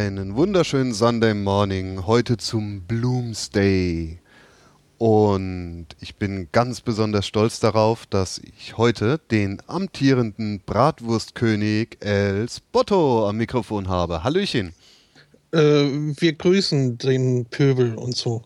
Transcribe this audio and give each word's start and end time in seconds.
Einen 0.00 0.34
wunderschönen 0.34 0.94
Sunday 0.94 1.34
Morning, 1.34 2.06
heute 2.06 2.38
zum 2.38 2.80
Bloomsday. 2.84 4.18
Und 4.96 5.88
ich 6.00 6.16
bin 6.16 6.48
ganz 6.52 6.80
besonders 6.80 7.26
stolz 7.26 7.60
darauf, 7.60 8.06
dass 8.06 8.38
ich 8.38 8.78
heute 8.78 9.20
den 9.30 9.60
amtierenden 9.66 10.60
Bratwurstkönig 10.64 11.98
El 12.00 12.48
Spotto 12.48 13.28
am 13.28 13.36
Mikrofon 13.36 13.88
habe. 13.88 14.24
Hallöchen. 14.24 14.72
Äh, 15.52 15.58
wir 15.58 16.32
grüßen 16.32 16.96
den 16.96 17.44
Pöbel 17.44 17.94
und 17.94 18.16
so. 18.16 18.42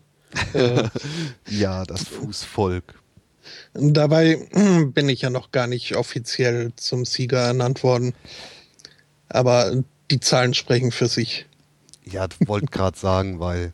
Äh, 0.51 0.89
ja, 1.49 1.85
das 1.85 2.03
Fußvolk. 2.03 2.95
Dabei 3.73 4.45
bin 4.93 5.07
ich 5.07 5.21
ja 5.21 5.29
noch 5.29 5.51
gar 5.51 5.67
nicht 5.67 5.95
offiziell 5.95 6.73
zum 6.75 7.05
Sieger 7.05 7.39
ernannt 7.39 7.81
worden. 7.81 8.13
Aber 9.29 9.71
die 10.11 10.19
Zahlen 10.19 10.53
sprechen 10.53 10.91
für 10.91 11.07
sich. 11.07 11.45
Ja, 12.05 12.27
wollte 12.45 12.67
gerade 12.67 12.97
sagen, 12.97 13.39
weil 13.39 13.73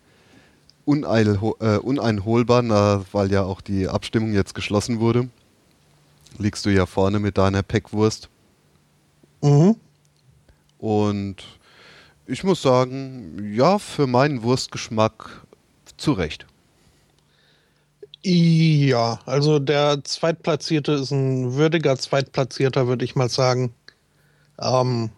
uneil, 0.86 1.40
äh, 1.60 1.78
uneinholbar, 1.78 2.62
na, 2.62 3.04
weil 3.12 3.32
ja 3.32 3.44
auch 3.44 3.62
die 3.62 3.88
Abstimmung 3.88 4.34
jetzt 4.34 4.56
geschlossen 4.56 5.00
wurde, 5.00 5.30
liegst 6.38 6.66
du 6.66 6.70
ja 6.70 6.86
vorne 6.86 7.20
mit 7.20 7.38
deiner 7.38 7.64
Peckwurst. 7.64 8.30
Mhm. 9.42 9.76
Und 10.78 11.38
ich 12.26 12.44
muss 12.44 12.62
sagen, 12.62 13.54
ja, 13.54 13.78
für 13.78 14.08
meinen 14.08 14.44
Wurstgeschmack 14.44 15.46
zu 15.98 16.14
Recht. 16.14 16.46
Ja, 18.24 19.20
also 19.26 19.60
der 19.60 20.04
Zweitplatzierte 20.04 20.94
ist 20.94 21.12
ein 21.12 21.56
würdiger 21.56 21.98
Zweitplatzierter, 21.98 22.88
würde 22.88 23.04
ich 23.04 23.16
mal 23.16 23.30
sagen. 23.30 23.74
Ähm, 24.60 25.10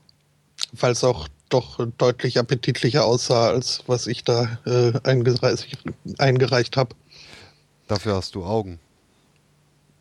weil 0.73 0.91
es 0.91 1.03
auch 1.03 1.28
doch 1.50 1.85
deutlich 1.97 2.39
appetitlicher 2.39 3.06
aussah, 3.06 3.50
als 3.50 3.84
was 3.88 4.07
ich 4.07 4.23
da 4.23 4.57
äh, 4.66 4.94
eingereicht, 5.03 5.78
eingereicht 6.17 6.78
habe. 6.78 6.95
Dafür 7.88 8.16
hast 8.16 8.35
du 8.35 8.44
Augen. 8.44 8.79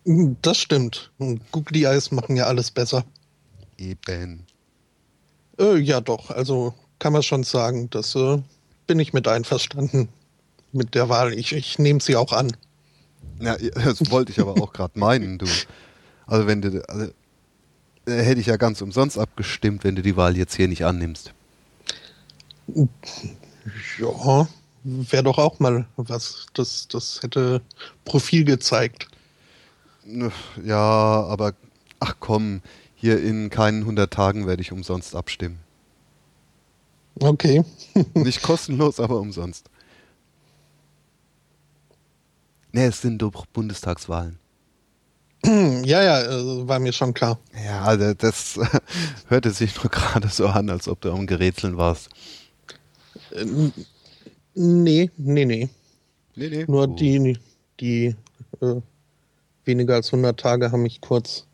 Das 0.05 0.59
stimmt. 0.59 1.11
Googly 1.53 1.85
Eyes 1.85 2.11
machen 2.11 2.37
ja 2.37 2.47
alles 2.47 2.71
besser. 2.71 3.05
Eben. 3.79 4.47
Äh, 5.59 5.79
ja, 5.79 6.01
doch. 6.01 6.31
Also 6.31 6.75
kann 6.99 7.13
man 7.13 7.23
schon 7.23 7.45
sagen, 7.45 7.89
das 7.91 8.15
äh, 8.15 8.39
bin 8.87 8.99
ich 8.99 9.13
mit 9.13 9.29
einverstanden 9.29 10.09
mit 10.73 10.95
der 10.95 11.09
Wahl. 11.09 11.35
Ich, 11.35 11.53
ich 11.53 11.79
nehme 11.79 12.01
sie 12.01 12.17
auch 12.17 12.33
an. 12.33 12.57
Ja, 13.41 13.57
das 13.75 14.11
wollte 14.11 14.33
ich 14.33 14.41
aber 14.41 14.61
auch 14.61 14.73
gerade 14.73 14.99
meinen, 14.99 15.39
du. 15.39 15.47
Also 16.27 16.47
wenn 16.47 16.63
du, 16.63 16.89
also 16.89 17.13
hätte 18.07 18.41
ich 18.41 18.47
ja 18.47 18.57
ganz 18.57 18.83
umsonst 18.83 19.19
abgestimmt, 19.19 19.85
wenn 19.85 19.97
du 19.97 20.03
die 20.03 20.17
Wahl 20.17 20.37
jetzt 20.37 20.55
hier 20.55 20.69
nicht 20.69 20.85
annimmst. 20.85 21.33
Ja, 23.99 24.49
wäre 24.85 25.23
doch 25.23 25.39
auch 25.39 25.59
mal 25.61 25.87
was. 25.97 26.47
Das, 26.55 26.89
das 26.89 27.23
hätte 27.23 27.63
Profil 28.05 28.45
gezeigt. 28.45 29.09
Ja, 30.65 30.77
aber 30.77 31.55
ach 32.01 32.17
komm, 32.19 32.61
hier 32.95 33.23
in 33.23 33.51
keinen 33.51 33.81
100 33.81 34.13
Tagen 34.13 34.47
werde 34.47 34.63
ich 34.63 34.73
umsonst 34.73 35.15
abstimmen. 35.15 35.59
Okay. 37.21 37.65
nicht 38.15 38.43
kostenlos, 38.43 38.99
aber 38.99 39.21
umsonst. 39.21 39.69
Ne, 42.73 42.87
es 42.87 43.03
sind 43.03 43.19
doch 43.19 43.47
Bundestagswahlen. 43.47 44.39
Ja, 45.85 46.03
ja, 46.03 46.23
äh, 46.23 46.69
war 46.69 46.79
mir 46.79 46.93
schon 46.93 47.15
klar. 47.15 47.39
Ja, 47.65 47.83
also 47.83 48.15
das 48.15 48.59
hörte 49.29 49.51
sich 49.51 49.75
nur 49.77 49.91
gerade 49.91 50.29
so 50.29 50.47
an, 50.47 50.71
als 50.71 50.89
ob 50.89 51.01
du 51.01 51.13
am 51.13 51.27
Gerätseln 51.27 51.77
warst. 51.77 52.09
Äh, 53.33 53.45
nee, 54.55 55.11
nee, 55.17 55.45
nee. 55.45 55.69
Nee, 56.37 56.49
nee. 56.49 56.65
Nur 56.69 56.89
oh. 56.89 56.95
die, 56.95 57.39
die 57.81 58.15
äh, 58.61 58.81
weniger 59.65 59.95
als 59.95 60.09
100 60.09 60.39
Tage 60.39 60.73
haben 60.73 60.83
mich 60.83 61.01
kurz 61.01 61.47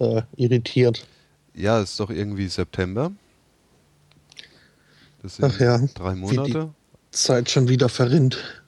äh, 0.00 0.22
irritiert. 0.36 1.06
Ja, 1.54 1.80
ist 1.80 1.98
doch 1.98 2.10
irgendwie 2.10 2.46
September. 2.46 3.10
Das 5.22 5.36
sind 5.36 5.46
Ach 5.46 5.60
ja, 5.60 5.78
drei 5.94 6.14
Monate. 6.14 6.48
Wie 6.48 6.52
die 6.52 6.70
Zeit 7.10 7.50
schon 7.50 7.68
wieder 7.68 7.88
verrinnt. 7.88 8.62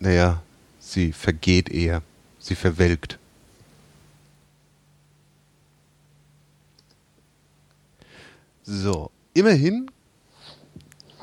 Naja, 0.00 0.42
sie 0.78 1.12
vergeht 1.12 1.70
eher. 1.70 2.02
Sie 2.44 2.54
verwelkt. 2.54 3.18
So, 8.64 9.10
immerhin 9.32 9.90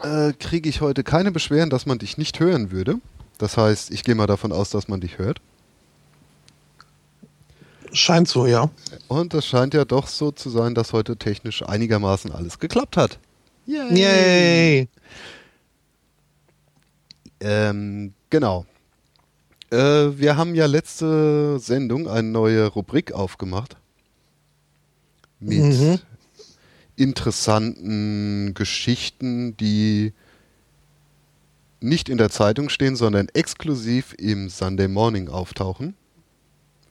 äh, 0.02 0.34
kriege 0.34 0.68
ich 0.68 0.81
heute 0.81 1.04
keine 1.04 1.31
Beschwerden, 1.31 1.70
dass 1.70 1.86
man 1.86 2.00
dich 2.00 2.18
nicht 2.18 2.40
hören 2.40 2.72
würde. 2.72 2.96
Das 3.38 3.56
heißt, 3.56 3.92
ich 3.92 4.04
gehe 4.04 4.16
mal 4.16 4.26
davon 4.26 4.52
aus, 4.52 4.72
dass 4.72 4.88
man 4.88 5.00
dich 5.00 5.20
hört. 5.20 5.40
Scheint 7.94 8.28
so, 8.28 8.48
ja. 8.48 8.72
Und 9.08 9.36
es 9.36 9.46
scheint 9.46 9.76
ja 9.76 9.86
doch 9.86 10.08
so 10.08 10.31
zu 10.31 10.50
sein, 10.50 10.74
dass 10.74 10.92
heute 10.92 11.18
technisch 11.18 11.62
einigermaßen 11.62 12.31
alles 12.31 12.58
geklappt 12.58 12.98
hat. 12.98 13.20
Yay! 13.68 13.94
Yay. 13.96 14.90
Ähm, 17.42 18.14
genau. 18.31 18.66
Äh, 19.72 20.20
wir 20.20 20.38
haben 20.38 20.54
ja 20.54 20.66
letzte 20.66 21.58
Sendung 21.59 22.08
eine 22.08 22.28
neue 22.28 22.68
Rubrik 22.68 23.14
aufgemacht. 23.14 23.78
Mit 25.40 25.59
mhm. 25.59 26.00
interessanten 26.96 28.54
Geschichten, 28.54 29.57
die 29.57 30.13
nicht 31.80 32.10
in 32.10 32.18
der 32.18 32.30
Zeitung 32.30 32.69
stehen, 32.69 32.95
sondern 32.95 33.28
exklusiv 33.30 34.13
im 34.19 34.50
Sunday 34.50 34.88
Morning 34.88 35.30
auftauchen. 35.30 35.95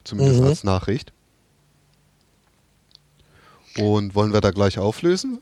Zumindest 0.02 0.40
mhm. 0.40 0.46
als 0.46 0.64
Nachricht. 0.64 1.12
Und 3.78 4.14
wollen 4.14 4.32
wir 4.32 4.40
da 4.40 4.50
gleich 4.50 4.78
auflösen, 4.78 5.38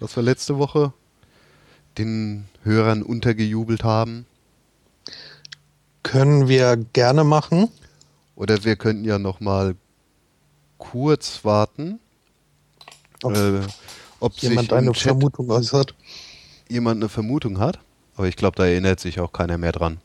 was 0.00 0.16
wir 0.16 0.22
letzte 0.24 0.58
Woche 0.58 0.92
den 1.98 2.46
Hörern 2.64 3.02
untergejubelt 3.02 3.84
haben? 3.84 4.26
Können 6.08 6.48
wir 6.48 6.76
gerne 6.94 7.22
machen. 7.22 7.68
Oder 8.34 8.64
wir 8.64 8.76
könnten 8.76 9.04
ja 9.04 9.18
noch 9.18 9.40
mal 9.40 9.74
kurz 10.78 11.44
warten, 11.44 12.00
ob, 13.22 13.36
äh, 13.36 13.60
ob 14.18 14.32
jemand 14.38 14.72
eine 14.72 14.92
Chat 14.92 15.02
Vermutung 15.02 15.50
äußert. 15.50 15.94
Jemand 16.70 17.02
eine 17.02 17.10
Vermutung 17.10 17.58
hat, 17.58 17.78
aber 18.16 18.26
ich 18.26 18.36
glaube, 18.36 18.56
da 18.56 18.64
erinnert 18.64 19.00
sich 19.00 19.20
auch 19.20 19.32
keiner 19.32 19.58
mehr 19.58 19.72
dran. 19.72 19.98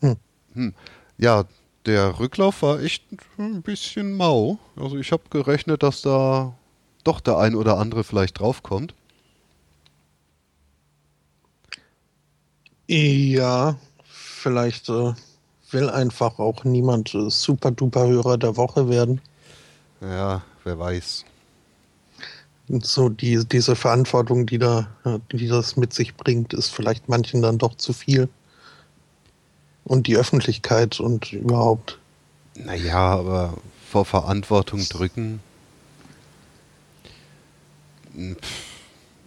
Hm. 0.00 0.16
Hm. 0.52 0.74
Ja, 1.16 1.44
der 1.86 2.18
Rücklauf 2.18 2.60
war 2.60 2.80
echt 2.80 3.04
ein 3.38 3.62
bisschen 3.62 4.14
mau. 4.14 4.58
Also 4.76 4.98
ich 4.98 5.10
habe 5.10 5.22
gerechnet, 5.30 5.82
dass 5.82 6.02
da 6.02 6.54
doch 7.02 7.20
der 7.20 7.38
ein 7.38 7.54
oder 7.54 7.78
andere 7.78 8.04
vielleicht 8.04 8.40
draufkommt. 8.40 8.94
Ja, 12.92 13.76
vielleicht 14.02 14.88
äh, 14.88 15.12
will 15.70 15.90
einfach 15.90 16.40
auch 16.40 16.64
niemand 16.64 17.14
äh, 17.14 17.30
super 17.30 17.70
duper 17.70 18.08
Hörer 18.08 18.36
der 18.36 18.56
Woche 18.56 18.88
werden. 18.88 19.20
Ja, 20.00 20.42
wer 20.64 20.76
weiß. 20.76 21.24
So 22.82 23.08
die, 23.08 23.44
diese 23.46 23.76
Verantwortung, 23.76 24.44
die 24.44 24.58
da, 24.58 24.88
äh, 25.04 25.20
die 25.30 25.46
das 25.46 25.76
mit 25.76 25.94
sich 25.94 26.16
bringt, 26.16 26.52
ist 26.52 26.70
vielleicht 26.70 27.08
manchen 27.08 27.42
dann 27.42 27.58
doch 27.58 27.76
zu 27.76 27.92
viel. 27.92 28.28
Und 29.84 30.08
die 30.08 30.16
Öffentlichkeit 30.16 30.98
und 30.98 31.32
überhaupt. 31.32 31.96
Naja, 32.56 32.98
aber 32.98 33.54
vor 33.88 34.04
Verantwortung 34.04 34.84
drücken. 34.88 35.38
Hm, 38.16 38.36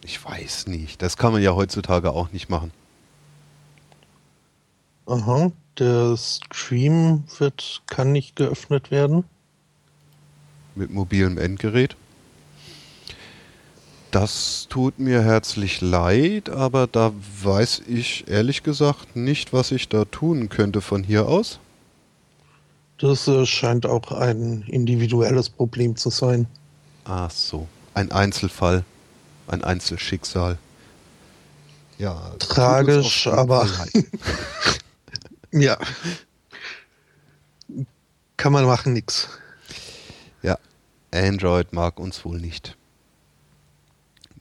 ich 0.04 0.22
weiß 0.22 0.68
nicht. 0.68 1.02
Das 1.02 1.16
kann 1.16 1.32
man 1.32 1.42
ja 1.42 1.56
heutzutage 1.56 2.12
auch 2.12 2.34
nicht 2.34 2.50
machen. 2.50 2.74
Aha, 5.06 5.52
der 5.80 6.16
Stream 6.18 7.24
wird, 7.38 7.82
kann 7.88 8.12
nicht 8.12 8.36
geöffnet 8.36 8.92
werden. 8.92 9.26
Mit 10.76 10.92
mobilem 10.92 11.38
Endgerät? 11.38 11.96
Das 14.12 14.68
tut 14.70 15.00
mir 15.00 15.24
herzlich 15.24 15.82
leid, 15.82 16.50
aber 16.50 16.86
da 16.88 17.12
weiß 17.42 17.82
ich 17.88 18.28
ehrlich 18.28 18.62
gesagt 18.62 19.16
nicht, 19.16 19.54
was 19.54 19.72
ich 19.72 19.90
da 19.90 20.06
tun 20.06 20.50
könnte 20.50 20.82
von 20.82 21.04
hier 21.04 21.28
aus. 21.28 21.60
Das 23.00 23.28
äh, 23.28 23.46
scheint 23.46 23.86
auch 23.88 24.12
ein 24.12 24.62
individuelles 24.68 25.50
Problem 25.50 25.96
zu 25.96 26.12
sein. 26.12 26.46
Ach 27.06 27.32
so, 27.32 27.68
ein 27.96 28.12
Einzelfall, 28.12 28.86
ein 29.48 29.64
Einzelschicksal. 29.64 30.58
Ja, 31.98 32.34
tragisch, 32.40 33.28
aber 33.28 33.68
ja, 35.54 35.78
kann 38.38 38.52
man 38.52 38.66
machen, 38.66 38.94
nix. 38.94 39.30
Ja, 40.42 40.58
Android 41.12 41.72
mag 41.72 42.00
uns 42.00 42.26
wohl 42.26 42.40
nicht. 42.40 42.78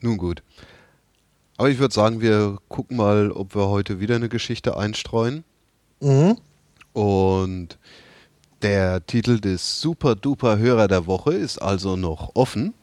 Nun 0.00 0.16
gut. 0.16 0.42
Aber 1.56 1.70
ich 1.70 1.78
würde 1.78 1.94
sagen, 1.94 2.20
wir 2.20 2.58
gucken 2.68 2.96
mal, 2.96 3.30
ob 3.30 3.54
wir 3.54 3.68
heute 3.68 4.00
wieder 4.00 4.16
eine 4.16 4.28
Geschichte 4.28 4.76
einstreuen. 4.76 5.44
Mhm. 6.00 6.36
Und 6.92 7.78
der 8.62 9.06
Titel 9.06 9.38
des 9.38 9.80
Super 9.80 10.16
Duper 10.16 10.58
Hörer 10.58 10.88
der 10.88 11.06
Woche 11.06 11.34
ist 11.34 11.58
also 11.58 11.94
noch 11.94 12.34
offen. 12.34 12.74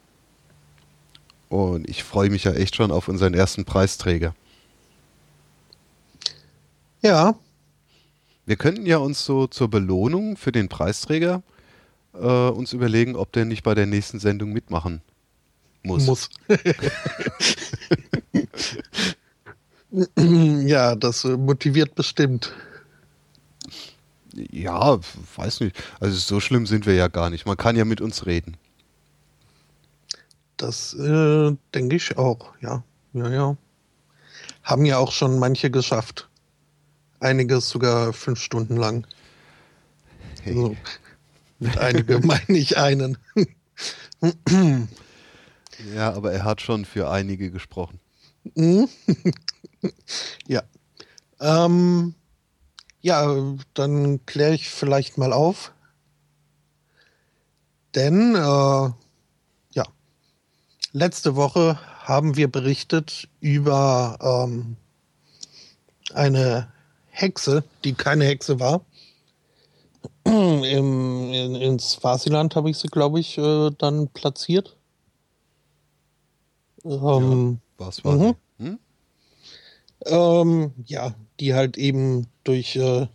Und 1.49 1.89
ich 1.89 2.03
freue 2.03 2.29
mich 2.29 2.43
ja 2.43 2.53
echt 2.53 2.75
schon 2.75 2.91
auf 2.91 3.07
unseren 3.07 3.33
ersten 3.33 3.65
Preisträger. 3.65 4.35
Ja. 7.01 7.35
Wir 8.49 8.55
könnten 8.55 8.87
ja 8.87 8.97
uns 8.97 9.25
so 9.25 9.45
zur 9.45 9.69
Belohnung 9.69 10.35
für 10.35 10.51
den 10.51 10.69
Preisträger 10.69 11.43
äh, 12.15 12.17
uns 12.17 12.73
überlegen, 12.73 13.15
ob 13.15 13.31
der 13.31 13.45
nicht 13.45 13.61
bei 13.61 13.75
der 13.75 13.85
nächsten 13.85 14.17
Sendung 14.17 14.53
mitmachen 14.53 15.03
muss. 15.83 16.07
Muss. 16.07 16.29
ja, 20.65 20.95
das 20.95 21.25
äh, 21.25 21.37
motiviert 21.37 21.93
bestimmt. 21.93 22.51
Ja, 24.33 24.99
weiß 25.35 25.59
nicht. 25.59 25.75
Also 25.99 26.17
so 26.17 26.39
schlimm 26.39 26.65
sind 26.65 26.87
wir 26.87 26.95
ja 26.95 27.07
gar 27.07 27.29
nicht. 27.29 27.45
Man 27.45 27.55
kann 27.55 27.75
ja 27.75 27.85
mit 27.85 28.01
uns 28.01 28.25
reden. 28.25 28.57
Das 30.57 30.95
äh, 30.95 31.55
denke 31.75 31.97
ich 31.97 32.17
auch, 32.17 32.51
ja. 32.61 32.83
Ja, 33.13 33.29
ja. 33.29 33.57
Haben 34.63 34.85
ja 34.85 34.97
auch 34.97 35.11
schon 35.11 35.37
manche 35.37 35.69
geschafft. 35.69 36.28
Einiges 37.19 37.69
sogar 37.69 38.13
fünf 38.13 38.39
Stunden 38.39 38.77
lang. 38.77 39.05
Hey. 40.43 40.55
Also, 40.55 40.75
mit 41.59 41.77
einige 41.77 42.19
meine 42.25 42.57
ich 42.57 42.77
einen. 42.77 43.17
Ja, 45.95 46.13
aber 46.13 46.31
er 46.31 46.43
hat 46.43 46.61
schon 46.61 46.85
für 46.85 47.09
einige 47.09 47.51
gesprochen. 47.51 47.99
Mhm. 48.55 48.89
ja. 50.47 50.63
Ähm, 51.39 52.15
ja, 53.01 53.55
dann 53.73 54.25
kläre 54.25 54.53
ich 54.53 54.69
vielleicht 54.69 55.17
mal 55.17 55.33
auf. 55.33 55.73
Denn, 57.95 58.35
äh, 58.35 58.39
ja, 58.39 59.85
letzte 60.91 61.35
Woche 61.35 61.79
haben 62.03 62.35
wir 62.35 62.51
berichtet 62.51 63.29
über 63.39 64.17
ähm, 64.21 64.75
eine 66.13 66.71
Hexe, 67.19 67.63
die 67.83 67.93
keine 67.93 68.25
Hexe 68.25 68.59
war. 68.59 68.85
Im, 70.23 70.63
in, 70.63 71.55
in 71.55 71.79
Swasiland 71.79 72.55
habe 72.55 72.69
ich 72.69 72.77
sie, 72.77 72.87
glaube 72.87 73.19
ich, 73.19 73.37
äh, 73.37 73.71
dann 73.77 74.07
platziert. 74.09 74.77
Ähm, 76.85 77.59
ja, 77.79 77.85
was 77.85 78.03
war 78.03 78.15
mhm. 78.15 78.35
hm? 78.57 78.79
ähm, 80.05 80.71
ja, 80.85 81.15
die 81.39 81.53
halt 81.53 81.77
eben 81.77 82.27
durch 82.43 82.75
äh, 82.75 83.07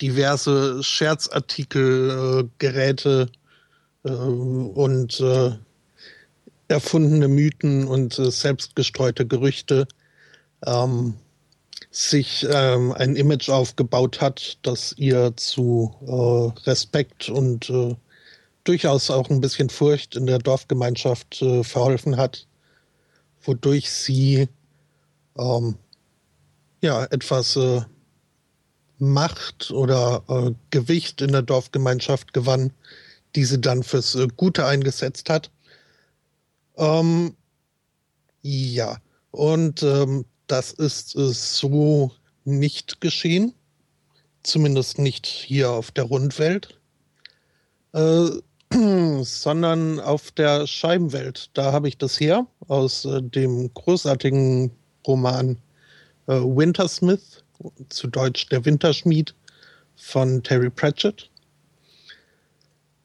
diverse 0.00 0.82
Scherzartikel, 0.82 2.44
äh, 2.44 2.48
Geräte 2.58 3.30
äh, 4.04 4.10
und 4.10 5.20
äh, 5.20 5.52
erfundene 6.68 7.28
Mythen 7.28 7.86
und 7.86 8.18
äh, 8.18 8.30
selbstgestreute 8.30 9.26
Gerüchte 9.26 9.86
ähm, 10.64 11.14
sich 11.98 12.46
ähm, 12.50 12.92
ein 12.92 13.16
Image 13.16 13.48
aufgebaut 13.48 14.20
hat, 14.20 14.58
das 14.62 14.94
ihr 14.98 15.34
zu 15.36 15.94
äh, 16.06 16.68
Respekt 16.68 17.28
und 17.28 17.72
durchaus 18.64 19.10
auch 19.10 19.30
ein 19.30 19.40
bisschen 19.40 19.70
Furcht 19.70 20.16
in 20.16 20.26
der 20.26 20.38
Dorfgemeinschaft 20.38 21.44
verholfen 21.62 22.16
hat 22.16 22.46
wodurch 23.46 23.90
sie 23.90 24.48
ähm, 25.36 25.76
ja 26.82 27.04
etwas 27.04 27.56
äh, 27.56 27.82
Macht 28.98 29.70
oder 29.70 30.22
äh, 30.28 30.52
Gewicht 30.70 31.20
in 31.20 31.32
der 31.32 31.42
Dorfgemeinschaft 31.42 32.32
gewann, 32.32 32.72
die 33.34 33.44
sie 33.44 33.60
dann 33.60 33.82
fürs 33.82 34.14
äh, 34.14 34.28
Gute 34.36 34.64
eingesetzt 34.64 35.28
hat. 35.28 35.50
Ähm, 36.76 37.36
ja, 38.42 38.98
und 39.30 39.82
ähm, 39.82 40.24
das 40.46 40.72
ist 40.72 41.16
äh, 41.16 41.28
so 41.28 42.12
nicht 42.44 43.00
geschehen, 43.00 43.54
zumindest 44.42 44.98
nicht 44.98 45.26
hier 45.26 45.70
auf 45.70 45.90
der 45.90 46.04
Rundwelt. 46.04 46.78
Äh, 47.92 48.30
sondern 49.22 50.00
auf 50.00 50.30
der 50.32 50.66
Scheibenwelt. 50.66 51.50
Da 51.54 51.72
habe 51.72 51.88
ich 51.88 51.98
das 51.98 52.18
her 52.18 52.46
aus 52.68 53.04
äh, 53.04 53.22
dem 53.22 53.72
großartigen 53.74 54.70
Roman 55.06 55.56
äh, 56.26 56.34
Wintersmith, 56.34 57.44
zu 57.88 58.06
Deutsch 58.08 58.48
Der 58.48 58.64
Winterschmied 58.64 59.34
von 59.96 60.42
Terry 60.42 60.68
Pratchett. 60.68 61.30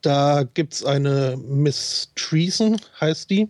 Da 0.02 0.44
gibt 0.44 0.74
es 0.74 0.84
eine 0.84 1.38
Miss 1.38 2.10
Treason, 2.16 2.78
heißt 3.00 3.30
die. 3.30 3.48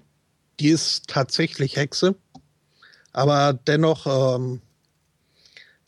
Die 0.59 0.69
ist 0.69 1.07
tatsächlich 1.07 1.75
Hexe, 1.77 2.13
aber 3.13 3.53
dennoch 3.67 4.05
ähm, 4.07 4.61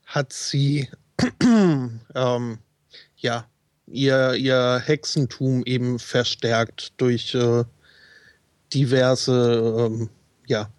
hat 0.06 0.34
sie 0.34 0.89
ähm, 1.44 2.58
ja 3.18 3.46
ihr, 3.88 4.34
ihr 4.34 4.82
Hexentum 4.84 5.63
eben 5.65 6.00
verstärkt 6.00 6.94
durch 6.98 7.34
äh, 7.36 7.63
diverse 8.74 9.89
ähm, 9.92 10.10
ja, 10.48 10.70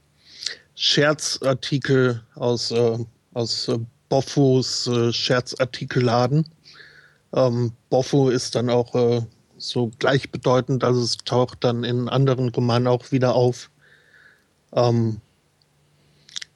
Scherzartikel 0.75 2.23
aus, 2.35 2.71
äh, 2.71 2.99
aus 3.35 3.69
äh, 3.69 3.79
Boffos 4.09 4.87
äh, 4.87 5.13
Scherzartikelladen. 5.13 6.47
Ähm, 7.35 7.73
Boffo 7.91 8.31
ist 8.31 8.55
dann 8.55 8.71
auch 8.71 8.95
äh, 8.95 9.23
so 9.57 9.91
gleichbedeutend, 9.99 10.85
also 10.85 11.01
es 11.01 11.17
taucht 11.19 11.65
dann 11.65 11.85
in 11.85 12.09
anderen 12.09 12.49
Romanen 12.51 12.89
auch 12.89 13.13
wieder 13.13 13.35
auf. 13.35 13.71
Ähm, 14.73 15.21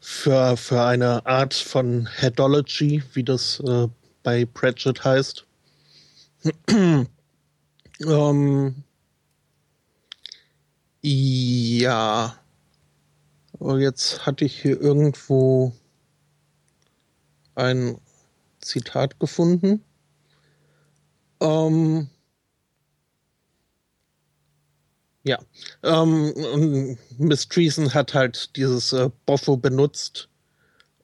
für, 0.09 0.57
für 0.57 0.83
eine 0.83 1.27
Art 1.27 1.53
von 1.53 2.07
Headology, 2.07 3.03
wie 3.13 3.23
das 3.23 3.61
äh, 3.61 3.89
bei 4.23 4.47
Pratchett 4.47 5.05
heißt. 5.05 5.45
ähm, 8.01 8.85
ja. 11.03 12.39
Aber 13.61 13.79
jetzt 13.79 14.25
hatte 14.25 14.47
ich 14.47 14.63
hier 14.63 14.81
irgendwo 14.81 15.75
ein 17.55 18.01
Zitat 18.61 19.21
gefunden. 19.21 19.85
Ähm, 21.41 22.09
ja, 25.29 25.39
ähm, 25.83 26.97
Miss 27.19 27.47
Treason 27.49 27.93
hat 27.93 28.15
halt 28.15 28.57
dieses 28.57 28.95
äh, 28.95 29.11
Boffo 29.27 29.59
benutzt, 29.59 30.29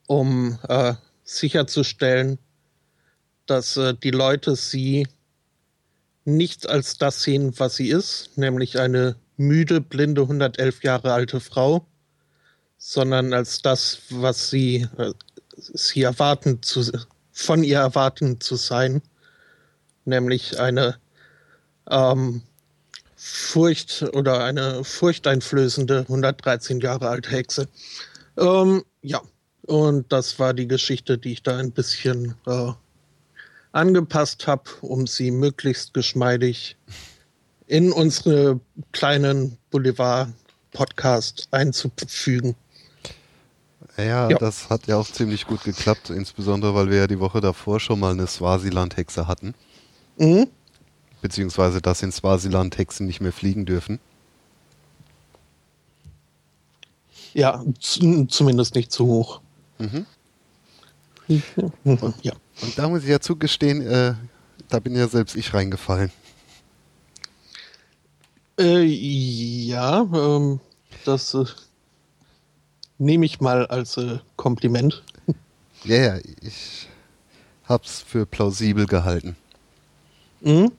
um 0.06 0.58
äh, 0.66 0.94
sicherzustellen, 1.24 2.38
dass 3.44 3.76
äh, 3.76 3.94
die 3.94 4.10
Leute 4.10 4.56
sie 4.56 5.06
nicht 6.24 6.66
als 6.66 6.96
das 6.96 7.22
sehen, 7.22 7.52
was 7.58 7.76
sie 7.76 7.90
ist, 7.90 8.30
nämlich 8.36 8.80
eine 8.80 9.16
müde, 9.36 9.82
blinde, 9.82 10.22
111 10.22 10.82
Jahre 10.82 11.12
alte 11.12 11.40
Frau, 11.40 11.86
sondern 12.78 13.34
als 13.34 13.60
das, 13.60 13.98
was 14.08 14.48
sie, 14.48 14.88
äh, 14.96 15.12
sie 15.56 16.02
erwarten 16.02 16.62
zu, 16.62 16.90
von 17.30 17.62
ihr 17.62 17.80
erwarten 17.80 18.40
zu 18.40 18.56
sein, 18.56 19.02
nämlich 20.06 20.58
eine 20.58 20.96
ähm, 21.90 22.42
Furcht 23.26 24.02
oder 24.12 24.44
eine 24.44 24.84
furchteinflößende 24.84 26.00
113 26.00 26.80
Jahre 26.80 27.08
alte 27.08 27.30
Hexe. 27.30 27.68
Ähm, 28.36 28.84
ja, 29.00 29.22
und 29.62 30.12
das 30.12 30.38
war 30.38 30.52
die 30.52 30.68
Geschichte, 30.68 31.16
die 31.16 31.32
ich 31.32 31.42
da 31.42 31.56
ein 31.56 31.72
bisschen 31.72 32.34
äh, 32.46 32.72
angepasst 33.72 34.46
habe, 34.46 34.64
um 34.82 35.06
sie 35.06 35.30
möglichst 35.30 35.94
geschmeidig 35.94 36.76
in 37.66 37.92
unsere 37.92 38.60
kleinen 38.92 39.56
Boulevard-Podcast 39.70 41.48
einzufügen. 41.50 42.54
Ja, 43.96 44.28
ja, 44.28 44.36
das 44.36 44.68
hat 44.68 44.86
ja 44.86 44.96
auch 44.96 45.10
ziemlich 45.10 45.46
gut 45.46 45.64
geklappt, 45.64 46.10
insbesondere 46.10 46.74
weil 46.74 46.90
wir 46.90 46.98
ja 46.98 47.06
die 47.06 47.20
Woche 47.20 47.40
davor 47.40 47.80
schon 47.80 48.00
mal 48.00 48.12
eine 48.12 48.26
Swasiland-Hexe 48.26 49.26
hatten. 49.26 49.54
Mhm. 50.18 50.48
Beziehungsweise, 51.24 51.80
dass 51.80 52.02
in 52.02 52.12
Swasiland 52.12 52.76
Hexen 52.76 53.06
nicht 53.06 53.22
mehr 53.22 53.32
fliegen 53.32 53.64
dürfen. 53.64 53.98
Ja, 57.32 57.64
zumindest 57.80 58.74
nicht 58.74 58.92
zu 58.92 59.06
hoch. 59.06 59.40
Mhm. 59.78 60.04
Und, 61.84 62.14
ja. 62.22 62.34
und 62.60 62.78
da 62.78 62.90
muss 62.90 63.04
ich 63.04 63.08
ja 63.08 63.20
zugestehen, 63.20 63.80
äh, 63.80 64.12
da 64.68 64.80
bin 64.80 64.94
ja 64.94 65.08
selbst 65.08 65.34
ich 65.34 65.54
reingefallen. 65.54 66.12
Äh, 68.60 68.82
ja, 68.82 70.02
ähm, 70.02 70.60
das 71.06 71.32
äh, 71.32 71.46
nehme 72.98 73.24
ich 73.24 73.40
mal 73.40 73.66
als 73.68 73.96
äh, 73.96 74.18
Kompliment. 74.36 75.02
Ja, 75.84 75.96
ja, 75.96 76.18
ich 76.42 76.86
hab's 77.66 78.02
für 78.02 78.26
plausibel 78.26 78.84
gehalten. 78.84 79.36
Mhm. 80.42 80.70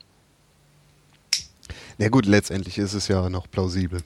Na 1.97 2.09
gut, 2.09 2.25
letztendlich 2.25 2.77
ist 2.77 2.93
es 2.93 3.07
ja 3.07 3.29
noch 3.29 3.49
plausibel. 3.49 4.01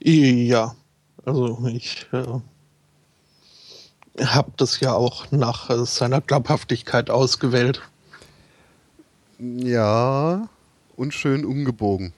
Ja, 0.00 0.74
also 1.24 1.66
ich 1.68 2.06
äh, 2.12 2.40
habe 4.24 4.52
das 4.56 4.80
ja 4.80 4.92
auch 4.94 5.30
nach 5.30 5.70
äh, 5.70 5.84
seiner 5.86 6.20
Glaubhaftigkeit 6.20 7.10
ausgewählt. 7.10 7.82
Ja, 9.38 10.48
und 10.96 11.14
schön 11.14 11.44
umgebogen. 11.44 12.12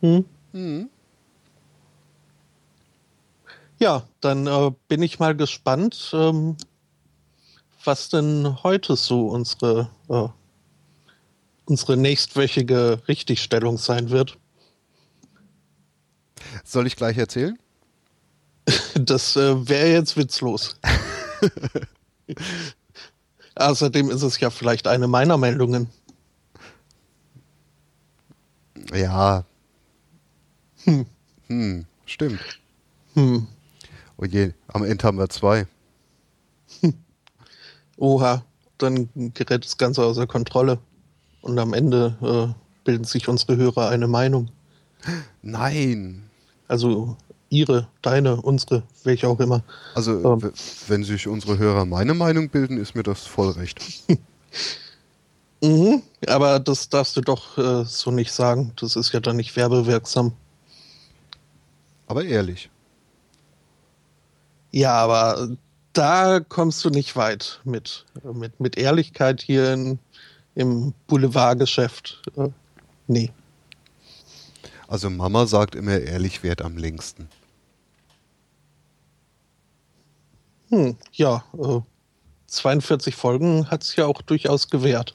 Hm. 0.00 0.24
Hm. 0.52 0.90
Ja, 3.78 4.02
dann 4.20 4.46
äh, 4.46 4.72
bin 4.88 5.02
ich 5.02 5.18
mal 5.18 5.34
gespannt, 5.34 6.10
ähm, 6.12 6.56
was 7.84 8.10
denn 8.10 8.62
heute 8.62 8.94
so 8.96 9.28
unsere, 9.28 9.88
äh, 10.10 10.28
unsere 11.70 11.96
nächstwöchige 11.96 13.00
Richtigstellung 13.06 13.78
sein 13.78 14.10
wird. 14.10 14.36
Soll 16.64 16.86
ich 16.86 16.96
gleich 16.96 17.16
erzählen? 17.16 17.58
Das 18.94 19.36
äh, 19.36 19.68
wäre 19.68 19.92
jetzt 19.92 20.16
witzlos. 20.16 20.76
Außerdem 23.54 24.10
ist 24.10 24.22
es 24.22 24.38
ja 24.38 24.50
vielleicht 24.50 24.86
eine 24.86 25.08
meiner 25.08 25.38
Meldungen. 25.38 25.88
Ja. 28.92 29.44
Hm. 30.84 31.06
Hm, 31.46 31.86
stimmt. 32.04 32.60
Hm. 33.14 33.46
Oh 34.18 34.24
je, 34.24 34.52
am 34.68 34.84
Ende 34.84 35.04
haben 35.04 35.18
wir 35.18 35.28
zwei. 35.30 35.66
Hm. 36.80 36.94
Oha, 37.96 38.44
dann 38.78 39.08
gerät 39.34 39.64
das 39.64 39.78
Ganze 39.78 40.04
außer 40.04 40.26
Kontrolle. 40.26 40.78
Und 41.42 41.58
am 41.58 41.72
Ende 41.74 42.16
äh, 42.20 42.60
bilden 42.84 43.04
sich 43.04 43.28
unsere 43.28 43.56
Hörer 43.56 43.88
eine 43.88 44.06
Meinung. 44.06 44.50
Nein. 45.42 46.22
Also 46.68 47.16
ihre, 47.48 47.88
deine, 48.02 48.36
unsere, 48.36 48.82
welche 49.04 49.28
auch 49.28 49.40
immer. 49.40 49.62
Also 49.94 50.40
ähm. 50.40 50.52
wenn 50.86 51.04
sich 51.04 51.26
unsere 51.26 51.58
Hörer 51.58 51.84
meine 51.84 52.14
Meinung 52.14 52.48
bilden, 52.48 52.78
ist 52.78 52.94
mir 52.94 53.02
das 53.02 53.26
voll 53.26 53.50
recht. 53.50 53.80
mhm, 55.62 56.02
aber 56.26 56.60
das 56.60 56.88
darfst 56.88 57.16
du 57.16 57.20
doch 57.20 57.58
äh, 57.58 57.84
so 57.84 58.10
nicht 58.10 58.32
sagen. 58.32 58.72
Das 58.76 58.96
ist 58.96 59.12
ja 59.12 59.20
dann 59.20 59.36
nicht 59.36 59.56
werbewirksam. 59.56 60.32
Aber 62.06 62.24
ehrlich. 62.24 62.70
Ja, 64.72 64.94
aber 64.94 65.56
da 65.92 66.40
kommst 66.40 66.84
du 66.84 66.90
nicht 66.90 67.16
weit 67.16 67.60
mit, 67.64 68.04
mit, 68.32 68.60
mit 68.60 68.78
Ehrlichkeit 68.78 69.42
hier 69.42 69.72
in, 69.72 69.98
im 70.54 70.94
Boulevardgeschäft. 71.06 72.22
Äh, 72.36 72.48
nee. 73.06 73.30
Also 74.88 75.08
Mama 75.10 75.46
sagt 75.46 75.74
immer, 75.74 75.98
ehrlich 75.98 76.42
wert 76.42 76.62
am 76.62 76.76
längsten. 76.76 77.28
Hm, 80.70 80.96
ja, 81.12 81.44
äh, 81.58 81.80
42 82.46 83.14
Folgen 83.14 83.70
hat 83.70 83.82
es 83.82 83.96
ja 83.96 84.06
auch 84.06 84.22
durchaus 84.22 84.68
gewährt. 84.68 85.12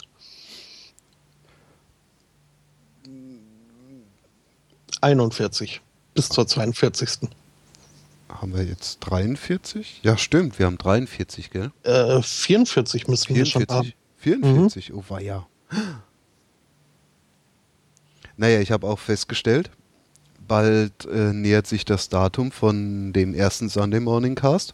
Einundvierzig 5.02 5.82
bis 6.16 6.30
zur 6.30 6.48
42. 6.48 7.30
Haben 8.30 8.56
wir 8.56 8.64
jetzt 8.64 9.00
43? 9.02 10.00
Ja, 10.02 10.18
stimmt, 10.18 10.58
wir 10.58 10.66
haben 10.66 10.78
43, 10.78 11.52
gell? 11.52 11.72
Äh, 11.84 12.22
44 12.22 13.08
müssen 13.08 13.36
44, 13.36 13.36
wir 13.36 13.46
schon 13.46 13.76
haben. 13.76 13.94
44, 14.26 14.90
mhm. 14.90 14.98
oh 14.98 15.04
weia. 15.08 15.48
Naja, 18.38 18.60
ich 18.60 18.72
habe 18.72 18.88
auch 18.88 19.00
festgestellt, 19.00 19.70
bald 20.48 21.06
äh, 21.06 21.32
nähert 21.32 21.68
sich 21.68 21.86
das 21.86 22.10
Datum 22.10 22.52
von 22.52 23.14
dem 23.14 23.34
ersten 23.36 23.70
Sunday 23.70 24.00
Morning 24.00 24.36
Cast. 24.36 24.74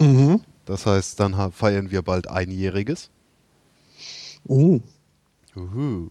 Mhm. 0.00 0.40
Das 0.64 0.86
heißt, 0.86 1.20
dann 1.20 1.52
feiern 1.52 1.90
wir 1.90 2.00
bald 2.02 2.28
einjähriges. 2.28 3.10
Uh. 4.48 4.80
Uhu. 5.54 6.08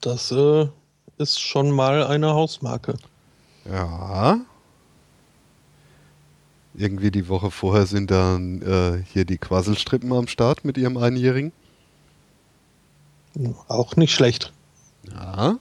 Das 0.00 0.30
äh, 0.30 0.68
ist 1.18 1.40
schon 1.40 1.72
mal 1.72 2.06
eine 2.06 2.32
Hausmarke. 2.32 2.96
Ja. 3.64 4.40
Irgendwie 6.76 7.10
die 7.10 7.28
Woche 7.28 7.50
vorher 7.50 7.86
sind 7.86 8.10
dann 8.10 8.60
äh, 8.62 9.04
hier 9.12 9.24
die 9.24 9.38
Quasselstrippen 9.38 10.12
am 10.12 10.26
Start 10.26 10.64
mit 10.64 10.76
ihrem 10.76 10.96
Einjährigen. 10.96 11.52
Auch 13.68 13.96
nicht 13.96 14.12
schlecht. 14.12 14.52
Ja. 15.08 15.58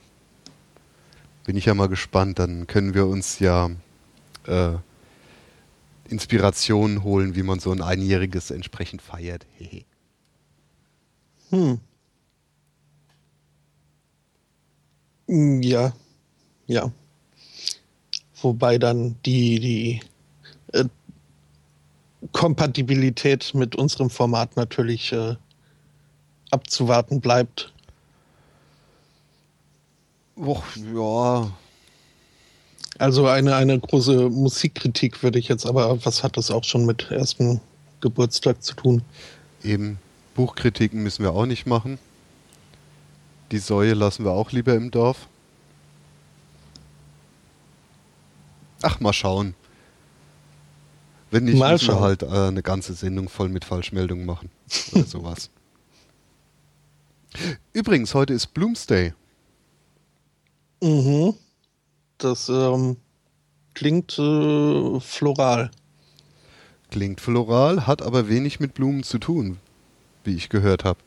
Bin 1.45 1.55
ich 1.55 1.65
ja 1.65 1.73
mal 1.73 1.87
gespannt. 1.87 2.39
Dann 2.39 2.65
können 2.65 2.93
wir 2.93 3.05
uns 3.05 3.39
ja 3.39 3.69
äh, 4.47 4.73
Inspirationen 6.09 7.03
holen, 7.03 7.35
wie 7.35 7.43
man 7.43 7.59
so 7.59 7.71
ein 7.71 7.81
Einjähriges 7.81 8.51
entsprechend 8.51 9.01
feiert. 9.01 9.45
hm. 11.49 11.79
Ja, 15.61 15.93
ja. 16.67 16.91
Wobei 18.41 18.77
dann 18.77 19.15
die, 19.25 19.59
die 19.59 20.01
äh, 20.73 20.85
Kompatibilität 22.31 23.53
mit 23.53 23.75
unserem 23.75 24.09
Format 24.09 24.55
natürlich 24.55 25.11
äh, 25.11 25.35
abzuwarten 26.51 27.19
bleibt. 27.19 27.73
Och, 30.35 30.63
ja, 30.93 31.51
also 32.99 33.27
eine, 33.27 33.55
eine 33.55 33.79
große 33.79 34.29
Musikkritik 34.29 35.23
würde 35.23 35.39
ich 35.39 35.47
jetzt, 35.47 35.65
aber 35.65 36.05
was 36.05 36.23
hat 36.23 36.37
das 36.37 36.51
auch 36.51 36.63
schon 36.63 36.85
mit 36.85 37.09
ersten 37.11 37.59
Geburtstag 38.01 38.63
zu 38.63 38.75
tun? 38.75 39.01
Eben, 39.63 39.99
Buchkritiken 40.35 41.01
müssen 41.01 41.23
wir 41.23 41.33
auch 41.33 41.45
nicht 41.45 41.65
machen. 41.65 41.97
Die 43.51 43.57
Säue 43.57 43.93
lassen 43.93 44.25
wir 44.25 44.31
auch 44.31 44.51
lieber 44.51 44.73
im 44.75 44.91
Dorf. 44.91 45.27
Ach, 48.81 48.99
mal 48.99 49.13
schauen. 49.13 49.55
Wenn 51.33 51.45
nicht, 51.45 51.57
Mal 51.57 51.71
müssen 51.71 51.87
wir 51.87 51.99
halt 51.99 52.21
äh, 52.21 52.27
eine 52.27 52.61
ganze 52.61 52.93
Sendung 52.93 53.27
voll 53.27 53.49
mit 53.49 53.65
Falschmeldungen 53.65 54.23
machen. 54.23 54.51
Oder 54.91 55.05
sowas. 55.05 55.49
Übrigens, 57.73 58.13
heute 58.13 58.35
ist 58.35 58.53
Bloomsday. 58.53 59.13
Mhm. 60.83 61.33
Das 62.19 62.49
ähm, 62.49 62.97
klingt 63.73 64.19
äh, 64.19 64.99
floral. 64.99 65.71
Klingt 66.91 67.19
floral, 67.19 67.87
hat 67.87 68.03
aber 68.03 68.29
wenig 68.29 68.59
mit 68.59 68.75
Blumen 68.75 69.01
zu 69.01 69.17
tun, 69.17 69.57
wie 70.23 70.35
ich 70.35 70.49
gehört 70.49 70.83
habe. 70.83 70.99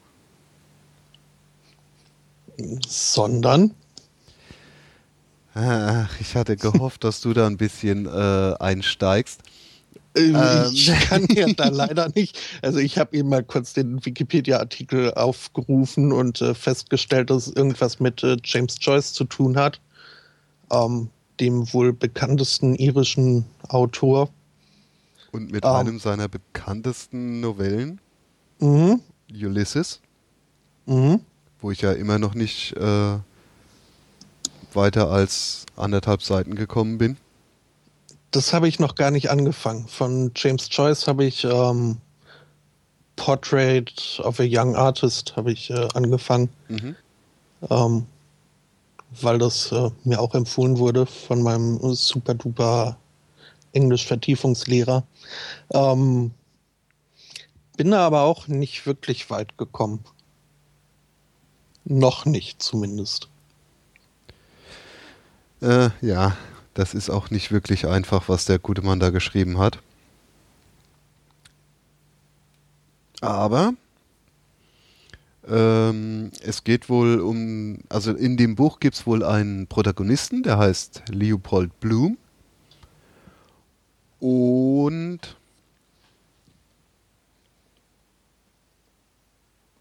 Sondern, 2.88 3.76
Ach, 5.54 6.20
ich 6.20 6.34
hatte 6.34 6.56
gehofft, 6.56 7.04
dass 7.04 7.20
du 7.20 7.32
da 7.32 7.46
ein 7.46 7.56
bisschen 7.56 8.06
äh, 8.06 8.54
einsteigst. 8.58 9.40
Äh, 10.16 10.66
Ähm. 10.66 10.70
ich 10.72 10.86
kann 11.08 11.26
ja 11.30 11.46
da 11.54 11.68
leider 11.68 12.08
nicht. 12.14 12.38
Also 12.62 12.78
ich 12.78 12.98
habe 12.98 13.16
eben 13.16 13.28
mal 13.28 13.44
kurz 13.44 13.72
den 13.74 14.04
Wikipedia-Artikel 14.04 15.12
aufgerufen 15.14 16.12
und 16.12 16.40
äh, 16.40 16.54
festgestellt, 16.54 17.30
dass 17.30 17.46
es 17.48 17.52
irgendwas 17.54 18.00
mit 18.00 18.22
äh, 18.22 18.36
James 18.44 18.76
Joyce 18.80 19.12
zu 19.12 19.24
tun 19.24 19.56
hat. 19.56 19.80
Ähm, 20.72 21.10
dem 21.38 21.70
wohl 21.74 21.92
bekanntesten 21.92 22.74
irischen 22.74 23.44
Autor. 23.68 24.30
Und 25.32 25.52
mit 25.52 25.64
Ah. 25.64 25.80
einem 25.80 25.98
seiner 25.98 26.28
bekanntesten 26.28 27.40
Novellen, 27.40 28.00
Mhm. 28.58 29.00
Ulysses, 29.30 30.00
Mhm. 30.86 31.20
wo 31.60 31.70
ich 31.70 31.82
ja 31.82 31.92
immer 31.92 32.18
noch 32.18 32.34
nicht 32.34 32.74
äh, 32.76 33.18
weiter 34.72 35.10
als 35.10 35.66
anderthalb 35.76 36.22
Seiten 36.22 36.54
gekommen 36.54 36.96
bin. 36.96 37.16
Das 38.36 38.52
habe 38.52 38.68
ich 38.68 38.78
noch 38.78 38.96
gar 38.96 39.10
nicht 39.10 39.30
angefangen. 39.30 39.88
Von 39.88 40.30
James 40.36 40.68
Joyce 40.70 41.06
habe 41.08 41.24
ich 41.24 41.42
ähm, 41.44 41.96
Portrait 43.16 44.20
of 44.22 44.38
a 44.38 44.44
Young 44.46 44.76
Artist 44.76 45.34
habe 45.36 45.52
ich 45.52 45.70
äh, 45.70 45.88
angefangen, 45.94 46.50
Mhm. 46.68 46.96
ähm, 47.70 48.06
weil 49.22 49.38
das 49.38 49.72
äh, 49.72 49.88
mir 50.04 50.20
auch 50.20 50.34
empfohlen 50.34 50.76
wurde 50.76 51.06
von 51.06 51.40
meinem 51.40 51.94
super 51.94 52.34
duper 52.34 52.98
Englisch-Vertiefungslehrer. 53.72 55.02
Ähm, 55.72 56.32
bin 57.78 57.90
da 57.90 58.06
aber 58.06 58.20
auch 58.24 58.48
nicht 58.48 58.84
wirklich 58.84 59.30
weit 59.30 59.56
gekommen. 59.56 60.04
Noch 61.86 62.26
nicht 62.26 62.62
zumindest. 62.62 63.30
Äh, 65.62 65.88
ja, 66.02 66.36
das 66.76 66.92
ist 66.92 67.08
auch 67.08 67.30
nicht 67.30 67.50
wirklich 67.52 67.86
einfach, 67.86 68.28
was 68.28 68.44
der 68.44 68.58
gute 68.58 68.82
Mann 68.82 69.00
da 69.00 69.08
geschrieben 69.08 69.58
hat. 69.58 69.80
Aber 73.22 73.72
ähm, 75.48 76.30
es 76.42 76.64
geht 76.64 76.90
wohl 76.90 77.20
um, 77.20 77.78
also 77.88 78.14
in 78.14 78.36
dem 78.36 78.56
Buch 78.56 78.78
gibt 78.78 78.96
es 78.96 79.06
wohl 79.06 79.24
einen 79.24 79.66
Protagonisten, 79.68 80.42
der 80.42 80.58
heißt 80.58 81.04
Leopold 81.08 81.80
Bloom. 81.80 82.18
Und 84.20 85.20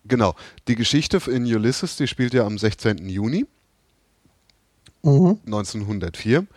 genau, 0.05 0.33
die 0.69 0.75
Geschichte 0.75 1.21
in 1.29 1.43
Ulysses, 1.43 1.97
die 1.97 2.07
spielt 2.07 2.33
ja 2.33 2.45
am 2.45 2.57
16. 2.57 3.09
Juni. 3.09 3.45
Mhm. 5.03 5.39
1904. 5.45 6.47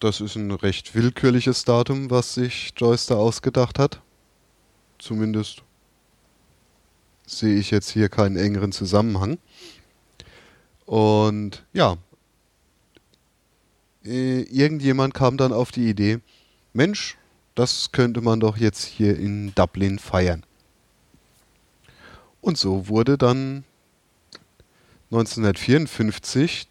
Das 0.00 0.22
ist 0.22 0.34
ein 0.34 0.50
recht 0.50 0.94
willkürliches 0.94 1.64
Datum, 1.66 2.10
was 2.10 2.32
sich 2.32 2.72
Joyce 2.74 3.06
da 3.06 3.16
ausgedacht 3.16 3.78
hat. 3.78 4.00
Zumindest 4.98 5.62
sehe 7.26 7.58
ich 7.58 7.70
jetzt 7.70 7.90
hier 7.90 8.08
keinen 8.08 8.38
engeren 8.38 8.72
Zusammenhang. 8.72 9.36
Und 10.86 11.66
ja, 11.74 11.98
äh, 14.02 14.40
irgendjemand 14.42 15.12
kam 15.12 15.36
dann 15.36 15.52
auf 15.52 15.70
die 15.70 15.90
Idee, 15.90 16.20
Mensch, 16.72 17.18
das 17.54 17.92
könnte 17.92 18.22
man 18.22 18.40
doch 18.40 18.56
jetzt 18.56 18.84
hier 18.84 19.18
in 19.18 19.54
Dublin 19.54 19.98
feiern. 19.98 20.46
Und 22.40 22.56
so 22.56 22.88
wurde 22.88 23.18
dann 23.18 23.64
1954 25.10 26.68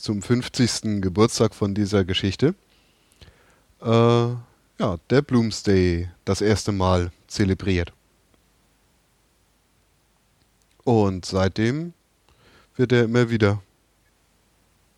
zum 0.00 0.22
50. 0.22 1.00
Geburtstag 1.02 1.54
von 1.54 1.74
dieser 1.74 2.04
Geschichte 2.04 2.54
äh, 3.82 3.86
ja, 3.86 4.96
der 5.10 5.22
Bloomsday 5.22 6.08
das 6.24 6.40
erste 6.40 6.72
Mal 6.72 7.12
zelebriert. 7.26 7.92
Und 10.84 11.26
seitdem 11.26 11.92
wird 12.76 12.92
er 12.92 13.04
immer 13.04 13.30
wieder 13.30 13.62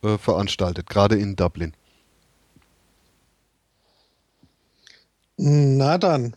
äh, 0.03 0.17
veranstaltet, 0.19 0.89
gerade 0.89 1.17
in 1.17 1.35
Dublin. 1.37 1.75
Na 5.37 5.99
dann. 5.99 6.37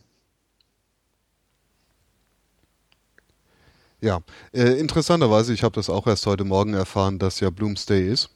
Ja, 4.02 4.22
äh, 4.52 4.80
interessanterweise, 4.80 5.54
ich 5.54 5.64
habe 5.64 5.76
das 5.76 5.90
auch 5.90 6.06
erst 6.08 6.26
heute 6.26 6.44
Morgen 6.44 6.74
erfahren, 6.74 7.18
dass 7.20 7.40
ja 7.40 7.50
Bloomsday 7.50 8.08
ist. 8.08 8.35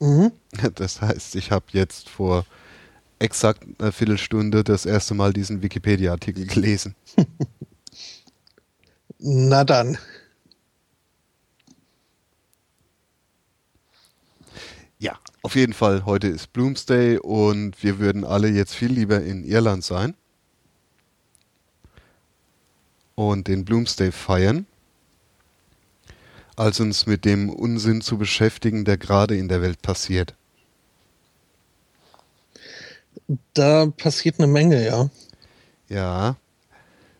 Mhm. 0.00 0.32
Das 0.74 1.00
heißt, 1.00 1.36
ich 1.36 1.50
habe 1.50 1.66
jetzt 1.72 2.08
vor 2.08 2.44
exakt 3.18 3.64
einer 3.78 3.92
Viertelstunde 3.92 4.64
das 4.64 4.86
erste 4.86 5.14
Mal 5.14 5.32
diesen 5.32 5.62
Wikipedia-Artikel 5.62 6.46
gelesen. 6.46 6.94
Na 9.18 9.64
dann. 9.64 9.98
Ja, 14.98 15.18
auf 15.42 15.54
jeden 15.56 15.72
Fall, 15.72 16.04
heute 16.06 16.28
ist 16.28 16.52
Bloomsday 16.52 17.18
und 17.18 17.82
wir 17.82 17.98
würden 17.98 18.24
alle 18.24 18.48
jetzt 18.48 18.74
viel 18.74 18.92
lieber 18.92 19.22
in 19.22 19.44
Irland 19.44 19.84
sein 19.84 20.14
und 23.14 23.48
den 23.48 23.64
Bloomsday 23.64 24.12
feiern, 24.12 24.66
als 26.56 26.80
uns 26.80 27.06
mit 27.06 27.24
dem 27.24 27.50
Unsinn 27.50 28.00
zu 28.00 28.18
beschäftigen, 28.18 28.84
der 28.84 28.96
gerade 28.96 29.36
in 29.36 29.48
der 29.48 29.62
Welt 29.62 29.82
passiert. 29.82 30.34
Da 33.54 33.86
passiert 33.86 34.38
eine 34.38 34.46
Menge, 34.46 34.84
ja. 34.84 35.10
Ja, 35.88 36.36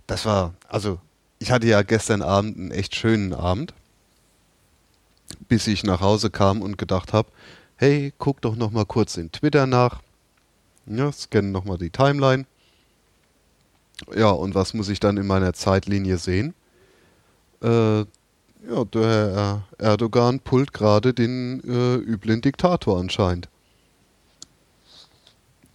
das 0.06 0.24
war, 0.24 0.54
also 0.68 0.98
ich 1.38 1.50
hatte 1.50 1.66
ja 1.66 1.82
gestern 1.82 2.22
Abend 2.22 2.56
einen 2.56 2.70
echt 2.70 2.94
schönen 2.94 3.34
Abend, 3.34 3.74
bis 5.48 5.66
ich 5.66 5.84
nach 5.84 6.00
Hause 6.00 6.30
kam 6.30 6.62
und 6.62 6.78
gedacht 6.78 7.12
habe, 7.12 7.30
hey, 7.76 8.12
guck 8.18 8.40
doch 8.40 8.56
noch 8.56 8.70
mal 8.70 8.86
kurz 8.86 9.16
in 9.16 9.30
Twitter 9.32 9.66
nach, 9.66 10.02
ja, 10.86 11.12
scanne 11.12 11.48
noch 11.48 11.64
mal 11.64 11.78
die 11.78 11.90
Timeline. 11.90 12.46
Ja, 14.14 14.30
und 14.30 14.54
was 14.54 14.74
muss 14.74 14.88
ich 14.88 15.00
dann 15.00 15.16
in 15.16 15.26
meiner 15.26 15.52
Zeitlinie 15.52 16.18
sehen? 16.18 16.54
Äh, 17.62 18.04
ja, 18.68 18.84
der 18.84 19.02
Herr 19.34 19.68
Erdogan 19.78 20.40
pullt 20.40 20.72
gerade 20.72 21.14
den 21.14 21.60
äh, 21.64 21.96
üblen 21.96 22.40
Diktator 22.42 22.98
anscheinend. 22.98 23.48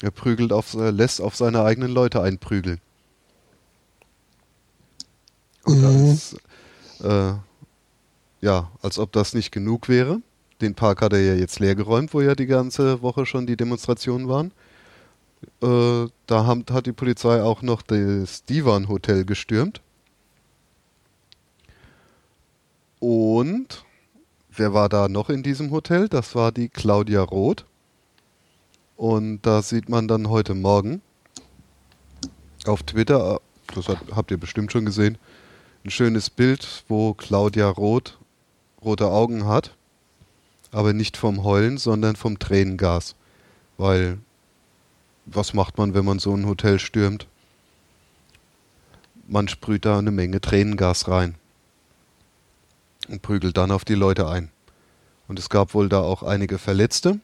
Er 0.02 0.12
prügelt 0.12 0.52
auf, 0.54 0.74
äh, 0.76 0.92
lässt 0.92 1.22
auf 1.22 1.36
seine 1.36 1.64
eigenen 1.64 1.92
Leute 1.92 2.22
einprügeln. 2.22 2.80
Und 5.66 5.82
Mhm. 5.82 5.86
als, 5.86 6.36
äh, 7.04 7.34
ja, 8.42 8.72
als 8.82 9.00
ob 9.00 9.12
das 9.12 9.34
nicht 9.34 9.52
genug 9.52 9.90
wäre. 9.90 10.22
Den 10.62 10.76
Park 10.76 11.02
hat 11.02 11.14
er 11.14 11.22
ja 11.22 11.34
jetzt 11.36 11.60
leergeräumt, 11.60 12.14
wo 12.14 12.22
ja 12.22 12.36
die 12.36 12.46
ganze 12.48 13.02
Woche 13.02 13.26
schon 13.26 13.48
die 13.48 13.58
Demonstrationen 13.58 14.28
waren. 14.28 14.52
Äh, 15.62 16.08
da 16.28 16.46
haben, 16.46 16.66
hat 16.72 16.86
die 16.86 16.94
Polizei 16.94 17.42
auch 17.42 17.62
noch 17.62 17.82
das 17.82 18.46
Divan 18.46 18.88
Hotel 18.88 19.26
gestürmt. 19.26 19.82
Und 23.02 23.84
wer 24.50 24.76
war 24.76 24.88
da 24.88 25.10
noch 25.10 25.32
in 25.32 25.42
diesem 25.42 25.72
Hotel? 25.72 26.08
Das 26.08 26.36
war 26.36 26.52
die 26.52 26.70
Claudia 26.70 27.24
Roth. 27.24 27.66
Und 28.96 29.42
da 29.42 29.64
sieht 29.64 29.90
man 29.90 30.08
dann 30.08 30.30
heute 30.30 30.54
Morgen 30.54 31.02
auf 32.68 32.84
Twitter, 32.84 33.38
äh, 33.38 33.74
das 33.74 33.88
habt 33.88 34.30
ihr 34.30 34.38
bestimmt 34.38 34.72
schon 34.72 34.86
gesehen, 34.86 35.18
ein 35.84 35.90
schönes 35.90 36.30
Bild, 36.30 36.84
wo 36.88 37.16
Claudia 37.16 37.70
Roth 37.70 38.20
rote 38.86 39.08
Augen 39.08 39.48
hat, 39.48 39.76
aber 40.72 40.94
nicht 40.94 41.18
vom 41.18 41.44
Heulen, 41.44 41.80
sondern 41.80 42.16
vom 42.16 42.38
Tränengas. 42.38 43.16
Weil, 43.80 44.20
was 45.26 45.56
macht 45.56 45.80
man, 45.80 45.96
wenn 45.96 46.06
man 46.06 46.20
so 46.20 46.36
ein 46.36 46.46
Hotel 46.46 46.78
stürmt? 46.78 47.26
Man 49.28 49.48
sprüht 49.48 49.86
da 49.86 49.98
eine 49.98 50.12
Menge 50.12 50.40
Tränengas 50.40 51.08
rein 51.08 51.34
und 53.12 53.22
prügelt 53.22 53.58
dann 53.58 53.72
auf 53.72 53.86
die 53.86 53.96
Leute 53.96 54.28
ein. 54.28 54.50
Und 55.28 55.38
es 55.38 55.50
gab 55.50 55.74
wohl 55.74 55.90
da 55.90 56.00
auch 56.02 56.24
einige 56.24 56.58
Verletzte. 56.58 57.20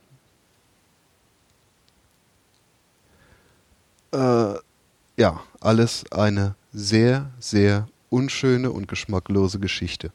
Äh, 4.13 4.55
Ja, 5.19 5.41
alles 5.61 6.05
eine 6.11 6.53
sehr, 6.71 7.31
sehr 7.39 7.87
unschöne 8.11 8.71
und 8.71 8.87
geschmacklose 8.87 9.59
Geschichte. 9.59 10.11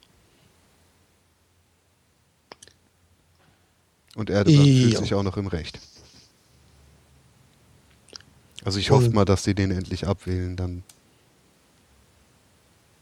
Und 4.15 4.31
Erdogan 4.31 4.65
Ja. 4.65 4.81
fühlt 4.83 4.99
sich 4.99 5.15
auch 5.15 5.25
noch 5.25 5.37
im 5.37 5.49
Recht. 5.49 5.81
Also 8.65 8.79
ich 8.79 8.93
hoffe 8.93 9.11
mal, 9.11 9.25
dass 9.25 9.43
die 9.43 9.55
den 9.57 9.73
endlich 9.73 10.07
abwählen 10.07 10.55
dann. 10.55 10.85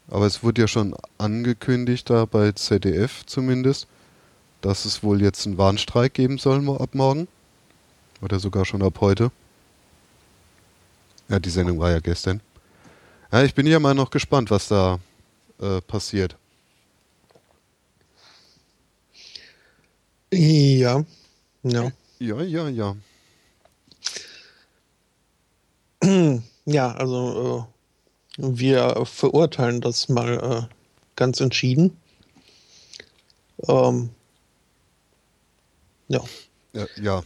Aber 0.07 0.25
es 0.25 0.43
wurde 0.43 0.61
ja 0.61 0.67
schon 0.67 0.95
angekündigt, 1.17 2.09
da 2.09 2.25
bei 2.25 2.51
ZDF 2.51 3.25
zumindest, 3.25 3.87
dass 4.61 4.85
es 4.85 5.03
wohl 5.03 5.21
jetzt 5.21 5.45
einen 5.45 5.57
Warnstreik 5.57 6.13
geben 6.13 6.37
soll 6.37 6.67
ab 6.69 6.93
morgen. 6.93 7.27
Oder 8.21 8.39
sogar 8.39 8.65
schon 8.65 8.83
ab 8.83 8.99
heute. 9.01 9.31
Ja, 11.29 11.39
die 11.39 11.49
Sendung 11.49 11.79
war 11.79 11.91
ja 11.91 11.99
gestern. 11.99 12.41
Ja, 13.31 13.43
ich 13.43 13.55
bin 13.55 13.65
ja 13.65 13.79
mal 13.79 13.95
noch 13.95 14.09
gespannt, 14.09 14.51
was 14.51 14.67
da 14.67 14.99
äh, 15.59 15.81
passiert. 15.81 16.35
Ja. 20.33 21.03
Ja. 21.63 21.91
Ja, 22.19 22.41
ja, 22.41 22.69
ja. 22.69 22.95
Ja, 26.65 26.91
also 26.91 27.67
äh, 27.67 27.80
wir 28.37 29.05
verurteilen 29.05 29.81
das 29.81 30.09
mal 30.09 30.67
äh, 30.69 30.75
ganz 31.15 31.39
entschieden. 31.39 31.97
Ähm, 33.67 34.09
ja. 36.07 36.21
Ja, 36.73 36.85
ja. 37.01 37.23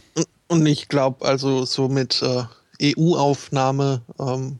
Und 0.48 0.66
ich 0.66 0.88
glaube, 0.88 1.24
also 1.24 1.64
so 1.64 1.88
mit 1.88 2.22
äh, 2.22 2.44
EU-Aufnahme 2.82 4.02
ähm, 4.18 4.58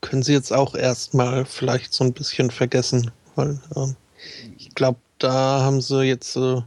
können 0.00 0.22
sie 0.22 0.32
jetzt 0.32 0.52
auch 0.52 0.74
erstmal 0.74 1.44
vielleicht 1.44 1.92
so 1.92 2.04
ein 2.04 2.12
bisschen 2.12 2.50
vergessen, 2.50 3.10
weil 3.34 3.60
ähm, 3.76 3.96
ich 4.58 4.74
glaube, 4.74 4.98
da 5.18 5.60
haben 5.62 5.80
sie 5.80 6.02
jetzt 6.02 6.36
äh, 6.36 6.62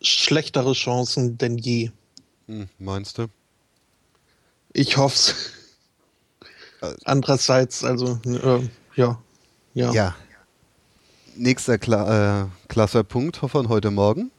schlechtere 0.00 0.72
Chancen 0.72 1.38
denn 1.38 1.58
je. 1.58 1.90
Hm, 2.46 2.68
meinst 2.78 3.18
du? 3.18 3.26
Ich 4.72 4.96
hoffe 4.96 5.14
es. 5.14 5.34
Andererseits, 7.04 7.84
also, 7.84 8.18
äh, 8.24 8.68
ja. 8.94 9.18
Ja. 9.74 9.92
Ja. 9.92 10.16
Nächster 11.36 11.78
Kla 11.78 12.42
äh, 12.42 12.46
klasser 12.68 13.04
Punkt 13.04 13.36
von 13.36 13.68
heute 13.68 13.90
Morgen. 13.90 14.30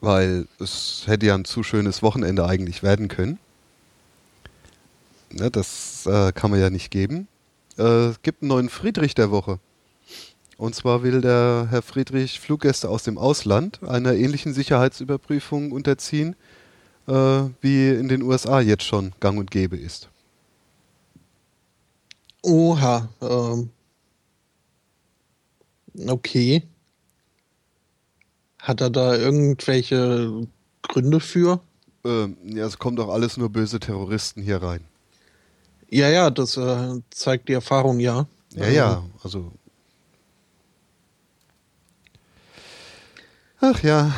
Weil 0.00 0.46
es 0.60 1.02
hätte 1.06 1.26
ja 1.26 1.34
ein 1.34 1.44
zu 1.44 1.62
schönes 1.62 2.02
Wochenende 2.02 2.46
eigentlich 2.46 2.82
werden 2.82 3.08
können. 3.08 3.38
Ne, 5.30 5.50
das 5.50 6.06
äh, 6.06 6.32
kann 6.32 6.50
man 6.50 6.60
ja 6.60 6.70
nicht 6.70 6.90
geben. 6.90 7.28
Äh, 7.78 7.82
es 7.82 8.22
gibt 8.22 8.42
einen 8.42 8.48
neuen 8.48 8.68
Friedrich 8.68 9.14
der 9.14 9.30
Woche. 9.30 9.58
Und 10.56 10.74
zwar 10.74 11.02
will 11.02 11.20
der 11.20 11.68
Herr 11.70 11.82
Friedrich 11.82 12.40
Fluggäste 12.40 12.88
aus 12.88 13.02
dem 13.02 13.18
Ausland 13.18 13.82
einer 13.82 14.14
ähnlichen 14.14 14.54
Sicherheitsüberprüfung 14.54 15.70
unterziehen, 15.72 16.34
äh, 17.08 17.12
wie 17.60 17.90
in 17.90 18.08
den 18.08 18.22
USA 18.22 18.60
jetzt 18.60 18.84
schon 18.84 19.12
gang 19.20 19.38
und 19.38 19.50
gäbe 19.50 19.76
ist. 19.76 20.08
Oha. 22.46 23.08
Ähm, 23.20 23.70
okay. 26.08 26.62
Hat 28.60 28.80
er 28.80 28.90
da 28.90 29.16
irgendwelche 29.16 30.46
Gründe 30.82 31.18
für? 31.18 31.60
Ähm, 32.04 32.36
ja, 32.44 32.64
es 32.66 32.78
kommen 32.78 32.96
doch 32.96 33.08
alles 33.08 33.36
nur 33.36 33.50
böse 33.50 33.80
Terroristen 33.80 34.42
hier 34.42 34.62
rein. 34.62 34.84
Ja, 35.90 36.08
ja, 36.08 36.30
das 36.30 36.56
äh, 36.56 37.00
zeigt 37.10 37.48
die 37.48 37.52
Erfahrung, 37.54 37.98
ja. 37.98 38.26
Ja, 38.54 38.68
ja, 38.68 39.02
also. 39.24 39.52
Ach 43.60 43.82
ja, 43.82 44.12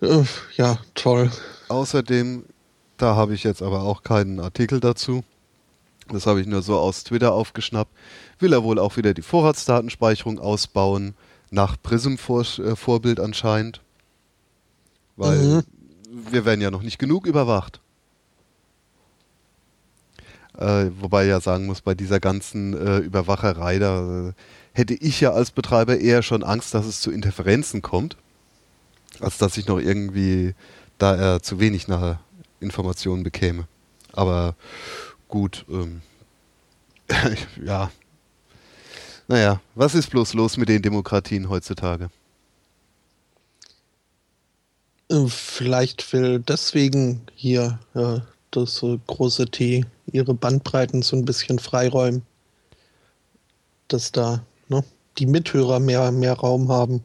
Äh, 0.00 0.24
ja, 0.56 0.78
toll. 0.94 1.30
außerdem, 1.68 2.44
da 2.96 3.14
habe 3.16 3.34
ich 3.34 3.42
jetzt 3.44 3.60
aber 3.62 3.82
auch 3.82 4.02
keinen 4.02 4.40
Artikel 4.40 4.80
dazu. 4.80 5.22
Das 6.12 6.26
habe 6.26 6.40
ich 6.40 6.46
nur 6.46 6.62
so 6.62 6.78
aus 6.78 7.04
Twitter 7.04 7.32
aufgeschnappt. 7.32 7.92
Will 8.38 8.52
er 8.52 8.62
wohl 8.62 8.78
auch 8.78 8.96
wieder 8.96 9.14
die 9.14 9.22
Vorratsdatenspeicherung 9.22 10.38
ausbauen, 10.38 11.14
nach 11.50 11.76
Prism-Vorbild 11.82 13.20
anscheinend. 13.20 13.80
Weil 15.16 15.38
Mhm. 15.38 15.62
wir 16.10 16.44
werden 16.44 16.60
ja 16.60 16.70
noch 16.70 16.82
nicht 16.82 16.98
genug 16.98 17.26
überwacht. 17.26 17.80
Äh, 20.58 20.90
wobei 21.00 21.24
ja 21.26 21.40
sagen 21.40 21.66
muss, 21.66 21.80
bei 21.82 21.94
dieser 21.94 22.18
ganzen 22.20 22.74
äh, 22.74 22.98
Überwacherei, 22.98 23.78
da 23.78 24.28
äh, 24.28 24.32
hätte 24.72 24.94
ich 24.94 25.20
ja 25.20 25.32
als 25.32 25.50
Betreiber 25.52 25.98
eher 25.98 26.22
schon 26.22 26.42
Angst, 26.42 26.74
dass 26.74 26.86
es 26.86 27.00
zu 27.00 27.10
Interferenzen 27.12 27.80
kommt, 27.80 28.16
als 29.20 29.38
dass 29.38 29.56
ich 29.56 29.66
noch 29.66 29.78
irgendwie 29.78 30.54
da 30.98 31.14
er 31.14 31.42
zu 31.42 31.60
wenig 31.60 31.86
nach 31.86 32.18
Informationen 32.60 33.22
bekäme. 33.22 33.68
Aber 34.12 34.56
gut, 35.28 35.64
ähm, 35.68 36.02
ja. 37.64 37.90
Naja, 39.28 39.60
was 39.74 39.94
ist 39.94 40.10
bloß 40.10 40.34
los 40.34 40.56
mit 40.56 40.68
den 40.68 40.82
Demokratien 40.82 41.48
heutzutage? 41.48 42.10
Äh, 45.10 45.26
Vielleicht 45.28 46.12
will 46.12 46.40
deswegen 46.40 47.22
hier 47.34 47.78
äh, 47.94 48.20
das 48.50 48.82
äh, 48.82 48.98
große 49.06 49.46
T 49.46 49.84
ihre 50.06 50.34
Bandbreiten 50.34 51.02
so 51.02 51.16
ein 51.16 51.24
bisschen 51.24 51.58
freiräumen. 51.58 52.22
Dass 53.88 54.12
da 54.12 54.44
ne, 54.68 54.84
die 55.18 55.26
Mithörer 55.26 55.80
mehr, 55.80 56.10
mehr 56.12 56.34
Raum 56.34 56.70
haben. 56.70 57.04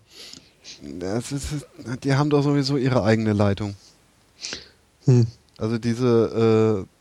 Ist, 0.81 1.65
die 2.03 2.13
haben 2.13 2.29
doch 2.29 2.43
sowieso 2.43 2.77
ihre 2.77 3.03
eigene 3.03 3.33
Leitung. 3.33 3.75
Hm. 5.05 5.27
Also 5.57 5.77
diese 5.77 6.85
äh, 6.87 6.92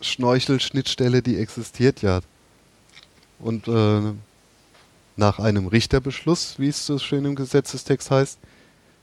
Schnorchel-Schnittstelle, 0.00 1.22
die 1.22 1.36
existiert 1.36 2.02
ja. 2.02 2.20
Und 3.38 3.68
äh, 3.68 4.12
nach 5.16 5.38
einem 5.38 5.66
Richterbeschluss, 5.66 6.58
wie 6.58 6.68
es 6.68 6.86
so 6.86 6.98
schön 6.98 7.24
im 7.24 7.34
Gesetzestext 7.34 8.10
heißt, 8.10 8.38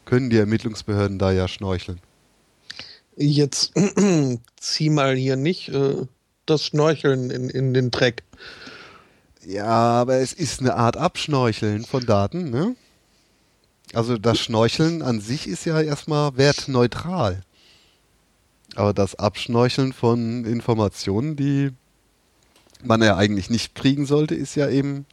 können 0.05 0.29
die 0.29 0.37
Ermittlungsbehörden 0.37 1.19
da 1.19 1.31
ja 1.31 1.47
schnorcheln. 1.47 1.99
Jetzt 3.15 3.73
zieh 4.59 4.89
mal 4.89 5.15
hier 5.15 5.35
nicht 5.35 5.69
äh, 5.69 6.05
das 6.45 6.63
Schnorcheln 6.65 7.29
in, 7.29 7.49
in 7.49 7.73
den 7.73 7.91
Dreck. 7.91 8.23
Ja, 9.45 9.65
aber 9.65 10.17
es 10.17 10.33
ist 10.33 10.59
eine 10.59 10.75
Art 10.75 10.97
Abschnorcheln 10.97 11.85
von 11.85 12.05
Daten, 12.05 12.49
ne? 12.49 12.75
Also 13.93 14.17
das 14.17 14.39
Schnorcheln 14.39 15.01
an 15.01 15.21
sich 15.21 15.47
ist 15.47 15.65
ja 15.65 15.79
erstmal 15.79 16.35
wertneutral. 16.35 17.43
Aber 18.77 18.93
das 18.93 19.15
Abschnorcheln 19.15 19.91
von 19.91 20.45
Informationen, 20.45 21.35
die 21.35 21.71
man 22.83 23.01
ja 23.01 23.17
eigentlich 23.17 23.49
nicht 23.49 23.73
kriegen 23.73 24.05
sollte, 24.05 24.35
ist 24.35 24.53
ja 24.53 24.69
eben 24.69 25.07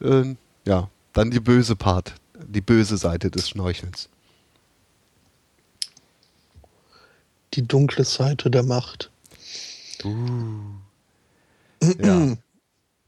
äh, 0.00 0.36
ja 0.64 0.88
dann 1.12 1.32
die 1.32 1.40
böse 1.40 1.74
Part, 1.74 2.14
die 2.46 2.60
böse 2.60 2.96
Seite 2.96 3.28
des 3.28 3.48
Schnorchelns. 3.48 4.08
Die 7.54 7.66
dunkle 7.66 8.04
Seite 8.04 8.52
der 8.52 8.62
Macht. 8.62 9.10
Ja. 12.02 12.36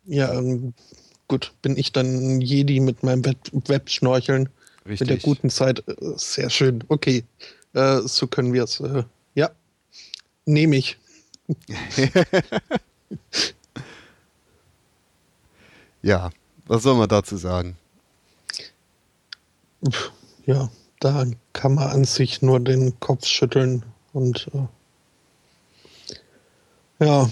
Ja, 0.04 0.34
ähm, 0.34 0.74
gut, 1.28 1.52
bin 1.62 1.76
ich 1.76 1.92
dann 1.92 2.40
Jedi 2.40 2.80
mit 2.80 3.04
meinem 3.04 3.24
Web 3.24 3.38
Webschnorcheln 3.52 4.48
mit 4.84 4.98
der 4.98 5.06
Richtig. 5.10 5.22
guten 5.22 5.48
Zeit. 5.48 5.86
Äh, 5.86 5.94
Sehr 6.16 6.50
schön. 6.50 6.82
Okay, 6.88 7.22
äh, 7.72 8.00
so 8.00 8.26
können 8.26 8.52
wir 8.52 8.64
es. 8.64 8.80
Äh, 8.80 9.04
nehme 10.46 10.76
ich. 10.76 10.98
Ja, 16.02 16.30
was 16.66 16.82
soll 16.82 16.96
man 16.96 17.08
dazu 17.08 17.36
sagen? 17.36 17.76
Ja, 20.46 20.70
da 21.00 21.24
kann 21.52 21.74
man 21.74 21.88
an 21.90 22.04
sich 22.04 22.42
nur 22.42 22.60
den 22.60 22.98
Kopf 23.00 23.26
schütteln 23.26 23.84
und 24.12 24.48
äh, 24.54 24.66
ja, 27.04 27.30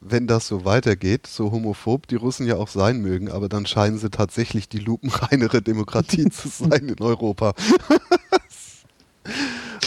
Wenn 0.00 0.26
das 0.28 0.46
so 0.48 0.64
weitergeht, 0.64 1.26
so 1.26 1.50
homophob 1.52 2.06
die 2.06 2.14
Russen 2.16 2.46
ja 2.46 2.56
auch 2.56 2.68
sein 2.68 3.00
mögen, 3.00 3.30
aber 3.30 3.48
dann 3.48 3.66
scheinen 3.66 3.98
sie 3.98 4.10
tatsächlich 4.10 4.68
die 4.68 4.78
lupenreinere 4.78 5.60
Demokratie 5.62 6.28
zu 6.30 6.48
sein 6.48 6.88
in 6.88 7.00
Europa. 7.00 7.54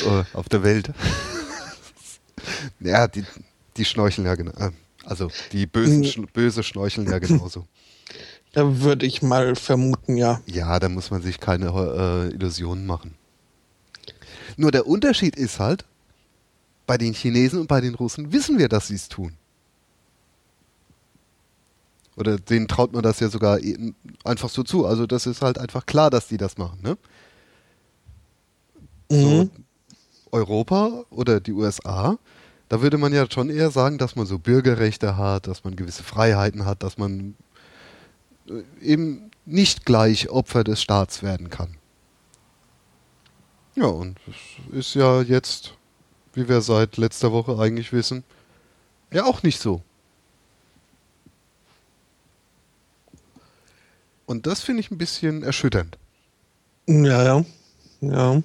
Äh, 0.04 0.24
Auf 0.34 0.50
der 0.50 0.64
Welt. 0.64 0.92
Ja, 2.82 3.08
die, 3.08 3.24
die 3.78 3.86
schnorcheln 3.86 4.26
ja 4.28 4.36
genau. 4.36 4.52
Also 5.04 5.30
die 5.52 5.65
bösen, 5.65 6.04
Sch- 6.04 6.28
böse 6.32 6.63
schnorcheln 6.63 7.08
ja 7.08 7.20
genauso. 7.20 7.65
da 8.54 8.82
würde 8.82 9.06
ich 9.06 9.22
mal 9.22 9.56
vermuten, 9.56 10.17
ja. 10.17 10.41
Ja, 10.46 10.80
da 10.80 10.89
muss 10.89 11.12
man 11.12 11.22
sich 11.22 11.39
keine 11.39 11.67
äh, 11.67 12.34
Illusionen 12.34 12.86
machen. 12.86 13.15
Nur 14.58 14.72
der 14.72 14.86
Unterschied 14.88 15.36
ist 15.36 15.60
halt, 15.60 15.86
bei 16.86 16.98
den 16.98 17.13
Chinesen 17.13 17.62
und 17.62 17.67
bei 17.67 17.80
den 17.80 17.96
Russen 17.96 18.34
wissen 18.34 18.58
wir, 18.60 18.67
dass 18.67 18.88
sie 18.88 18.96
es 18.96 19.08
tun. 19.08 19.34
Oder 22.17 22.38
denen 22.38 22.67
traut 22.67 22.91
man 22.91 23.02
das 23.02 23.20
ja 23.22 23.30
sogar 23.30 23.60
einfach 24.26 24.50
so 24.50 24.63
zu. 24.63 24.86
Also 24.86 25.08
das 25.08 25.26
ist 25.26 25.41
halt 25.41 25.58
einfach 25.58 25.86
klar, 25.86 26.10
dass 26.10 26.28
die 26.28 26.38
das 26.38 26.58
machen. 26.58 26.80
Ne? 26.82 26.98
Mhm. 29.10 29.22
So, 29.22 29.50
Europa 30.32 31.06
oder 31.10 31.39
die 31.39 31.54
USA, 31.54 32.17
da 32.72 32.82
würde 32.82 32.98
man 32.98 33.12
ja 33.12 33.30
schon 33.30 33.50
eher 33.50 33.70
sagen, 33.70 33.98
dass 33.98 34.16
man 34.16 34.26
so 34.26 34.40
Bürgerrechte 34.40 35.18
hat, 35.18 35.48
dass 35.48 35.66
man 35.66 35.76
gewisse 35.76 36.04
Freiheiten 36.04 36.66
hat, 36.66 36.84
dass 36.84 36.98
man 36.98 37.36
äh, 38.48 38.62
eben 38.82 39.30
nicht 39.46 39.86
gleich 39.86 40.30
Opfer 40.30 40.64
des 40.64 40.82
Staats 40.82 41.22
werden 41.22 41.50
kann. 41.50 41.76
Ja, 43.76 43.88
und 43.88 44.18
es 44.72 44.78
ist 44.78 44.94
ja 44.94 45.22
jetzt, 45.22 45.74
wie 46.34 46.48
wir 46.48 46.62
seit 46.62 46.96
letzter 46.96 47.34
Woche 47.34 47.60
eigentlich 47.60 47.92
wissen, 47.92 48.24
ja 49.12 49.26
auch 49.26 49.44
nicht 49.44 49.60
so. 49.60 49.82
Und 54.26 54.48
das 54.48 54.62
finde 54.62 54.80
ich 54.80 54.92
ein 54.92 54.98
bisschen 54.98 55.44
erschütternd. 55.44 55.98
Ja, 56.88 57.22
ja. 57.22 57.46
Ja. 58.00 58.42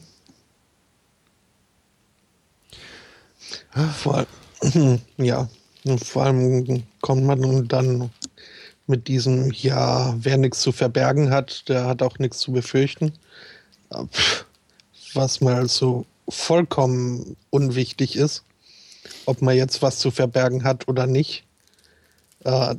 Vor, 3.94 4.26
ja, 5.16 5.48
vor 6.02 6.24
allem 6.24 6.82
kommt 7.00 7.24
man 7.24 7.68
dann 7.68 8.10
mit 8.86 9.08
diesem, 9.08 9.52
ja, 9.52 10.14
wer 10.18 10.36
nichts 10.36 10.60
zu 10.60 10.72
verbergen 10.72 11.30
hat, 11.30 11.68
der 11.68 11.86
hat 11.86 12.02
auch 12.02 12.18
nichts 12.18 12.38
zu 12.38 12.52
befürchten. 12.52 13.12
Was 15.14 15.40
mal 15.40 15.68
so 15.68 16.06
vollkommen 16.28 17.36
unwichtig 17.50 18.16
ist, 18.16 18.42
ob 19.26 19.42
man 19.42 19.56
jetzt 19.56 19.82
was 19.82 19.98
zu 19.98 20.10
verbergen 20.10 20.64
hat 20.64 20.88
oder 20.88 21.06
nicht. 21.06 21.44
Äh, 22.44 22.76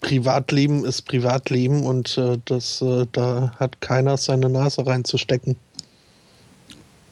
Privatleben 0.00 0.84
ist 0.84 1.02
Privatleben 1.02 1.84
und 1.84 2.16
äh, 2.18 2.38
das, 2.44 2.80
äh, 2.82 3.06
da 3.10 3.52
hat 3.58 3.80
keiner 3.80 4.16
seine 4.16 4.48
Nase 4.48 4.86
reinzustecken. 4.86 5.56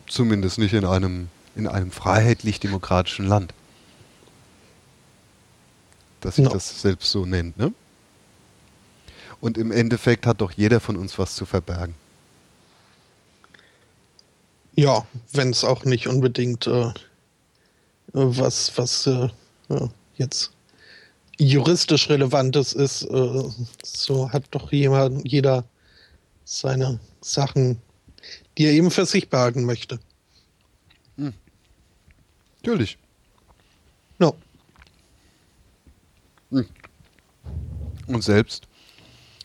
Zumindest 0.06 0.58
nicht 0.58 0.72
in 0.72 0.84
einem, 0.84 1.28
in 1.56 1.66
einem 1.66 1.90
freiheitlich-demokratischen 1.90 3.26
Land. 3.26 3.52
Dass 6.20 6.36
sich 6.36 6.44
no. 6.44 6.52
das 6.52 6.82
selbst 6.82 7.10
so 7.10 7.26
nennt, 7.26 7.56
ne? 7.56 7.72
Und 9.40 9.58
im 9.58 9.70
Endeffekt 9.70 10.26
hat 10.26 10.40
doch 10.40 10.52
jeder 10.52 10.80
von 10.80 10.96
uns 10.96 11.18
was 11.18 11.34
zu 11.34 11.44
verbergen. 11.44 11.94
Ja, 14.74 15.06
wenn 15.32 15.50
es 15.50 15.64
auch 15.64 15.84
nicht 15.84 16.06
unbedingt 16.06 16.66
äh, 16.66 16.92
was, 18.12 18.76
was 18.76 19.06
äh, 19.06 19.28
ja, 19.68 19.88
jetzt 20.16 20.52
juristisch 21.38 22.08
Relevantes 22.08 22.72
ist, 22.72 23.02
äh, 23.02 23.42
so 23.82 24.30
hat 24.30 24.44
doch 24.50 24.72
jemand, 24.72 25.30
jeder 25.30 25.64
seine 26.44 26.98
Sachen, 27.20 27.80
die 28.56 28.66
er 28.66 28.72
eben 28.72 28.90
für 28.90 29.06
sich 29.06 29.28
behalten 29.28 29.64
möchte. 29.64 29.98
Natürlich. 32.66 32.98
No. 34.18 34.36
Hm. 36.50 36.66
Und 38.08 38.24
selbst, 38.24 38.66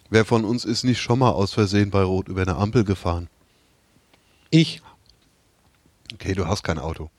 wer 0.09 0.25
von 0.25 0.43
uns 0.43 0.65
ist 0.65 0.83
nicht 0.83 0.99
schon 0.99 1.19
mal 1.19 1.29
aus 1.29 1.53
Versehen 1.53 1.91
bei 1.91 2.01
Rot 2.01 2.29
über 2.29 2.41
eine 2.41 2.55
Ampel 2.55 2.83
gefahren? 2.83 3.29
Ich. 4.49 4.81
Okay, 6.15 6.33
du 6.33 6.47
hast 6.47 6.63
kein 6.63 6.79
Auto. 6.79 7.11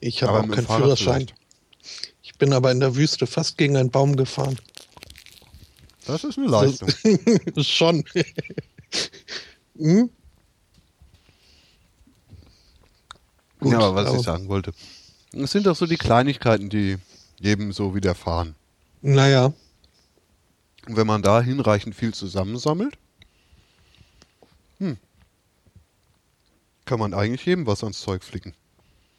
Ich 0.00 0.24
habe 0.24 0.40
auch 0.40 0.48
keinen 0.48 0.66
Führerschein. 0.66 1.28
Vielleicht. 1.28 1.34
Ich 2.22 2.34
bin 2.34 2.52
aber 2.52 2.72
in 2.72 2.80
der 2.80 2.96
Wüste 2.96 3.28
fast 3.28 3.58
gegen 3.58 3.76
einen 3.76 3.90
Baum 3.90 4.16
gefahren. 4.16 4.58
Das 6.04 6.24
ist 6.24 6.36
eine 6.36 6.48
Leistung. 6.48 6.88
Schon. 7.62 8.04
hm? 9.78 10.10
Gut, 13.60 13.72
ja, 13.72 13.78
aber 13.78 13.94
was 13.94 14.06
aber 14.06 14.18
ich 14.18 14.24
sagen 14.24 14.48
wollte. 14.48 14.72
Es 15.32 15.52
sind 15.52 15.66
doch 15.66 15.76
so 15.76 15.86
die 15.86 15.96
Kleinigkeiten, 15.96 16.70
die 16.70 16.98
jedem 17.40 17.72
so 17.72 17.94
widerfahren. 17.94 18.54
Naja. 19.02 19.52
Und 20.86 20.96
wenn 20.96 21.06
man 21.06 21.22
da 21.22 21.40
hinreichend 21.40 21.94
viel 21.94 22.14
zusammensammelt, 22.14 22.96
hm, 24.78 24.96
kann 26.84 26.98
man 26.98 27.12
eigentlich 27.14 27.44
jedem 27.44 27.66
was 27.66 27.82
ans 27.82 28.00
Zeug 28.00 28.24
flicken. 28.24 28.54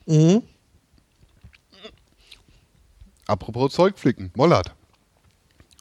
Mhm. 0.06 0.42
Apropos 3.28 3.74
Zeug 3.74 4.00
flicken, 4.00 4.32
Mollert. 4.36 4.74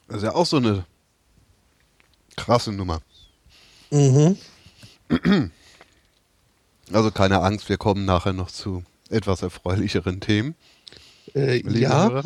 Das 0.07 0.17
ist 0.17 0.23
ja 0.23 0.35
auch 0.35 0.45
so 0.45 0.57
eine 0.57 0.85
krasse 2.35 2.71
Nummer. 2.71 3.01
Mhm. 3.89 4.37
Also 6.91 7.11
keine 7.11 7.41
Angst, 7.41 7.69
wir 7.69 7.77
kommen 7.77 8.05
nachher 8.05 8.33
noch 8.33 8.51
zu 8.51 8.83
etwas 9.09 9.41
erfreulicheren 9.41 10.19
Themen. 10.19 10.55
Äh, 11.35 11.61
ja. 11.77 12.23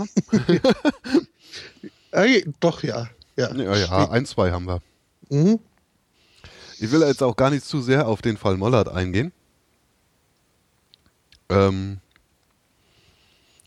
äh, 2.11 2.43
doch, 2.59 2.83
ja. 2.83 3.09
Ja, 3.35 3.53
ja, 3.55 3.75
ja 3.75 4.09
ein, 4.09 4.25
zwei 4.25 4.51
haben 4.51 4.65
wir. 4.65 4.81
Mhm. 5.29 5.59
Ich 6.79 6.91
will 6.91 7.01
jetzt 7.01 7.23
auch 7.23 7.35
gar 7.35 7.49
nicht 7.49 7.65
zu 7.65 7.81
sehr 7.81 8.07
auf 8.07 8.21
den 8.21 8.37
Fall 8.37 8.57
Mollert 8.57 8.89
eingehen. 8.89 9.31
Ähm, 11.49 11.99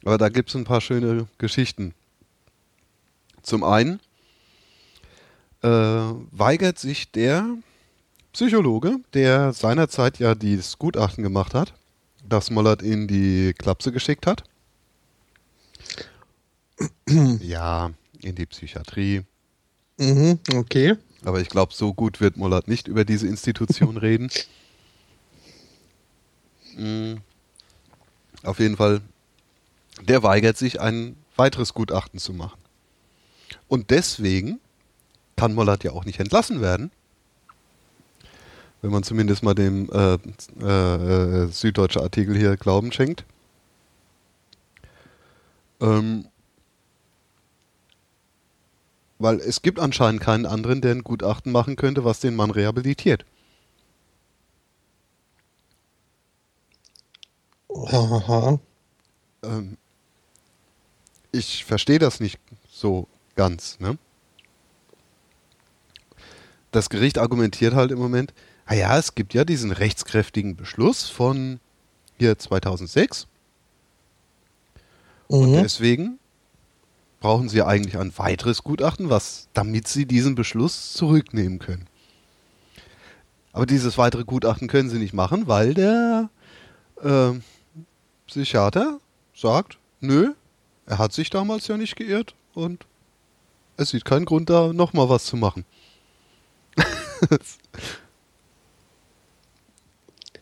aber 0.05 0.19
da 0.19 0.29
gibt 0.29 0.51
es 0.51 0.55
ein 0.55 0.65
paar 0.65 0.81
schöne 0.81 1.27
Geschichten. 1.39 1.95
Zum 3.43 3.65
einen 3.65 4.01
äh, 5.63 5.69
weigert 5.69 6.79
sich 6.79 7.11
der 7.11 7.57
Psychologe, 8.37 8.99
der 9.15 9.55
seinerzeit 9.55 10.19
ja 10.19 10.35
das 10.35 10.79
Gutachten 10.79 11.25
gemacht 11.25 11.55
hat, 11.55 11.73
das 12.29 12.51
Mollert 12.51 12.83
in 12.83 13.09
die 13.09 13.55
Klapse 13.57 13.93
geschickt 13.93 14.27
hat. 14.27 14.45
ja, 17.41 17.93
in 18.21 18.35
die 18.35 18.45
Psychiatrie. 18.45 19.23
Mhm, 19.97 20.39
okay. 20.55 20.97
Aber 21.25 21.41
ich 21.41 21.49
glaube, 21.49 21.73
so 21.73 21.95
gut 21.95 22.21
wird 22.21 22.37
Mollert 22.37 22.69
nicht 22.69 22.89
über 22.89 23.07
diese 23.07 23.27
Institution 23.27 23.97
reden. 23.97 24.29
Mhm. 26.77 27.23
Auf 28.43 28.59
jeden 28.59 28.77
Fall, 28.77 29.01
der 30.03 30.23
weigert 30.23 30.59
sich, 30.59 30.79
ein 30.79 31.17
weiteres 31.37 31.73
Gutachten 31.73 32.21
zu 32.21 32.35
machen. 32.35 32.61
Und 33.67 33.89
deswegen 33.89 34.61
kann 35.37 35.55
Mollert 35.55 35.85
ja 35.85 35.93
auch 35.93 36.05
nicht 36.05 36.21
entlassen 36.21 36.61
werden. 36.61 36.91
Wenn 38.87 38.93
man 38.93 39.03
zumindest 39.03 39.43
mal 39.43 39.57
dem 39.57 39.91
äh, 39.91 40.17
äh, 40.63 41.43
äh 41.43 41.47
süddeutsche 41.49 42.01
Artikel 42.01 42.37
hier 42.37 42.57
Glauben 42.57 42.93
schenkt. 42.93 43.25
Ähm, 45.81 46.29
weil 49.19 49.41
es 49.41 49.61
gibt 49.63 49.81
anscheinend 49.81 50.21
keinen 50.21 50.47
anderen, 50.47 50.83
der 50.83 50.93
ein 50.93 51.03
Gutachten 51.03 51.51
machen 51.51 51.75
könnte, 51.75 52.05
was 52.05 52.21
den 52.21 52.37
Mann 52.37 52.53
rehabilitiert. 52.53 53.25
Aha. 57.69 58.61
Ähm, 59.43 59.79
ich 61.33 61.65
verstehe 61.65 61.99
das 61.99 62.21
nicht 62.21 62.39
so 62.71 63.09
ganz. 63.35 63.81
Ne? 63.81 63.99
Das 66.71 66.89
Gericht 66.89 67.19
argumentiert 67.19 67.75
halt 67.75 67.91
im 67.91 67.99
Moment, 67.99 68.33
naja, 68.69 68.99
es 68.99 69.15
gibt 69.15 69.35
ja 69.35 69.45
diesen 69.45 69.71
rechtskräftigen 69.71 70.57
Beschluss 70.57 71.09
von 71.09 71.61
hier 72.19 72.39
2006. 72.39 73.27
Mhm. 75.29 75.37
Und 75.37 75.53
deswegen 75.55 76.19
brauchen 77.21 77.49
sie 77.49 77.63
eigentlich 77.63 77.97
ein 77.97 78.17
weiteres 78.19 78.63
Gutachten, 78.63 79.09
was, 79.11 79.49
damit 79.55 79.89
sie 79.89 80.07
diesen 80.07 80.35
Beschluss 80.35 80.93
zurücknehmen 80.93 81.59
können. 81.59 81.87
Aber 83.53 83.67
dieses 83.67 83.97
weitere 83.97 84.25
Gutachten 84.25 84.69
können 84.69 84.91
sie 84.91 84.99
nicht 84.99 85.15
machen, 85.15 85.47
weil 85.47 85.73
der 85.73 86.29
äh, 87.03 87.33
Psychiater 88.27 89.01
sagt, 89.35 89.79
nö, 90.01 90.35
er 90.87 90.99
hat 90.99 91.13
sich 91.13 91.31
damals 91.31 91.67
ja 91.69 91.77
nicht 91.77 91.97
geirrt 91.97 92.35
und 92.55 92.85
es 93.77 93.91
sieht 93.91 94.05
keinen 94.05 94.25
Grund 94.25 94.51
da, 94.51 94.73
nochmal 94.73 95.09
was 95.09 95.25
zu 95.25 95.37
machen. 95.37 95.65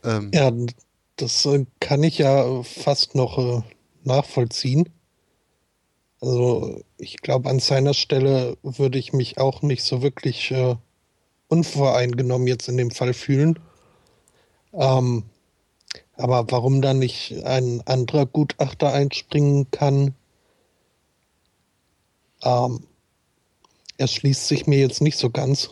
ähm, 0.04 0.30
ja, 0.34 0.52
das 1.16 1.44
äh, 1.46 1.66
kann 1.80 2.02
ich 2.02 2.18
ja 2.18 2.62
fast 2.62 3.14
noch 3.14 3.38
äh, 3.38 3.62
nachvollziehen. 4.04 4.88
Also 6.20 6.82
ich 6.98 7.18
glaube, 7.18 7.50
an 7.50 7.60
seiner 7.60 7.94
Stelle 7.94 8.56
würde 8.62 8.98
ich 8.98 9.12
mich 9.12 9.38
auch 9.38 9.62
nicht 9.62 9.82
so 9.84 10.02
wirklich 10.02 10.50
äh, 10.50 10.76
unvoreingenommen 11.48 12.46
jetzt 12.48 12.68
in 12.68 12.76
dem 12.76 12.90
Fall 12.90 13.14
fühlen. 13.14 13.58
Ähm, 14.72 15.24
Aber 16.16 16.46
warum 16.50 16.80
da 16.80 16.94
nicht 16.94 17.44
ein 17.44 17.82
anderer 17.86 18.26
Gutachter 18.26 18.92
einspringen 18.92 19.70
kann, 19.70 20.14
ähm, 22.42 22.86
erschließt 23.98 24.46
sich 24.48 24.66
mir 24.66 24.78
jetzt 24.78 25.00
nicht 25.02 25.18
so 25.18 25.30
ganz. 25.30 25.70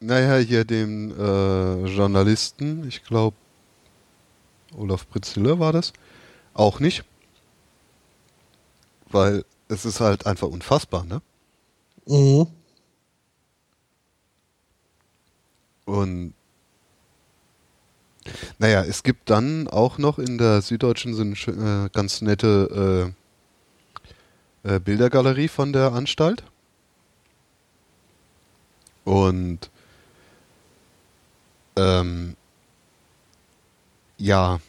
Naja, 0.00 0.36
hier 0.36 0.64
dem 0.64 1.10
äh, 1.10 1.86
Journalisten, 1.86 2.86
ich 2.86 3.02
glaube, 3.02 3.36
Olaf 4.76 5.08
Pritziller 5.08 5.58
war 5.58 5.72
das, 5.72 5.92
auch 6.54 6.78
nicht. 6.78 7.04
Weil 9.10 9.44
es 9.68 9.84
ist 9.84 10.00
halt 10.00 10.26
einfach 10.26 10.48
unfassbar, 10.48 11.04
ne? 11.04 11.20
Mhm. 12.06 12.46
Und 15.84 16.34
naja, 18.58 18.84
es 18.84 19.02
gibt 19.02 19.30
dann 19.30 19.68
auch 19.68 19.98
noch 19.98 20.18
in 20.18 20.38
der 20.38 20.60
Süddeutschen 20.62 21.14
so 21.14 21.22
eine 21.22 21.86
äh, 21.86 21.88
ganz 21.90 22.20
nette 22.20 23.14
äh, 24.64 24.74
äh, 24.74 24.80
Bildergalerie 24.80 25.48
von 25.48 25.72
der 25.72 25.92
Anstalt. 25.92 26.42
Und 29.04 29.70
ähm, 31.78 32.36
ja, 34.16 34.60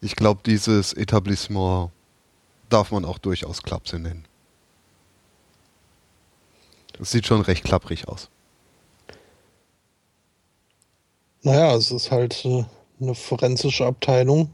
ich 0.00 0.16
glaube, 0.16 0.40
dieses 0.46 0.92
Etablissement 0.92 1.90
darf 2.68 2.90
man 2.90 3.04
auch 3.04 3.18
durchaus 3.18 3.62
Klapse 3.62 3.98
nennen. 3.98 4.24
Das 6.98 7.10
sieht 7.10 7.26
schon 7.26 7.40
recht 7.40 7.64
klapprig 7.64 8.08
aus. 8.08 8.28
Naja, 11.42 11.74
es 11.74 11.90
ist 11.90 12.10
halt 12.10 12.44
äh, 12.44 12.64
eine 13.00 13.14
forensische 13.14 13.84
Abteilung. 13.84 14.50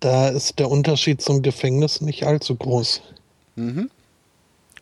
Da 0.00 0.28
ist 0.28 0.58
der 0.58 0.70
Unterschied 0.70 1.20
zum 1.20 1.42
Gefängnis 1.42 2.00
nicht 2.00 2.26
allzu 2.26 2.56
groß. 2.56 3.02
Mhm. 3.56 3.90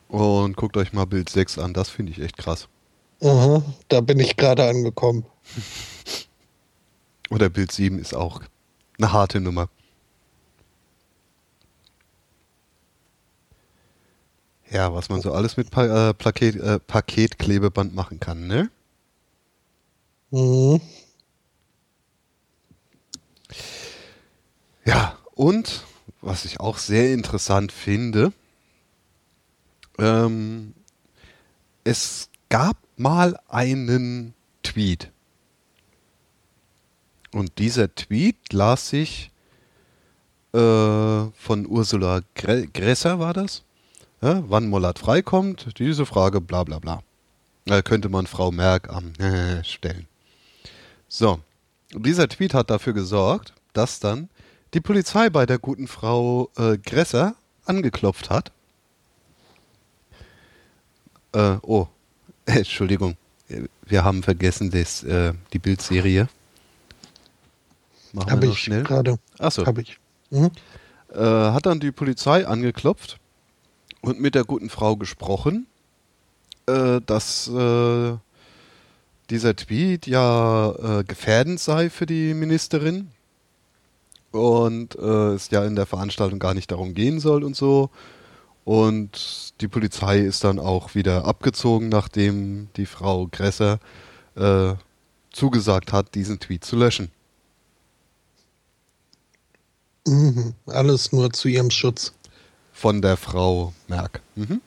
Und 0.08 0.56
guckt 0.56 0.76
euch 0.76 0.92
mal 0.92 1.06
Bild 1.06 1.28
6 1.28 1.58
an, 1.58 1.74
das 1.74 1.90
finde 1.90 2.12
ich 2.12 2.20
echt 2.20 2.36
krass. 2.36 2.68
Aha, 3.20 3.62
da 3.88 4.00
bin 4.00 4.20
ich 4.20 4.36
gerade 4.36 4.68
angekommen. 4.68 5.24
Oder 7.30 7.48
Bild 7.48 7.72
7 7.72 7.98
ist 7.98 8.14
auch 8.14 8.42
eine 8.98 9.12
harte 9.12 9.40
Nummer. 9.40 9.68
Ja, 14.70 14.94
was 14.94 15.08
man 15.08 15.20
so 15.22 15.32
alles 15.32 15.56
mit 15.56 15.70
pa 15.70 16.10
äh, 16.10 16.14
Plaket, 16.14 16.56
äh, 16.56 16.78
Paketklebeband 16.78 17.94
machen 17.94 18.20
kann, 18.20 18.46
ne? 18.46 18.70
Mhm. 20.30 20.80
Ja, 24.84 25.18
und 25.34 25.84
was 26.20 26.44
ich 26.44 26.60
auch 26.60 26.78
sehr 26.78 27.12
interessant 27.12 27.72
finde, 27.72 28.32
ähm, 29.98 30.74
es 31.84 32.28
gab 32.50 32.76
mal 32.98 33.38
einen 33.48 34.34
Tweet. 34.62 35.10
Und 37.32 37.58
dieser 37.58 37.94
Tweet 37.94 38.52
las 38.52 38.88
sich 38.88 39.30
äh, 40.52 40.58
von 40.58 41.66
Ursula 41.66 42.20
Gresser, 42.34 43.18
war 43.18 43.34
das? 43.34 43.62
Ja, 44.20 44.42
wann 44.48 44.68
Mollat 44.68 44.98
freikommt, 44.98 45.78
diese 45.78 46.06
Frage, 46.06 46.40
bla 46.40 46.64
bla 46.64 46.78
bla. 46.78 47.02
Da 47.66 47.82
könnte 47.82 48.08
man 48.08 48.26
Frau 48.26 48.50
Merck 48.50 48.88
am 48.88 49.12
stellen. 49.62 50.06
So, 51.06 51.40
und 51.94 52.04
dieser 52.04 52.28
Tweet 52.28 52.54
hat 52.54 52.70
dafür 52.70 52.94
gesorgt, 52.94 53.52
dass 53.72 54.00
dann 54.00 54.28
die 54.74 54.80
Polizei 54.80 55.30
bei 55.30 55.46
der 55.46 55.58
guten 55.58 55.86
Frau 55.86 56.50
äh, 56.56 56.78
Gresser 56.78 57.36
angeklopft 57.64 58.30
hat. 58.30 58.52
Äh, 61.32 61.56
oh, 61.62 61.88
Entschuldigung, 62.56 63.16
wir 63.84 64.04
haben 64.04 64.22
vergessen 64.22 64.70
das, 64.70 65.02
äh, 65.02 65.34
die 65.52 65.58
Bildserie. 65.58 66.28
Machen 68.12 68.30
Hab 68.30 68.40
wir 68.40 68.48
noch 68.48 68.54
ich 68.54 68.62
schnell. 68.62 68.84
gerade. 68.84 69.18
Achso. 69.38 69.66
Hab 69.66 69.76
ich. 69.76 69.98
Mhm. 70.30 70.50
Äh, 71.12 71.18
hat 71.18 71.66
dann 71.66 71.78
die 71.78 71.92
Polizei 71.92 72.46
angeklopft 72.46 73.18
und 74.00 74.18
mit 74.18 74.34
der 74.34 74.44
guten 74.44 74.70
Frau 74.70 74.96
gesprochen, 74.96 75.66
äh, 76.66 77.02
dass 77.04 77.48
äh, 77.48 78.16
dieser 79.28 79.54
Tweet 79.54 80.06
ja 80.06 81.00
äh, 81.00 81.04
gefährdend 81.04 81.60
sei 81.60 81.90
für 81.90 82.06
die 82.06 82.32
Ministerin 82.32 83.10
und 84.30 84.94
äh, 84.96 85.34
es 85.34 85.50
ja 85.50 85.66
in 85.66 85.76
der 85.76 85.84
Veranstaltung 85.86 86.38
gar 86.38 86.54
nicht 86.54 86.70
darum 86.70 86.94
gehen 86.94 87.20
soll 87.20 87.44
und 87.44 87.56
so. 87.56 87.90
Und 88.68 89.54
die 89.62 89.66
Polizei 89.66 90.18
ist 90.18 90.44
dann 90.44 90.58
auch 90.58 90.94
wieder 90.94 91.24
abgezogen, 91.24 91.88
nachdem 91.88 92.68
die 92.76 92.84
Frau 92.84 93.26
Gresser 93.26 93.80
äh, 94.36 94.74
zugesagt 95.32 95.94
hat, 95.94 96.14
diesen 96.14 96.38
Tweet 96.38 96.66
zu 96.66 96.76
löschen. 96.76 97.10
Mhm, 100.06 100.52
alles 100.66 101.12
nur 101.12 101.32
zu 101.32 101.48
ihrem 101.48 101.70
Schutz. 101.70 102.12
Von 102.74 103.00
der 103.00 103.16
Frau 103.16 103.72
Merck. 103.86 104.20
Mhm 104.36 104.60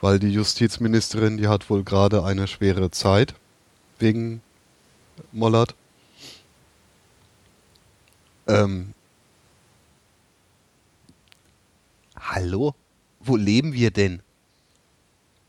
weil 0.00 0.20
die 0.20 0.30
Justizministerin, 0.30 1.38
die 1.38 1.48
hat 1.48 1.70
wohl 1.70 1.82
gerade 1.82 2.22
eine 2.22 2.46
schwere 2.46 2.92
Zeit 2.92 3.34
wegen 3.98 4.42
Mollert. 5.32 5.74
Ähm, 8.46 8.94
hallo? 12.28 12.74
Wo 13.20 13.36
leben 13.36 13.72
wir 13.72 13.90
denn? 13.90 14.22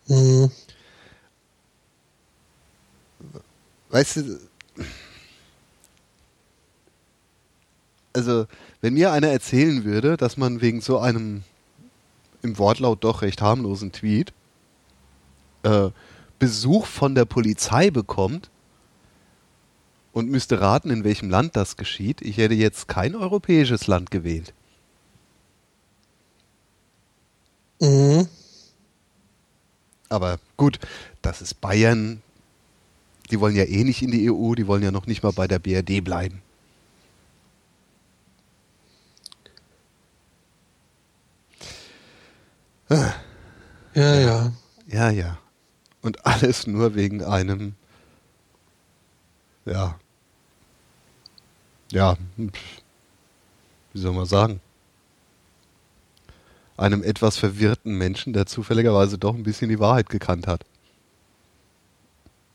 Mhm. 0.07 0.51
Weißt 3.89 4.17
du, 4.17 4.39
also 8.13 8.47
wenn 8.81 8.93
mir 8.93 9.11
einer 9.11 9.29
erzählen 9.29 9.83
würde, 9.83 10.17
dass 10.17 10.37
man 10.37 10.61
wegen 10.61 10.81
so 10.81 10.99
einem 10.99 11.43
im 12.41 12.57
Wortlaut 12.57 13.03
doch 13.03 13.21
recht 13.21 13.41
harmlosen 13.41 13.91
Tweet 13.91 14.33
äh, 15.63 15.89
Besuch 16.39 16.85
von 16.85 17.15
der 17.15 17.25
Polizei 17.25 17.91
bekommt 17.91 18.49
und 20.13 20.29
müsste 20.29 20.61
raten, 20.61 20.89
in 20.89 21.03
welchem 21.03 21.29
Land 21.29 21.55
das 21.55 21.75
geschieht, 21.75 22.21
ich 22.21 22.37
hätte 22.37 22.53
jetzt 22.53 22.87
kein 22.87 23.15
europäisches 23.15 23.87
Land 23.87 24.09
gewählt. 24.11 24.53
Mhm. 27.81 28.27
Aber 30.09 30.39
gut, 30.57 30.79
das 31.21 31.41
ist 31.41 31.61
Bayern. 31.61 32.21
Die 33.31 33.39
wollen 33.39 33.55
ja 33.55 33.63
eh 33.63 33.83
nicht 33.83 34.01
in 34.01 34.11
die 34.11 34.29
EU, 34.29 34.55
die 34.55 34.67
wollen 34.67 34.83
ja 34.83 34.91
noch 34.91 35.05
nicht 35.05 35.23
mal 35.23 35.31
bei 35.31 35.47
der 35.47 35.59
BRD 35.59 36.03
bleiben. 36.03 36.41
Ja, 43.93 44.15
ja. 44.15 44.51
Ja, 44.87 45.09
ja. 45.11 45.37
Und 46.01 46.25
alles 46.25 46.65
nur 46.65 46.95
wegen 46.95 47.23
einem, 47.23 47.75
ja, 49.65 49.99
ja, 51.91 52.17
wie 52.37 53.99
soll 53.99 54.13
man 54.13 54.25
sagen, 54.25 54.61
einem 56.79 57.03
etwas 57.03 57.37
verwirrten 57.37 57.93
Menschen, 57.93 58.33
der 58.33 58.45
zufälligerweise 58.45 59.17
doch 59.17 59.35
ein 59.35 59.43
bisschen 59.43 59.69
die 59.69 59.79
Wahrheit 59.79 60.09
gekannt 60.09 60.47
hat. 60.47 60.65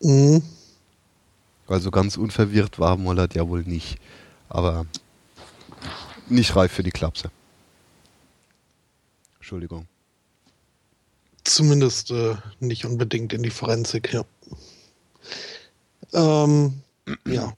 Mhm. 0.00 0.42
Also 1.66 1.90
ganz 1.90 2.16
unverwirrt 2.16 2.78
war 2.78 2.96
Mollert 2.96 3.34
ja 3.34 3.48
wohl 3.48 3.62
nicht. 3.62 3.98
Aber 4.48 4.86
nicht 6.28 6.56
reif 6.56 6.72
für 6.72 6.82
die 6.82 6.90
Klapse. 6.90 7.30
Entschuldigung. 9.36 9.86
Zumindest 11.44 12.10
äh, 12.10 12.36
nicht 12.60 12.86
unbedingt 12.86 13.34
in 13.34 13.42
die 13.42 13.50
Forensik, 13.50 14.12
ja. 14.14 14.24
Ähm, 16.14 16.80
ja. 17.26 17.52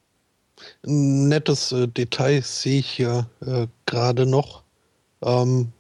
Ein 0.85 1.29
nettes 1.29 1.71
äh, 1.71 1.87
Detail 1.87 2.43
sehe 2.43 2.81
ich 2.81 2.91
hier 2.91 3.29
äh, 3.41 3.69
gerade 3.87 4.27
noch. 4.27 4.65
Ähm, 5.23 5.73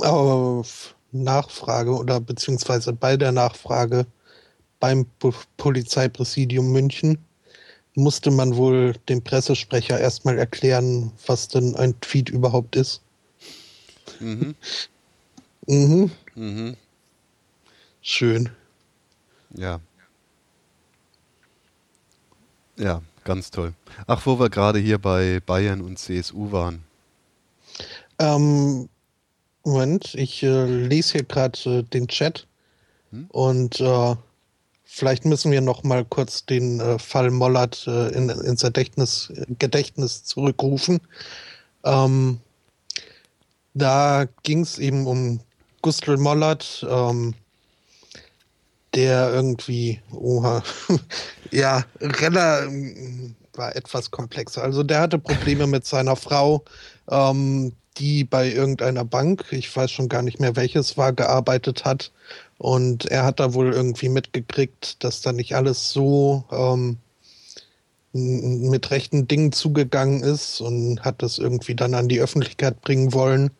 auf 0.00 0.94
Nachfrage 1.12 1.94
oder 1.94 2.20
beziehungsweise 2.20 2.92
bei 2.92 3.16
der 3.16 3.32
Nachfrage 3.32 4.06
beim 4.80 5.06
po 5.18 5.32
Polizeipräsidium 5.56 6.72
München 6.72 7.18
musste 7.94 8.30
man 8.30 8.56
wohl 8.56 8.94
dem 9.08 9.22
Pressesprecher 9.22 9.98
erstmal 10.00 10.38
erklären, 10.38 11.12
was 11.26 11.48
denn 11.48 11.76
ein 11.76 11.98
Tweet 12.00 12.28
überhaupt 12.28 12.76
ist. 12.76 13.00
Mhm. 14.20 14.54
Mhm. 15.66 16.10
Mhm. 16.34 16.76
Schön. 18.02 18.50
Ja. 19.54 19.80
Ja, 22.76 23.00
ganz 23.24 23.50
toll. 23.50 23.72
Ach, 24.06 24.26
wo 24.26 24.38
wir 24.38 24.50
gerade 24.50 24.78
hier 24.78 24.98
bei 24.98 25.40
Bayern 25.46 25.80
und 25.80 25.98
CSU 25.98 26.52
waren. 26.52 26.84
Ähm, 28.18 28.90
Moment, 29.64 30.14
ich 30.14 30.42
äh, 30.42 30.64
lese 30.66 31.12
hier 31.12 31.24
gerade 31.24 31.58
äh, 31.64 31.82
den 31.82 32.06
Chat 32.08 32.46
hm? 33.10 33.26
und 33.30 33.80
äh, 33.80 34.14
vielleicht 34.84 35.24
müssen 35.24 35.50
wir 35.50 35.60
noch 35.60 35.82
mal 35.82 36.04
kurz 36.04 36.44
den 36.44 36.80
äh, 36.80 36.98
Fall 36.98 37.30
Mollert 37.30 37.86
äh, 37.86 38.08
in, 38.08 38.28
ins 38.28 38.62
Gedächtnis, 38.62 39.32
Gedächtnis 39.58 40.24
zurückrufen. 40.24 41.00
Ähm, 41.82 42.40
da 43.72 44.26
ging 44.42 44.60
es 44.60 44.78
eben 44.78 45.06
um 45.06 45.40
Gustl 45.82 46.16
Mollert, 46.16 46.86
ähm, 46.88 47.34
der 48.94 49.32
irgendwie, 49.32 50.00
oha, 50.12 50.62
ja, 51.50 51.84
Renner 52.00 52.62
ähm, 52.62 53.34
war 53.54 53.74
etwas 53.74 54.10
komplexer. 54.10 54.62
Also 54.62 54.82
der 54.82 55.00
hatte 55.00 55.18
Probleme 55.18 55.66
mit 55.66 55.86
seiner 55.86 56.16
Frau, 56.16 56.64
ähm, 57.10 57.72
die 57.98 58.24
bei 58.24 58.50
irgendeiner 58.50 59.04
Bank, 59.04 59.46
ich 59.50 59.74
weiß 59.74 59.90
schon 59.90 60.08
gar 60.08 60.22
nicht 60.22 60.40
mehr 60.40 60.56
welches 60.56 60.96
war, 60.96 61.12
gearbeitet 61.12 61.84
hat. 61.84 62.12
Und 62.58 63.06
er 63.06 63.24
hat 63.24 63.40
da 63.40 63.54
wohl 63.54 63.72
irgendwie 63.72 64.08
mitgekriegt, 64.08 65.02
dass 65.04 65.20
da 65.20 65.32
nicht 65.32 65.54
alles 65.56 65.90
so 65.90 66.44
ähm, 66.50 66.98
mit 68.12 68.90
rechten 68.90 69.26
Dingen 69.26 69.52
zugegangen 69.52 70.22
ist 70.22 70.60
und 70.60 71.04
hat 71.04 71.22
das 71.22 71.38
irgendwie 71.38 71.74
dann 71.74 71.94
an 71.94 72.08
die 72.08 72.20
Öffentlichkeit 72.20 72.80
bringen 72.80 73.12
wollen 73.12 73.50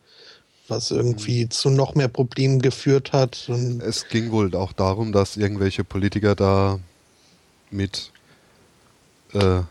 was 0.67 0.91
irgendwie 0.91 1.45
mhm. 1.45 1.51
zu 1.51 1.69
noch 1.69 1.95
mehr 1.95 2.07
Problemen 2.07 2.61
geführt 2.61 3.13
hat. 3.13 3.49
es 3.49 4.07
ging 4.07 4.31
wohl 4.31 4.53
auch 4.55 4.73
darum, 4.73 5.11
dass 5.11 5.37
irgendwelche 5.37 5.83
Politiker 5.83 6.35
da 6.35 6.79
mit, 7.71 8.11
äh, 9.33 9.61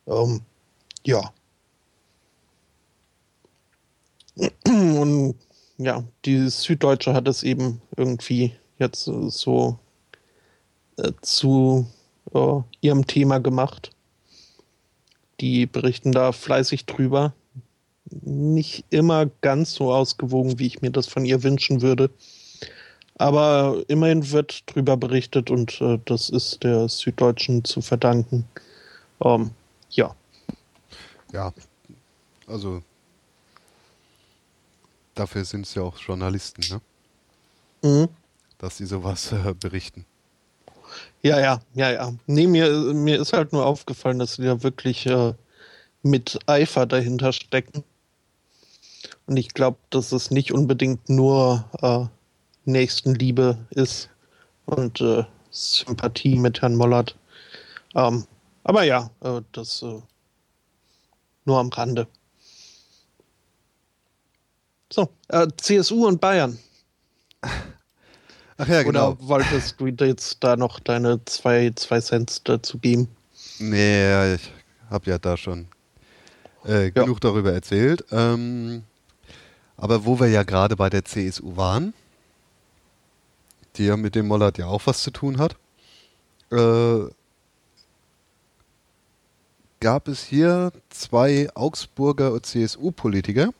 Ähm, 0.07 0.43
ja. 1.05 1.32
Und 4.66 5.34
ja, 5.78 6.05
die 6.24 6.49
Süddeutsche 6.49 7.14
hat 7.14 7.26
es 7.26 7.43
eben 7.43 7.80
irgendwie 7.97 8.53
jetzt 8.78 9.05
so 9.05 9.78
äh, 10.97 11.12
zu 11.22 11.86
äh, 12.34 12.61
ihrem 12.80 13.07
Thema 13.07 13.39
gemacht. 13.39 13.91
Die 15.41 15.66
berichten 15.66 16.12
da 16.12 16.32
fleißig 16.32 16.86
drüber. 16.86 17.32
Nicht 18.11 18.84
immer 18.91 19.26
ganz 19.41 19.74
so 19.74 19.93
ausgewogen, 19.93 20.59
wie 20.59 20.66
ich 20.66 20.82
mir 20.82 20.91
das 20.91 21.07
von 21.07 21.24
ihr 21.24 21.43
wünschen 21.43 21.82
würde. 21.82 22.11
Aber 23.18 23.82
immerhin 23.88 24.30
wird 24.30 24.62
drüber 24.66 24.96
berichtet 24.96 25.50
und 25.50 25.80
äh, 25.80 25.98
das 26.04 26.30
ist 26.30 26.62
der 26.62 26.88
Süddeutschen 26.88 27.64
zu 27.64 27.80
verdanken. 27.80 28.44
Ähm, 29.24 29.50
ja. 29.90 30.14
Ja, 31.32 31.52
also 32.46 32.82
dafür 35.14 35.44
sind 35.44 35.66
es 35.66 35.74
ja 35.74 35.82
auch 35.82 35.98
Journalisten, 35.98 36.62
ne? 36.70 36.80
Mhm 37.82 38.08
dass 38.58 38.76
sie 38.76 38.86
sowas 38.86 39.32
äh, 39.32 39.54
berichten. 39.54 40.04
Ja, 41.22 41.40
ja, 41.40 41.60
ja, 41.74 41.90
ja. 41.92 42.12
Nee, 42.26 42.46
mir, 42.46 42.70
mir 42.92 43.20
ist 43.20 43.32
halt 43.32 43.52
nur 43.52 43.64
aufgefallen, 43.64 44.18
dass 44.18 44.34
sie 44.34 44.44
da 44.44 44.62
wirklich 44.62 45.06
äh, 45.06 45.34
mit 46.02 46.38
Eifer 46.46 46.86
dahinter 46.86 47.32
stecken. 47.32 47.84
Und 49.26 49.36
ich 49.36 49.50
glaube, 49.50 49.78
dass 49.90 50.12
es 50.12 50.30
nicht 50.30 50.52
unbedingt 50.52 51.08
nur 51.08 51.64
äh, 51.82 52.06
Nächstenliebe 52.72 53.58
ist 53.70 54.10
und 54.66 55.00
äh, 55.00 55.24
Sympathie 55.50 56.38
mit 56.38 56.62
Herrn 56.62 56.74
Mollert. 56.74 57.16
Ähm, 57.94 58.26
aber 58.64 58.82
ja, 58.82 59.10
äh, 59.22 59.40
das 59.52 59.82
äh, 59.82 60.00
nur 61.44 61.58
am 61.58 61.68
Rande. 61.68 62.06
So, 64.92 65.08
äh, 65.28 65.46
CSU 65.56 66.06
und 66.06 66.20
Bayern. 66.20 66.58
Ach 68.58 68.68
ja, 68.68 68.82
genau. 68.82 69.12
Oder 69.12 69.28
wolltest 69.28 69.80
du 69.80 69.86
jetzt 69.86 70.42
da 70.42 70.56
noch 70.56 70.80
deine 70.80 71.24
zwei, 71.24 71.72
zwei 71.76 72.00
Cent 72.00 72.48
dazu 72.48 72.78
geben? 72.78 73.08
Nee, 73.58 74.34
ich 74.34 74.52
habe 74.90 75.10
ja 75.10 75.18
da 75.18 75.36
schon 75.36 75.68
äh, 76.64 76.90
genug 76.90 77.18
ja. 77.22 77.30
darüber 77.30 77.52
erzählt. 77.52 78.04
Ähm, 78.10 78.82
aber 79.76 80.04
wo 80.04 80.18
wir 80.18 80.28
ja 80.28 80.42
gerade 80.42 80.74
bei 80.74 80.90
der 80.90 81.04
CSU 81.04 81.56
waren, 81.56 81.94
die 83.78 83.84
ja 83.84 83.96
mit 83.96 84.14
dem 84.14 84.26
Mollert 84.26 84.58
ja 84.58 84.66
auch 84.66 84.82
was 84.86 85.02
zu 85.02 85.10
tun 85.10 85.38
hat, 85.38 85.56
äh, 86.50 87.08
gab 89.80 90.08
es 90.08 90.24
hier 90.24 90.72
zwei 90.90 91.48
Augsburger 91.54 92.42
CSU-Politiker, 92.42 93.50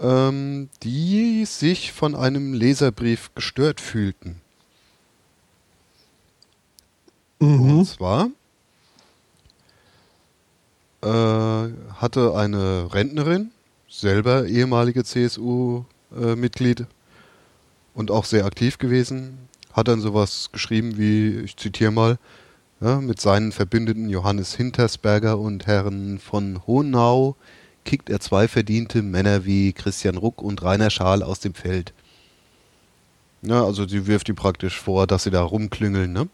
ähm, 0.00 0.68
die 0.82 1.44
sich 1.44 1.92
von 1.92 2.14
einem 2.14 2.54
Leserbrief 2.54 3.34
gestört 3.34 3.80
fühlten. 3.80 4.40
Mhm. 7.40 7.78
Und 7.78 7.84
zwar 7.86 8.30
äh, 11.02 11.72
hatte 11.94 12.34
eine 12.34 12.92
Rentnerin, 12.92 13.50
selber 13.88 14.46
ehemalige 14.46 15.04
CSU-Mitglied 15.04 16.80
äh, 16.80 16.86
und 17.94 18.10
auch 18.10 18.24
sehr 18.24 18.44
aktiv 18.44 18.78
gewesen, 18.78 19.38
hat 19.72 19.88
dann 19.88 20.00
sowas 20.00 20.50
geschrieben 20.52 20.98
wie, 20.98 21.40
ich 21.40 21.56
zitiere 21.56 21.90
mal, 21.90 22.18
ja, 22.80 23.00
mit 23.00 23.20
seinen 23.20 23.52
Verbündeten 23.52 24.08
Johannes 24.10 24.54
Hintersberger 24.54 25.38
und 25.38 25.66
Herrn 25.66 26.18
von 26.18 26.60
Honau 26.66 27.36
kickt 27.84 28.10
er 28.10 28.20
zwei 28.20 28.48
verdiente 28.48 29.02
Männer 29.02 29.44
wie 29.44 29.72
Christian 29.72 30.16
Ruck 30.16 30.42
und 30.42 30.62
Rainer 30.62 30.90
Schaal 30.90 31.22
aus 31.22 31.40
dem 31.40 31.54
Feld. 31.54 31.92
Ja, 33.42 33.64
also 33.64 33.86
sie 33.86 34.06
wirft 34.06 34.28
ihm 34.28 34.36
praktisch 34.36 34.80
vor, 34.80 35.06
dass 35.06 35.24
sie 35.24 35.30
da 35.30 35.42
rumklüngeln, 35.42 36.12
ne? 36.12 36.28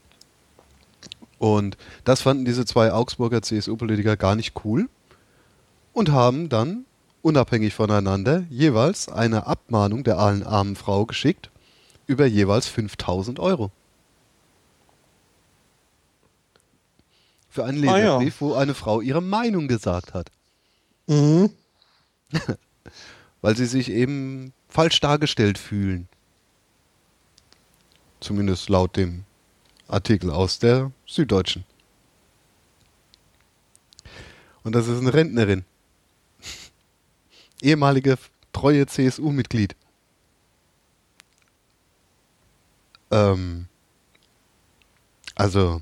Und 1.39 1.77
das 2.05 2.21
fanden 2.21 2.45
diese 2.45 2.65
zwei 2.67 2.93
Augsburger 2.93 3.43
CSU-Politiker 3.43 4.17
gar 4.17 4.37
nicht 4.37 4.55
cool 4.65 4.89
und 5.93 6.11
haben 6.11 6.49
dann, 6.49 6.85
unabhängig 7.23 7.75
voneinander, 7.75 8.45
jeweils 8.51 9.09
eine 9.09 9.47
Abmahnung 9.47 10.05
der 10.05 10.19
armen 10.19 10.77
Frau 10.77 11.07
geschickt 11.07 11.51
über 12.07 12.27
jeweils 12.27 12.67
5000 12.67 13.39
Euro. 13.39 13.71
Für 17.49 17.65
einen 17.65 17.79
Leserbrief, 17.79 18.43
ah, 18.43 18.45
ja. 18.45 18.53
wo 18.53 18.55
eine 18.55 18.75
Frau 18.75 19.01
ihre 19.01 19.21
Meinung 19.21 19.69
gesagt 19.69 20.15
hat. 20.15 20.31
Mhm. 21.07 21.51
Weil 23.43 23.57
sie 23.57 23.67
sich 23.67 23.91
eben 23.91 24.53
falsch 24.69 25.01
dargestellt 25.01 25.59
fühlen. 25.59 26.09
Zumindest 28.21 28.69
laut 28.69 28.97
dem 28.97 29.25
Artikel 29.89 30.31
aus 30.31 30.59
der 30.59 30.93
Süddeutschen. 31.07 31.65
Und 34.63 34.75
das 34.75 34.87
ist 34.87 35.01
eine 35.01 35.13
Rentnerin. 35.13 35.65
Ehemalige 37.63 38.17
treue 38.53 38.87
CSU-Mitglied. 38.87 39.77
Ähm, 43.11 43.67
Also, 45.41 45.81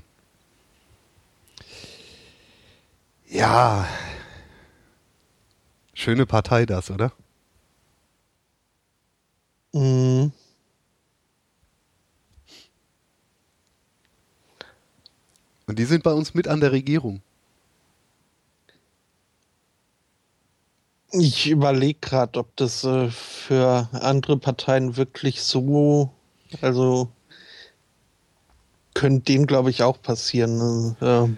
ja, 3.27 3.85
schöne 5.93 6.25
Partei 6.25 6.65
das, 6.65 6.89
oder? 6.91 7.11
Mhm. 9.73 10.31
Und 15.67 15.77
die 15.77 15.85
sind 15.85 16.03
bei 16.03 16.11
uns 16.13 16.33
mit 16.33 16.47
an 16.47 16.61
der 16.61 16.71
Regierung. 16.71 17.21
Ich 21.11 21.49
überlege 21.49 21.99
gerade, 21.99 22.39
ob 22.39 22.55
das 22.55 22.83
äh, 22.83 23.09
für 23.09 23.89
andere 23.93 24.37
Parteien 24.37 24.95
wirklich 24.95 25.41
so, 25.41 26.11
also 26.61 27.09
könnte 28.93 29.31
denen, 29.31 29.47
glaube 29.47 29.71
ich, 29.71 29.81
auch 29.81 30.01
passieren. 30.01 30.57
Ne? 30.57 30.95
Ja. 31.01 31.29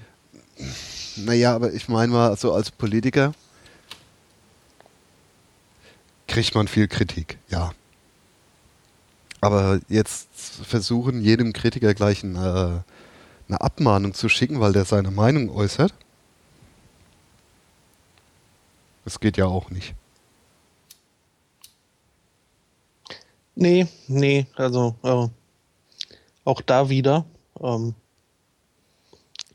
Naja, 1.17 1.55
aber 1.55 1.73
ich 1.73 1.87
meine 1.87 2.11
mal, 2.11 2.35
so 2.37 2.53
als 2.53 2.71
Politiker 2.71 3.33
kriegt 6.27 6.55
man 6.55 6.67
viel 6.67 6.87
Kritik, 6.87 7.37
ja. 7.49 7.71
Aber 9.41 9.79
jetzt 9.89 10.27
versuchen, 10.63 11.21
jedem 11.21 11.51
Kritiker 11.51 11.93
gleich 11.93 12.23
eine, 12.23 12.83
eine 13.47 13.61
Abmahnung 13.61 14.13
zu 14.13 14.29
schicken, 14.29 14.59
weil 14.59 14.73
der 14.73 14.85
seine 14.85 15.11
Meinung 15.11 15.49
äußert. 15.49 15.93
Das 19.03 19.19
geht 19.19 19.37
ja 19.37 19.45
auch 19.45 19.69
nicht. 19.69 19.95
Nee, 23.55 23.87
nee, 24.07 24.47
also 24.55 24.95
äh, 25.03 25.27
auch 26.45 26.61
da 26.61 26.89
wieder. 26.89 27.25
Ähm, 27.59 27.95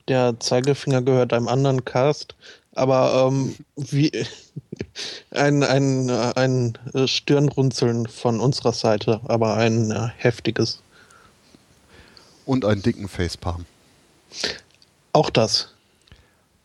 der 0.09 0.39
Zeigefinger 0.39 1.03
gehört 1.03 1.33
einem 1.33 1.49
anderen 1.49 1.85
Cast, 1.85 2.35
aber 2.75 3.27
ähm, 3.29 3.57
wie 3.77 4.13
ein, 5.31 5.63
ein, 5.63 6.11
ein 6.11 6.79
Stirnrunzeln 7.07 8.07
von 8.07 8.39
unserer 8.41 8.73
Seite, 8.73 9.21
aber 9.25 9.57
ein 9.57 9.91
äh, 9.91 10.09
heftiges. 10.17 10.83
Und 12.45 12.65
einen 12.65 12.83
dicken 12.83 13.09
Facepalm. 13.09 13.67
Auch 15.13 15.31
das. 15.31 15.73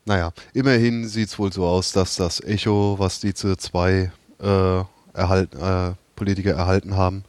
Naja, 0.05 0.33
immerhin 0.53 1.07
sieht 1.07 1.29
es 1.29 1.37
wohl 1.37 1.53
so 1.53 1.65
aus, 1.65 1.91
dass 1.91 2.15
das 2.15 2.41
Echo, 2.41 2.95
was 2.97 3.19
diese 3.19 3.55
zwei 3.57 4.11
äh, 4.39 4.83
erhalt, 5.13 5.53
äh, 5.53 5.93
Politiker 6.15 6.51
erhalten 6.53 6.95
haben, 6.97 7.23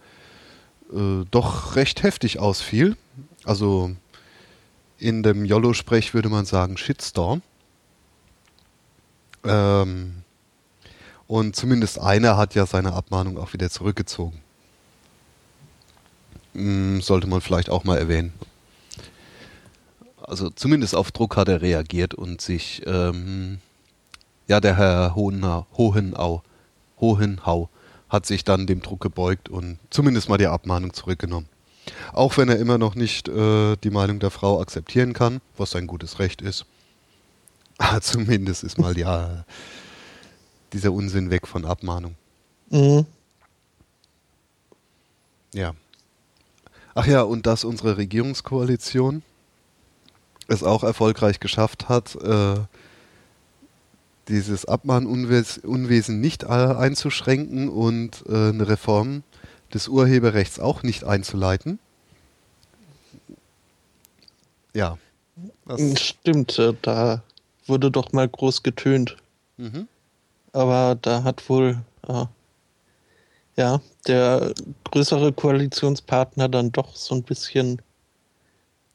äh, 0.92 1.24
doch 1.30 1.76
recht 1.76 2.02
heftig 2.02 2.38
ausfiel. 2.38 2.96
Also 3.44 3.94
in 4.98 5.22
dem 5.22 5.44
YOLO-Sprech 5.44 6.14
würde 6.14 6.30
man 6.30 6.46
sagen 6.46 6.78
Shitstorm. 6.78 7.42
Ähm, 9.44 10.22
und 11.26 11.56
zumindest 11.56 11.98
einer 11.98 12.36
hat 12.36 12.54
ja 12.54 12.66
seine 12.66 12.94
Abmahnung 12.94 13.36
auch 13.36 13.52
wieder 13.52 13.68
zurückgezogen. 13.68 14.40
Hm, 16.54 17.02
sollte 17.02 17.26
man 17.26 17.40
vielleicht 17.40 17.68
auch 17.68 17.84
mal 17.84 17.98
erwähnen 17.98 18.32
also 20.32 20.48
zumindest 20.48 20.96
auf 20.96 21.12
Druck 21.12 21.36
hat 21.36 21.48
er 21.48 21.60
reagiert 21.60 22.14
und 22.14 22.40
sich, 22.40 22.82
ähm, 22.86 23.58
ja, 24.48 24.60
der 24.60 24.78
Herr 24.78 25.14
Hohenau, 25.14 25.66
Hohenau, 25.76 26.42
Hohenhau 26.98 27.68
hat 28.08 28.24
sich 28.24 28.42
dann 28.42 28.66
dem 28.66 28.80
Druck 28.80 29.00
gebeugt 29.00 29.50
und 29.50 29.78
zumindest 29.90 30.30
mal 30.30 30.38
die 30.38 30.46
Abmahnung 30.46 30.94
zurückgenommen. 30.94 31.50
Auch 32.14 32.38
wenn 32.38 32.48
er 32.48 32.58
immer 32.58 32.78
noch 32.78 32.94
nicht 32.94 33.28
äh, 33.28 33.76
die 33.76 33.90
Meinung 33.90 34.20
der 34.20 34.30
Frau 34.30 34.58
akzeptieren 34.62 35.12
kann, 35.12 35.42
was 35.58 35.72
sein 35.72 35.86
gutes 35.86 36.18
Recht 36.18 36.40
ist. 36.40 36.64
Aber 37.76 38.00
zumindest 38.00 38.64
ist 38.64 38.78
mal 38.78 38.96
ja 38.96 39.44
dieser 40.72 40.92
Unsinn 40.92 41.30
weg 41.30 41.46
von 41.46 41.66
Abmahnung. 41.66 42.14
Mhm. 42.70 43.04
Ja. 45.52 45.74
Ach 46.94 47.06
ja, 47.06 47.20
und 47.20 47.46
dass 47.46 47.64
unsere 47.64 47.98
Regierungskoalition 47.98 49.22
es 50.52 50.62
auch 50.62 50.84
erfolgreich 50.84 51.40
geschafft 51.40 51.88
hat, 51.88 52.14
äh, 52.16 52.56
dieses 54.28 54.64
Abmahnunwesen 54.66 56.20
nicht 56.20 56.46
einzuschränken 56.46 57.68
und 57.68 58.24
äh, 58.28 58.50
eine 58.50 58.68
Reform 58.68 59.24
des 59.74 59.88
Urheberrechts 59.88 60.60
auch 60.60 60.82
nicht 60.82 61.04
einzuleiten. 61.04 61.78
Ja. 64.74 64.98
Stimmt, 65.96 66.58
äh, 66.58 66.74
da 66.82 67.22
wurde 67.66 67.90
doch 67.90 68.12
mal 68.12 68.28
groß 68.28 68.62
getönt. 68.62 69.16
Mhm. 69.56 69.88
Aber 70.52 70.96
da 71.00 71.24
hat 71.24 71.48
wohl 71.48 71.82
äh, 72.08 72.26
ja 73.56 73.80
der 74.06 74.54
größere 74.84 75.32
Koalitionspartner 75.32 76.48
dann 76.48 76.72
doch 76.72 76.94
so 76.96 77.14
ein 77.14 77.22
bisschen 77.22 77.80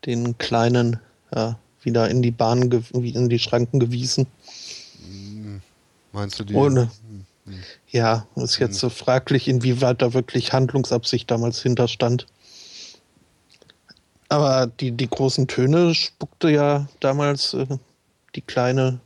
den 0.05 0.37
kleinen 0.37 0.99
ja, 1.33 1.57
wieder 1.81 2.09
in 2.09 2.21
die 2.21 2.31
Bahn, 2.31 2.71
in 2.71 3.29
die 3.29 3.39
Schranken 3.39 3.79
gewiesen. 3.79 4.27
Meinst 6.11 6.39
du 6.39 6.43
die? 6.43 6.53
Ohne. 6.53 6.89
Ja, 7.89 8.27
ist 8.35 8.59
jetzt 8.59 8.79
so 8.79 8.89
fraglich, 8.89 9.47
inwieweit 9.47 10.01
da 10.01 10.13
wirklich 10.13 10.51
Handlungsabsicht 10.51 11.29
damals 11.31 11.61
hinterstand. 11.61 12.27
Aber 14.29 14.67
die, 14.67 14.91
die 14.91 15.09
großen 15.09 15.47
Töne 15.47 15.95
spuckte 15.95 16.49
ja 16.49 16.87
damals 16.99 17.53
äh, 17.53 17.65
die 18.35 18.41
kleine, 18.41 18.99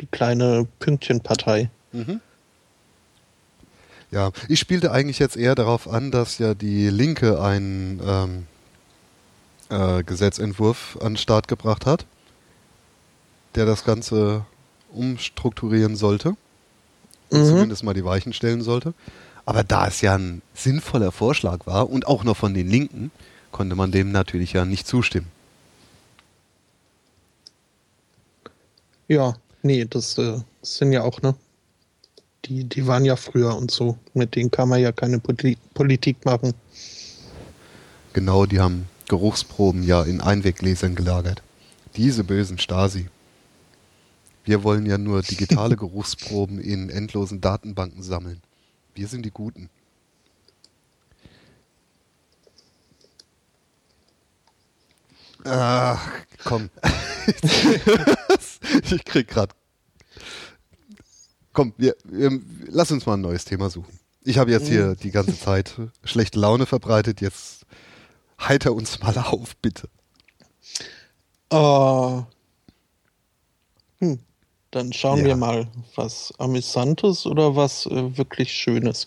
die 0.00 0.06
kleine 0.06 0.66
Pünktchenpartei. 0.78 1.70
Mhm. 1.92 2.20
Ja, 4.10 4.30
ich 4.48 4.58
spielte 4.58 4.90
eigentlich 4.90 5.18
jetzt 5.18 5.36
eher 5.36 5.54
darauf 5.54 5.86
an, 5.86 6.10
dass 6.10 6.38
ja 6.38 6.54
die 6.54 6.88
Linke 6.88 7.42
ein 7.42 8.00
ähm, 8.02 8.46
äh, 9.70 10.02
Gesetzentwurf 10.02 10.98
an 11.00 11.12
den 11.12 11.16
Start 11.16 11.48
gebracht 11.48 11.86
hat, 11.86 12.06
der 13.54 13.66
das 13.66 13.84
Ganze 13.84 14.44
umstrukturieren 14.92 15.96
sollte. 15.96 16.30
Mhm. 17.30 17.44
Zumindest 17.44 17.84
mal 17.84 17.94
die 17.94 18.04
Weichen 18.04 18.32
stellen 18.32 18.62
sollte. 18.62 18.94
Aber 19.44 19.64
da 19.64 19.86
es 19.86 20.00
ja 20.00 20.14
ein 20.14 20.42
sinnvoller 20.54 21.12
Vorschlag 21.12 21.66
war 21.66 21.88
und 21.88 22.06
auch 22.06 22.24
noch 22.24 22.36
von 22.36 22.54
den 22.54 22.68
Linken, 22.68 23.10
konnte 23.50 23.76
man 23.76 23.92
dem 23.92 24.12
natürlich 24.12 24.52
ja 24.52 24.64
nicht 24.64 24.86
zustimmen. 24.86 25.30
Ja, 29.08 29.36
nee, 29.62 29.86
das, 29.86 30.18
äh, 30.18 30.40
das 30.60 30.76
sind 30.76 30.92
ja 30.92 31.02
auch, 31.02 31.22
ne? 31.22 31.34
Die, 32.44 32.64
die 32.64 32.86
waren 32.86 33.04
ja 33.04 33.16
früher 33.16 33.56
und 33.56 33.70
so. 33.70 33.98
Mit 34.14 34.36
denen 34.36 34.50
kann 34.50 34.68
man 34.68 34.80
ja 34.80 34.92
keine 34.92 35.18
Politik 35.18 36.24
machen. 36.24 36.54
Genau, 38.12 38.46
die 38.46 38.60
haben 38.60 38.88
Geruchsproben 39.08 39.82
ja 39.82 40.02
in 40.02 40.20
Einweggläsern 40.20 40.94
gelagert. 40.94 41.42
Diese 41.96 42.24
bösen 42.24 42.58
Stasi. 42.58 43.08
Wir 44.44 44.62
wollen 44.62 44.86
ja 44.86 44.98
nur 44.98 45.22
digitale 45.22 45.76
Geruchsproben 45.76 46.60
in 46.60 46.90
endlosen 46.90 47.40
Datenbanken 47.40 48.02
sammeln. 48.02 48.40
Wir 48.94 49.08
sind 49.08 49.24
die 49.24 49.30
Guten. 49.30 49.70
Ach, 55.44 56.10
komm. 56.44 56.68
ich 58.90 59.04
krieg 59.04 59.28
grad. 59.28 59.54
Komm, 61.52 61.72
wir, 61.76 61.96
wir, 62.04 62.40
lass 62.68 62.90
uns 62.90 63.06
mal 63.06 63.14
ein 63.14 63.20
neues 63.20 63.44
Thema 63.44 63.70
suchen. 63.70 63.98
Ich 64.22 64.38
habe 64.38 64.50
jetzt 64.50 64.68
hier 64.68 64.94
die 64.94 65.10
ganze 65.10 65.38
Zeit 65.38 65.76
schlechte 66.04 66.38
Laune 66.38 66.66
verbreitet. 66.66 67.20
Jetzt 67.20 67.57
heiter 68.38 68.72
uns 68.72 69.00
mal 69.00 69.16
auf, 69.18 69.56
bitte. 69.56 69.88
Uh, 71.52 72.22
hm. 73.98 74.18
Dann 74.70 74.92
schauen 74.92 75.20
ja. 75.20 75.26
wir 75.26 75.36
mal, 75.36 75.66
was 75.94 76.32
Amüsantes 76.38 77.24
oder 77.24 77.56
was 77.56 77.86
äh, 77.86 78.16
wirklich 78.18 78.52
Schönes. 78.52 79.06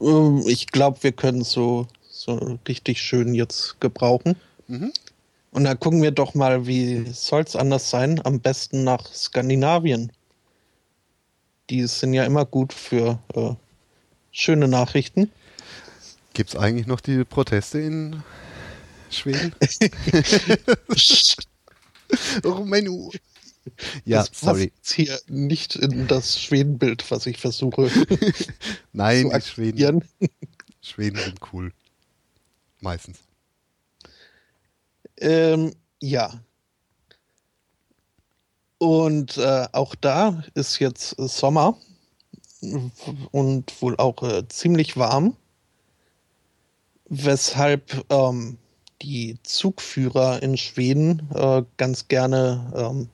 Ähm, 0.00 0.42
ich 0.46 0.66
glaube, 0.66 1.02
wir 1.02 1.12
können 1.12 1.44
so, 1.44 1.86
so 2.10 2.58
richtig 2.66 3.00
schön 3.00 3.34
jetzt 3.34 3.80
gebrauchen. 3.80 4.34
Mhm. 4.66 4.92
Und 5.52 5.64
dann 5.64 5.78
gucken 5.78 6.02
wir 6.02 6.10
doch 6.10 6.34
mal, 6.34 6.66
wie 6.66 7.06
soll 7.12 7.42
es 7.42 7.54
anders 7.54 7.88
sein? 7.88 8.20
Am 8.24 8.40
besten 8.40 8.84
nach 8.84 9.06
Skandinavien. 9.14 10.10
Die 11.70 11.86
sind 11.86 12.12
ja 12.12 12.24
immer 12.24 12.44
gut 12.44 12.72
für 12.72 13.18
äh, 13.34 13.52
schöne 14.32 14.68
Nachrichten. 14.68 15.30
Gibt 16.34 16.50
es 16.50 16.56
eigentlich 16.56 16.86
noch 16.86 17.00
die 17.00 17.24
Proteste 17.24 17.78
in 17.78 18.22
Schweden? 19.10 19.54
oh, 22.44 22.60
Menü. 22.64 23.10
Ja, 24.04 24.18
das 24.18 24.30
sorry. 24.38 24.68
Passt 24.68 24.94
hier 24.94 25.20
nicht 25.26 25.76
in 25.76 26.06
das 26.06 26.40
Schwedenbild, 26.40 27.10
was 27.10 27.26
ich 27.26 27.38
versuche. 27.38 27.90
Nein, 28.92 29.30
die 29.34 29.40
Schweden. 29.42 30.04
Schweden 30.80 31.18
sind 31.18 31.40
cool. 31.52 31.72
Meistens. 32.80 33.18
Ähm, 35.18 35.74
ja. 36.00 36.40
Und 38.78 39.38
äh, 39.38 39.66
auch 39.72 39.94
da 39.94 40.44
ist 40.54 40.78
jetzt 40.78 41.16
Sommer 41.18 41.78
und 43.32 43.82
wohl 43.82 43.96
auch 43.96 44.22
äh, 44.22 44.46
ziemlich 44.48 44.96
warm, 44.96 45.36
weshalb 47.08 48.04
ähm, 48.10 48.58
die 49.02 49.38
Zugführer 49.42 50.42
in 50.42 50.56
Schweden 50.56 51.28
äh, 51.34 51.62
ganz 51.76 52.08
gerne 52.08 52.72
ähm, 52.74 53.08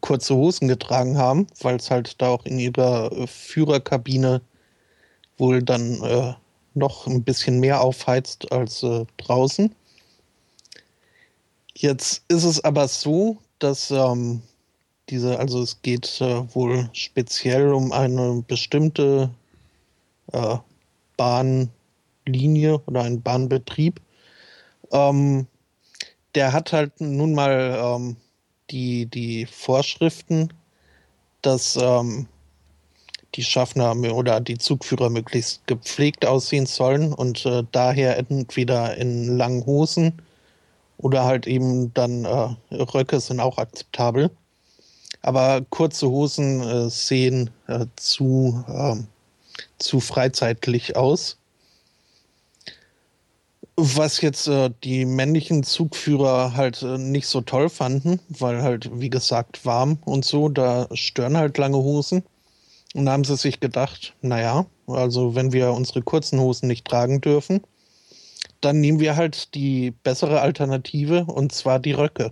kurze 0.00 0.34
Hosen 0.34 0.68
getragen 0.68 1.16
haben, 1.16 1.46
weil 1.60 1.76
es 1.76 1.90
halt 1.90 2.20
da 2.20 2.28
auch 2.28 2.44
in 2.44 2.58
ihrer 2.58 3.12
äh, 3.12 3.26
Führerkabine 3.26 4.40
wohl 5.38 5.62
dann 5.62 6.02
äh, 6.02 6.34
noch 6.74 7.06
ein 7.06 7.22
bisschen 7.22 7.60
mehr 7.60 7.80
aufheizt 7.80 8.50
als 8.52 8.82
äh, 8.82 9.04
draußen. 9.16 9.74
Jetzt 11.74 12.24
ist 12.28 12.44
es 12.44 12.62
aber 12.64 12.88
so, 12.88 13.38
dass 13.58 13.90
ähm, 13.90 14.42
diese, 15.08 15.38
also 15.38 15.62
es 15.62 15.82
geht 15.82 16.20
äh, 16.20 16.54
wohl 16.54 16.88
speziell 16.92 17.72
um 17.72 17.92
eine 17.92 18.42
bestimmte 18.46 19.30
äh, 20.32 20.56
Bahnlinie 21.16 22.80
oder 22.86 23.02
einen 23.02 23.22
Bahnbetrieb. 23.22 24.00
Ähm, 24.92 25.46
der 26.34 26.52
hat 26.52 26.72
halt 26.72 27.00
nun 27.00 27.34
mal 27.34 27.78
ähm, 27.82 28.16
die, 28.70 29.06
die 29.06 29.46
Vorschriften, 29.46 30.52
dass 31.42 31.76
ähm, 31.76 32.26
die 33.34 33.44
Schaffner 33.44 33.94
oder 34.14 34.40
die 34.40 34.58
Zugführer 34.58 35.10
möglichst 35.10 35.66
gepflegt 35.66 36.24
aussehen 36.24 36.66
sollen 36.66 37.12
und 37.12 37.44
äh, 37.46 37.64
daher 37.72 38.16
entweder 38.18 38.96
in 38.96 39.36
langen 39.36 39.64
Hosen 39.66 40.22
oder 40.98 41.24
halt 41.24 41.46
eben 41.46 41.92
dann 41.94 42.24
äh, 42.24 42.74
Röcke 42.74 43.20
sind 43.20 43.40
auch 43.40 43.58
akzeptabel. 43.58 44.30
Aber 45.22 45.62
kurze 45.70 46.08
Hosen 46.08 46.62
äh, 46.62 46.88
sehen 46.88 47.50
äh, 47.66 47.86
zu, 47.96 48.64
ähm, 48.68 49.06
zu 49.78 50.00
freizeitlich 50.00 50.96
aus. 50.96 51.36
Was 53.78 54.22
jetzt 54.22 54.48
äh, 54.48 54.70
die 54.84 55.04
männlichen 55.04 55.62
Zugführer 55.62 56.54
halt 56.56 56.82
äh, 56.82 56.96
nicht 56.96 57.26
so 57.26 57.42
toll 57.42 57.68
fanden, 57.68 58.20
weil 58.30 58.62
halt, 58.62 58.90
wie 59.00 59.10
gesagt, 59.10 59.66
warm 59.66 59.98
und 60.06 60.24
so, 60.24 60.48
da 60.48 60.88
stören 60.94 61.36
halt 61.36 61.58
lange 61.58 61.76
Hosen. 61.76 62.22
Und 62.94 63.04
da 63.04 63.12
haben 63.12 63.24
sie 63.24 63.36
sich 63.36 63.60
gedacht, 63.60 64.14
naja, 64.22 64.64
also 64.86 65.34
wenn 65.34 65.52
wir 65.52 65.72
unsere 65.72 66.00
kurzen 66.00 66.40
Hosen 66.40 66.68
nicht 66.68 66.86
tragen 66.86 67.20
dürfen, 67.20 67.60
dann 68.62 68.80
nehmen 68.80 69.00
wir 69.00 69.16
halt 69.16 69.54
die 69.54 69.90
bessere 69.90 70.40
Alternative 70.40 71.26
und 71.26 71.52
zwar 71.52 71.78
die 71.78 71.92
Röcke. 71.92 72.30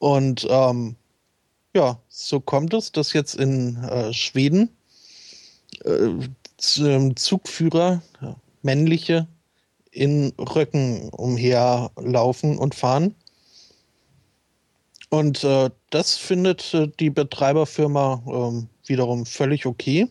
Und 0.00 0.46
ähm, 0.50 0.96
ja, 1.74 2.00
so 2.08 2.40
kommt 2.40 2.74
es, 2.74 2.90
dass 2.90 3.12
jetzt 3.12 3.36
in 3.36 3.76
äh, 3.84 4.12
Schweden 4.12 4.70
äh, 5.84 6.08
Zugführer, 6.58 8.02
männliche, 8.62 9.28
in 9.94 10.32
Röcken 10.38 11.08
umherlaufen 11.10 12.58
und 12.58 12.74
fahren. 12.74 13.14
Und 15.08 15.44
äh, 15.44 15.70
das 15.90 16.16
findet 16.16 16.74
äh, 16.74 16.88
die 16.98 17.10
Betreiberfirma 17.10 18.22
äh, 18.26 18.88
wiederum 18.88 19.26
völlig 19.26 19.64
okay, 19.64 20.08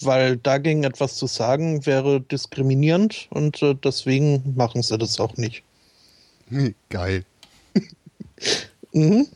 weil 0.00 0.36
dagegen 0.36 0.84
etwas 0.84 1.16
zu 1.16 1.26
sagen 1.26 1.84
wäre 1.86 2.20
diskriminierend 2.20 3.26
und 3.30 3.60
äh, 3.62 3.74
deswegen 3.74 4.54
machen 4.56 4.82
sie 4.82 4.96
das 4.96 5.18
auch 5.18 5.36
nicht. 5.36 5.64
Geil. 6.88 7.24
mhm. 8.92 9.26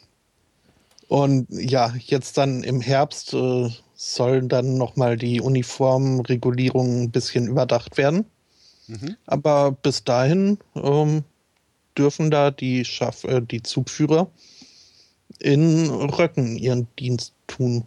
Und 1.09 1.49
ja, 1.51 1.93
jetzt 1.99 2.39
dann 2.39 2.63
im 2.63 2.81
Herbst 2.81 3.35
äh, 3.35 3.69
sollen 3.97 4.49
dann 4.49 4.79
nochmal 4.79 5.17
die 5.17 5.41
Uniformregulierungen 5.41 7.03
ein 7.03 7.11
bisschen 7.11 7.49
überdacht 7.49 7.99
werden. 7.99 8.25
Mhm. 8.91 9.17
Aber 9.27 9.71
bis 9.71 10.03
dahin 10.03 10.59
ähm, 10.75 11.23
dürfen 11.97 12.31
da 12.31 12.51
die, 12.51 12.85
Schaff 12.85 13.23
äh, 13.23 13.41
die 13.41 13.63
Zugführer 13.63 14.29
in 15.39 15.89
Röcken 15.89 16.57
ihren 16.57 16.89
Dienst 16.99 17.33
tun. 17.47 17.85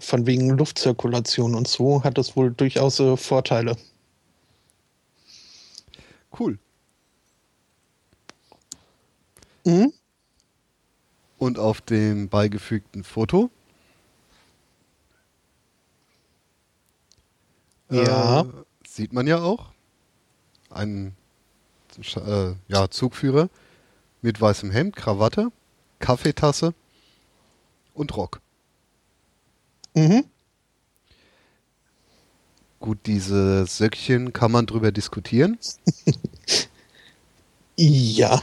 Von 0.00 0.26
wegen 0.26 0.50
Luftzirkulation 0.50 1.54
und 1.54 1.68
so 1.68 2.02
hat 2.02 2.18
es 2.18 2.34
wohl 2.36 2.52
durchaus 2.52 2.98
äh, 2.98 3.16
Vorteile. 3.16 3.76
Cool. 6.36 6.58
Mhm. 9.64 9.92
Und 11.38 11.58
auf 11.58 11.80
dem 11.82 12.28
beigefügten 12.28 13.04
Foto 13.04 13.50
Ja. 17.90 18.42
Äh, 18.42 18.44
sieht 18.86 19.12
man 19.12 19.26
ja 19.26 19.40
auch. 19.40 19.72
Ein 20.70 21.14
äh, 22.16 22.54
ja, 22.68 22.90
Zugführer 22.90 23.48
mit 24.22 24.40
weißem 24.40 24.70
Hemd, 24.70 24.96
Krawatte, 24.96 25.50
Kaffeetasse 25.98 26.74
und 27.94 28.16
Rock. 28.16 28.40
Mhm. 29.94 30.24
Gut, 32.80 32.98
diese 33.06 33.66
Söckchen 33.66 34.32
kann 34.32 34.52
man 34.52 34.66
drüber 34.66 34.92
diskutieren. 34.92 35.58
ja. 37.76 38.42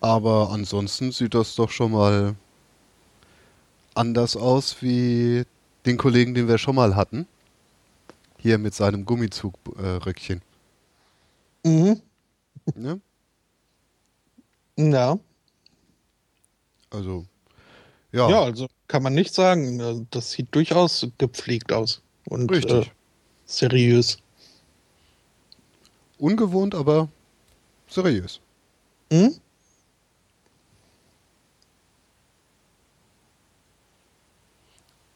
Aber 0.00 0.50
ansonsten 0.50 1.12
sieht 1.12 1.34
das 1.34 1.54
doch 1.54 1.70
schon 1.70 1.92
mal 1.92 2.34
anders 3.94 4.36
aus 4.36 4.82
wie 4.82 5.44
den 5.86 5.96
Kollegen, 5.96 6.34
den 6.34 6.48
wir 6.48 6.58
schon 6.58 6.74
mal 6.74 6.96
hatten. 6.96 7.28
Hier 8.42 8.58
mit 8.58 8.74
seinem 8.74 9.04
Gummizug-Röckchen. 9.04 10.42
Äh, 11.64 11.68
mhm. 11.68 12.02
Ne? 12.74 13.00
Ja. 14.76 15.16
Also, 16.90 17.24
ja. 18.10 18.28
Ja, 18.28 18.42
also 18.42 18.66
kann 18.88 19.04
man 19.04 19.14
nicht 19.14 19.32
sagen. 19.32 20.08
Das 20.10 20.32
sieht 20.32 20.52
durchaus 20.52 21.06
gepflegt 21.18 21.70
aus. 21.70 22.02
Und 22.26 22.50
Richtig. 22.50 22.88
Äh, 22.88 22.90
seriös. 23.44 24.18
Ungewohnt, 26.18 26.74
aber 26.74 27.08
seriös. 27.86 28.40
Mhm. 29.12 29.36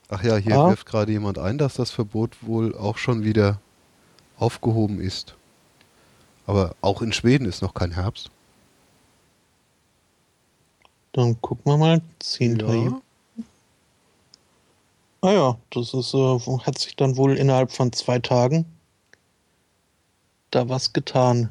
Ach 0.08 0.22
ja, 0.22 0.36
hier 0.36 0.56
ah. 0.56 0.70
wirft 0.70 0.86
gerade 0.86 1.10
jemand 1.12 1.38
ein, 1.38 1.58
dass 1.58 1.74
das 1.74 1.90
Verbot 1.90 2.36
wohl 2.42 2.76
auch 2.76 2.96
schon 2.96 3.24
wieder 3.24 3.60
aufgehoben 4.38 5.00
ist. 5.00 5.34
Aber 6.46 6.76
auch 6.80 7.02
in 7.02 7.12
Schweden 7.12 7.46
ist 7.46 7.62
noch 7.62 7.74
kein 7.74 7.92
Herbst. 7.92 8.30
Dann 11.12 11.40
gucken 11.40 11.72
wir 11.72 11.76
mal. 11.76 12.02
10. 12.20 12.60
Ja. 12.60 13.00
Ah 15.22 15.32
ja, 15.32 15.58
das 15.70 15.92
ist, 15.92 16.14
äh, 16.14 16.38
hat 16.38 16.78
sich 16.78 16.94
dann 16.94 17.16
wohl 17.16 17.36
innerhalb 17.36 17.72
von 17.72 17.92
zwei 17.92 18.18
Tagen 18.20 18.64
da 20.50 20.68
was 20.68 20.92
getan. 20.92 21.48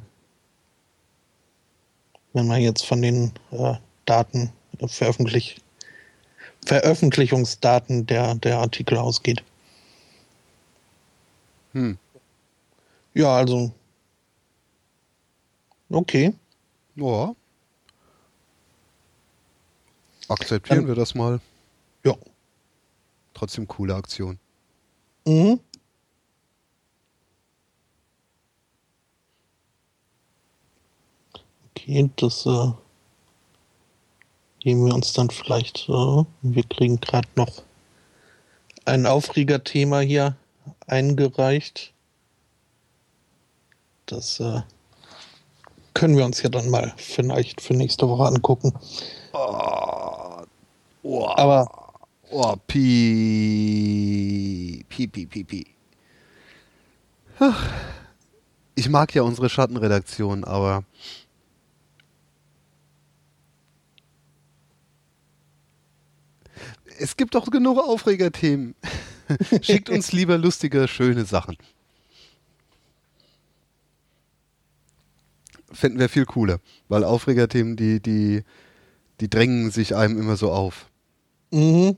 Wenn 2.32 2.48
man 2.48 2.62
jetzt 2.62 2.86
von 2.86 3.02
den 3.02 3.32
äh, 3.52 3.74
Daten 4.06 4.52
veröffentlicht 4.88 5.62
Veröffentlichungsdaten 6.66 8.06
der, 8.08 8.36
der 8.36 8.60
Artikel 8.60 8.98
ausgeht. 8.98 9.44
Hm. 11.74 11.98
Ja, 13.14 13.36
also. 13.36 13.72
Okay. 15.90 16.34
Ja. 16.96 17.36
Akzeptieren 20.28 20.80
Dann, 20.80 20.88
wir 20.88 20.96
das 20.96 21.14
mal. 21.14 21.40
Ja. 22.04 22.16
Trotzdem 23.34 23.68
coole 23.68 23.94
Aktion. 23.94 24.40
Mhm. 25.28 25.60
Okay, 31.70 32.10
das 32.16 32.46
äh, 32.46 32.72
geben 34.66 34.86
wir 34.88 34.96
uns 34.96 35.14
dann 35.14 35.30
vielleicht, 35.30 35.88
äh, 35.90 36.26
wir 36.42 36.64
kriegen 36.64 37.00
gerade 37.00 37.28
noch 37.36 37.62
ein 38.84 39.06
Aufregerthema 39.06 40.00
hier 40.00 40.36
eingereicht. 40.88 41.94
Das 44.08 44.40
äh, 44.40 44.64
können 45.94 46.18
wir 46.18 46.26
uns 46.26 46.42
ja 46.42 46.50
dann 46.50 46.72
mal 46.72 46.96
vielleicht 46.98 47.62
für 47.62 47.76
nächste 47.76 48.10
Woche 48.10 48.26
angucken. 48.26 48.74
Oh, 49.34 50.42
oh, 51.04 51.28
Aber 51.36 51.70
oh, 52.32 52.56
pi, 52.66 52.84
pi, 54.90 55.06
pi, 55.06 55.28
pi, 55.28 55.44
pi. 55.44 55.68
Ich 58.74 58.90
mag 58.90 59.14
ja 59.14 59.22
unsere 59.22 59.48
Schattenredaktion, 59.48 60.44
aber 60.44 60.84
es 67.00 67.18
gibt 67.18 67.36
doch 67.36 67.50
genug 67.50 67.78
Aufregerthemen. 67.80 68.76
Schickt 69.62 69.90
uns 69.90 70.12
lieber 70.12 70.38
lustige, 70.38 70.88
schöne 70.88 71.26
Sachen. 71.26 71.58
Fänden 75.72 76.00
wir 76.00 76.10
viel 76.10 76.26
cooler, 76.26 76.60
weil 76.88 77.04
Aufregerthemen, 77.04 77.76
die, 77.76 78.00
die, 78.00 78.44
die 79.20 79.30
drängen 79.30 79.72
sich 79.72 79.96
einem 79.96 80.20
immer 80.20 80.38
so 80.38 80.52
auf. 80.52 80.90
Mhm. 81.52 81.98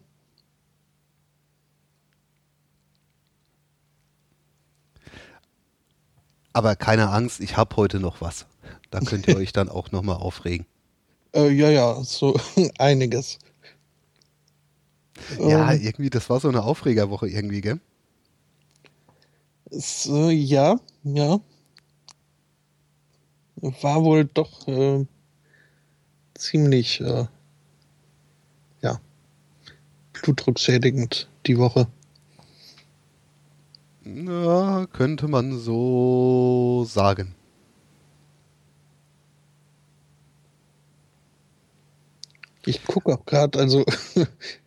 Aber 6.53 6.75
keine 6.75 7.09
Angst, 7.09 7.39
ich 7.39 7.55
habe 7.55 7.75
heute 7.75 7.99
noch 7.99 8.19
was. 8.19 8.47
Da 8.89 8.99
könnt 9.01 9.27
ihr 9.27 9.37
euch 9.37 9.53
dann 9.53 9.69
auch 9.69 9.91
nochmal 9.91 10.15
aufregen. 10.15 10.65
Äh, 11.35 11.51
ja, 11.51 11.69
ja, 11.69 12.01
so 12.03 12.39
einiges. 12.79 13.37
Ja, 15.39 15.73
ähm, 15.73 15.81
irgendwie, 15.81 16.09
das 16.09 16.29
war 16.29 16.39
so 16.39 16.49
eine 16.49 16.63
Aufregerwoche 16.63 17.27
irgendwie, 17.27 17.61
gell? 17.61 17.79
So, 19.71 20.29
ja, 20.29 20.79
ja. 21.03 21.39
War 23.55 24.03
wohl 24.03 24.25
doch 24.25 24.67
äh, 24.67 25.05
ziemlich, 26.35 27.01
äh, 27.01 27.25
ja, 28.81 29.01
blutdruckschädigend 30.13 31.27
die 31.45 31.57
Woche. 31.57 31.87
Ja, 34.05 34.85
könnte 34.93 35.27
man 35.27 35.57
so 35.57 36.85
sagen. 36.87 37.35
Ich 42.65 42.85
gucke 42.85 43.13
auch 43.13 43.25
gerade, 43.25 43.59
also 43.59 43.85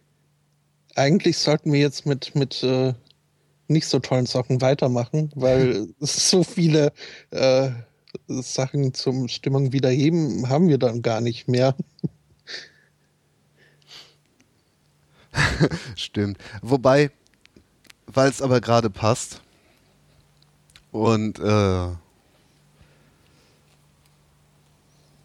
eigentlich 1.00 1.38
sollten 1.38 1.72
wir 1.72 1.80
jetzt 1.80 2.06
mit, 2.06 2.34
mit 2.34 2.62
äh, 2.62 2.94
nicht 3.68 3.86
so 3.86 3.98
tollen 3.98 4.26
Socken 4.26 4.60
weitermachen, 4.60 5.30
weil 5.34 5.88
so 6.00 6.44
viele 6.44 6.92
äh, 7.30 7.70
Sachen 8.28 8.92
zum 8.94 9.28
Stimmung 9.28 9.72
wiederheben 9.72 10.48
haben 10.48 10.68
wir 10.68 10.78
dann 10.78 11.02
gar 11.02 11.20
nicht 11.20 11.48
mehr. 11.48 11.74
Stimmt. 15.94 16.38
Wobei, 16.60 17.10
weil 18.06 18.28
es 18.28 18.42
aber 18.42 18.60
gerade 18.60 18.90
passt 18.90 19.40
und 20.90 21.38
äh, 21.38 21.88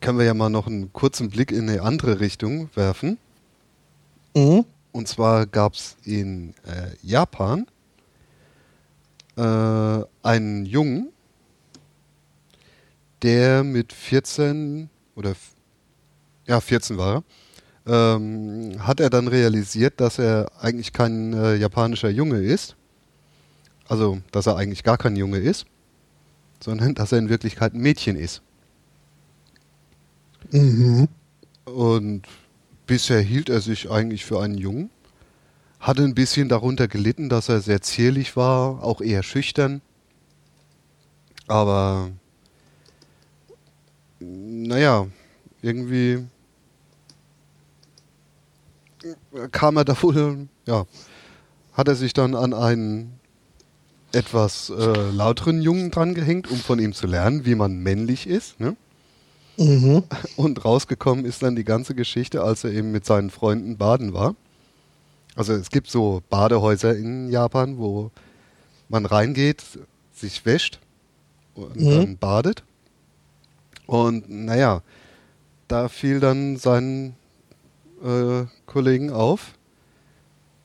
können 0.05 0.19
wir 0.19 0.25
ja 0.25 0.35
mal 0.35 0.49
noch 0.49 0.67
einen 0.67 0.93
kurzen 0.93 1.29
Blick 1.29 1.51
in 1.51 1.67
eine 1.67 1.81
andere 1.81 2.19
Richtung 2.19 2.69
werfen. 2.75 3.17
Mhm. 4.35 4.65
Und 4.95 5.09
zwar 5.09 5.45
gab 5.45 5.73
es 5.73 5.97
in 6.05 6.53
äh, 6.65 6.95
Japan 7.01 7.67
äh, 9.35 10.01
einen 10.23 10.65
Jungen, 10.65 11.09
der 13.21 13.65
mit 13.65 13.91
14 13.91 14.89
oder 15.17 15.33
ja 16.47 16.61
14 16.61 16.97
war 16.97 17.25
ähm, 17.85 18.77
hat 18.79 19.01
er 19.01 19.09
dann 19.09 19.27
realisiert, 19.27 19.99
dass 19.99 20.17
er 20.17 20.49
eigentlich 20.61 20.93
kein 20.93 21.33
äh, 21.33 21.55
japanischer 21.55 22.09
Junge 22.09 22.37
ist. 22.37 22.77
Also, 23.89 24.21
dass 24.31 24.47
er 24.47 24.55
eigentlich 24.55 24.85
gar 24.85 24.97
kein 24.97 25.17
Junge 25.17 25.39
ist, 25.39 25.65
sondern 26.61 26.95
dass 26.95 27.11
er 27.11 27.17
in 27.17 27.27
Wirklichkeit 27.27 27.73
ein 27.73 27.81
Mädchen 27.81 28.15
ist. 28.15 28.41
Mhm. 30.53 31.09
Und 31.65 32.29
Bisher 32.87 33.21
hielt 33.21 33.49
er 33.49 33.61
sich 33.61 33.89
eigentlich 33.89 34.25
für 34.25 34.41
einen 34.41 34.57
Jungen, 34.57 34.89
hatte 35.79 36.03
ein 36.03 36.15
bisschen 36.15 36.49
darunter 36.49 36.87
gelitten, 36.87 37.29
dass 37.29 37.49
er 37.49 37.61
sehr 37.61 37.81
zierlich 37.81 38.35
war, 38.35 38.83
auch 38.83 39.01
eher 39.01 39.23
schüchtern. 39.23 39.81
Aber 41.47 42.11
naja, 44.19 45.07
irgendwie 45.61 46.25
kam 49.51 49.77
er 49.77 49.85
da 49.85 49.95
wohl, 50.01 50.47
ja, 50.65 50.85
hat 51.73 51.87
er 51.87 51.95
sich 51.95 52.13
dann 52.13 52.35
an 52.35 52.53
einen 52.53 53.19
etwas 54.11 54.69
äh, 54.69 55.09
lauteren 55.11 55.61
Jungen 55.61 55.91
dran 55.91 56.13
gehängt, 56.13 56.49
um 56.49 56.57
von 56.57 56.79
ihm 56.79 56.93
zu 56.93 57.05
lernen, 57.05 57.45
wie 57.45 57.55
man 57.55 57.77
männlich 57.77 58.27
ist. 58.27 58.59
Ne? 58.59 58.77
Mhm. 59.57 60.03
Und 60.35 60.65
rausgekommen 60.65 61.25
ist 61.25 61.43
dann 61.43 61.55
die 61.55 61.63
ganze 61.63 61.95
Geschichte, 61.95 62.43
als 62.43 62.63
er 62.63 62.71
eben 62.71 62.91
mit 62.91 63.05
seinen 63.05 63.29
Freunden 63.29 63.77
baden 63.77 64.13
war. 64.13 64.35
Also 65.35 65.53
es 65.53 65.69
gibt 65.69 65.89
so 65.89 66.21
Badehäuser 66.29 66.95
in 66.95 67.29
Japan, 67.29 67.77
wo 67.77 68.11
man 68.87 69.05
reingeht, 69.05 69.63
sich 70.13 70.45
wäscht 70.45 70.79
und 71.55 71.75
mhm. 71.75 71.89
dann 71.89 72.17
badet. 72.17 72.63
Und 73.85 74.29
naja, 74.29 74.81
da 75.67 75.89
fiel 75.89 76.19
dann 76.19 76.57
seinen 76.57 77.15
äh, 78.03 78.45
Kollegen 78.65 79.11
auf, 79.11 79.53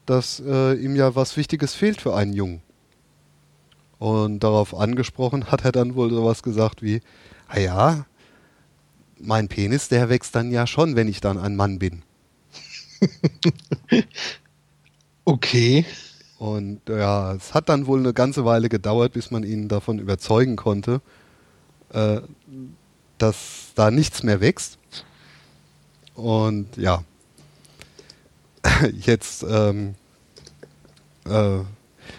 dass 0.07 0.41
äh, 0.45 0.75
ihm 0.75 0.97
ja 0.97 1.15
was 1.15 1.37
Wichtiges 1.37 1.75
fehlt 1.75 2.01
für 2.01 2.15
einen 2.15 2.33
Jungen. 2.33 2.63
Und 3.99 4.41
darauf 4.41 4.75
angesprochen 4.75 5.47
hat 5.51 5.65
er 5.65 5.73
dann 5.73 5.95
wohl 5.95 6.11
sowas 6.11 6.43
gesagt 6.43 6.83
wie, 6.83 7.03
ah 7.49 7.59
ja, 7.59 8.07
mein 9.23 9.49
Penis, 9.49 9.89
der 9.89 10.09
wächst 10.09 10.35
dann 10.35 10.51
ja 10.51 10.67
schon, 10.67 10.97
wenn 10.97 11.09
ich 11.09 11.21
dann 11.21 11.39
ein 11.39 11.57
Mann 11.57 11.79
bin. 11.79 12.03
okay. 15.25 15.85
Und 16.39 16.81
ja, 16.89 17.35
es 17.35 17.53
hat 17.53 17.69
dann 17.69 17.87
wohl 17.87 17.99
eine 17.99 18.15
ganze 18.15 18.45
Weile 18.45 18.69
gedauert, 18.69 19.13
bis 19.13 19.31
man 19.31 19.45
ihn 19.45 19.69
davon 19.69 19.99
überzeugen 19.99 20.57
konnte, 20.57 21.03
äh, 21.93 22.21
dass 23.19 23.73
da 23.75 23.91
nichts 23.91 24.23
mehr 24.23 24.41
wächst. 24.41 24.79
Und 26.15 26.77
ja, 26.77 27.05
jetzt, 29.01 29.45
ähm, 29.49 29.95
äh, 31.27 31.59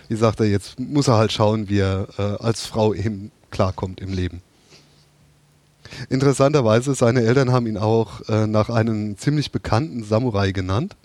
wie 0.08 0.16
sagt 0.16 0.39
er, 0.39 0.47
jetzt 0.47 0.80
muss 0.80 1.08
er 1.08 1.18
halt 1.18 1.32
schauen, 1.32 1.70
wie 1.70 1.80
er 1.80 2.08
äh, 2.18 2.43
als 2.43 2.66
Frau 2.66 2.93
eben 2.93 3.32
klarkommt 3.49 4.02
im 4.02 4.14
Leben. 4.14 4.41
Interessanterweise, 6.09 6.95
seine 6.95 7.21
Eltern 7.21 7.51
haben 7.51 7.67
ihn 7.67 7.77
auch 7.77 8.27
äh, 8.29 8.47
nach 8.47 8.69
einem 8.69 9.17
ziemlich 9.17 9.51
bekannten 9.51 10.03
Samurai 10.03 10.51
genannt. 10.51 10.95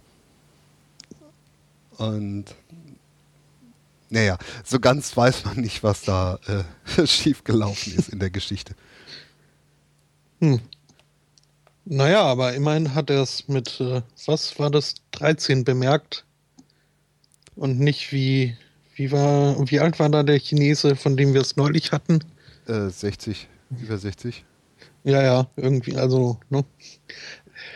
Und 1.99 2.47
naja, 4.09 4.39
so 4.65 4.79
ganz 4.79 5.17
weiß 5.17 5.45
man 5.45 5.61
nicht, 5.61 5.83
was 5.83 6.03
da 6.03 6.39
äh, 6.47 7.07
schiefgelaufen 7.07 7.95
ist 7.95 8.09
in 8.09 8.19
der 8.19 8.31
Geschichte. 8.31 8.75
Hm. 10.41 10.61
Naja, 11.85 12.23
aber 12.23 12.55
immerhin 12.55 12.95
hat 12.95 13.11
er 13.11 13.23
es 13.23 13.49
mit, 13.49 13.81
äh, 13.81 14.03
was 14.27 14.59
war 14.59 14.71
das, 14.71 14.95
13 15.13 15.65
bemerkt. 15.65 16.25
Und 17.55 17.79
nicht 17.79 18.13
wie, 18.13 18.57
wie 18.97 19.13
war, 19.13 19.57
wie 19.71 19.81
alt 19.81 19.99
war 19.99 20.09
da 20.09 20.23
der 20.23 20.39
Chinese, 20.39 20.97
von 20.97 21.17
dem 21.17 21.33
wir 21.33 21.41
es 21.41 21.57
neulich 21.57 21.93
hatten? 21.93 22.21
Äh, 22.67 22.89
60, 22.91 23.49
über 23.81 23.99
60. 23.99 24.45
Ja, 25.07 25.23
ja, 25.23 25.49
irgendwie, 25.55 25.97
also, 25.97 26.41
ne? 26.51 26.65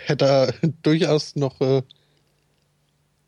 Hätte 0.06 0.24
er 0.24 0.54
durchaus 0.82 1.36
noch 1.36 1.60
äh, 1.60 1.82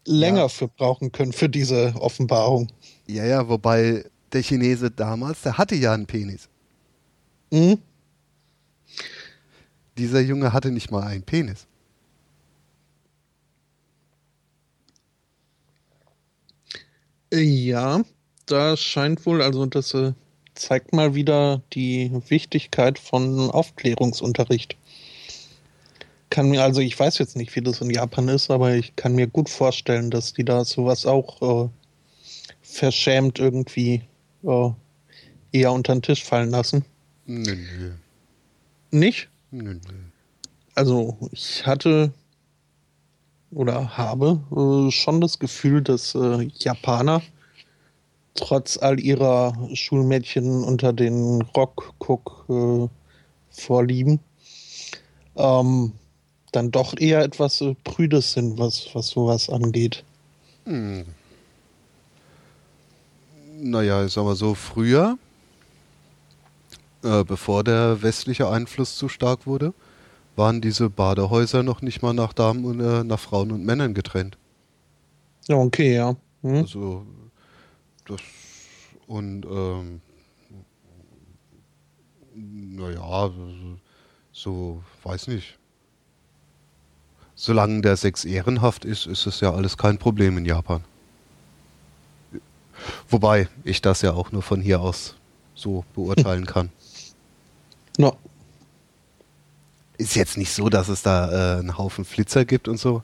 länger 0.04 0.38
ja. 0.38 0.48
für 0.48 0.66
brauchen 0.66 1.12
können 1.12 1.32
für 1.32 1.48
diese 1.48 1.94
Offenbarung. 2.00 2.66
Ja, 3.06 3.24
ja, 3.24 3.48
wobei 3.48 4.04
der 4.32 4.42
Chinese 4.42 4.90
damals, 4.90 5.42
der 5.42 5.56
hatte 5.56 5.76
ja 5.76 5.94
einen 5.94 6.06
Penis. 6.06 6.48
Mhm. 7.52 7.78
Dieser 9.96 10.20
Junge 10.20 10.52
hatte 10.52 10.72
nicht 10.72 10.90
mal 10.90 11.04
einen 11.04 11.22
Penis. 11.22 11.68
Ja, 17.32 18.02
da 18.46 18.76
scheint 18.76 19.24
wohl, 19.26 19.42
also 19.42 19.64
das 19.66 19.94
äh, 19.94 20.12
zeigt 20.62 20.92
mal 20.92 21.14
wieder 21.14 21.60
die 21.72 22.10
Wichtigkeit 22.28 22.98
von 22.98 23.50
Aufklärungsunterricht. 23.50 24.76
Kann 26.30 26.48
mir, 26.48 26.62
also 26.62 26.80
ich 26.80 26.98
weiß 26.98 27.18
jetzt 27.18 27.36
nicht, 27.36 27.54
wie 27.56 27.60
das 27.60 27.80
in 27.80 27.90
Japan 27.90 28.28
ist, 28.28 28.50
aber 28.50 28.74
ich 28.74 28.96
kann 28.96 29.14
mir 29.14 29.26
gut 29.26 29.50
vorstellen, 29.50 30.10
dass 30.10 30.32
die 30.32 30.44
da 30.44 30.64
sowas 30.64 31.04
auch 31.04 31.66
äh, 31.66 31.68
verschämt 32.62 33.38
irgendwie 33.38 34.02
äh, 34.44 34.70
eher 35.50 35.72
unter 35.72 35.94
den 35.94 36.02
Tisch 36.02 36.24
fallen 36.24 36.50
lassen. 36.50 36.84
Nö, 37.26 37.54
nö. 37.54 37.92
Nicht? 38.90 39.28
Nö, 39.50 39.74
nö. 39.74 39.80
Also 40.74 41.18
ich 41.32 41.66
hatte 41.66 42.12
oder 43.50 43.98
habe 43.98 44.40
äh, 44.50 44.90
schon 44.90 45.20
das 45.20 45.38
Gefühl, 45.38 45.82
dass 45.82 46.14
äh, 46.14 46.48
Japaner 46.58 47.20
trotz 48.34 48.78
all 48.78 49.00
ihrer 49.00 49.54
Schulmädchen 49.74 50.64
unter 50.64 50.92
den 50.92 51.42
Rock-Cook-Vorlieben 51.42 54.20
äh, 55.36 55.42
ähm, 55.42 55.92
dann 56.52 56.70
doch 56.70 56.94
eher 56.98 57.22
etwas 57.22 57.60
äh, 57.60 57.74
Prüdes 57.84 58.32
sind, 58.32 58.58
was, 58.58 58.88
was 58.94 59.08
sowas 59.08 59.48
angeht. 59.48 60.04
Hm. 60.66 61.04
Naja, 63.60 64.04
ich 64.04 64.12
sag 64.12 64.24
mal 64.24 64.36
so, 64.36 64.54
früher, 64.54 65.18
äh, 67.02 67.24
bevor 67.24 67.64
der 67.64 68.02
westliche 68.02 68.48
Einfluss 68.48 68.96
zu 68.96 69.08
stark 69.08 69.46
wurde, 69.46 69.72
waren 70.36 70.60
diese 70.60 70.90
Badehäuser 70.90 71.62
noch 71.62 71.82
nicht 71.82 72.02
mal 72.02 72.14
nach 72.14 72.32
Damen 72.32 72.64
und 72.64 72.80
äh, 72.80 73.04
nach 73.04 73.20
Frauen 73.20 73.52
und 73.52 73.64
Männern 73.64 73.94
getrennt. 73.94 74.36
Okay, 75.48 75.94
ja. 75.94 76.16
Hm. 76.42 76.56
Also 76.56 77.06
das 78.06 78.20
und 79.06 79.44
ähm, 79.44 80.00
naja, 82.34 83.30
so, 84.32 84.82
weiß 85.02 85.28
nicht. 85.28 85.58
Solange 87.34 87.82
der 87.82 87.96
Sex 87.96 88.24
ehrenhaft 88.24 88.84
ist, 88.84 89.06
ist 89.06 89.26
es 89.26 89.40
ja 89.40 89.52
alles 89.52 89.76
kein 89.76 89.98
Problem 89.98 90.38
in 90.38 90.44
Japan. 90.44 90.84
Wobei 93.08 93.48
ich 93.64 93.82
das 93.82 94.02
ja 94.02 94.12
auch 94.12 94.32
nur 94.32 94.42
von 94.42 94.60
hier 94.60 94.80
aus 94.80 95.16
so 95.54 95.84
beurteilen 95.94 96.46
kann. 96.46 96.70
No. 97.98 98.16
Ist 99.98 100.16
jetzt 100.16 100.38
nicht 100.38 100.50
so, 100.50 100.70
dass 100.70 100.88
es 100.88 101.02
da 101.02 101.56
äh, 101.56 101.58
einen 101.58 101.76
Haufen 101.76 102.06
Flitzer 102.06 102.46
gibt 102.46 102.66
und 102.66 102.78
so, 102.78 103.02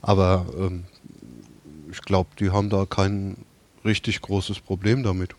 aber 0.00 0.46
ähm, 0.56 0.84
ich 1.90 2.00
glaube, 2.02 2.30
die 2.38 2.50
haben 2.50 2.70
da 2.70 2.86
kein 2.86 3.36
richtig 3.84 4.20
großes 4.20 4.60
Problem 4.60 5.02
damit. 5.02 5.34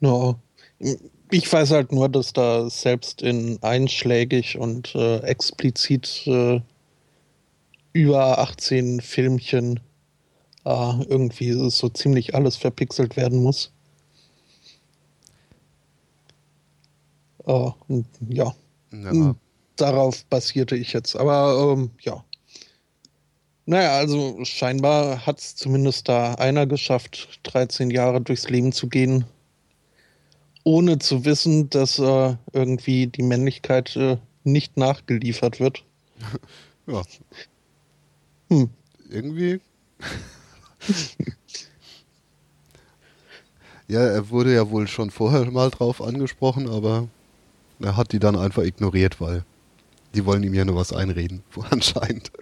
No. 0.00 0.38
Ich 1.30 1.52
weiß 1.52 1.72
halt 1.72 1.92
nur, 1.92 2.08
dass 2.08 2.32
da 2.32 2.70
selbst 2.70 3.22
in 3.22 3.62
einschlägig 3.62 4.58
und 4.58 4.94
äh, 4.94 5.18
explizit 5.18 6.26
äh, 6.26 6.60
über 7.92 8.38
18 8.38 9.00
Filmchen 9.00 9.80
äh, 10.64 11.02
irgendwie 11.04 11.52
so 11.70 11.88
ziemlich 11.88 12.34
alles 12.34 12.56
verpixelt 12.56 13.16
werden 13.16 13.42
muss. 13.42 13.72
Uh, 17.46 17.72
ja. 18.28 18.54
ja. 18.92 19.10
Hm, 19.10 19.36
darauf 19.76 20.24
basierte 20.26 20.76
ich 20.76 20.92
jetzt. 20.92 21.16
Aber 21.16 21.72
ähm, 21.72 21.90
ja. 22.00 22.22
Naja, 23.68 23.98
also 23.98 24.42
scheinbar 24.46 25.26
hat 25.26 25.40
es 25.40 25.54
zumindest 25.54 26.08
da 26.08 26.32
einer 26.36 26.66
geschafft, 26.66 27.40
13 27.42 27.90
Jahre 27.90 28.22
durchs 28.22 28.48
Leben 28.48 28.72
zu 28.72 28.88
gehen, 28.88 29.26
ohne 30.64 30.98
zu 30.98 31.26
wissen, 31.26 31.68
dass 31.68 31.98
äh, 31.98 32.36
irgendwie 32.54 33.08
die 33.08 33.22
Männlichkeit 33.22 33.94
äh, 33.96 34.16
nicht 34.42 34.78
nachgeliefert 34.78 35.60
wird. 35.60 35.84
ja. 36.86 37.02
Hm. 38.48 38.70
Irgendwie 39.10 39.60
ja, 43.86 44.00
er 44.00 44.30
wurde 44.30 44.54
ja 44.54 44.70
wohl 44.70 44.88
schon 44.88 45.10
vorher 45.10 45.50
mal 45.50 45.68
drauf 45.68 46.00
angesprochen, 46.00 46.70
aber 46.70 47.06
er 47.80 47.98
hat 47.98 48.12
die 48.12 48.18
dann 48.18 48.34
einfach 48.34 48.62
ignoriert, 48.62 49.20
weil 49.20 49.44
die 50.18 50.26
wollen 50.26 50.42
ihm 50.42 50.52
ja 50.52 50.64
nur 50.64 50.74
was 50.74 50.92
einreden, 50.92 51.44
anscheinend. 51.70 52.32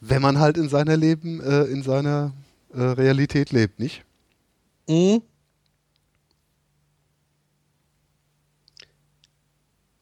Wenn 0.00 0.20
man 0.20 0.40
halt 0.40 0.56
in 0.56 0.68
seiner 0.68 0.96
Leben, 0.96 1.40
äh, 1.40 1.62
in 1.66 1.84
seiner 1.84 2.32
äh, 2.72 2.80
Realität 2.80 3.52
lebt, 3.52 3.78
nicht? 3.78 4.04
Mhm. 4.88 5.22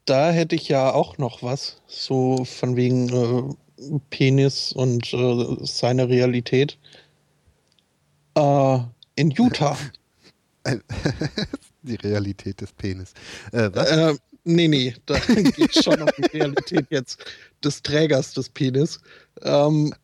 Da 0.07 0.31
hätte 0.31 0.57
ich 0.57 0.69
ja 0.69 0.95
auch 0.95 1.19
noch 1.19 1.43
was, 1.43 1.83
so 1.87 2.47
von 2.47 2.75
wegen 2.77 3.11
äh, 3.11 3.99
Penis 4.09 4.73
und 4.73 5.13
äh, 5.13 5.57
seine 5.67 6.09
Realität. 6.09 6.79
Äh, 8.37 8.79
in 9.17 9.31
Utah. 9.33 9.77
die 11.83 11.97
Realität 11.97 12.61
des 12.61 12.73
Penis. 12.73 13.13
Äh, 13.53 13.71
was? 13.73 13.91
Äh, 13.91 14.15
nee, 14.45 14.69
nee, 14.69 14.95
da 15.07 15.19
geht 15.57 15.83
schon 15.83 16.01
um 16.01 16.09
die 16.19 16.39
Realität 16.39 16.87
jetzt 16.91 17.25
des 17.63 17.83
Trägers 17.83 18.35
des 18.35 18.49
Penis. 18.49 19.01
Ähm, 19.43 19.95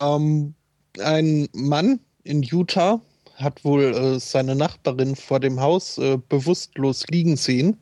ähm, 0.00 0.54
ein 0.98 1.48
Mann 1.52 2.00
in 2.24 2.42
Utah 2.42 3.00
hat 3.34 3.64
wohl 3.64 3.94
äh, 3.94 4.20
seine 4.20 4.54
Nachbarin 4.54 5.16
vor 5.16 5.40
dem 5.40 5.60
Haus 5.60 5.98
äh, 5.98 6.18
bewusstlos 6.28 7.06
liegen 7.08 7.36
sehen 7.36 7.76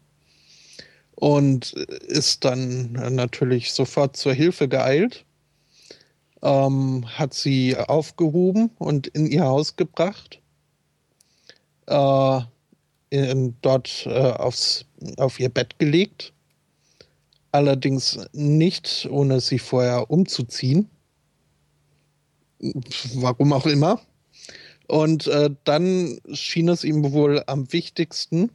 und 1.17 1.73
ist 1.73 2.45
dann 2.45 2.93
natürlich 2.93 3.73
sofort 3.73 4.17
zur 4.17 4.33
Hilfe 4.33 4.69
geeilt, 4.69 5.25
ähm, 6.43 7.05
hat 7.07 7.35
sie 7.35 7.77
aufgehoben 7.77 8.71
und 8.79 9.09
in 9.09 9.27
ihr 9.27 9.45
Haus 9.45 9.75
gebracht, 9.75 10.41
äh, 11.89 12.41
in, 13.11 13.57
dort 13.63 14.07
äh, 14.07 14.11
aufs, 14.11 14.85
auf 15.17 15.41
ihr 15.41 15.49
Bett 15.49 15.79
gelegt, 15.79 16.33
allerdings 17.53 18.19
nicht, 18.33 19.09
ohne 19.11 19.41
sie 19.41 19.59
vorher 19.59 20.11
umzuziehen. 20.11 20.89
Warum 23.15 23.53
auch 23.53 23.67
immer. 23.67 24.01
Und 24.89 25.27
äh, 25.27 25.51
dann 25.65 26.19
schien 26.33 26.69
es 26.69 26.83
ihm 26.83 27.13
wohl 27.13 27.43
am 27.47 27.73
wichtigsten, 27.73 28.51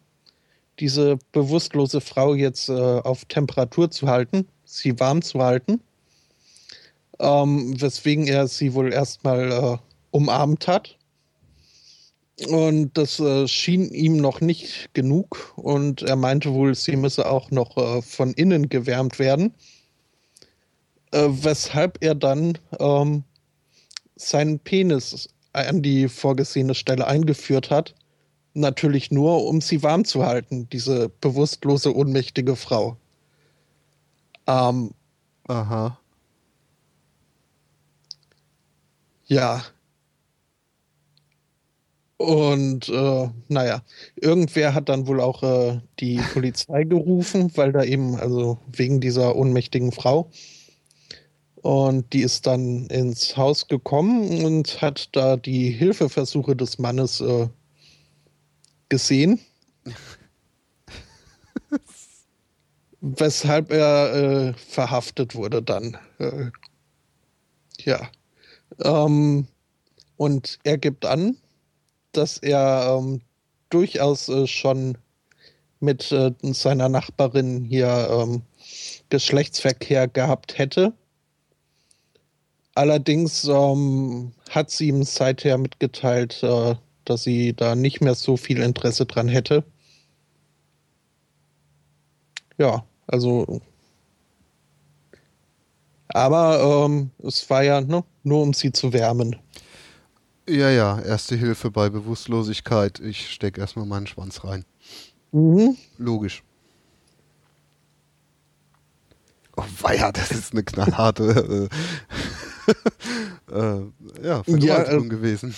diese 0.79 1.17
bewusstlose 1.31 2.01
Frau 2.01 2.34
jetzt 2.34 2.69
äh, 2.69 2.73
auf 2.73 3.25
Temperatur 3.25 3.91
zu 3.91 4.07
halten, 4.07 4.47
sie 4.65 4.99
warm 4.99 5.21
zu 5.21 5.39
halten, 5.39 5.79
ähm, 7.19 7.79
weswegen 7.79 8.27
er 8.27 8.47
sie 8.47 8.73
wohl 8.73 8.91
erstmal 8.91 9.51
äh, 9.51 9.77
umarmt 10.09 10.67
hat. 10.67 10.97
Und 12.47 12.97
das 12.97 13.19
äh, 13.19 13.47
schien 13.47 13.91
ihm 13.91 14.17
noch 14.17 14.41
nicht 14.41 14.93
genug 14.93 15.53
und 15.55 16.01
er 16.01 16.15
meinte 16.15 16.53
wohl, 16.53 16.73
sie 16.73 16.95
müsse 16.95 17.29
auch 17.29 17.51
noch 17.51 17.77
äh, 17.77 18.01
von 18.01 18.34
innen 18.34 18.69
gewärmt 18.69 19.19
werden, 19.19 19.53
äh, 21.11 21.27
weshalb 21.29 21.99
er 22.01 22.15
dann 22.15 22.57
ähm, 22.79 23.23
seinen 24.15 24.59
Penis 24.59 25.29
an 25.53 25.84
die 25.84 26.09
vorgesehene 26.09 26.73
Stelle 26.73 27.05
eingeführt 27.05 27.69
hat 27.69 27.93
natürlich 28.53 29.11
nur, 29.11 29.45
um 29.45 29.61
sie 29.61 29.84
warm 29.84 30.05
zu 30.05 30.25
halten, 30.25 30.69
diese 30.69 31.09
bewusstlose, 31.09 31.95
ohnmächtige 31.95 32.55
Frau. 32.55 32.97
Ähm, 34.47 34.93
Aha. 35.47 35.97
Ja. 39.25 39.63
Und 42.24 42.88
äh, 42.88 43.30
naja, 43.49 43.84
irgendwer 44.15 44.74
hat 44.74 44.88
dann 44.88 45.07
wohl 45.07 45.19
auch 45.19 45.43
äh, 45.43 45.82
die 45.99 46.21
Polizei 46.32 46.86
gerufen, 46.86 47.51
weil 47.55 47.74
da 47.74 47.84
eben, 47.84 48.15
also 48.15 48.59
wegen 48.71 49.01
dieser 49.01 49.36
ohnmächtigen 49.36 49.91
Frau. 49.91 50.32
Und 51.55 52.13
die 52.13 52.21
ist 52.21 52.47
dann 52.47 52.88
ins 52.88 53.36
Haus 53.36 53.67
gekommen 53.67 54.45
und 54.45 54.82
hat 54.82 55.09
da 55.11 55.36
die 55.36 55.69
Hilfeversuche 55.71 56.55
des 56.55 56.80
Mannes 56.80 57.19
äh, 57.19 57.49
gesehen. 58.88 59.41
weshalb 63.01 63.69
er 63.69 64.13
äh, 64.13 64.53
verhaftet 64.53 65.36
wurde 65.36 65.61
dann. 65.61 65.97
Äh, 66.19 66.51
ja. 67.80 67.99
Ähm, 68.82 69.45
und 70.15 70.57
er 70.63 70.78
gibt 70.78 71.05
an, 71.05 71.36
dass 72.14 72.38
er 72.38 72.97
ähm, 72.97 73.22
durchaus 73.70 74.30
äh, 74.30 74.47
schon 74.47 74.97
mit 75.80 76.11
äh, 76.11 76.32
seiner 76.41 76.89
Nachbarin 76.89 77.66
hier 77.66 78.07
ähm, 78.09 78.41
Geschlechtsverkehr 79.09 80.07
gehabt 80.07 80.57
hätte. 80.57 80.93
Allerdings 82.76 83.43
ähm, 83.45 84.32
hat 84.49 84.72
sie 84.72 84.88
ihm 84.88 85.03
seither 85.03 85.57
mitgeteilt, 85.57 86.41
äh, 86.41 86.76
dass 87.05 87.24
sie 87.24 87.53
da 87.53 87.76
nicht 87.76 88.01
mehr 88.01 88.16
so 88.16 88.38
viel 88.38 88.61
Interesse 88.61 89.05
dran 89.05 89.28
hätte. 89.28 89.64
Ja, 92.57 92.86
also. 93.07 93.61
Aber 96.07 96.86
ähm, 96.86 97.11
es 97.24 97.49
war 97.49 97.64
ja 97.64 97.82
ne, 97.82 98.03
nur, 98.24 98.41
um 98.41 98.53
sie 98.53 98.72
zu 98.72 98.93
wärmen. 98.93 99.36
Ja, 100.47 100.69
ja, 100.69 100.99
erste 100.99 101.35
Hilfe 101.35 101.71
bei 101.71 101.89
Bewusstlosigkeit. 101.89 102.99
Ich 102.99 103.31
stecke 103.31 103.61
erstmal 103.61 103.85
meinen 103.85 104.07
Schwanz 104.07 104.43
rein. 104.43 104.65
Mhm. 105.31 105.77
Logisch. 105.97 106.43
Oh, 109.55 109.63
weia, 109.81 110.11
das 110.11 110.31
ist 110.31 110.51
eine 110.51 110.63
knallharte. 110.63 111.69
Äh, 113.49 113.51
äh, 113.53 113.85
ja, 114.21 114.43
Vergewaltigung 114.43 114.61
ja, 114.61 115.05
äh, 115.05 115.07
gewesen. 115.07 115.55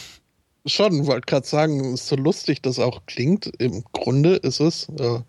Schon, 0.67 1.07
wollte 1.07 1.25
gerade 1.25 1.47
sagen, 1.47 1.97
so 1.97 2.15
lustig 2.15 2.61
das 2.61 2.77
auch 2.77 3.05
klingt, 3.07 3.47
im 3.59 3.83
Grunde 3.91 4.35
ist 4.35 4.59
es, 4.59 4.89
äh, 4.99 5.19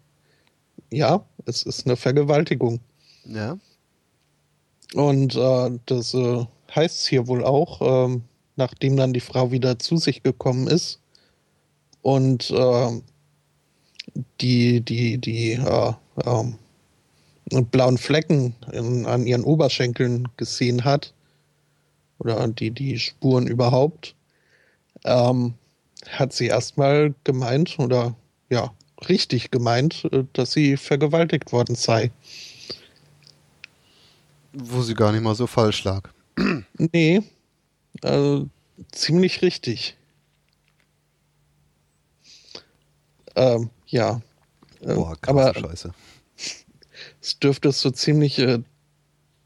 ja, 0.90 1.24
es 1.46 1.62
ist 1.62 1.86
eine 1.86 1.96
Vergewaltigung. 1.96 2.80
Ja. 3.24 3.59
Und 4.94 5.34
äh, 5.34 5.78
das 5.86 6.16
heißt 6.74 7.07
hier 7.09 7.26
wohl 7.26 7.44
auch, 7.44 7.80
ähm, 8.07 8.22
nachdem 8.57 8.96
dann 8.96 9.12
die 9.12 9.20
Frau 9.20 9.50
wieder 9.50 9.78
zu 9.78 9.96
sich 9.96 10.22
gekommen 10.22 10.66
ist 10.66 11.00
und 12.02 12.50
äh, 12.50 13.00
die, 14.40 14.80
die, 14.80 15.18
die 15.18 15.52
äh, 15.52 15.92
ähm, 16.24 16.59
blauen 17.70 17.98
Flecken 17.98 18.54
in, 18.72 19.07
an 19.07 19.26
ihren 19.26 19.44
Oberschenkeln 19.44 20.28
gesehen 20.36 20.84
hat, 20.84 21.12
oder 22.18 22.48
die, 22.48 22.70
die 22.70 22.98
Spuren 22.98 23.46
überhaupt, 23.46 24.14
ähm, 25.04 25.54
hat 26.09 26.32
sie 26.32 26.46
erstmal 26.46 27.14
gemeint 27.24 27.78
oder 27.78 28.14
ja, 28.48 28.72
richtig 29.09 29.50
gemeint, 29.50 30.07
äh, 30.12 30.24
dass 30.32 30.52
sie 30.52 30.76
vergewaltigt 30.76 31.52
worden 31.52 31.74
sei. 31.74 32.11
Wo 34.52 34.82
sie 34.82 34.94
gar 34.94 35.12
nicht 35.12 35.22
mal 35.22 35.34
so 35.34 35.46
falsch 35.46 35.84
lag. 35.84 36.09
Nee, 36.92 37.22
also 38.07 38.48
ziemlich 38.92 39.42
richtig. 39.42 39.96
Ähm, 43.34 43.70
ja. 43.86 44.20
Ähm, 44.82 44.96
Boah, 44.96 45.16
aber 45.26 45.54
Scheiße. 45.54 45.92
Es 47.20 47.38
dürfte 47.38 47.72
so 47.72 47.90
ziemlich 47.90 48.38
äh, 48.38 48.61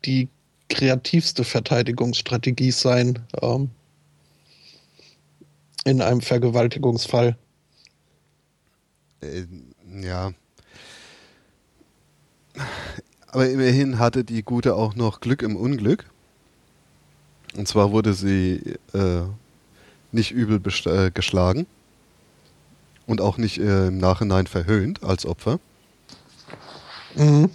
die 0.04 0.28
kreativste 0.68 1.44
Verteidigungsstrategie 1.44 2.70
sein 2.70 3.26
ähm, 3.42 3.70
in 5.84 6.00
einem 6.00 6.20
Vergewaltigungsfall. 6.20 7.36
Äh, 9.20 9.46
ja. 10.02 10.32
Aber 13.28 13.48
immerhin 13.48 13.98
hatte 13.98 14.24
die 14.24 14.42
Gute 14.42 14.74
auch 14.74 14.94
noch 14.94 15.20
Glück 15.20 15.42
im 15.42 15.56
Unglück. 15.56 16.10
Und 17.56 17.66
zwar 17.66 17.90
wurde 17.90 18.14
sie 18.14 18.76
äh, 18.92 19.22
nicht 20.12 20.30
übel 20.30 20.60
äh, 20.86 21.10
geschlagen 21.10 21.66
und 23.06 23.20
auch 23.20 23.38
nicht 23.38 23.58
äh, 23.58 23.88
im 23.88 23.98
Nachhinein 23.98 24.46
verhöhnt 24.46 25.02
als 25.02 25.26
Opfer. 25.26 25.58
Mhm. 27.16 27.50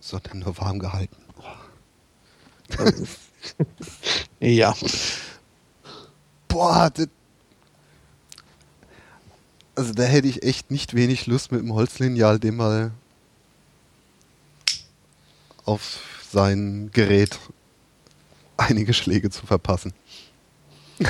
Sondern 0.00 0.40
nur 0.40 0.56
warm 0.58 0.78
gehalten. 0.78 1.16
ja. 4.40 4.74
Boah, 6.48 6.90
das, 6.90 7.08
also 9.74 9.92
da 9.92 10.02
hätte 10.02 10.28
ich 10.28 10.42
echt 10.42 10.70
nicht 10.70 10.94
wenig 10.94 11.26
Lust 11.26 11.52
mit 11.52 11.60
dem 11.60 11.72
Holzlineal 11.72 12.38
dem 12.38 12.56
mal 12.56 12.90
auf 15.64 16.17
sein 16.30 16.90
Gerät 16.92 17.38
einige 18.56 18.92
Schläge 18.92 19.30
zu 19.30 19.46
verpassen. 19.46 19.92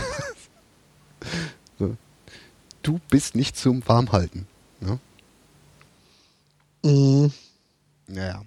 so. 1.79 1.97
Du 2.83 3.01
bist 3.11 3.35
nicht 3.35 3.57
zum 3.57 3.87
Warmhalten. 3.89 4.47
Ne? 4.81 4.99
Mhm. 6.85 7.33
Naja. 8.07 8.45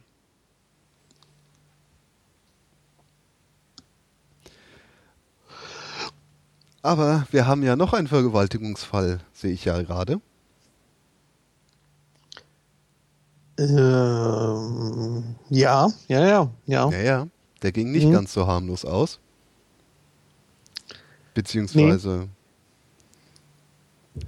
Aber 6.83 7.27
wir 7.31 7.45
haben 7.45 7.61
ja 7.61 7.75
noch 7.75 7.93
einen 7.93 8.07
Vergewaltigungsfall, 8.07 9.19
sehe 9.33 9.53
ich 9.53 9.65
ja 9.65 9.81
gerade. 9.81 10.19
Ähm, 13.69 15.35
ja, 15.49 15.91
ja, 16.07 16.25
ja, 16.25 16.51
ja. 16.65 16.89
Ja, 16.89 17.01
ja. 17.01 17.27
Der 17.61 17.71
ging 17.71 17.91
nicht 17.91 18.07
mhm. 18.07 18.13
ganz 18.13 18.33
so 18.33 18.47
harmlos 18.47 18.85
aus. 18.85 19.19
Beziehungsweise, 21.35 22.27
nee. 24.15 24.21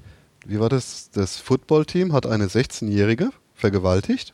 wie 0.45 0.59
war 0.59 0.69
das? 0.69 1.09
Das 1.11 1.37
Footballteam 1.37 2.13
hat 2.13 2.27
eine 2.27 2.45
16-Jährige 2.45 3.31
vergewaltigt. 3.55 4.33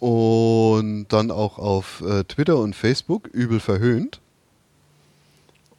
Und 0.00 1.06
dann 1.08 1.30
auch 1.30 1.58
auf 1.58 2.02
äh, 2.02 2.24
Twitter 2.24 2.58
und 2.58 2.74
Facebook 2.74 3.28
übel 3.28 3.60
verhöhnt. 3.60 4.20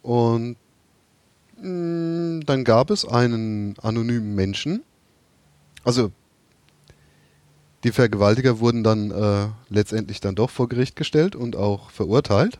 Und 0.02 0.56
mh, 1.60 1.68
mm, 1.68 2.46
dann 2.46 2.64
gab 2.64 2.90
es 2.90 3.04
einen 3.04 3.78
anonymen 3.80 4.34
Menschen. 4.34 4.82
Also 5.84 6.10
die 7.88 7.92
Vergewaltiger 7.92 8.60
wurden 8.60 8.84
dann 8.84 9.10
äh, 9.10 9.48
letztendlich 9.70 10.20
dann 10.20 10.34
doch 10.34 10.50
vor 10.50 10.68
Gericht 10.68 10.94
gestellt 10.94 11.34
und 11.34 11.56
auch 11.56 11.90
verurteilt. 11.90 12.58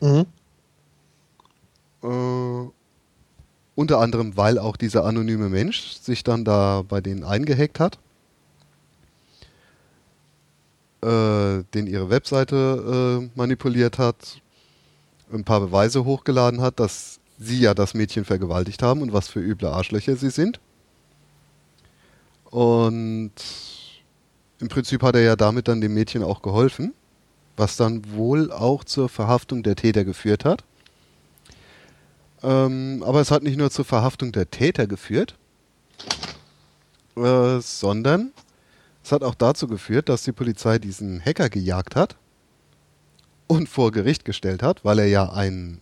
Mhm. 0.00 0.26
Äh, 2.02 2.70
unter 3.76 4.00
anderem, 4.00 4.36
weil 4.36 4.58
auch 4.58 4.76
dieser 4.76 5.04
anonyme 5.04 5.48
Mensch 5.48 5.92
sich 5.92 6.24
dann 6.24 6.44
da 6.44 6.82
bei 6.82 7.00
denen 7.00 7.22
eingehackt 7.22 7.78
hat, 7.78 7.98
äh, 11.02 11.62
den 11.72 11.86
ihre 11.86 12.10
Webseite 12.10 13.20
äh, 13.22 13.38
manipuliert 13.38 13.98
hat, 13.98 14.40
ein 15.32 15.44
paar 15.44 15.60
Beweise 15.60 16.04
hochgeladen 16.04 16.60
hat, 16.60 16.80
dass 16.80 17.20
sie 17.38 17.60
ja 17.60 17.74
das 17.74 17.94
Mädchen 17.94 18.24
vergewaltigt 18.24 18.82
haben 18.82 19.02
und 19.02 19.12
was 19.12 19.28
für 19.28 19.40
üble 19.40 19.68
Arschlöcher 19.68 20.16
sie 20.16 20.30
sind. 20.30 20.58
Und 22.50 23.32
im 24.58 24.68
Prinzip 24.68 25.02
hat 25.02 25.14
er 25.14 25.22
ja 25.22 25.36
damit 25.36 25.68
dann 25.68 25.80
dem 25.80 25.94
Mädchen 25.94 26.22
auch 26.22 26.42
geholfen, 26.42 26.94
was 27.56 27.76
dann 27.76 28.02
wohl 28.12 28.50
auch 28.52 28.84
zur 28.84 29.08
Verhaftung 29.08 29.62
der 29.62 29.76
Täter 29.76 30.04
geführt 30.04 30.44
hat. 30.44 30.64
Ähm, 32.42 33.02
aber 33.04 33.20
es 33.20 33.30
hat 33.30 33.42
nicht 33.42 33.56
nur 33.58 33.70
zur 33.70 33.84
Verhaftung 33.84 34.32
der 34.32 34.50
Täter 34.50 34.86
geführt, 34.86 35.36
äh, 37.16 37.60
sondern 37.60 38.32
es 39.02 39.12
hat 39.12 39.22
auch 39.22 39.34
dazu 39.34 39.66
geführt, 39.66 40.08
dass 40.08 40.22
die 40.22 40.32
Polizei 40.32 40.78
diesen 40.78 41.20
Hacker 41.24 41.48
gejagt 41.48 41.96
hat 41.96 42.16
und 43.46 43.68
vor 43.68 43.92
Gericht 43.92 44.24
gestellt 44.24 44.62
hat, 44.62 44.84
weil 44.84 44.98
er 44.98 45.06
ja 45.06 45.32
ein 45.32 45.80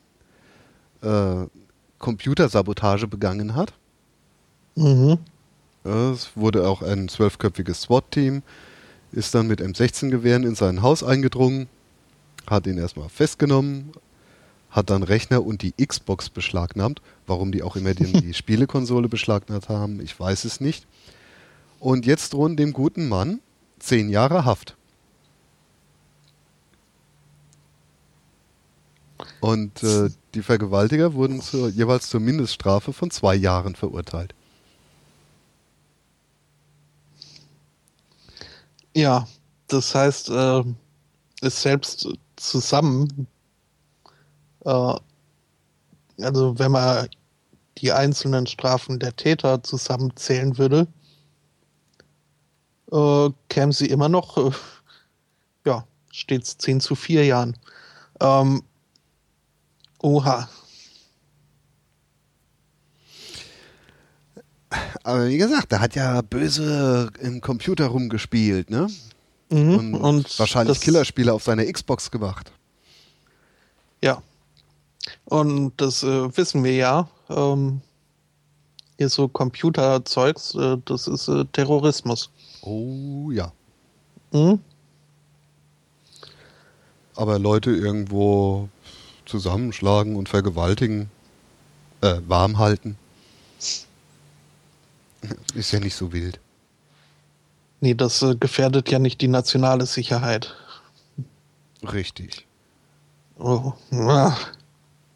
äh, 1.03 1.47
Computersabotage 1.99 3.09
begangen 3.09 3.55
hat. 3.55 3.73
Mhm. 4.75 5.19
Es 5.85 6.31
wurde 6.35 6.67
auch 6.67 6.81
ein 6.81 7.09
zwölfköpfiges 7.09 7.83
SWAT-Team, 7.83 8.43
ist 9.13 9.35
dann 9.35 9.47
mit 9.47 9.61
M16-Gewehren 9.61 10.43
in 10.43 10.55
sein 10.55 10.81
Haus 10.81 11.03
eingedrungen, 11.03 11.69
hat 12.47 12.67
ihn 12.67 12.79
erstmal 12.79 13.11
festgenommen, 13.11 13.93
hat 14.71 14.89
dann 14.89 15.03
Rechner 15.03 15.45
und 15.45 15.61
die 15.61 15.73
Xbox 15.73 16.31
beschlagnahmt. 16.31 17.03
Warum 17.27 17.53
die 17.53 17.63
auch 17.63 17.77
immer 17.77 17.95
die, 17.95 18.13
die 18.13 18.35
Spielekonsole 18.35 19.09
beschlagnahmt 19.09 19.69
haben, 19.69 20.01
ich 20.01 20.19
weiß 20.19 20.47
es 20.47 20.61
nicht. 20.61 20.87
Und 21.81 22.07
jetzt 22.07 22.33
drohen 22.33 22.57
dem 22.57 22.73
guten 22.73 23.09
Mann 23.09 23.41
zehn 23.79 24.09
Jahre 24.09 24.47
Haft. 24.47 24.77
Und 29.41 29.83
äh, 29.83 30.09
die 30.35 30.43
Vergewaltiger 30.43 31.13
wurden 31.13 31.43
zur, 31.43 31.69
jeweils 31.69 32.09
zur 32.09 32.21
Mindeststrafe 32.21 32.95
von 32.95 33.11
zwei 33.11 33.35
Jahren 33.35 33.75
verurteilt. 33.75 34.35
Ja, 38.97 39.27
das 39.69 39.95
heißt, 39.95 40.31
äh, 40.31 40.63
es 41.43 41.63
selbst 41.63 42.09
zusammen, 42.37 43.27
äh, 44.65 44.95
also 46.21 46.59
wenn 46.59 46.73
man 46.73 47.09
die 47.79 47.93
einzelnen 47.93 48.47
Strafen 48.47 48.99
der 49.01 49.17
Täter 49.17 49.63
zusammenzählen 49.63 50.59
würde, 50.59 50.87
äh, 52.93 53.31
kämen 53.49 53.73
sie 53.73 53.87
immer 53.87 54.09
noch, 54.09 54.37
äh, 54.39 54.51
ja, 55.67 55.87
stets 56.13 56.59
10 56.59 56.81
zu 56.81 56.95
4 56.95 57.25
Jahren. 57.27 57.57
Ähm, 58.21 58.63
Oha. 60.03 60.49
Aber 65.03 65.29
wie 65.29 65.39
gesagt, 65.39 65.73
da 65.73 65.81
hat 65.81 65.95
ja 65.95 66.21
böse 66.23 67.11
im 67.21 67.41
Computer 67.41 67.87
rumgespielt, 67.87 68.71
ne? 68.71 68.89
Mhm, 69.51 69.75
und, 69.75 69.95
und, 69.95 70.39
wahrscheinlich 70.39 70.81
Killerspiele 70.81 71.33
auf 71.33 71.43
seiner 71.45 71.65
Xbox 71.65 72.11
gemacht. 72.11 72.53
Ja. 74.03 74.23
Und 75.27 75.73
das 75.77 76.03
äh, 76.03 76.37
wissen 76.37 76.65
wir 76.65 76.75
ja. 76.75 77.09
Ähm, 77.29 77.81
hier 78.99 79.09
so 79.09 79.29
Computerzeugs, 79.29 80.55
äh, 80.55 80.77
das 80.85 81.09
ist 81.09 81.29
äh, 81.29 81.45
Terrorismus. 81.53 82.31
Oh 82.63 83.31
ja. 83.31 83.53
Mhm. 84.33 84.59
aber 87.15 87.39
Leute 87.39 87.71
irgendwo 87.71 88.69
zusammenschlagen 89.27 90.17
und 90.17 90.29
vergewaltigen, 90.29 91.09
äh, 92.01 92.17
warm 92.27 92.59
halten, 92.59 92.97
ist 95.55 95.73
ja 95.73 95.81
nicht 95.81 95.95
so 95.95 96.13
wild. 96.13 96.41
Nee, 97.81 97.95
das 97.95 98.23
äh, 98.23 98.37
gefährdet 98.37 98.91
ja 98.91 98.99
nicht 98.99 99.21
die 99.21 99.29
nationale 99.29 99.87
Sicherheit. 99.87 100.55
Richtig. 101.83 102.47
Oh. 103.39 103.73
Ah. 103.93 104.37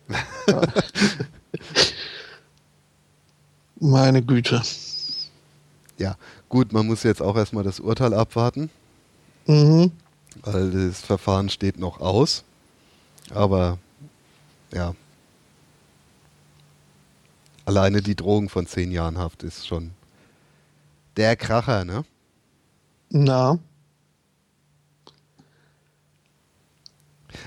Meine 3.81 4.23
Güte. 4.23 4.61
Ja, 5.99 6.17
gut, 6.49 6.73
man 6.73 6.87
muss 6.87 7.05
jetzt 7.05 7.23
auch 7.23 7.37
erstmal 7.37 7.65
das 7.65 7.81
Urteil 7.81 8.13
abwarten. 8.13 8.71
Mhm. 9.47 9.93
Weil 10.43 10.71
das 10.71 11.01
Verfahren 11.01 11.49
steht 11.49 11.79
noch 11.79 12.01
aus. 12.01 12.45
Aber 13.31 13.79
ja. 14.73 14.95
Alleine 17.65 18.03
die 18.03 18.15
Drohung 18.15 18.49
von 18.49 18.67
zehn 18.67 18.91
Jahren 18.91 19.19
Haft 19.19 19.43
ist 19.43 19.67
schon 19.67 19.93
der 21.19 21.37
Kracher, 21.37 21.85
ne? 21.85 22.05
Na. 23.11 23.59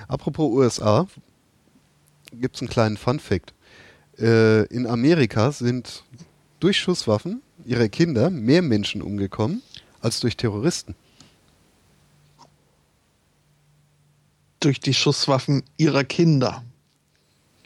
Apropos 0.07 0.51
USA, 0.51 1.07
gibt 2.33 2.55
es 2.55 2.61
einen 2.61 2.69
kleinen 2.69 2.97
Fun-Fact. 2.97 3.53
Äh, 4.19 4.65
in 4.65 4.85
Amerika 4.85 5.51
sind 5.53 6.03
durch 6.59 6.77
Schusswaffen 6.79 7.41
ihrer 7.65 7.87
Kinder 7.87 8.29
mehr 8.29 8.61
Menschen 8.61 9.01
umgekommen 9.01 9.61
als 10.01 10.19
durch 10.19 10.35
Terroristen. 10.35 10.95
Durch 14.59 14.81
die 14.81 14.93
Schusswaffen 14.93 15.63
ihrer 15.77 16.03
Kinder. 16.03 16.63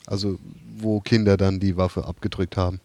Also 0.06 0.38
wo 0.78 1.00
Kinder 1.00 1.36
dann 1.36 1.60
die 1.60 1.78
Waffe 1.78 2.06
abgedrückt 2.06 2.58
haben. 2.58 2.80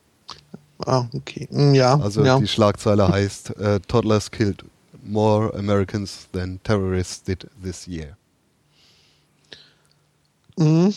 Ah, 0.86 1.06
okay. 1.12 1.48
Hm, 1.50 1.74
ja. 1.74 1.98
Also 1.98 2.24
ja. 2.24 2.38
die 2.38 2.48
Schlagzeile 2.48 3.08
heißt 3.08 3.56
äh, 3.58 3.80
Toddlers 3.80 4.30
killed 4.30 4.64
more 5.02 5.52
Americans 5.54 6.28
than 6.32 6.60
terrorists 6.62 7.22
did 7.22 7.46
this 7.62 7.86
year. 7.86 8.16
Mhm. 10.56 10.94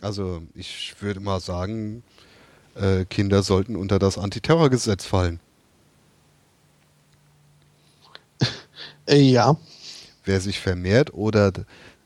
Also 0.00 0.42
ich 0.54 0.94
würde 1.00 1.20
mal 1.20 1.40
sagen, 1.40 2.02
äh, 2.74 3.04
Kinder 3.06 3.42
sollten 3.42 3.76
unter 3.76 3.98
das 3.98 4.18
Antiterrorgesetz 4.18 5.04
fallen. 5.04 5.40
Äh, 9.06 9.20
ja. 9.20 9.56
Wer 10.24 10.40
sich 10.40 10.60
vermehrt 10.60 11.12
oder 11.12 11.52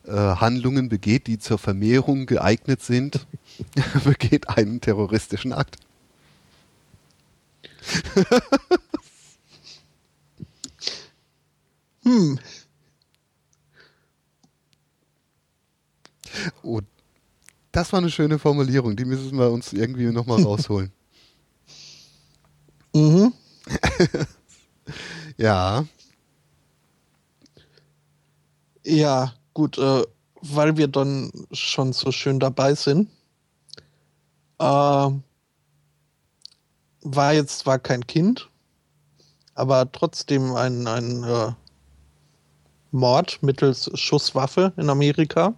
äh, 0.04 0.12
Handlungen 0.12 0.88
begeht, 0.88 1.26
die 1.26 1.38
zur 1.38 1.58
Vermehrung 1.58 2.26
geeignet 2.26 2.82
sind, 2.82 3.26
begeht 4.04 4.48
einen 4.48 4.80
terroristischen 4.80 5.52
Akt. 5.52 5.76
Hm. 12.08 12.38
Oh, 16.62 16.80
das 17.72 17.92
war 17.92 17.98
eine 17.98 18.10
schöne 18.10 18.38
Formulierung. 18.38 18.96
Die 18.96 19.04
müssen 19.04 19.38
wir 19.38 19.50
uns 19.50 19.72
irgendwie 19.72 20.06
nochmal 20.06 20.42
rausholen. 20.42 20.90
Mhm. 22.94 23.32
ja. 25.36 25.84
Ja, 28.84 29.34
gut, 29.52 29.76
äh, 29.76 30.02
weil 30.40 30.76
wir 30.78 30.88
dann 30.88 31.30
schon 31.52 31.92
so 31.92 32.10
schön 32.10 32.40
dabei 32.40 32.74
sind. 32.74 33.10
Äh, 34.58 35.10
war 37.14 37.32
jetzt 37.32 37.60
zwar 37.60 37.78
kein 37.78 38.06
Kind, 38.06 38.48
aber 39.54 39.90
trotzdem 39.90 40.54
ein, 40.54 40.86
ein 40.86 41.24
äh, 41.24 41.52
Mord 42.90 43.42
mittels 43.42 43.90
Schusswaffe 43.94 44.72
in 44.76 44.90
Amerika. 44.90 45.54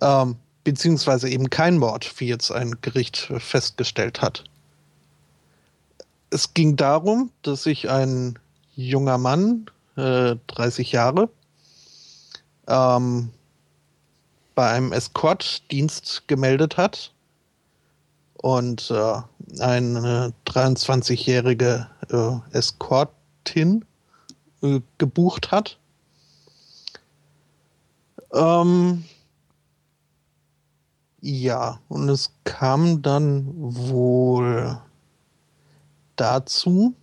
Ähm, 0.00 0.36
beziehungsweise 0.64 1.28
eben 1.28 1.50
kein 1.50 1.78
Mord, 1.78 2.20
wie 2.20 2.28
jetzt 2.28 2.52
ein 2.52 2.76
Gericht 2.82 3.32
festgestellt 3.38 4.20
hat. 4.20 4.44
Es 6.30 6.52
ging 6.52 6.76
darum, 6.76 7.30
dass 7.42 7.62
sich 7.62 7.88
ein 7.88 8.38
junger 8.76 9.16
Mann, 9.16 9.70
äh, 9.96 10.36
30 10.46 10.92
Jahre, 10.92 11.30
ähm, 12.66 13.30
bei 14.54 14.70
einem 14.70 14.92
Escortdienst 14.92 16.28
gemeldet 16.28 16.76
hat 16.76 17.12
und 18.38 18.90
äh, 18.90 19.20
eine 19.60 20.32
23-jährige 20.46 21.86
äh, 22.10 22.38
Escortin 22.56 23.84
äh, 24.62 24.80
gebucht 24.98 25.50
hat. 25.50 25.78
Ähm, 28.32 29.04
ja, 31.20 31.80
und 31.88 32.08
es 32.08 32.30
kam 32.44 33.02
dann 33.02 33.50
wohl 33.54 34.80
dazu, 36.16 36.94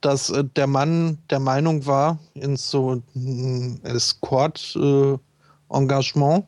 dass 0.00 0.30
äh, 0.30 0.44
der 0.44 0.66
Mann 0.66 1.18
der 1.30 1.40
Meinung 1.40 1.86
war, 1.86 2.18
in 2.34 2.56
so 2.56 3.00
ein 3.14 3.80
Escort-Engagement 3.84 6.46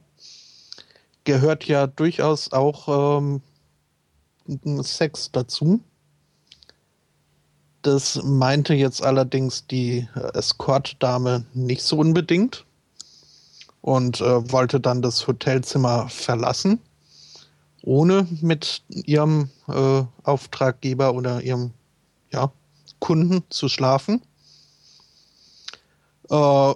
gehört 1.25 1.65
ja 1.65 1.87
durchaus 1.87 2.53
auch 2.53 3.19
ähm, 3.19 3.41
Sex 4.83 5.31
dazu. 5.33 5.81
Das 7.83 8.23
meinte 8.23 8.75
jetzt 8.75 9.03
allerdings 9.03 9.67
die 9.67 10.09
äh, 10.15 10.39
Escort-Dame 10.39 11.45
nicht 11.53 11.83
so 11.83 11.99
unbedingt 11.99 12.65
und 13.81 14.21
äh, 14.21 14.53
wollte 14.53 14.81
dann 14.81 15.03
das 15.03 15.27
Hotelzimmer 15.27 16.09
verlassen, 16.09 16.79
ohne 17.83 18.29
mit 18.41 18.83
ihrem 18.89 19.51
äh, 19.67 20.05
Auftraggeber 20.23 21.15
oder 21.15 21.43
ihrem 21.43 21.73
ja, 22.33 22.53
Kunden 23.01 23.43
zu 23.51 23.69
schlafen. 23.69 24.23
Äh, 26.31 26.75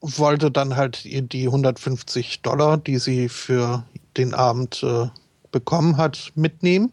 wollte 0.00 0.50
dann 0.50 0.76
halt 0.76 1.04
die 1.04 1.46
150 1.46 2.42
Dollar, 2.42 2.76
die 2.76 2.98
sie 2.98 3.28
für 3.28 3.84
den 4.16 4.34
Abend 4.34 4.82
äh, 4.82 5.08
bekommen 5.56 5.96
hat, 5.96 6.32
mitnehmen. 6.34 6.92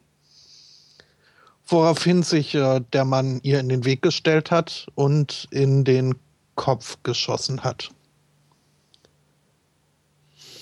Woraufhin 1.65 2.23
sich 2.23 2.56
äh, 2.56 2.80
der 2.94 3.03
Mann 3.03 3.41
ihr 3.44 3.60
in 3.60 3.68
den 3.68 3.84
Weg 3.84 4.02
gestellt 4.02 4.52
hat 4.52 4.88
und 4.95 5.49
in 5.52 5.84
den 5.84 6.15
Kopf 6.56 6.98
geschossen 7.03 7.65
hat. 7.65 7.90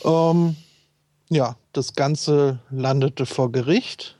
Ähm, 0.03 0.55
ja, 1.29 1.57
das 1.73 1.93
Ganze 1.93 2.57
landete 2.71 3.27
vor 3.27 3.51
Gericht. 3.51 4.17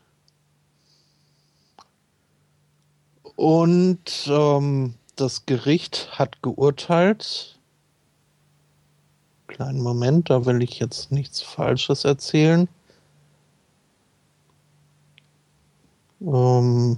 Und 3.36 4.28
ähm, 4.28 4.94
das 5.16 5.48
Gericht 5.48 6.20
hat 6.20 6.44
geurteilt. 6.44 7.58
Kleinen 9.48 9.82
Moment, 9.82 10.30
da 10.30 10.46
will 10.46 10.62
ich 10.62 10.78
jetzt 10.78 11.12
nichts 11.12 11.42
Falsches 11.42 12.06
erzählen. 12.06 12.70
Ähm, 16.22 16.98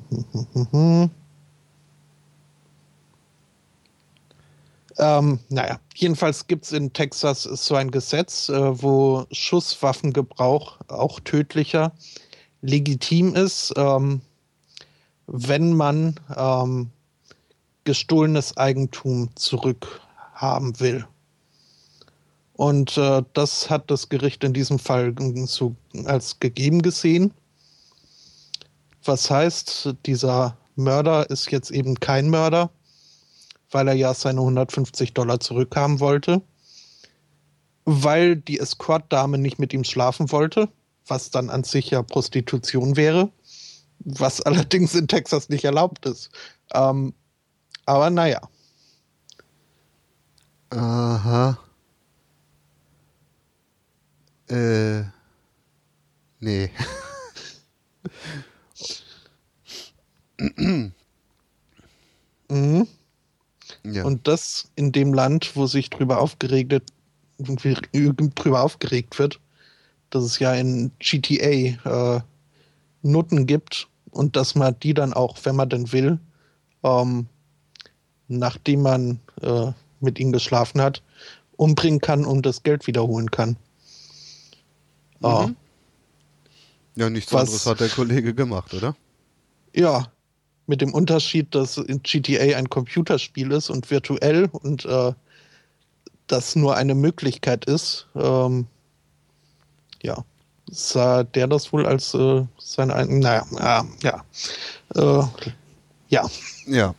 Ähm, 4.98 5.40
naja, 5.50 5.80
jedenfalls 5.96 6.48
gibt 6.48 6.66
es 6.66 6.72
in 6.72 6.94
Texas 6.94 7.44
so 7.44 7.76
ein 7.76 7.90
Gesetz, 7.92 8.50
äh, 8.50 8.82
wo 8.82 9.26
Schusswaffengebrauch 9.32 10.78
auch 10.88 11.20
tödlicher 11.22 11.92
legitim 12.62 13.36
ist, 13.36 13.74
ähm, 13.76 14.22
wenn 15.28 15.74
man 15.74 16.20
ähm, 16.36 16.90
gestohlenes 17.86 18.56
Eigentum 18.58 19.30
zurückhaben 19.36 20.80
will. 20.80 21.06
Und 22.54 22.98
äh, 22.98 23.24
das 23.34 23.70
hat 23.70 23.90
das 23.90 24.10
Gericht 24.10 24.44
in 24.44 24.54
diesem 24.54 24.78
Fall 24.78 25.16
so 25.48 25.76
als 26.06 26.40
gegeben 26.40 26.82
gesehen. 26.82 27.34
Was 29.06 29.30
heißt, 29.30 29.96
dieser 30.06 30.58
Mörder 30.76 31.30
ist 31.30 31.52
jetzt 31.52 31.72
eben 31.72 32.00
kein 32.00 32.30
Mörder, 32.30 32.72
weil 33.72 33.88
er 33.88 33.94
ja 33.96 34.14
seine 34.14 34.40
150 34.42 35.14
Dollar 35.14 35.40
zurückhaben 35.40 36.00
wollte, 36.00 36.42
weil 37.86 38.38
die 38.38 38.60
Escort-Dame 38.60 39.38
nicht 39.38 39.60
mit 39.60 39.74
ihm 39.74 39.84
schlafen 39.84 40.32
wollte, 40.32 40.70
was 41.08 41.32
dann 41.32 41.50
an 41.50 41.64
sich 41.64 41.90
ja 41.90 42.02
Prostitution 42.02 42.96
wäre, 42.96 43.30
was 44.00 44.42
allerdings 44.46 44.96
in 44.96 45.08
Texas 45.08 45.50
nicht 45.50 45.66
erlaubt 45.66 46.06
ist. 46.06 46.30
Ähm, 46.74 47.14
aber 47.86 48.10
naja. 48.10 48.42
Aha. 50.70 51.60
Äh. 54.48 55.04
Nee. 56.40 56.72
Mhm. 62.50 62.88
ja. 63.84 64.04
Und 64.04 64.28
das 64.28 64.70
in 64.76 64.92
dem 64.92 65.14
Land, 65.14 65.56
wo 65.56 65.66
sich 65.68 65.90
drüber 65.90 66.20
aufgeregt, 66.20 66.84
drüber 67.38 68.62
aufgeregt 68.62 69.18
wird, 69.20 69.40
dass 70.10 70.24
es 70.24 70.40
ja 70.40 70.54
in 70.54 70.92
GTA 71.00 72.18
äh, 72.18 72.22
Noten 73.02 73.48
gibt 73.48 73.88
und 74.12 74.36
dass 74.36 74.56
man 74.56 74.78
die 74.82 74.94
dann 74.94 75.14
auch, 75.14 75.38
wenn 75.44 75.56
man 75.56 75.70
denn 75.70 75.92
will, 75.92 76.20
ähm, 76.84 77.28
nachdem 78.28 78.82
man 78.84 79.20
äh, 79.42 79.72
mit 80.00 80.20
ihnen 80.20 80.32
geschlafen 80.32 80.82
hat, 80.82 81.02
umbringen 81.58 82.02
kann 82.02 82.26
und 82.26 82.46
das 82.46 82.64
Geld 82.64 82.86
wiederholen 82.88 83.32
kann. 83.32 83.58
Mhm. 85.20 85.56
ja, 86.96 87.10
nichts 87.10 87.32
was- 87.32 87.42
anderes 87.44 87.66
hat 87.66 87.80
der 87.80 87.90
Kollege 87.90 88.34
gemacht, 88.34 88.74
oder? 88.74 88.96
Ja, 89.74 90.12
mit 90.68 90.82
dem 90.82 90.94
Unterschied, 90.94 91.54
dass 91.56 91.78
in 91.78 92.02
GTA 92.04 92.58
ein 92.58 92.70
Computerspiel 92.70 93.52
ist 93.52 93.70
und 93.70 93.90
virtuell 93.92 94.50
und 94.52 94.86
äh, 94.86 95.14
das 96.28 96.56
nur 96.56 96.76
eine 96.78 96.96
Möglichkeit 96.96 97.66
ist. 97.66 98.08
Ähm, 98.16 98.66
ja, 100.02 100.24
sah 100.72 101.24
der 101.24 101.48
das 101.48 101.74
wohl 101.74 101.86
als 101.86 102.14
äh, 102.14 102.44
seine, 102.58 102.96
ein- 102.96 103.20
naja, 103.20 103.46
ja, 103.60 103.86
ja, 104.96 105.22
äh, 105.22 105.28
ja, 106.10 106.30
Ja. 106.66 106.96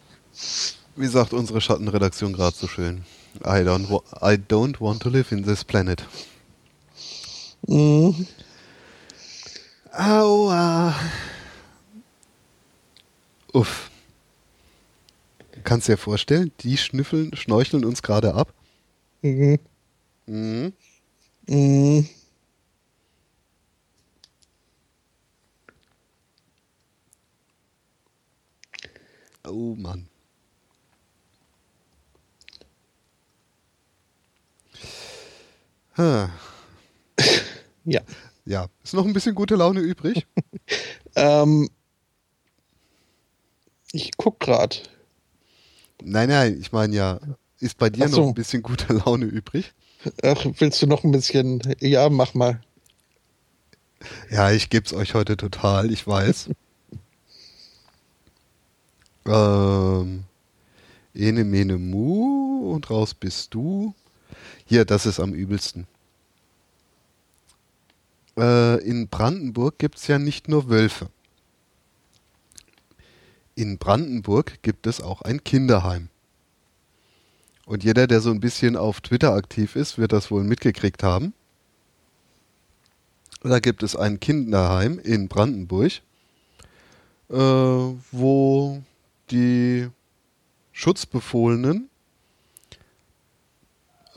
Wie 0.96 1.06
sagt 1.08 1.32
unsere 1.32 1.60
Schattenredaktion 1.60 2.32
gerade 2.32 2.56
so 2.56 2.66
schön? 2.68 3.04
I 3.40 3.62
don't, 3.64 3.88
I 4.22 4.36
don't 4.36 4.80
want 4.80 5.02
to 5.02 5.08
live 5.08 5.32
in 5.32 5.42
this 5.44 5.64
planet. 5.64 6.04
Mhm. 7.66 8.26
Aua. 9.92 10.94
Uff. 13.54 13.88
Kannst 15.62 15.88
dir 15.88 15.96
vorstellen, 15.96 16.52
die 16.60 16.76
schnüffeln, 16.76 17.34
schnorcheln 17.36 17.84
uns 17.84 18.02
gerade 18.02 18.34
ab. 18.34 18.52
Mhm. 19.22 19.58
Mhm. 20.26 20.72
Mhm. 21.48 22.08
Oh 29.44 29.74
Mann. 29.76 30.08
Ha. 35.96 36.28
Ja. 37.84 38.00
Ja, 38.46 38.66
ist 38.82 38.92
noch 38.94 39.06
ein 39.06 39.12
bisschen 39.14 39.34
gute 39.34 39.56
Laune 39.56 39.80
übrig. 39.80 40.26
Ähm, 41.16 41.68
ich 43.94 44.16
guck 44.16 44.40
grad. 44.40 44.82
Nein, 46.02 46.28
nein, 46.28 46.58
ich 46.60 46.72
meine 46.72 46.94
ja, 46.94 47.20
ist 47.60 47.78
bei 47.78 47.88
dir 47.88 48.08
so. 48.08 48.20
noch 48.20 48.28
ein 48.28 48.34
bisschen 48.34 48.62
gute 48.62 48.92
Laune 48.92 49.26
übrig? 49.26 49.72
Ach, 50.22 50.44
willst 50.58 50.82
du 50.82 50.86
noch 50.86 51.04
ein 51.04 51.12
bisschen? 51.12 51.62
Ja, 51.80 52.10
mach 52.10 52.34
mal. 52.34 52.60
Ja, 54.30 54.50
ich 54.50 54.68
geb's 54.68 54.92
euch 54.92 55.14
heute 55.14 55.36
total, 55.36 55.90
ich 55.90 56.06
weiß. 56.06 56.50
ähm, 59.26 60.24
Ene 61.14 61.44
mene 61.44 61.78
mu 61.78 62.72
und 62.72 62.90
raus 62.90 63.14
bist 63.14 63.54
du. 63.54 63.94
Hier, 64.66 64.84
das 64.84 65.06
ist 65.06 65.20
am 65.20 65.32
übelsten. 65.32 65.86
Äh, 68.36 68.82
in 68.82 69.08
Brandenburg 69.08 69.78
gibt's 69.78 70.08
ja 70.08 70.18
nicht 70.18 70.48
nur 70.48 70.68
Wölfe. 70.68 71.08
In 73.56 73.78
Brandenburg 73.78 74.62
gibt 74.62 74.86
es 74.86 75.00
auch 75.00 75.22
ein 75.22 75.44
Kinderheim. 75.44 76.08
Und 77.66 77.84
jeder, 77.84 78.06
der 78.06 78.20
so 78.20 78.30
ein 78.30 78.40
bisschen 78.40 78.76
auf 78.76 79.00
Twitter 79.00 79.32
aktiv 79.32 79.76
ist, 79.76 79.96
wird 79.96 80.12
das 80.12 80.30
wohl 80.30 80.44
mitgekriegt 80.44 81.02
haben. 81.02 81.32
Da 83.42 83.60
gibt 83.60 83.82
es 83.82 83.94
ein 83.94 84.20
Kinderheim 84.20 84.98
in 84.98 85.28
Brandenburg, 85.28 86.00
äh, 87.30 87.34
wo 87.36 88.82
die 89.30 89.88
Schutzbefohlenen 90.72 91.88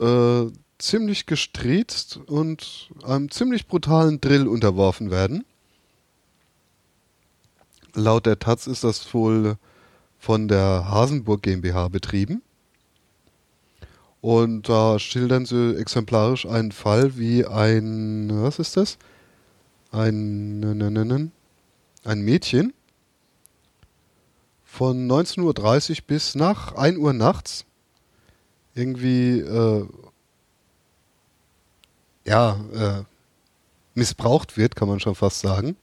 äh, 0.00 0.46
ziemlich 0.78 1.26
gestriezt 1.26 2.16
und 2.16 2.90
einem 3.04 3.30
ziemlich 3.30 3.66
brutalen 3.66 4.20
Drill 4.20 4.48
unterworfen 4.48 5.10
werden. 5.10 5.44
Laut 7.94 8.26
der 8.26 8.38
Taz 8.38 8.66
ist 8.66 8.84
das 8.84 9.12
wohl 9.14 9.56
von 10.18 10.48
der 10.48 10.88
Hasenburg 10.88 11.42
GmbH 11.42 11.88
betrieben. 11.88 12.42
Und 14.20 14.68
da 14.68 14.98
schildern 14.98 15.46
sie 15.46 15.76
exemplarisch 15.76 16.44
einen 16.44 16.72
Fall, 16.72 17.16
wie 17.16 17.46
ein, 17.46 18.28
was 18.42 18.58
ist 18.58 18.76
das? 18.76 18.98
Ein, 19.92 20.60
ne, 20.60 20.74
ne, 20.74 20.90
ne, 20.90 21.30
ein 22.04 22.20
Mädchen 22.22 22.74
von 24.64 25.08
19.30 25.08 25.90
Uhr 25.90 25.96
bis 26.06 26.34
nach 26.34 26.74
1 26.74 26.98
Uhr 26.98 27.12
nachts 27.12 27.64
irgendwie, 28.74 29.40
äh, 29.40 29.86
ja, 32.24 32.60
äh, 32.74 33.04
missbraucht 33.94 34.56
wird, 34.56 34.76
kann 34.76 34.88
man 34.88 35.00
schon 35.00 35.14
fast 35.14 35.40
sagen. 35.40 35.76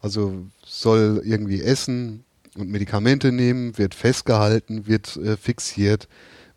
Also 0.00 0.46
soll 0.64 1.22
irgendwie 1.24 1.62
essen 1.62 2.24
und 2.56 2.70
Medikamente 2.70 3.32
nehmen, 3.32 3.76
wird 3.78 3.94
festgehalten, 3.94 4.86
wird 4.86 5.16
äh, 5.16 5.36
fixiert 5.36 6.08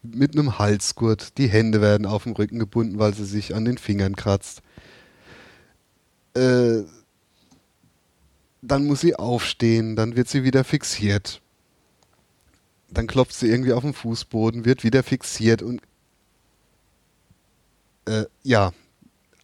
mit 0.01 0.33
einem 0.33 0.59
Halsgurt. 0.59 1.37
Die 1.37 1.47
Hände 1.47 1.81
werden 1.81 2.05
auf 2.05 2.23
dem 2.23 2.33
Rücken 2.33 2.59
gebunden, 2.59 2.99
weil 2.99 3.13
sie 3.13 3.25
sich 3.25 3.55
an 3.55 3.65
den 3.65 3.77
Fingern 3.77 4.15
kratzt. 4.15 4.61
Äh, 6.35 6.83
dann 8.61 8.85
muss 8.85 9.01
sie 9.01 9.15
aufstehen, 9.15 9.95
dann 9.95 10.15
wird 10.15 10.29
sie 10.29 10.43
wieder 10.43 10.63
fixiert. 10.63 11.41
Dann 12.89 13.07
klopft 13.07 13.33
sie 13.33 13.47
irgendwie 13.47 13.73
auf 13.73 13.83
den 13.83 13.93
Fußboden, 13.93 14.65
wird 14.65 14.83
wieder 14.83 15.03
fixiert 15.03 15.61
und 15.61 15.81
äh, 18.05 18.25
ja, 18.43 18.71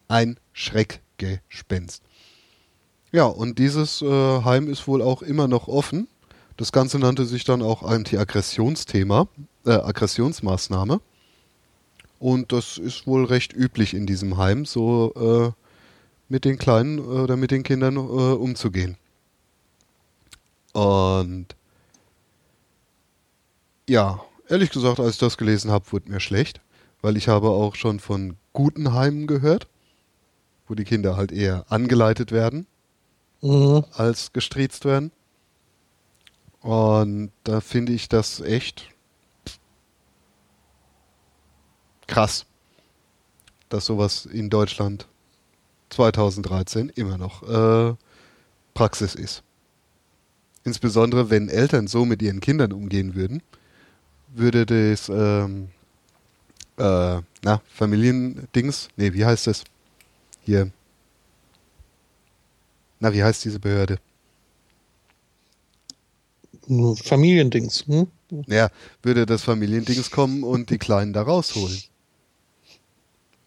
ein 0.07 0.39
Schreckgespenst. 0.53 2.03
Ja, 3.11 3.26
und 3.26 3.57
dieses 3.57 4.02
äh, 4.03 4.44
Heim 4.44 4.69
ist 4.69 4.88
wohl 4.88 5.02
auch 5.02 5.23
immer 5.23 5.48
noch 5.48 5.68
offen. 5.68 6.07
Das 6.57 6.72
Ganze 6.72 6.99
nannte 6.99 7.26
sich 7.26 7.44
dann 7.44 7.64
auch 7.64 7.81
Anti-Aggressionsthema, 7.81 9.27
äh, 9.65 9.72
Aggressionsmaßnahme. 9.72 11.02
Und 12.19 12.52
das 12.52 12.77
ist 12.77 13.07
wohl 13.07 13.26
recht 13.26 13.53
üblich 13.53 13.95
in 13.95 14.06
diesem 14.06 14.38
Heim, 14.38 14.65
so 14.65 15.14
äh, 15.15 15.52
mit 16.27 16.45
den 16.45 16.60
Kleinen 16.60 16.99
äh, 16.99 17.02
oder 17.02 17.36
mit 17.36 17.49
den 17.49 17.64
Kindern 17.64 17.95
äh, 17.95 17.99
umzugehen. 17.99 18.98
Und 20.73 21.48
ja, 23.88 24.22
ehrlich 24.48 24.69
gesagt, 24.69 24.99
als 24.99 25.14
ich 25.14 25.19
das 25.19 25.38
gelesen 25.38 25.72
habe, 25.72 25.91
wurde 25.91 26.11
mir 26.11 26.19
schlecht, 26.19 26.61
weil 27.02 27.18
ich 27.18 27.27
habe 27.27 27.49
auch 27.49 27.73
schon 27.73 27.99
von 27.99 28.36
guten 28.53 28.94
Heimen 28.94 29.26
gehört, 29.26 29.68
wo 30.68 30.76
die 30.76 30.84
Kinder 30.84 31.18
halt 31.18 31.31
eher 31.31 31.65
angeleitet 31.69 32.31
werden 32.31 32.68
Mhm. 33.41 33.86
als 33.94 34.34
gestriezt 34.34 34.86
werden. 34.86 35.11
Und 36.61 37.32
da 37.44 37.61
finde 37.61 37.94
ich 37.94 38.10
das 38.10 38.41
echt 38.41 38.90
krass, 42.07 42.45
dass 43.70 43.86
sowas 43.86 44.26
in 44.26 44.49
Deutschland 44.49 45.07
2013 45.90 46.90
immer 46.90 47.18
noch 47.18 47.44
äh, 47.44 47.95
Praxis 48.74 49.16
ist. 49.16 49.44
Insbesondere 50.64 51.30
wenn 51.30 51.49
Eltern 51.49 51.88
so 51.88 52.06
mit 52.06 52.22
ihren 52.22 52.41
Kindern 52.41 52.74
umgehen 52.74 53.16
würden, 53.16 53.41
würde 54.28 54.66
das 54.66 55.10
ähm, 55.10 55.70
äh, 56.78 57.22
na, 57.41 57.61
Familiendings, 57.74 58.90
nee, 58.98 59.14
wie 59.14 59.26
heißt 59.26 59.48
das? 59.48 59.64
Hier. 60.41 60.72
Na, 62.99 63.13
wie 63.13 63.23
heißt 63.23 63.45
diese 63.45 63.59
Behörde? 63.59 63.97
Familiendings. 67.03 67.85
Hm? 67.88 68.07
Ja, 68.47 68.69
würde 69.01 69.26
das 69.26 69.43
Familiendings 69.43 70.11
kommen 70.11 70.43
und 70.43 70.69
die 70.69 70.77
Kleinen 70.77 71.13
da 71.13 71.23
rausholen. 71.23 71.81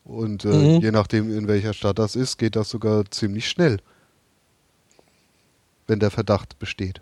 Und 0.05 0.45
äh, 0.45 0.49
Mhm. 0.49 0.81
je 0.83 0.91
nachdem, 0.91 1.37
in 1.37 1.47
welcher 1.47 1.73
Stadt 1.73 1.99
das 1.99 2.17
ist, 2.17 2.37
geht 2.39 2.57
das 2.57 2.69
sogar 2.71 3.09
ziemlich 3.11 3.49
schnell. 3.49 3.79
Wenn 5.87 6.01
der 6.01 6.11
Verdacht 6.11 6.59
besteht. 6.59 7.01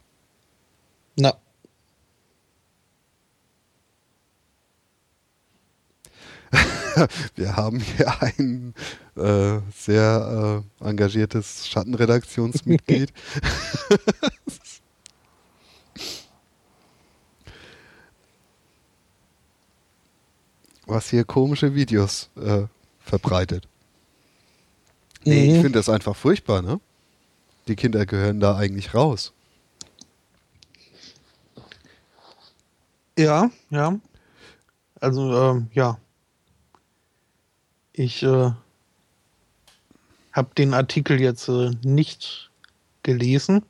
Na, 1.16 1.34
wir 7.36 7.56
haben 7.56 7.80
hier 7.80 8.22
ein 8.22 8.74
äh, 9.16 9.58
sehr 9.74 10.62
äh, 10.82 10.88
engagiertes 10.88 11.68
Schattenredaktionsmitglied. 11.68 13.12
Was 20.86 21.08
hier 21.10 21.24
komische 21.24 21.74
Videos 21.74 22.30
äh, 22.36 22.62
verbreitet. 23.00 23.68
Nee, 25.24 25.48
mhm. 25.48 25.54
ich 25.54 25.60
finde 25.60 25.78
das 25.78 25.88
einfach 25.88 26.16
furchtbar, 26.16 26.62
ne? 26.62 26.80
Die 27.68 27.76
Kinder 27.76 28.06
gehören 28.06 28.40
da 28.40 28.56
eigentlich 28.56 28.94
raus. 28.94 29.32
Ja, 33.16 33.50
ja. 33.68 33.98
Also, 35.00 35.50
ähm, 35.50 35.68
ja. 35.72 35.98
Ich 38.00 38.22
äh, 38.22 38.50
habe 40.32 40.54
den 40.56 40.72
Artikel 40.72 41.20
jetzt 41.20 41.50
äh, 41.50 41.70
nicht 41.84 42.50
gelesen. 43.02 43.62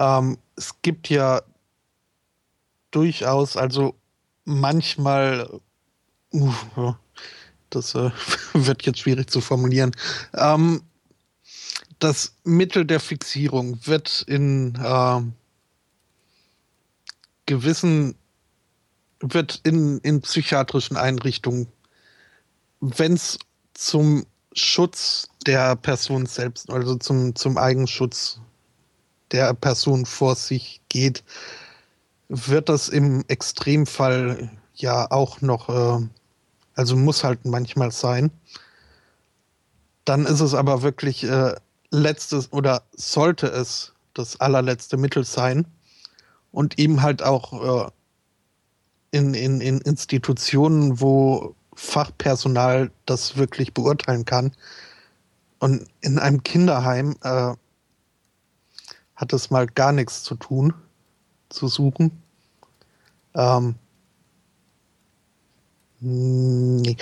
Ähm, 0.00 0.36
es 0.56 0.82
gibt 0.82 1.08
ja 1.08 1.42
durchaus, 2.90 3.56
also 3.56 3.94
manchmal, 4.44 5.60
uh, 6.32 6.94
das 7.70 7.94
äh, 7.94 8.10
wird 8.54 8.84
jetzt 8.84 8.98
schwierig 8.98 9.30
zu 9.30 9.40
formulieren. 9.40 9.92
Ähm, 10.34 10.82
das 12.00 12.34
Mittel 12.42 12.84
der 12.84 12.98
Fixierung 12.98 13.78
wird 13.86 14.24
in 14.26 14.74
äh, 14.74 15.20
gewissen, 17.46 18.16
wird 19.20 19.60
in, 19.62 19.98
in 19.98 20.20
psychiatrischen 20.20 20.96
Einrichtungen, 20.96 21.68
wenn 22.80 23.14
es 23.14 23.38
zum 23.74 24.24
Schutz 24.52 25.28
der 25.46 25.76
Person 25.76 26.26
selbst, 26.26 26.70
also 26.70 26.96
zum, 26.96 27.34
zum 27.34 27.58
Eigenschutz 27.58 28.40
der 29.30 29.54
Person 29.54 30.06
vor 30.06 30.34
sich 30.34 30.80
geht, 30.88 31.22
wird 32.28 32.68
das 32.68 32.88
im 32.88 33.24
Extremfall 33.28 34.50
ja 34.74 35.10
auch 35.10 35.40
noch, 35.40 35.68
äh, 35.68 36.06
also 36.74 36.96
muss 36.96 37.24
halt 37.24 37.44
manchmal 37.44 37.90
sein. 37.90 38.30
Dann 40.04 40.26
ist 40.26 40.40
es 40.40 40.54
aber 40.54 40.82
wirklich 40.82 41.24
äh, 41.24 41.54
letztes 41.90 42.52
oder 42.52 42.82
sollte 42.92 43.46
es 43.46 43.92
das 44.14 44.40
allerletzte 44.40 44.96
Mittel 44.96 45.24
sein 45.24 45.66
und 46.52 46.78
eben 46.78 47.02
halt 47.02 47.22
auch 47.22 47.86
äh, 47.86 47.90
in, 49.10 49.34
in, 49.34 49.60
in 49.60 49.80
Institutionen, 49.80 51.00
wo 51.00 51.54
Fachpersonal 51.78 52.90
das 53.06 53.36
wirklich 53.36 53.72
beurteilen 53.72 54.24
kann. 54.24 54.52
Und 55.60 55.86
in 56.00 56.18
einem 56.18 56.42
Kinderheim 56.42 57.14
äh, 57.22 57.54
hat 59.14 59.32
es 59.32 59.50
mal 59.50 59.66
gar 59.66 59.92
nichts 59.92 60.24
zu 60.24 60.34
tun, 60.34 60.74
zu 61.50 61.68
suchen. 61.68 62.20
Ähm, 63.34 63.76
nee. 66.00 66.96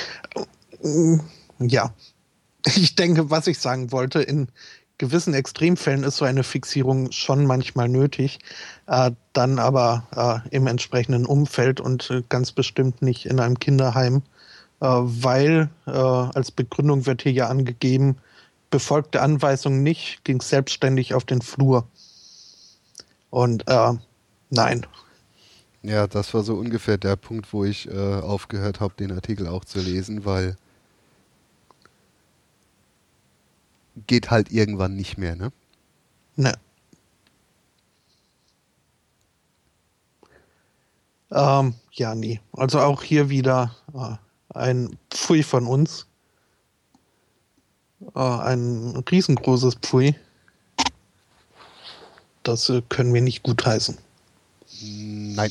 Ja, 1.58 1.94
ich 2.66 2.94
denke, 2.96 3.30
was 3.30 3.46
ich 3.46 3.58
sagen 3.58 3.92
wollte, 3.92 4.20
in 4.20 4.48
gewissen 4.98 5.32
Extremfällen 5.32 6.04
ist 6.04 6.18
so 6.18 6.26
eine 6.26 6.42
Fixierung 6.42 7.12
schon 7.12 7.46
manchmal 7.46 7.88
nötig, 7.88 8.40
äh, 8.86 9.12
dann 9.32 9.58
aber 9.58 10.42
äh, 10.44 10.54
im 10.54 10.66
entsprechenden 10.66 11.24
Umfeld 11.24 11.80
und 11.80 12.10
äh, 12.10 12.22
ganz 12.28 12.52
bestimmt 12.52 13.00
nicht 13.00 13.24
in 13.24 13.40
einem 13.40 13.58
Kinderheim, 13.58 14.22
weil 14.84 15.70
äh, 15.86 15.90
als 15.90 16.50
Begründung 16.50 17.06
wird 17.06 17.22
hier 17.22 17.32
ja 17.32 17.48
angegeben, 17.48 18.16
befolgte 18.70 19.22
Anweisung 19.22 19.82
nicht, 19.82 20.24
ging 20.24 20.40
selbstständig 20.40 21.14
auf 21.14 21.24
den 21.24 21.40
Flur. 21.40 21.86
Und 23.30 23.66
äh, 23.68 23.92
nein. 24.50 24.86
Ja, 25.82 26.06
das 26.06 26.34
war 26.34 26.42
so 26.42 26.54
ungefähr 26.54 26.98
der 26.98 27.16
Punkt, 27.16 27.52
wo 27.52 27.64
ich 27.64 27.88
aufgehört 27.90 28.80
habe, 28.80 28.94
den 28.98 29.12
Artikel 29.12 29.46
auch 29.46 29.64
zu 29.64 29.78
lesen, 29.78 30.24
weil 30.24 30.56
geht 34.06 34.30
halt 34.30 34.50
irgendwann 34.50 34.96
nicht 34.96 35.16
mehr, 35.16 35.36
ne? 35.36 35.52
Ne. 36.36 36.52
Ähm, 41.30 41.74
ja, 41.92 42.14
nee. 42.14 42.40
Also 42.52 42.80
auch 42.80 43.02
hier 43.02 43.30
wieder 43.30 43.74
äh, 43.94 44.16
ein 44.56 44.98
Pfui 45.10 45.42
von 45.42 45.66
uns. 45.66 46.06
Äh, 48.14 48.20
ein 48.20 48.96
riesengroßes 49.10 49.76
Pfui. 49.76 50.14
Das 52.42 52.68
äh, 52.68 52.82
können 52.88 53.12
wir 53.14 53.22
nicht 53.22 53.42
gutheißen. 53.42 53.98
Nein. 54.82 55.50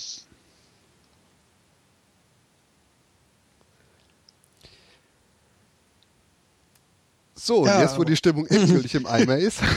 So, 7.36 7.66
ja. 7.66 7.82
jetzt 7.82 7.98
wo 7.98 8.04
die 8.04 8.16
Stimmung 8.16 8.48
endgültig 8.48 8.96
im 8.96 9.06
Eimer 9.06 9.38
ist. 9.38 9.60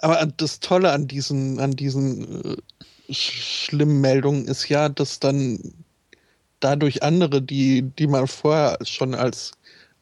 Aber 0.00 0.26
das 0.26 0.60
Tolle 0.60 0.92
an 0.92 1.08
diesen, 1.08 1.58
an 1.58 1.72
diesen 1.72 2.44
äh, 2.44 2.56
schlimmen 3.10 4.00
Meldungen 4.02 4.46
ist 4.46 4.68
ja, 4.68 4.90
dass 4.90 5.20
dann 5.20 5.86
dadurch 6.60 7.02
andere, 7.02 7.42
die, 7.42 7.82
die 7.82 8.06
man 8.06 8.26
vorher 8.26 8.78
schon 8.84 9.14
als 9.14 9.52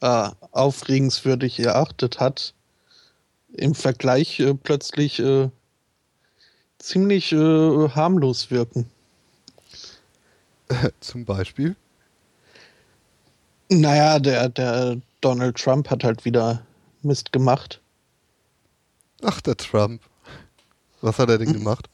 äh, 0.01 0.29
aufregenswürdig 0.51 1.59
erachtet 1.59 2.19
hat, 2.19 2.53
im 3.53 3.75
Vergleich 3.75 4.39
äh, 4.39 4.53
plötzlich 4.53 5.19
äh, 5.19 5.49
ziemlich 6.79 7.31
äh, 7.31 7.89
harmlos 7.89 8.51
wirken. 8.51 8.89
Zum 10.99 11.25
Beispiel? 11.25 11.75
Naja, 13.69 14.19
der, 14.19 14.49
der 14.49 14.97
Donald 15.21 15.57
Trump 15.57 15.89
hat 15.89 16.03
halt 16.03 16.25
wieder 16.25 16.65
Mist 17.01 17.31
gemacht. 17.31 17.81
Ach, 19.23 19.41
der 19.41 19.57
Trump. 19.57 20.01
Was 21.01 21.19
hat 21.19 21.29
er 21.29 21.37
denn 21.37 21.53
gemacht? 21.53 21.89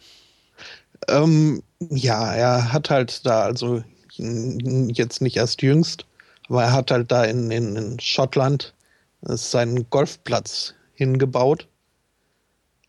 Ähm, 1.08 1.64
ja, 1.80 2.34
er 2.34 2.72
hat 2.72 2.90
halt 2.90 3.26
da, 3.26 3.44
also 3.44 3.84
jetzt 4.18 5.22
nicht 5.22 5.38
erst 5.38 5.62
jüngst, 5.62 6.06
aber 6.50 6.64
er 6.64 6.74
hat 6.74 6.92
halt 6.92 7.12
da 7.12 7.24
in, 7.24 7.52
in, 7.52 7.76
in 7.76 8.00
Schottland 8.00 8.74
seinen 9.22 9.90
Golfplatz 9.90 10.74
hingebaut. 10.94 11.68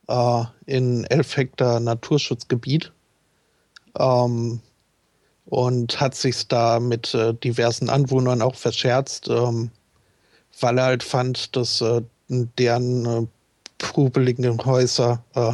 Äh, 0.08 0.44
in 0.66 1.04
elf 1.04 1.36
Hektar 1.36 1.80
Naturschutzgebiet. 1.80 2.92
Ähm, 3.98 4.60
und 5.46 6.00
hat 6.00 6.14
sich 6.14 6.48
da 6.48 6.80
mit 6.80 7.14
äh, 7.14 7.34
diversen 7.34 7.90
Anwohnern 7.90 8.42
auch 8.42 8.54
verscherzt, 8.54 9.28
ähm, 9.28 9.70
weil 10.60 10.78
er 10.78 10.84
halt 10.84 11.02
fand, 11.02 11.54
dass 11.54 11.80
äh, 11.80 12.02
deren 12.28 13.06
äh, 13.06 13.26
pubeligen 13.78 14.64
Häuser 14.64 15.22
äh, 15.34 15.52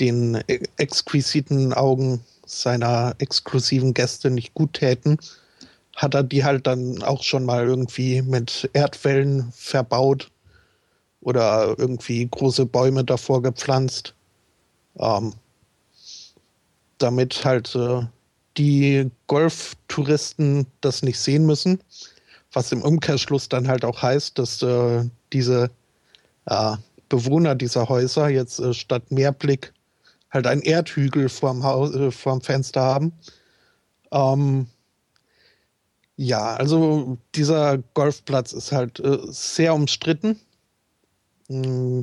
den 0.00 0.42
e-, 0.48 0.60
exquisiten 0.76 1.72
Augen 1.72 2.20
seiner 2.50 3.14
exklusiven 3.18 3.94
Gäste 3.94 4.30
nicht 4.30 4.54
gut 4.54 4.74
täten, 4.74 5.18
hat 5.96 6.14
er 6.14 6.22
die 6.22 6.44
halt 6.44 6.66
dann 6.66 7.02
auch 7.02 7.22
schon 7.22 7.44
mal 7.44 7.66
irgendwie 7.66 8.22
mit 8.22 8.70
Erdwellen 8.72 9.52
verbaut 9.52 10.30
oder 11.20 11.74
irgendwie 11.78 12.26
große 12.28 12.66
Bäume 12.66 13.04
davor 13.04 13.42
gepflanzt, 13.42 14.14
ähm, 14.98 15.34
damit 16.98 17.44
halt 17.44 17.74
äh, 17.74 18.02
die 18.56 19.10
Golftouristen 19.26 20.66
das 20.80 21.02
nicht 21.02 21.18
sehen 21.18 21.46
müssen, 21.46 21.80
was 22.52 22.72
im 22.72 22.82
Umkehrschluss 22.82 23.48
dann 23.48 23.68
halt 23.68 23.84
auch 23.84 24.02
heißt, 24.02 24.38
dass 24.38 24.62
äh, 24.62 25.04
diese 25.32 25.70
äh, 26.46 26.76
Bewohner 27.08 27.54
dieser 27.54 27.88
Häuser 27.88 28.28
jetzt 28.28 28.58
äh, 28.58 28.74
statt 28.74 29.10
Meerblick 29.10 29.72
halt 30.30 30.46
einen 30.46 30.62
Erdhügel 30.62 31.28
vorm, 31.28 31.62
Haus, 31.64 31.94
äh, 31.94 32.10
vorm 32.10 32.40
Fenster 32.40 32.82
haben. 32.82 33.12
Ähm, 34.12 34.66
ja, 36.16 36.56
also 36.56 37.18
dieser 37.34 37.78
Golfplatz 37.94 38.52
ist 38.52 38.72
halt 38.72 39.00
äh, 39.00 39.18
sehr 39.28 39.74
umstritten. 39.74 40.38
Mm, 41.48 42.02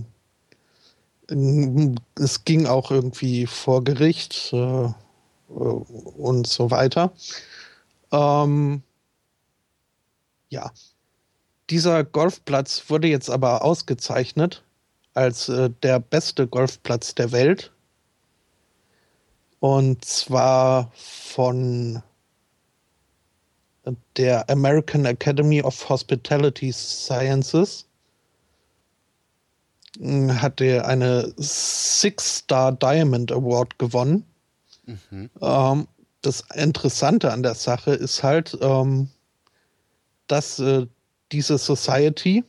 es 2.19 2.45
ging 2.45 2.65
auch 2.67 2.91
irgendwie 2.91 3.47
vor 3.47 3.83
Gericht. 3.83 4.51
Äh, 4.53 4.89
und 5.47 6.47
so 6.47 6.71
weiter. 6.71 7.13
Ähm, 8.11 8.81
ja, 10.49 10.71
dieser 11.69 12.03
Golfplatz 12.03 12.83
wurde 12.89 13.07
jetzt 13.07 13.29
aber 13.29 13.63
ausgezeichnet 13.63 14.63
als 15.13 15.49
äh, 15.49 15.69
der 15.83 15.99
beste 15.99 16.47
Golfplatz 16.47 17.15
der 17.15 17.31
Welt. 17.31 17.71
Und 19.65 20.05
zwar 20.05 20.91
von 20.93 22.03
der 24.15 24.47
American 24.47 25.05
Academy 25.05 25.59
of 25.63 25.89
Hospitality 25.89 26.71
Sciences 26.71 27.87
hm, 29.97 30.39
hat 30.39 30.61
er 30.61 30.87
eine 30.87 31.33
Six-Star 31.37 32.73
Diamond 32.73 33.31
Award 33.31 33.79
gewonnen. 33.79 34.23
Mhm. 34.85 35.31
Ähm, 35.41 35.87
das 36.21 36.43
Interessante 36.53 37.33
an 37.33 37.41
der 37.41 37.55
Sache 37.55 37.89
ist 37.95 38.21
halt, 38.21 38.55
ähm, 38.61 39.09
dass 40.27 40.59
äh, 40.59 40.85
diese 41.31 41.57
Society 41.57 42.43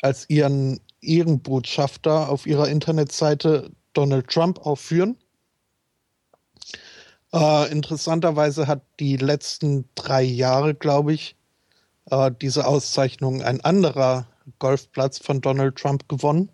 als 0.00 0.24
ihren 0.30 0.80
Ehrenbotschafter 1.02 2.30
auf 2.30 2.46
ihrer 2.46 2.70
Internetseite 2.70 3.70
Donald 3.92 4.26
Trump 4.28 4.64
aufführen. 4.64 5.14
Äh, 7.32 7.70
interessanterweise 7.70 8.66
hat 8.66 8.82
die 9.00 9.16
letzten 9.16 9.84
drei 9.94 10.22
Jahre, 10.22 10.74
glaube 10.74 11.12
ich, 11.12 11.36
äh, 12.10 12.30
diese 12.40 12.66
Auszeichnung 12.66 13.42
ein 13.42 13.60
anderer 13.60 14.26
Golfplatz 14.58 15.18
von 15.18 15.40
Donald 15.40 15.76
Trump 15.76 16.08
gewonnen. 16.08 16.50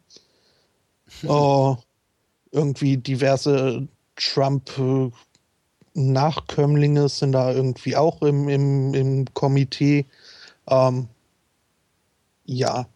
äh, 1.23 1.75
irgendwie 2.51 2.97
diverse 2.97 3.87
Trump-Nachkömmlinge 4.17 7.09
sind 7.09 7.33
da 7.33 7.53
irgendwie 7.53 7.97
auch 7.97 8.23
im, 8.23 8.49
im, 8.49 8.95
im 8.95 9.27
Komitee. 9.35 10.07
Ähm, 10.69 11.09
ja. 12.45 12.87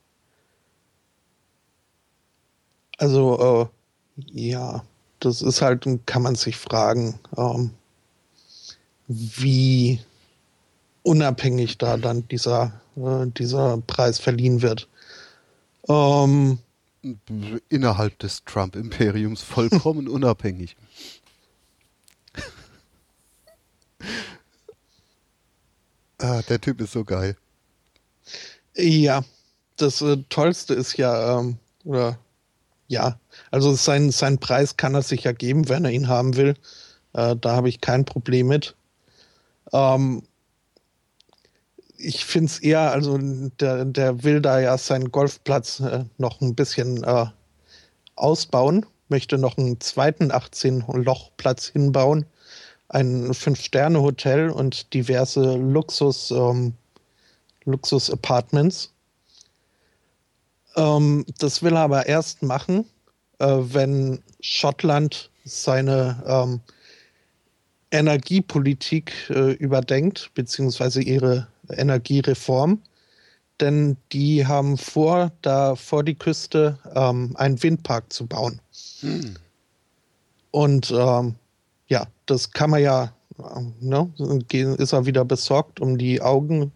Also, 2.99 3.39
äh, 3.41 3.67
ja, 4.33 4.85
das 5.21 5.43
ist 5.43 5.63
halt, 5.63 5.87
kann 6.07 6.23
man 6.23 6.35
sich 6.35 6.57
fragen, 6.57 7.19
ähm, 7.37 7.71
wie 9.07 10.01
unabhängig 11.03 11.79
da 11.79 11.97
dann 11.97 12.29
dieser, 12.29 12.81
äh, 12.97 13.27
dieser 13.27 13.79
Preis 13.79 14.19
verliehen 14.19 14.63
wird. 14.63 14.89
Ähm, 15.89 16.59
Innerhalb 17.69 18.19
des 18.19 18.45
Trump-Imperiums 18.45 19.43
vollkommen 19.43 20.09
unabhängig. 20.17 20.77
ah, 26.19 26.43
der 26.43 26.61
Typ 26.61 26.81
ist 26.81 26.93
so 26.93 27.05
geil. 27.05 27.37
Ja, 28.75 29.25
das 29.77 30.03
äh, 30.03 30.19
Tollste 30.29 30.75
ist 30.75 30.97
ja, 30.97 31.39
ähm, 31.39 31.59
oder 31.85 32.19
ja, 32.89 33.21
also 33.51 33.75
sein, 33.75 34.11
sein 34.11 34.39
Preis 34.39 34.77
kann 34.77 34.95
er 34.95 35.03
sich 35.03 35.25
ja 35.25 35.33
geben, 35.33 35.69
wenn 35.69 35.85
er 35.85 35.91
ihn 35.93 36.09
haben 36.09 36.37
will. 36.37 36.55
Äh, 37.13 37.37
da 37.37 37.53
habe 37.57 37.69
ich 37.69 37.81
kein 37.81 38.05
Problem 38.05 38.49
mit. 38.49 38.77
Ähm, 39.73 40.23
ich 41.99 42.25
finde 42.25 42.47
es 42.47 42.59
eher, 42.61 42.93
also 42.93 43.19
der, 43.19 43.85
der 43.85 44.23
will 44.25 44.41
da 44.41 44.61
ja 44.61 44.79
seinen 44.79 45.11
Golfplatz 45.11 45.81
äh, 45.81 46.05
noch 46.17 46.41
ein 46.41 46.55
bisschen 46.55 47.03
äh, 47.05 47.27
ausbauen, 48.17 48.87
möchte 49.09 49.39
noch 49.39 49.59
einen 49.59 49.81
zweiten 49.81 50.31
18-Loch-Platz 50.31 51.69
hinbauen, 51.69 52.27
ein 52.89 53.35
Fünf-Sterne-Hotel 53.35 54.51
und 54.51 54.95
diverse 54.95 55.57
Luxus- 55.57 56.31
ähm, 56.31 56.75
Luxus-Apartments. 57.65 58.93
Ähm, 60.79 61.25
das 61.39 61.63
will 61.63 61.75
er 61.75 61.81
aber 61.81 62.07
erst 62.07 62.43
machen, 62.43 62.87
äh, 63.39 63.47
wenn 63.47 64.23
Schottland 64.41 65.31
seine 65.45 66.23
ähm, 66.27 66.61
Energiepolitik 67.91 69.13
äh, 69.31 69.53
überdenkt, 69.53 70.31
beziehungsweise 70.35 71.03
ihre 71.03 71.49
Energiereform. 71.71 72.81
Denn 73.61 73.97
die 74.13 74.47
haben 74.47 74.79
vor, 74.79 75.33
da 75.43 75.75
vor 75.75 76.05
die 76.05 76.15
Küste 76.15 76.79
ähm, 76.95 77.35
einen 77.37 77.61
Windpark 77.61 78.13
zu 78.13 78.27
bauen. 78.27 78.61
Hm. 79.01 79.35
Und 80.53 80.93
ähm, 80.93 81.35
ja, 81.89 82.07
das 82.27 82.53
kann 82.53 82.71
man 82.71 82.83
ja, 82.83 83.13
äh, 83.39 83.61
ne, 83.81 84.13
ist 84.79 84.93
er 84.93 85.07
wieder 85.07 85.25
besorgt 85.25 85.81
um 85.81 85.99
die 85.99 86.23
Augen 86.23 86.73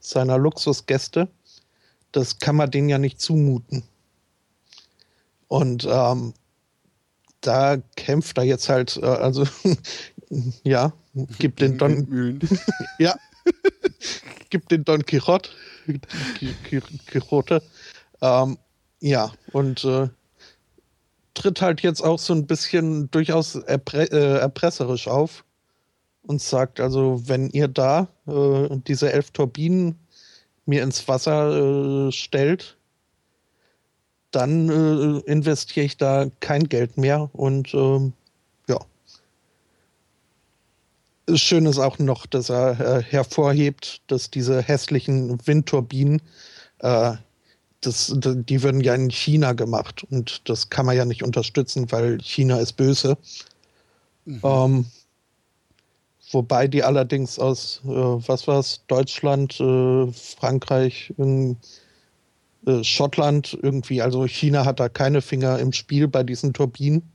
seiner 0.00 0.36
Luxusgäste. 0.36 1.28
Das 2.12 2.38
kann 2.38 2.56
man 2.56 2.70
denen 2.70 2.88
ja 2.88 2.98
nicht 2.98 3.20
zumuten. 3.20 3.82
Und 5.48 5.86
ähm, 5.88 6.34
da 7.40 7.76
kämpft 7.96 8.38
er 8.38 8.44
jetzt 8.44 8.68
halt, 8.68 8.96
äh, 8.96 9.06
also 9.06 9.46
ja, 10.64 10.92
gibt 11.38 11.60
den 11.60 11.78
Don. 11.78 12.40
ja, 12.98 13.14
gibt 14.50 14.70
den 14.70 14.84
Don 14.84 15.04
Quixote. 15.04 15.50
Quixote. 17.06 17.62
Ähm, 18.20 18.58
ja, 19.00 19.32
und 19.52 19.84
äh, 19.84 20.08
tritt 21.34 21.60
halt 21.60 21.82
jetzt 21.82 22.00
auch 22.00 22.18
so 22.18 22.32
ein 22.32 22.46
bisschen 22.46 23.10
durchaus 23.10 23.54
erpre 23.54 24.10
äh, 24.10 24.38
erpresserisch 24.38 25.06
auf 25.06 25.44
und 26.22 26.40
sagt 26.40 26.80
also, 26.80 27.22
wenn 27.26 27.50
ihr 27.50 27.68
da 27.68 28.08
äh, 28.26 28.68
diese 28.86 29.12
elf 29.12 29.30
Turbinen 29.30 29.98
mir 30.66 30.82
ins 30.82 31.06
Wasser 31.08 32.08
äh, 32.08 32.12
stellt, 32.12 32.76
dann 34.30 34.68
äh, 34.68 35.30
investiere 35.30 35.86
ich 35.86 35.96
da 35.96 36.26
kein 36.40 36.68
Geld 36.68 36.98
mehr 36.98 37.30
und 37.32 37.72
ähm, 37.74 38.12
ja. 38.68 38.78
Schön 41.34 41.66
ist 41.66 41.78
auch 41.78 41.98
noch, 41.98 42.26
dass 42.26 42.50
er 42.50 42.78
äh, 42.80 43.02
hervorhebt, 43.02 44.02
dass 44.08 44.30
diese 44.30 44.60
hässlichen 44.60 45.38
Windturbinen, 45.46 46.20
äh, 46.80 47.14
das, 47.80 48.12
die 48.16 48.62
würden 48.62 48.80
ja 48.80 48.94
in 48.94 49.10
China 49.10 49.52
gemacht 49.52 50.04
und 50.10 50.48
das 50.48 50.70
kann 50.70 50.86
man 50.86 50.96
ja 50.96 51.04
nicht 51.04 51.22
unterstützen, 51.22 51.90
weil 51.92 52.18
China 52.18 52.58
ist 52.58 52.72
böse. 52.72 53.16
Mhm. 54.24 54.40
Ähm, 54.42 54.86
Wobei 56.36 56.68
die 56.68 56.84
allerdings 56.84 57.38
aus, 57.38 57.80
äh, 57.86 57.88
was 57.88 58.46
es, 58.46 58.82
Deutschland, 58.88 59.58
äh, 59.58 60.12
Frankreich, 60.12 61.14
in, 61.16 61.56
äh, 62.66 62.84
Schottland 62.84 63.58
irgendwie, 63.62 64.02
also 64.02 64.26
China 64.26 64.66
hat 64.66 64.78
da 64.78 64.90
keine 64.90 65.22
Finger 65.22 65.58
im 65.58 65.72
Spiel 65.72 66.08
bei 66.08 66.22
diesen 66.22 66.52
Turbinen. 66.52 67.10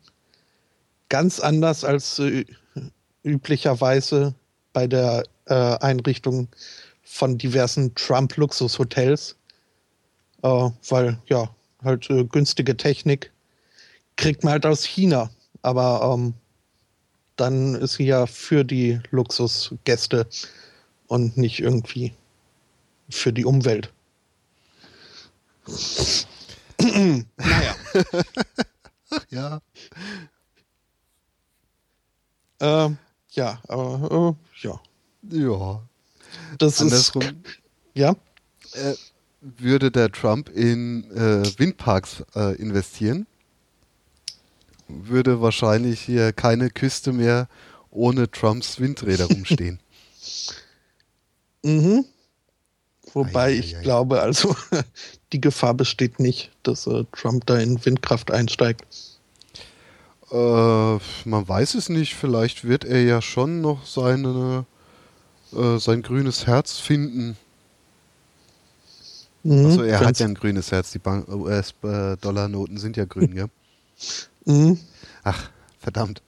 Ganz 1.09 1.39
anders 1.39 1.83
als 1.83 2.17
äh, 2.17 2.45
üblicherweise 3.21 4.33
bei 4.73 4.87
der 4.87 5.21
äh, 5.45 5.53
Einrichtung 5.53 6.47
von 7.03 7.37
diversen 7.37 7.93
Trump-Luxushotels, 7.93 9.35
äh, 10.41 10.69
weil 10.89 11.19
ja, 11.27 11.47
halt 11.83 12.09
günstige 12.31 12.75
Technik 12.75 13.31
kriegt 14.15 14.43
man 14.43 14.53
halt 14.53 14.65
aus 14.65 14.83
China. 14.83 15.29
Aber 15.61 16.11
ähm, 16.11 16.33
dann 17.35 17.75
ist 17.75 17.93
sie 17.93 18.05
ja 18.05 18.25
für 18.25 18.63
die 18.63 18.99
Luxusgäste 19.11 20.27
und 21.07 21.37
nicht 21.37 21.59
irgendwie 21.59 22.13
für 23.09 23.33
die 23.33 23.45
Umwelt. 23.45 23.91
naja. 27.37 27.75
ja. 29.29 29.61
Äh, 32.59 32.89
ja, 33.31 33.61
aber 33.67 34.35
äh, 34.61 34.67
ja. 34.67 34.79
Ja. 35.29 35.81
Das 36.57 36.81
Andersrum, 36.81 37.21
ist. 37.21 37.33
Ja. 37.93 38.15
Äh, 38.73 38.93
würde 39.41 39.91
der 39.91 40.11
Trump 40.11 40.49
in 40.49 41.09
äh, 41.11 41.43
Windparks 41.57 42.23
äh, 42.35 42.55
investieren? 42.57 43.25
Würde 45.03 45.41
wahrscheinlich 45.41 46.01
hier 46.01 46.33
keine 46.33 46.69
Küste 46.69 47.13
mehr 47.13 47.47
ohne 47.89 48.29
Trumps 48.29 48.79
Windräder 48.79 49.25
rumstehen. 49.29 49.79
mhm. 51.63 52.05
Wobei 53.13 53.47
ei, 53.47 53.59
ich 53.59 53.75
ei, 53.75 53.81
glaube, 53.81 54.21
also 54.21 54.55
die 55.33 55.41
Gefahr 55.41 55.73
besteht 55.73 56.19
nicht, 56.19 56.51
dass 56.63 56.87
äh, 56.87 57.03
Trump 57.11 57.45
da 57.45 57.57
in 57.57 57.83
Windkraft 57.85 58.31
einsteigt. 58.31 58.85
Äh, 60.31 60.35
man 60.35 61.47
weiß 61.47 61.75
es 61.75 61.89
nicht. 61.89 62.15
Vielleicht 62.15 62.63
wird 62.63 62.85
er 62.85 63.03
ja 63.03 63.21
schon 63.21 63.59
noch 63.61 63.85
seine, 63.85 64.65
äh, 65.53 65.77
sein 65.77 66.01
grünes 66.03 66.47
Herz 66.47 66.79
finden. 66.79 67.35
Mhm, 69.43 69.65
also 69.65 69.83
er 69.83 69.99
hat 69.99 70.19
ja 70.19 70.25
ein 70.25 70.35
grünes 70.35 70.71
Herz. 70.71 70.91
Die 70.91 71.01
US-Dollar-Noten 71.05 72.77
sind 72.77 72.95
ja 72.95 73.05
grün, 73.05 73.35
gell? 73.35 73.49
Mhm. 74.45 74.79
Ach, 75.23 75.49
verdammt. 75.79 76.21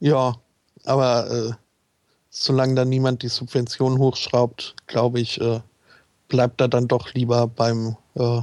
Ja, 0.00 0.36
aber 0.84 1.30
äh, 1.30 1.52
solange 2.30 2.74
da 2.76 2.84
niemand 2.84 3.22
die 3.22 3.28
Subvention 3.28 3.98
hochschraubt, 3.98 4.76
glaube 4.86 5.20
ich, 5.20 5.40
äh, 5.40 5.60
bleibt 6.28 6.60
er 6.60 6.68
dann 6.68 6.86
doch 6.86 7.14
lieber 7.14 7.48
beim 7.48 7.96
äh, 8.14 8.42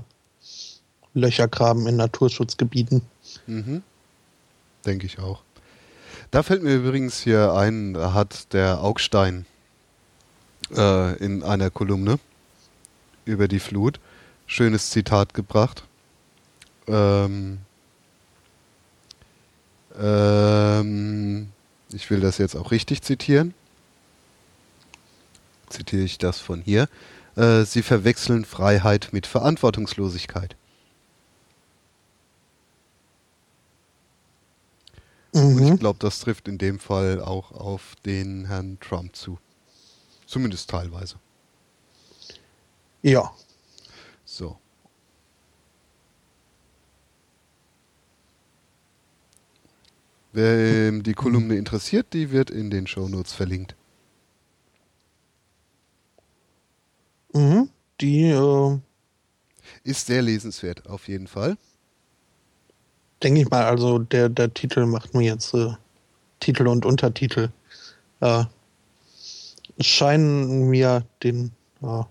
Löchergraben 1.13 1.87
in 1.87 1.95
Naturschutzgebieten. 1.95 3.01
Mhm. 3.47 3.83
Denke 4.85 5.05
ich 5.05 5.19
auch. 5.19 5.43
Da 6.31 6.43
fällt 6.43 6.63
mir 6.63 6.75
übrigens 6.75 7.21
hier 7.21 7.53
ein, 7.53 7.93
da 7.93 8.13
hat 8.13 8.51
der 8.53 8.83
Augstein 8.83 9.45
äh, 10.75 11.15
in 11.17 11.43
einer 11.43 11.69
Kolumne 11.69 12.19
über 13.23 13.47
die 13.47 13.59
Flut 13.59 13.99
schönes 14.45 14.89
Zitat 14.89 15.33
gebracht. 15.33 15.83
Ähm, 16.87 17.59
ähm, 19.97 21.51
ich 21.91 22.09
will 22.09 22.19
das 22.19 22.37
jetzt 22.37 22.55
auch 22.55 22.71
richtig 22.71 23.01
zitieren. 23.01 23.53
Zitiere 25.69 26.03
ich 26.03 26.17
das 26.17 26.39
von 26.39 26.61
hier. 26.61 26.87
Äh, 27.35 27.63
sie 27.63 27.81
verwechseln 27.81 28.45
Freiheit 28.45 29.09
mit 29.11 29.27
Verantwortungslosigkeit. 29.27 30.55
Mhm. 35.33 35.57
Und 35.57 35.73
ich 35.73 35.79
glaube, 35.79 35.99
das 35.99 36.19
trifft 36.19 36.47
in 36.47 36.57
dem 36.57 36.79
Fall 36.79 37.21
auch 37.21 37.51
auf 37.51 37.95
den 38.05 38.45
Herrn 38.45 38.79
Trump 38.79 39.15
zu. 39.15 39.37
Zumindest 40.25 40.69
teilweise. 40.69 41.17
Ja. 43.01 43.31
So. 44.23 44.57
Wer 50.35 50.91
die 50.91 51.13
Kolumne 51.13 51.55
interessiert, 51.55 52.07
die 52.11 52.29
wird 52.29 52.49
in 52.49 52.69
den 52.69 52.87
Shownotes 52.87 53.31
verlinkt. 53.31 53.73
Mhm. 57.31 57.69
Die 58.01 58.31
äh, 58.31 58.77
ist 59.85 60.07
sehr 60.07 60.21
lesenswert, 60.21 60.89
auf 60.89 61.07
jeden 61.07 61.27
Fall. 61.27 61.55
Denke 63.23 63.43
ich 63.43 63.49
mal, 63.49 63.63
also 63.63 63.99
der, 63.99 64.27
der 64.27 64.53
Titel 64.53 64.85
macht 64.85 65.13
mir 65.13 65.23
jetzt 65.23 65.53
äh, 65.53 65.71
Titel 66.41 66.67
und 66.67 66.85
Untertitel. 66.85 67.47
Äh, 68.19 68.43
scheinen 69.79 70.67
mir 70.67 71.05
den 71.23 71.53
äh, 71.81 72.03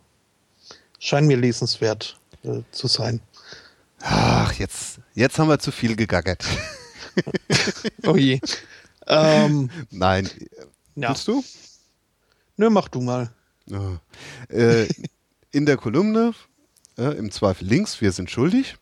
scheinen 0.99 1.27
mir 1.27 1.37
lesenswert 1.37 2.19
äh, 2.43 2.63
zu 2.71 2.87
sein. 2.87 3.21
Ach, 4.01 4.55
jetzt, 4.55 5.01
jetzt 5.13 5.39
haben 5.39 5.49
wir 5.49 5.59
zu 5.59 5.73
viel 5.73 5.95
gegackert. 5.95 6.43
oh 8.07 8.17
je. 8.17 8.41
Ähm, 9.07 9.71
Nein. 9.91 10.29
Ja. 10.95 11.11
Willst 11.11 11.29
du? 11.29 11.45
Nö, 12.57 12.71
mach 12.71 12.89
du 12.89 13.01
mal. 13.01 13.33
Oh. 13.71 13.97
Äh, 14.49 14.89
in 15.51 15.67
der 15.67 15.77
Kolumne, 15.77 16.35
äh, 16.99 17.17
im 17.17 17.31
Zweifel 17.31 17.67
links, 17.67 18.01
wir 18.01 18.13
sind 18.13 18.31
schuldig, 18.31 18.77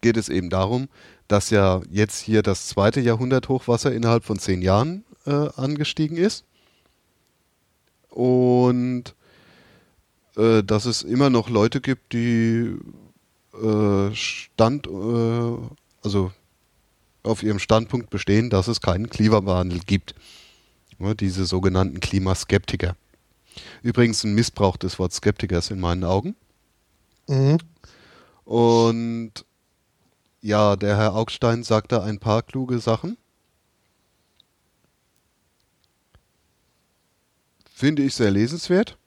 geht 0.00 0.16
es 0.16 0.28
eben 0.28 0.50
darum, 0.50 0.88
dass 1.28 1.50
ja 1.50 1.80
jetzt 1.90 2.18
hier 2.20 2.42
das 2.42 2.66
zweite 2.66 3.00
Jahrhundert 3.00 3.48
Hochwasser 3.48 3.92
innerhalb 3.92 4.24
von 4.24 4.38
zehn 4.38 4.62
Jahren 4.62 5.04
äh, 5.26 5.48
angestiegen 5.56 6.16
ist. 6.16 6.44
Und 8.08 9.14
äh, 10.36 10.62
dass 10.64 10.86
es 10.86 11.02
immer 11.02 11.30
noch 11.30 11.48
Leute 11.48 11.80
gibt, 11.80 12.12
die 12.12 12.76
äh, 13.54 14.14
Stand, 14.14 14.86
äh, 14.86 15.56
also 16.02 16.32
auf 17.22 17.42
ihrem 17.42 17.58
Standpunkt 17.58 18.10
bestehen, 18.10 18.50
dass 18.50 18.68
es 18.68 18.80
keinen 18.80 19.10
Klimawandel 19.10 19.80
gibt. 19.80 20.14
Diese 20.98 21.46
sogenannten 21.46 22.00
Klimaskeptiker. 22.00 22.94
Übrigens 23.82 24.22
ein 24.24 24.34
Missbrauch 24.34 24.76
des 24.76 24.98
Wortes 24.98 25.16
Skeptikers 25.16 25.70
in 25.70 25.80
meinen 25.80 26.04
Augen. 26.04 26.36
Mhm. 27.26 27.58
Und 28.44 29.32
ja, 30.42 30.76
der 30.76 30.96
Herr 30.96 31.14
Augstein 31.14 31.62
sagt 31.62 31.92
da 31.92 32.02
ein 32.02 32.18
paar 32.18 32.42
kluge 32.42 32.78
Sachen. 32.80 33.16
Finde 37.72 38.02
ich 38.02 38.14
sehr 38.14 38.30
lesenswert. 38.30 38.98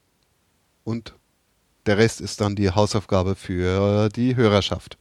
Und 0.84 1.14
der 1.86 1.98
Rest 1.98 2.22
ist 2.22 2.42
dann 2.42 2.56
die 2.56 2.72
Hausaufgabe 2.72 3.36
für 3.36 4.10
die 4.10 4.36
Hörerschaft. 4.36 4.98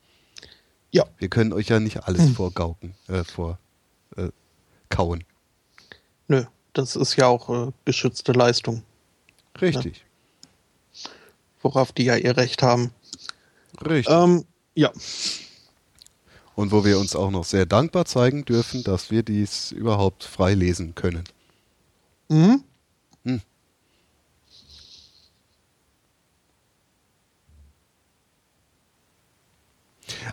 Ja. 0.93 1.06
Wir 1.19 1.28
können 1.28 1.52
euch 1.52 1.69
ja 1.69 1.81
nicht 1.81 2.05
alles 2.05 2.27
hm. 2.27 2.35
vorgauken, 2.35 2.94
äh, 3.09 3.24
vor 3.24 3.59
äh, 4.16 4.28
kauen. 4.90 5.24
Nö, 6.28 6.44
das 6.74 6.97
ist 6.97 7.16
ja 7.16 7.27
auch 7.27 7.48
äh, 7.48 7.73
geschützte 7.85 8.32
Leistung. 8.32 8.82
Richtig. 9.60 10.05
Ja. 10.94 11.10
Worauf 11.62 11.93
die 11.93 12.05
ja 12.05 12.16
ihr 12.16 12.36
Recht 12.36 12.62
haben. 12.62 12.93
Richtig. 13.81 14.12
Ähm, 14.12 14.44
ja. 14.74 14.93
Und 16.55 16.70
wo 16.70 16.85
wir 16.85 16.98
uns 16.98 17.16
auch 17.16 17.31
noch 17.31 17.44
sehr 17.44 17.64
dankbar 17.64 18.05
zeigen 18.05 18.44
dürfen, 18.44 18.85
dass 18.85 19.10
wir 19.10 19.23
dies 19.23 19.73
überhaupt 19.73 20.24
frei 20.24 20.55
lesen 20.55 20.94
können. 20.94 21.24
Mhm. 22.28 22.62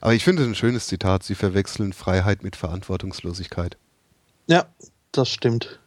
Aber 0.01 0.13
ich 0.13 0.23
finde 0.23 0.43
es 0.43 0.47
ein 0.47 0.55
schönes 0.55 0.87
Zitat. 0.87 1.23
Sie 1.23 1.35
verwechseln 1.35 1.93
Freiheit 1.93 2.43
mit 2.43 2.55
Verantwortungslosigkeit. 2.55 3.77
Ja, 4.47 4.67
das 5.11 5.29
stimmt. 5.29 5.79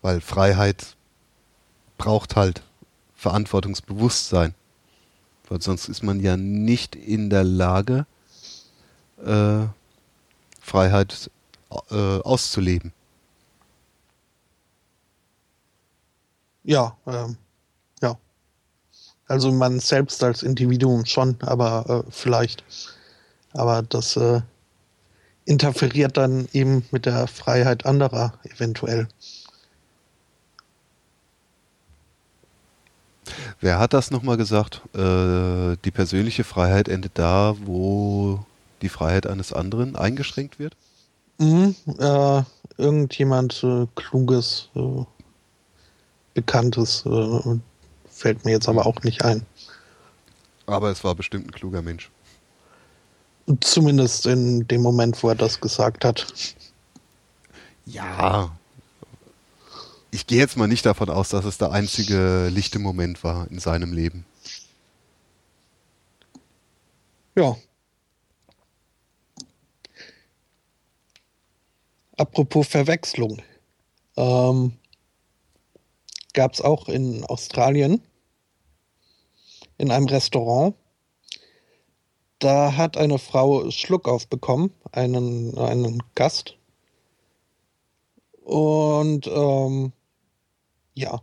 Weil 0.00 0.20
Freiheit 0.20 0.96
braucht 1.98 2.36
halt 2.36 2.62
Verantwortungsbewusstsein. 3.14 4.54
Weil 5.48 5.62
sonst 5.62 5.88
ist 5.88 6.02
man 6.02 6.20
ja 6.20 6.36
nicht 6.36 6.96
in 6.96 7.30
der 7.30 7.44
Lage, 7.44 8.06
äh, 9.24 9.66
Freiheit 10.60 11.30
äh, 11.90 11.94
auszuleben. 11.94 12.92
Ja, 16.64 16.96
ähm, 17.06 17.36
also 19.28 19.52
man 19.52 19.80
selbst 19.80 20.22
als 20.22 20.42
Individuum 20.42 21.06
schon, 21.06 21.36
aber 21.40 22.04
äh, 22.06 22.10
vielleicht. 22.10 22.64
Aber 23.52 23.82
das 23.82 24.16
äh, 24.16 24.40
interferiert 25.44 26.16
dann 26.16 26.48
eben 26.52 26.84
mit 26.90 27.06
der 27.06 27.26
Freiheit 27.26 27.86
anderer 27.86 28.34
eventuell. 28.44 29.08
Wer 33.60 33.78
hat 33.78 33.92
das 33.92 34.10
nochmal 34.10 34.36
gesagt? 34.36 34.82
Äh, 34.94 35.76
die 35.84 35.90
persönliche 35.92 36.44
Freiheit 36.44 36.88
endet 36.88 37.12
da, 37.14 37.54
wo 37.64 38.44
die 38.82 38.88
Freiheit 38.88 39.26
eines 39.26 39.52
anderen 39.52 39.96
eingeschränkt 39.96 40.58
wird? 40.58 40.76
Mhm, 41.38 41.74
äh, 41.98 42.42
irgendjemand 42.76 43.62
äh, 43.62 43.86
Kluges, 43.94 44.68
äh, 44.74 45.04
Bekanntes, 46.34 47.04
äh, 47.06 47.58
Fällt 48.22 48.44
mir 48.44 48.52
jetzt 48.52 48.68
aber 48.68 48.86
auch 48.86 49.02
nicht 49.02 49.24
ein. 49.24 49.44
Aber 50.66 50.92
es 50.92 51.02
war 51.02 51.16
bestimmt 51.16 51.48
ein 51.48 51.50
kluger 51.50 51.82
Mensch. 51.82 52.08
Zumindest 53.58 54.26
in 54.26 54.68
dem 54.68 54.80
Moment, 54.80 55.20
wo 55.24 55.30
er 55.30 55.34
das 55.34 55.60
gesagt 55.60 56.04
hat. 56.04 56.32
Ja. 57.84 58.56
Ich 60.12 60.28
gehe 60.28 60.38
jetzt 60.38 60.56
mal 60.56 60.68
nicht 60.68 60.86
davon 60.86 61.10
aus, 61.10 61.30
dass 61.30 61.44
es 61.44 61.58
der 61.58 61.72
einzige 61.72 62.46
lichte 62.46 62.78
Moment 62.78 63.24
war 63.24 63.50
in 63.50 63.58
seinem 63.58 63.92
Leben. 63.92 64.24
Ja. 67.34 67.56
Apropos 72.16 72.68
Verwechslung. 72.68 73.42
Ähm, 74.16 74.74
Gab 76.34 76.54
es 76.54 76.60
auch 76.60 76.88
in 76.88 77.24
Australien 77.24 78.00
in 79.82 79.90
einem 79.90 80.06
Restaurant. 80.06 80.74
Da 82.38 82.76
hat 82.76 82.96
eine 82.96 83.18
Frau 83.18 83.68
Schluck 83.70 84.08
aufbekommen, 84.08 84.72
einen, 84.92 85.58
einen 85.58 86.02
Gast. 86.14 86.56
Und 88.44 89.26
ähm, 89.26 89.92
ja, 90.94 91.20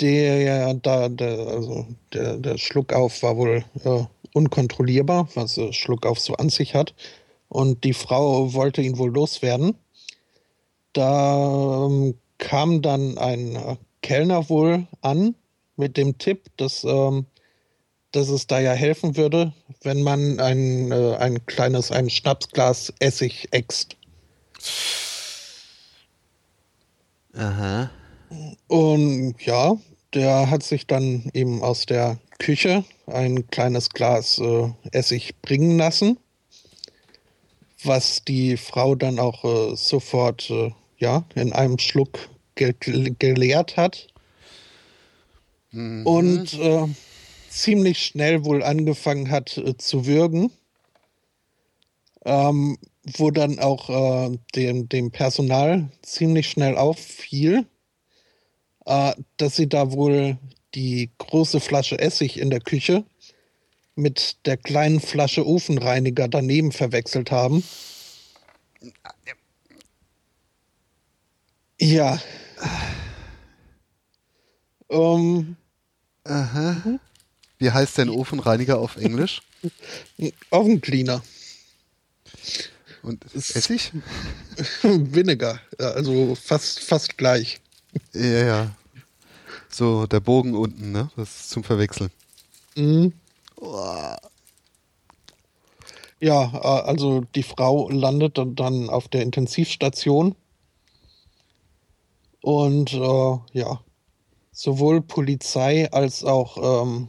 der, 0.00 0.74
da, 0.74 1.08
der, 1.08 1.38
also 1.46 1.86
der, 2.12 2.38
der 2.38 2.58
Schluckauf 2.58 3.22
war 3.22 3.36
wohl 3.36 3.64
äh, 3.84 4.04
unkontrollierbar, 4.32 5.28
was 5.34 5.58
äh, 5.58 5.72
Schluckauf 5.72 6.18
so 6.18 6.34
an 6.34 6.48
sich 6.48 6.74
hat. 6.74 6.94
Und 7.48 7.84
die 7.84 7.94
Frau 7.94 8.52
wollte 8.52 8.82
ihn 8.82 8.98
wohl 8.98 9.12
loswerden. 9.12 9.76
Da 10.92 11.86
ähm, 11.86 12.14
kam 12.38 12.82
dann 12.82 13.16
ein 13.16 13.54
äh, 13.54 13.76
Kellner 14.02 14.48
wohl 14.48 14.88
an 15.02 15.36
mit 15.80 15.96
dem 15.96 16.16
Tipp, 16.18 16.46
dass, 16.56 16.84
ähm, 16.84 17.26
dass 18.12 18.28
es 18.28 18.46
da 18.46 18.60
ja 18.60 18.72
helfen 18.72 19.16
würde, 19.16 19.52
wenn 19.82 20.02
man 20.02 20.38
ein, 20.38 20.92
äh, 20.92 21.16
ein 21.16 21.44
kleines, 21.46 21.90
ein 21.90 22.08
Schnapsglas 22.08 22.92
Essig 23.00 23.48
äxt. 23.50 23.96
Aha. 27.34 27.90
Und 28.68 29.34
ja, 29.40 29.76
der 30.14 30.50
hat 30.50 30.62
sich 30.62 30.86
dann 30.86 31.30
eben 31.34 31.62
aus 31.62 31.86
der 31.86 32.18
Küche 32.38 32.84
ein 33.06 33.48
kleines 33.50 33.90
Glas 33.90 34.38
äh, 34.38 34.68
Essig 34.92 35.34
bringen 35.42 35.76
lassen. 35.76 36.18
was 37.84 38.24
die 38.24 38.56
Frau 38.56 38.94
dann 38.94 39.18
auch 39.18 39.44
äh, 39.44 39.76
sofort 39.76 40.50
äh, 40.50 40.70
ja, 40.98 41.24
in 41.34 41.52
einem 41.52 41.78
Schluck 41.78 42.28
ge 42.54 42.74
geleert 43.18 43.76
hat. 43.76 44.08
Mhm. 45.72 46.06
Und 46.06 46.54
äh, 46.54 46.86
ziemlich 47.48 48.06
schnell 48.06 48.44
wohl 48.44 48.62
angefangen 48.62 49.30
hat 49.30 49.56
äh, 49.56 49.76
zu 49.76 50.06
würgen. 50.06 50.50
Ähm, 52.24 52.76
wo 53.16 53.30
dann 53.30 53.58
auch 53.58 53.88
äh, 53.88 54.38
dem, 54.54 54.88
dem 54.88 55.10
Personal 55.10 55.88
ziemlich 56.02 56.50
schnell 56.50 56.76
auffiel, 56.76 57.66
äh, 58.86 59.12
dass 59.36 59.56
sie 59.56 59.68
da 59.68 59.92
wohl 59.92 60.38
die 60.74 61.10
große 61.18 61.60
Flasche 61.60 61.98
Essig 61.98 62.38
in 62.38 62.50
der 62.50 62.60
Küche 62.60 63.04
mit 63.94 64.46
der 64.46 64.56
kleinen 64.56 65.00
Flasche 65.00 65.46
Ofenreiniger 65.46 66.28
daneben 66.28 66.72
verwechselt 66.72 67.30
haben. 67.30 67.64
Ja. 71.78 72.20
Um, 74.90 75.56
Aha. 76.24 76.98
Wie 77.58 77.70
heißt 77.70 77.98
denn 77.98 78.10
Ofenreiniger 78.10 78.78
auf 78.78 78.96
Englisch? 78.96 79.40
Ovencleaner. 80.50 81.22
Und 83.02 83.24
Essig? 83.34 83.92
Vinegar, 84.82 85.60
also 85.78 86.34
fast, 86.34 86.80
fast 86.80 87.16
gleich. 87.16 87.60
Ja, 88.12 88.44
ja. 88.44 88.70
So, 89.68 90.06
der 90.06 90.20
Bogen 90.20 90.54
unten, 90.54 90.90
ne? 90.90 91.10
Das 91.16 91.28
ist 91.40 91.50
zum 91.50 91.62
Verwechseln. 91.62 92.10
Mhm. 92.76 93.12
Oh. 93.56 94.16
Ja, 96.18 96.52
äh, 96.52 96.88
also 96.88 97.22
die 97.34 97.44
Frau 97.44 97.88
landet 97.90 98.38
dann 98.38 98.90
auf 98.90 99.08
der 99.08 99.22
Intensivstation. 99.22 100.34
Und 102.42 102.92
äh, 102.92 103.38
ja, 103.52 103.80
sowohl 104.52 105.00
Polizei 105.00 105.90
als 105.92 106.24
auch 106.24 106.84
ähm, 106.84 107.08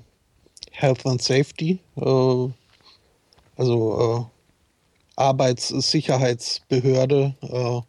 Health 0.71 1.05
and 1.05 1.21
Safety, 1.21 1.79
äh, 1.97 2.47
also 3.55 3.99
äh, 3.99 4.23
Arbeitssicherheitsbehörde, 5.15 7.35
äh, 7.41 7.81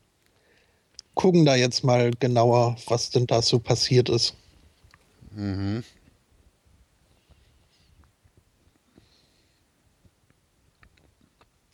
gucken 1.15 1.45
da 1.45 1.57
jetzt 1.57 1.85
mal 1.85 2.11
genauer, 2.19 2.77
was 2.87 3.11
denn 3.11 3.27
da 3.27 3.43
so 3.43 3.59
passiert 3.59 4.09
ist. 4.09 4.35
Mhm. 5.31 5.85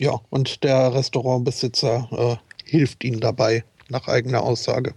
Ja, 0.01 0.21
und 0.31 0.63
der 0.63 0.95
Restaurantbesitzer 0.95 2.09
äh, 2.13 2.37
hilft 2.65 3.03
ihnen 3.03 3.21
dabei, 3.21 3.65
nach 3.89 4.07
eigener 4.07 4.43
Aussage. 4.43 4.95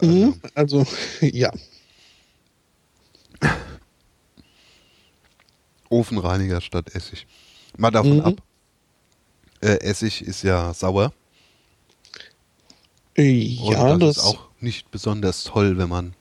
Mhm, 0.00 0.40
also, 0.54 0.86
ja. 1.20 1.50
Ofenreiniger 5.88 6.60
statt 6.60 6.94
Essig. 6.94 7.26
Mal 7.76 7.90
davon 7.90 8.16
mhm. 8.16 8.24
ab. 8.24 8.42
Äh, 9.60 9.78
Essig 9.80 10.22
ist 10.22 10.42
ja 10.42 10.74
sauer. 10.74 11.12
Ja, 13.16 13.92
Und 13.92 14.00
das, 14.00 14.16
das 14.16 14.24
ist 14.24 14.24
auch 14.24 14.48
nicht 14.60 14.90
besonders 14.90 15.44
toll, 15.44 15.78
wenn 15.78 15.88
man 15.88 16.14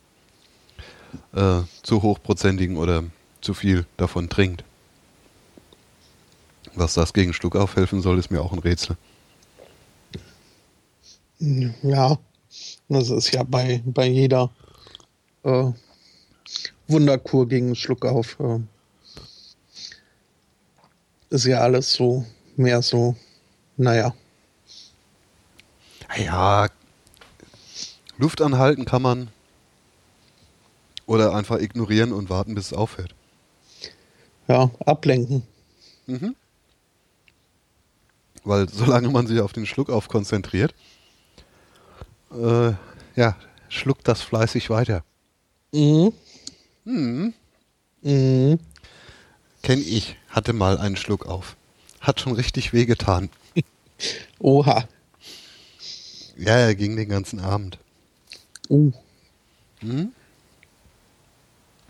äh, 1.33 1.61
zu 1.83 2.01
hochprozentigen 2.01 2.77
oder 2.77 3.03
zu 3.41 3.53
viel 3.53 3.85
davon 3.97 4.29
trinkt. 4.29 4.63
Was 6.73 6.93
das 6.93 7.13
gegen 7.13 7.33
Schluck 7.33 7.55
aufhelfen 7.55 8.01
soll, 8.01 8.19
ist 8.19 8.31
mir 8.31 8.41
auch 8.41 8.53
ein 8.53 8.59
Rätsel. 8.59 8.97
Ja, 11.39 12.17
das 12.89 13.09
ist 13.09 13.33
ja 13.33 13.43
bei, 13.43 13.81
bei 13.85 14.07
jeder 14.07 14.51
äh, 15.43 15.71
Wunderkur 16.87 17.47
gegen 17.47 17.75
Schluck 17.75 18.05
auf. 18.05 18.39
Äh, 18.39 18.59
ist 21.29 21.45
ja 21.45 21.59
alles 21.59 21.93
so, 21.93 22.25
mehr 22.55 22.81
so, 22.81 23.15
naja. 23.77 24.13
Ja, 26.17 26.67
Luft 28.17 28.41
anhalten 28.41 28.85
kann 28.85 29.01
man. 29.01 29.29
Oder 31.07 31.35
einfach 31.35 31.59
ignorieren 31.59 32.13
und 32.13 32.29
warten, 32.29 32.55
bis 32.55 32.67
es 32.67 32.73
aufhört. 32.73 33.13
Ja, 34.47 34.71
ablenken. 34.85 35.43
Mhm. 36.07 36.35
Weil 38.43 38.69
solange 38.69 39.09
man 39.09 39.27
sich 39.27 39.39
auf 39.39 39.53
den 39.53 39.65
Schluck 39.65 39.89
auf 39.89 40.07
konzentriert, 40.07 40.73
äh, 42.35 42.73
ja, 43.15 43.35
schluckt 43.69 44.07
das 44.07 44.21
fleißig 44.21 44.69
weiter. 44.69 45.03
Mhm. 45.71 46.13
Mhm. 46.83 47.33
Mhm. 48.01 48.59
Kenn 49.61 49.79
ich, 49.79 50.17
hatte 50.29 50.53
mal 50.53 50.77
einen 50.77 50.95
Schluck 50.95 51.25
auf. 51.25 51.55
Hat 51.99 52.19
schon 52.19 52.33
richtig 52.33 52.73
wehgetan. 52.73 53.29
Oha. 54.39 54.87
Ja, 56.37 56.57
er 56.57 56.75
ging 56.75 56.95
den 56.95 57.09
ganzen 57.09 57.39
Abend. 57.39 57.79
Uh. 58.69 58.91
Hm? 59.79 60.11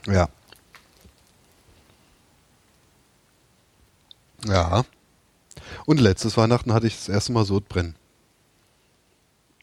Ja. 0.07 0.29
Ja. 4.45 4.85
Und 5.85 5.99
letztes 5.99 6.37
Weihnachten 6.37 6.73
hatte 6.73 6.87
ich 6.87 6.95
das 6.95 7.09
erste 7.09 7.31
Mal 7.31 7.45
Sodbrennen. 7.45 7.95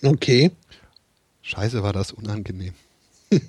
Okay. 0.02 0.50
Scheiße, 1.42 1.82
war 1.82 1.92
das 1.92 2.12
unangenehm. 2.12 2.74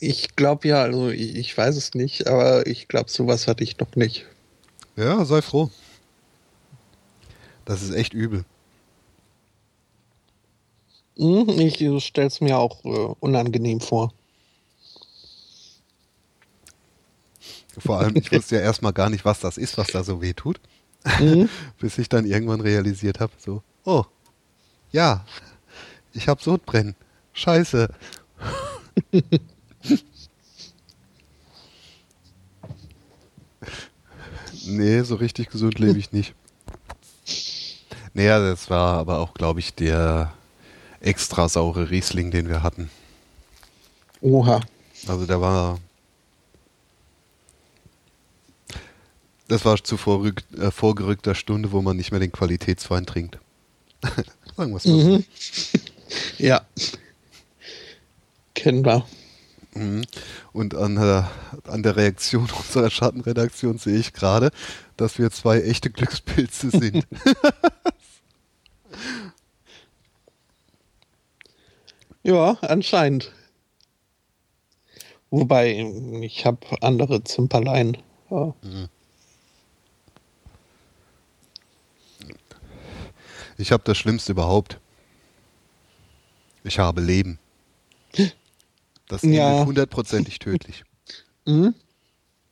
ich 0.00 0.34
glaube 0.34 0.68
ja, 0.68 0.82
also 0.82 1.10
ich, 1.10 1.36
ich, 1.36 1.56
weiß 1.56 1.76
es 1.76 1.94
nicht, 1.94 2.26
aber 2.26 2.66
ich 2.66 2.88
glaube, 2.88 3.10
sowas 3.10 3.46
hatte 3.46 3.64
ich 3.64 3.78
noch 3.78 3.94
nicht. 3.96 4.26
Ja, 4.96 5.24
sei 5.24 5.42
froh. 5.42 5.70
Das 7.66 7.82
ist 7.82 7.92
echt 7.92 8.14
übel. 8.14 8.44
Hm, 11.16 11.48
ich 11.48 11.76
stelle 12.04 12.28
es 12.28 12.40
mir 12.40 12.58
auch 12.58 12.84
äh, 12.84 13.14
unangenehm 13.20 13.80
vor. 13.80 14.12
Vor 17.78 17.98
allem, 17.98 18.16
ich 18.16 18.32
wusste 18.32 18.56
ja 18.56 18.62
erstmal 18.62 18.92
gar 18.92 19.10
nicht, 19.10 19.24
was 19.24 19.40
das 19.40 19.58
ist, 19.58 19.76
was 19.76 19.88
da 19.88 20.02
so 20.02 20.22
weh 20.22 20.32
tut. 20.32 20.60
Mhm. 21.20 21.48
Bis 21.78 21.98
ich 21.98 22.08
dann 22.08 22.26
irgendwann 22.26 22.60
realisiert 22.60 23.20
habe, 23.20 23.32
so, 23.38 23.62
oh, 23.84 24.04
ja, 24.92 25.24
ich 26.16 26.28
habe 26.28 26.42
Sodbrennen. 26.42 26.94
Scheiße. 27.32 27.88
nee, 34.66 35.02
so 35.02 35.16
richtig 35.16 35.50
gesund 35.50 35.78
lebe 35.78 35.98
ich 35.98 36.12
nicht. 36.12 36.34
Naja, 38.14 38.38
das 38.38 38.70
war 38.70 38.94
aber 38.98 39.18
auch, 39.18 39.34
glaube 39.34 39.60
ich, 39.60 39.74
der 39.74 40.32
extra 41.00 41.50
saure 41.50 41.90
Riesling, 41.90 42.30
den 42.30 42.48
wir 42.48 42.62
hatten. 42.62 42.90
Oha. 44.22 44.62
Also 45.06 45.26
der 45.26 45.40
war. 45.40 45.78
Das 49.48 49.64
war 49.64 49.76
zu 49.82 49.96
vorrück, 49.96 50.42
äh, 50.58 50.72
vorgerückter 50.72 51.36
Stunde, 51.36 51.70
wo 51.70 51.80
man 51.80 51.96
nicht 51.96 52.10
mehr 52.10 52.18
den 52.18 52.32
Qualitätswein 52.32 53.06
trinkt. 53.06 53.38
Sagen 54.56 54.72
wir 54.72 54.76
es 54.78 54.86
mal 54.86 54.94
mhm. 54.94 55.24
Ja. 56.38 56.66
Kennbar. 58.54 59.06
Mhm. 59.74 60.04
Und 60.52 60.74
an 60.74 60.96
der, 60.96 61.30
an 61.66 61.82
der 61.82 61.96
Reaktion 61.96 62.48
unserer 62.58 62.90
Schattenredaktion 62.90 63.78
sehe 63.78 63.98
ich 63.98 64.12
gerade, 64.12 64.50
dass 64.96 65.18
wir 65.18 65.30
zwei 65.30 65.60
echte 65.60 65.90
Glückspilze 65.90 66.70
sind. 66.70 67.06
ja, 72.22 72.56
anscheinend. 72.62 73.32
Wobei, 75.30 75.72
ich 76.22 76.46
habe 76.46 76.60
andere 76.80 77.22
Zimperlein. 77.24 77.98
Ja. 78.30 78.54
Ich 83.58 83.72
habe 83.72 83.82
das 83.84 83.98
Schlimmste 83.98 84.32
überhaupt. 84.32 84.78
Ich 86.66 86.80
habe 86.80 87.00
Leben. 87.00 87.38
Das 89.06 89.22
ist 89.22 89.30
ja. 89.30 89.64
hundertprozentig 89.64 90.38
tödlich. 90.38 90.84
Mhm. 91.48 91.76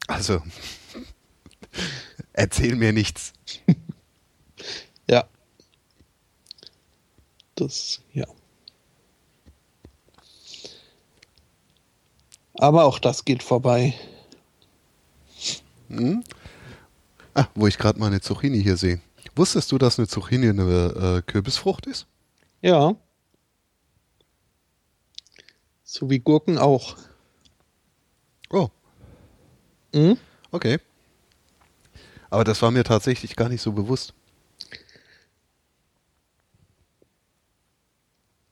Also, 0.06 0.40
erzähl 2.32 2.76
mir 2.76 2.92
nichts. 2.92 3.32
ja. 5.10 5.24
Das, 7.56 8.00
ja. 8.12 8.24
Aber 12.54 12.84
auch 12.84 13.00
das 13.00 13.24
geht 13.24 13.42
vorbei. 13.42 13.94
Hm? 15.88 16.22
Ah, 17.34 17.46
wo 17.56 17.66
ich 17.66 17.78
gerade 17.78 17.98
mal 17.98 18.06
eine 18.06 18.20
Zucchini 18.20 18.62
hier 18.62 18.76
sehe. 18.76 19.00
Wusstest 19.34 19.72
du, 19.72 19.78
dass 19.78 19.98
eine 19.98 20.06
Zucchini 20.06 20.50
eine 20.50 21.16
äh, 21.18 21.22
Kürbisfrucht 21.22 21.86
ist? 21.86 22.06
Ja. 22.62 22.94
So 25.94 26.10
wie 26.10 26.18
Gurken 26.18 26.58
auch. 26.58 26.96
Oh. 28.50 28.68
Mhm. 29.94 30.18
Okay. 30.50 30.78
Aber 32.30 32.42
das 32.42 32.60
war 32.62 32.72
mir 32.72 32.82
tatsächlich 32.82 33.36
gar 33.36 33.48
nicht 33.48 33.62
so 33.62 33.70
bewusst. 33.70 34.12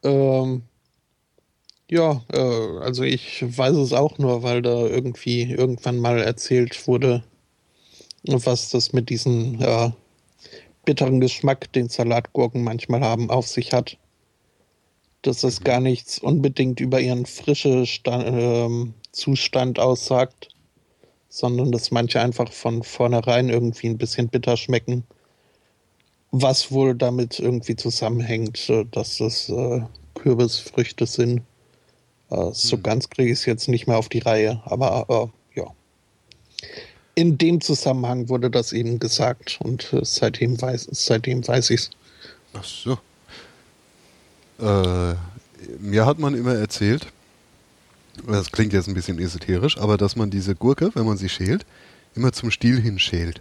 Ähm, 0.04 0.62
ja, 1.90 2.22
äh, 2.32 2.78
also 2.78 3.02
ich 3.02 3.42
weiß 3.42 3.74
es 3.74 3.92
auch 3.92 4.18
nur, 4.18 4.44
weil 4.44 4.62
da 4.62 4.86
irgendwie 4.86 5.42
irgendwann 5.50 5.98
mal 5.98 6.18
erzählt 6.20 6.86
wurde, 6.86 7.24
was 8.22 8.70
das 8.70 8.92
mit 8.92 9.10
diesem 9.10 9.60
äh, 9.60 9.90
bitteren 10.84 11.18
Geschmack, 11.20 11.72
den 11.72 11.88
Salatgurken 11.88 12.62
manchmal 12.62 13.00
haben, 13.00 13.30
auf 13.30 13.48
sich 13.48 13.72
hat. 13.72 13.98
Dass 15.22 15.44
es 15.44 15.62
gar 15.62 15.80
nichts 15.80 16.18
unbedingt 16.18 16.80
über 16.80 17.00
ihren 17.00 17.26
frischen 17.26 17.86
Sta 17.86 18.24
ähm, 18.24 18.94
Zustand 19.12 19.78
aussagt, 19.78 20.48
sondern 21.28 21.70
dass 21.72 21.90
manche 21.90 22.20
einfach 22.20 22.52
von 22.52 22.82
vornherein 22.82 23.48
irgendwie 23.48 23.88
ein 23.88 23.98
bisschen 23.98 24.28
bitter 24.28 24.56
schmecken. 24.56 25.04
Was 26.30 26.72
wohl 26.72 26.94
damit 26.94 27.38
irgendwie 27.38 27.76
zusammenhängt, 27.76 28.68
äh, 28.68 28.84
dass 28.90 29.18
das 29.18 29.48
äh, 29.48 29.82
Kürbisfrüchte 30.14 31.06
sind. 31.06 31.42
Äh, 32.30 32.50
so 32.52 32.76
Hm. 32.76 32.82
ganz 32.82 33.08
kriege 33.10 33.32
ich 33.32 33.40
es 33.40 33.46
jetzt 33.46 33.68
nicht 33.68 33.86
mehr 33.86 33.98
auf 33.98 34.08
die 34.08 34.20
Reihe, 34.20 34.60
aber 34.64 35.32
äh, 35.54 35.60
ja. 35.60 35.66
In 37.14 37.36
dem 37.36 37.60
Zusammenhang 37.60 38.28
wurde 38.28 38.50
das 38.50 38.72
eben 38.72 38.98
gesagt 38.98 39.58
und 39.62 39.92
äh, 39.92 40.00
seitdem 40.04 40.60
weiß, 40.60 40.88
seitdem 40.92 41.46
weiß 41.46 41.70
ich 41.70 41.80
es. 41.80 41.90
Ach 42.54 42.64
so. 42.64 42.98
Äh, 44.58 45.14
mir 45.80 46.06
hat 46.06 46.18
man 46.18 46.34
immer 46.34 46.54
erzählt, 46.54 47.06
das 48.26 48.52
klingt 48.52 48.72
jetzt 48.72 48.88
ein 48.88 48.94
bisschen 48.94 49.18
esoterisch, 49.18 49.78
aber 49.78 49.96
dass 49.96 50.16
man 50.16 50.30
diese 50.30 50.54
Gurke, 50.54 50.90
wenn 50.94 51.06
man 51.06 51.16
sie 51.16 51.28
schält, 51.28 51.64
immer 52.14 52.32
zum 52.32 52.50
Stiel 52.50 52.80
hin 52.80 52.98
schält. 52.98 53.40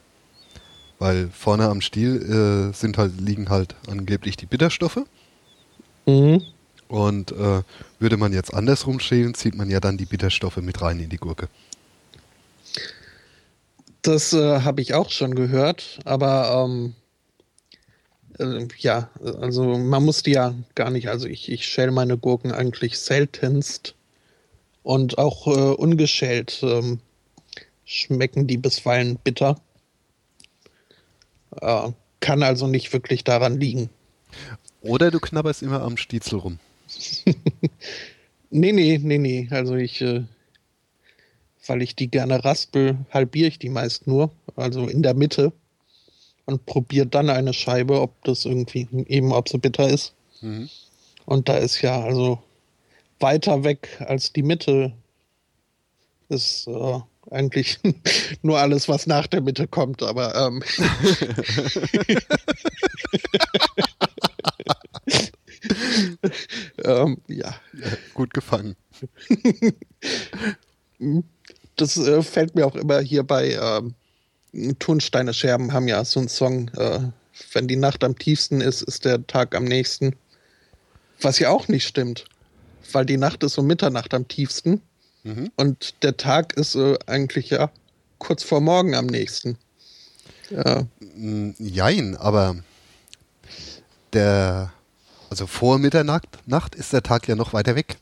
Weil 0.99 1.29
vorne 1.29 1.67
am 1.67 1.81
Stiel 1.81 2.71
äh, 2.71 2.75
sind 2.75 2.97
halt, 2.97 3.19
liegen 3.19 3.49
halt 3.49 3.75
angeblich 3.87 4.37
die 4.37 4.45
Bitterstoffe. 4.45 5.01
Mhm. 6.05 6.41
Und 6.87 7.31
äh, 7.31 7.63
würde 7.99 8.17
man 8.17 8.33
jetzt 8.33 8.53
andersrum 8.53 8.99
schälen, 8.99 9.33
zieht 9.33 9.55
man 9.55 9.69
ja 9.69 9.79
dann 9.79 9.97
die 9.97 10.05
Bitterstoffe 10.05 10.57
mit 10.57 10.81
rein 10.81 10.99
in 10.99 11.09
die 11.09 11.17
Gurke. 11.17 11.47
Das 14.01 14.33
äh, 14.33 14.61
habe 14.61 14.81
ich 14.81 14.93
auch 14.93 15.09
schon 15.09 15.35
gehört, 15.35 15.99
aber 16.05 16.65
ähm, 16.65 16.95
äh, 18.39 18.67
ja, 18.77 19.09
also 19.39 19.77
man 19.77 20.03
muss 20.03 20.23
die 20.23 20.31
ja 20.31 20.53
gar 20.75 20.89
nicht, 20.89 21.09
also 21.09 21.27
ich, 21.27 21.51
ich 21.51 21.65
schäle 21.65 21.91
meine 21.91 22.17
Gurken 22.17 22.51
eigentlich 22.51 22.99
seltenst 22.99 23.95
und 24.83 25.17
auch 25.17 25.47
äh, 25.47 25.75
ungeschält 25.75 26.59
ähm, 26.63 26.99
schmecken 27.85 28.47
die 28.47 28.57
bisweilen 28.57 29.17
bitter. 29.23 29.59
Äh, 31.59 31.91
kann 32.19 32.43
also 32.43 32.67
nicht 32.67 32.93
wirklich 32.93 33.23
daran 33.23 33.59
liegen. 33.59 33.89
Oder 34.81 35.11
du 35.11 35.19
knabberst 35.19 35.63
immer 35.63 35.81
am 35.81 35.97
Stiezel 35.97 36.39
rum. 36.39 36.59
Nee, 38.53 38.73
nee, 38.73 38.99
nee, 39.01 39.17
nee, 39.17 39.47
also 39.49 39.75
ich, 39.75 40.01
äh, 40.01 40.23
weil 41.65 41.81
ich 41.81 41.95
die 41.95 42.11
gerne 42.11 42.43
raspel, 42.43 42.97
halbiere 43.09 43.47
ich 43.47 43.59
die 43.59 43.69
meist 43.69 44.07
nur, 44.07 44.29
also 44.57 44.87
in 44.87 45.03
der 45.03 45.13
Mitte 45.13 45.53
und 46.45 46.65
probiere 46.65 47.07
dann 47.07 47.29
eine 47.29 47.53
Scheibe, 47.53 48.01
ob 48.01 48.23
das 48.23 48.45
irgendwie 48.45 48.87
eben, 49.07 49.31
ob 49.31 49.49
sie 49.49 49.57
bitter 49.57 49.89
ist. 49.89 50.13
Mhm. 50.41 50.69
Und 51.25 51.49
da 51.49 51.57
ist 51.57 51.81
ja 51.81 52.01
also 52.01 52.39
weiter 53.19 53.63
weg 53.63 53.89
als 54.07 54.31
die 54.33 54.43
Mitte 54.43 54.93
ist 56.29 56.67
äh, 56.67 56.99
eigentlich 57.29 57.77
nur 58.41 58.59
alles, 58.59 58.89
was 58.89 59.05
nach 59.05 59.27
der 59.27 59.41
Mitte 59.41 59.67
kommt, 59.67 60.01
aber 60.01 60.33
ähm, 60.35 60.63
ähm, 66.83 67.21
ja, 67.27 67.53
Ja, 67.73 67.89
gut 68.13 68.33
gefangen. 68.33 68.75
das 71.75 71.97
äh, 71.97 72.21
fällt 72.21 72.55
mir 72.55 72.65
auch 72.65 72.75
immer 72.75 73.01
hier 73.01 73.23
bei 73.23 73.53
ähm, 73.53 73.95
Tonsteine 74.79 75.33
Scherben 75.33 75.73
haben 75.73 75.87
ja 75.87 76.03
so 76.03 76.19
einen 76.19 76.29
Song, 76.29 76.69
äh, 76.69 76.99
wenn 77.53 77.67
die 77.67 77.75
Nacht 77.77 78.03
am 78.03 78.17
tiefsten 78.17 78.61
ist, 78.61 78.81
ist 78.81 79.05
der 79.05 79.25
Tag 79.27 79.55
am 79.55 79.63
nächsten. 79.63 80.15
Was 81.21 81.39
ja 81.39 81.49
auch 81.49 81.67
nicht 81.67 81.87
stimmt, 81.87 82.25
weil 82.91 83.05
die 83.05 83.17
Nacht 83.17 83.43
ist 83.43 83.57
um 83.57 83.67
Mitternacht 83.67 84.13
am 84.13 84.27
tiefsten 84.27 84.81
Mhm. 85.23 85.51
und 85.55 86.01
der 86.03 86.17
Tag 86.17 86.53
ist 86.57 86.73
äh, 86.75 86.97
eigentlich 87.05 87.51
ja 87.51 87.69
kurz 88.17 88.43
vor 88.43 88.59
morgen 88.59 88.95
am 88.95 89.05
nächsten. 89.05 89.57
Ja, 90.49 90.87
Mm, 91.15 91.51
Jein, 91.59 92.15
aber 92.17 92.55
der, 94.13 94.73
also 95.29 95.45
vor 95.47 95.77
Mitternacht 95.77 96.25
Nacht 96.47 96.73
ist 96.75 96.91
der 96.93 97.03
Tag 97.03 97.27
ja 97.27 97.35
noch 97.35 97.53
weiter 97.53 97.75
weg. 97.75 97.97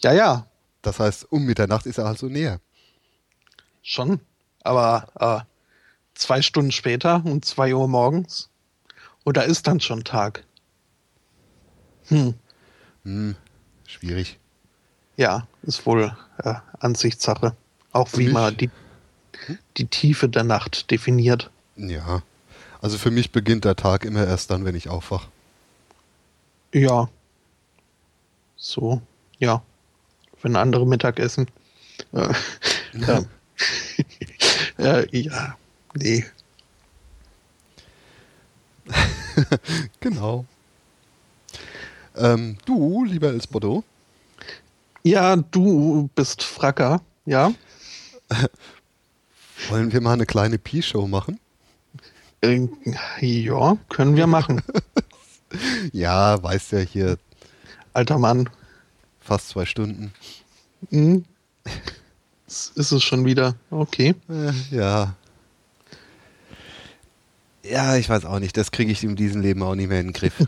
ja, 0.00 0.12
ja 0.12 0.46
Das 0.82 0.98
heißt, 1.00 1.30
um 1.32 1.44
Mitternacht 1.44 1.86
ist 1.86 1.98
er 1.98 2.06
also 2.06 2.26
näher. 2.28 2.60
Schon. 3.86 4.20
Aber 4.62 5.06
äh, 5.20 5.44
zwei 6.14 6.42
Stunden 6.42 6.72
später 6.72 7.22
um 7.24 7.40
zwei 7.42 7.74
Uhr 7.74 7.88
morgens 7.88 8.50
oder 9.24 9.44
ist 9.44 9.66
dann 9.66 9.80
schon 9.80 10.04
Tag? 10.04 10.44
Hm. 12.08 12.34
Hm, 13.04 13.36
schwierig. 13.86 14.38
Ja, 15.16 15.46
ist 15.62 15.86
wohl 15.86 16.14
äh, 16.38 16.54
Ansichtssache. 16.80 17.56
Auch 17.92 18.08
Für 18.08 18.18
wie 18.18 18.24
mich- 18.24 18.32
man 18.34 18.56
die, 18.56 18.70
die 19.76 19.86
Tiefe 19.86 20.28
der 20.28 20.44
Nacht 20.44 20.90
definiert. 20.90 21.50
Ja. 21.76 22.22
Also 22.82 22.98
für 22.98 23.10
mich 23.10 23.30
beginnt 23.32 23.64
der 23.64 23.76
Tag 23.76 24.04
immer 24.04 24.26
erst 24.26 24.50
dann, 24.50 24.64
wenn 24.64 24.74
ich 24.74 24.88
aufwach. 24.88 25.28
Ja. 26.72 27.08
So, 28.56 29.00
ja. 29.38 29.62
Wenn 30.42 30.56
andere 30.56 30.86
Mittagessen. 30.86 31.46
Äh, 32.12 32.32
ja. 32.92 33.22
äh, 34.78 35.06
ja, 35.18 35.56
nee. 35.94 36.24
Genau. 40.00 40.46
Ähm, 42.16 42.56
du, 42.64 43.04
lieber 43.04 43.28
Els 43.28 43.46
Bordeaux, 43.46 43.84
Ja, 45.02 45.36
du 45.36 46.08
bist 46.14 46.42
Fracker, 46.42 47.02
ja. 47.26 47.52
wollen 49.68 49.92
wir 49.92 50.00
mal 50.00 50.14
eine 50.14 50.26
kleine 50.26 50.58
Pi-Show 50.58 51.06
machen? 51.06 51.38
Äh, 52.40 52.68
ja, 53.20 53.76
können 53.88 54.16
wir 54.16 54.26
machen. 54.26 54.62
Ja, 55.92 56.42
weißt 56.42 56.72
ja 56.72 56.78
hier 56.80 57.18
Alter 57.92 58.18
Mann. 58.18 58.48
fast 59.20 59.48
zwei 59.48 59.64
Stunden. 59.64 60.12
Hm. 60.90 61.24
Ist 62.46 62.92
es 62.92 63.02
schon 63.02 63.24
wieder. 63.24 63.54
Okay. 63.70 64.14
Äh, 64.28 64.52
ja. 64.76 65.14
Ja, 67.64 67.96
ich 67.96 68.08
weiß 68.08 68.24
auch 68.24 68.38
nicht. 68.38 68.56
Das 68.56 68.70
kriege 68.70 68.92
ich 68.92 69.02
in 69.02 69.16
diesem 69.16 69.40
Leben 69.40 69.62
auch 69.62 69.74
nicht 69.74 69.88
mehr 69.88 70.00
in 70.00 70.08
den 70.08 70.12
Griff. 70.12 70.34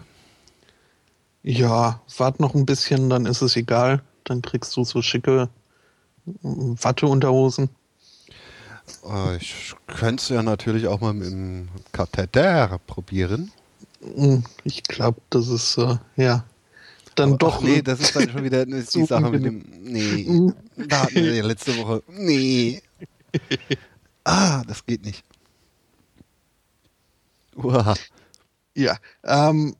Ja, 1.44 2.02
wart 2.18 2.40
noch 2.40 2.54
ein 2.54 2.66
bisschen, 2.66 3.08
dann 3.08 3.24
ist 3.24 3.40
es 3.42 3.56
egal. 3.56 4.02
Dann 4.24 4.42
kriegst 4.42 4.76
du 4.76 4.84
so 4.84 5.00
schicke 5.00 5.48
mm, 6.42 6.74
Watteunterhosen. 6.82 7.70
Äh, 9.08 9.36
ich 9.36 9.74
könnte 9.86 10.20
es 10.20 10.28
ja 10.28 10.42
natürlich 10.42 10.88
auch 10.88 11.00
mal 11.00 11.14
mit 11.14 11.30
dem 11.30 11.68
Katheter 11.92 12.78
probieren. 12.86 13.52
Mm, 14.02 14.38
Ich 14.64 14.82
glaube, 14.82 15.20
das 15.30 15.48
ist, 15.48 15.78
äh, 15.78 15.96
ja, 16.16 16.44
dann 17.18 17.30
Aber- 17.30 17.38
doch. 17.38 17.62
Nee, 17.62 17.82
das 17.82 18.00
ist 18.00 18.14
dann 18.16 18.28
schon 18.30 18.44
wieder 18.44 18.64
die 18.66 18.80
Sache 18.82 19.30
mit 19.30 19.44
dem. 19.44 19.64
Nee. 19.82 20.52
Da 20.76 21.02
hatten 21.02 21.14
wir 21.16 21.34
ja 21.36 21.44
letzte 21.44 21.76
Woche. 21.78 22.02
Nee. 22.08 22.82
Ah, 24.24 24.62
das 24.66 24.84
geht 24.84 25.06
nicht. 25.06 25.24
Uah. 27.56 27.94
Ja, 28.74 28.98
ähm, 29.24 29.74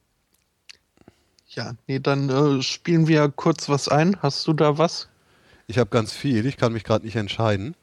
ja, 1.49 1.75
nee, 1.87 1.99
dann 2.01 2.31
äh, 2.31 2.63
spielen 2.63 3.09
wir 3.09 3.29
kurz 3.29 3.69
was 3.69 3.89
ein. 3.89 4.17
Hast 4.23 4.47
du 4.47 4.55
da 4.55 4.79
was? 4.79 5.09
Ich 5.67 5.77
habe 5.79 5.91
ganz 5.91 6.13
viel, 6.13 6.47
ich 6.47 6.57
kann 6.57 6.73
mich 6.73 6.85
gerade 6.85 7.05
nicht 7.05 7.17
entscheiden. 7.17 7.75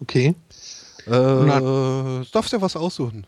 Okay. 0.00 0.34
Äh, 1.06 1.10
du 1.10 2.26
darfst 2.32 2.52
ja 2.52 2.60
was 2.60 2.76
aussuchen. 2.76 3.26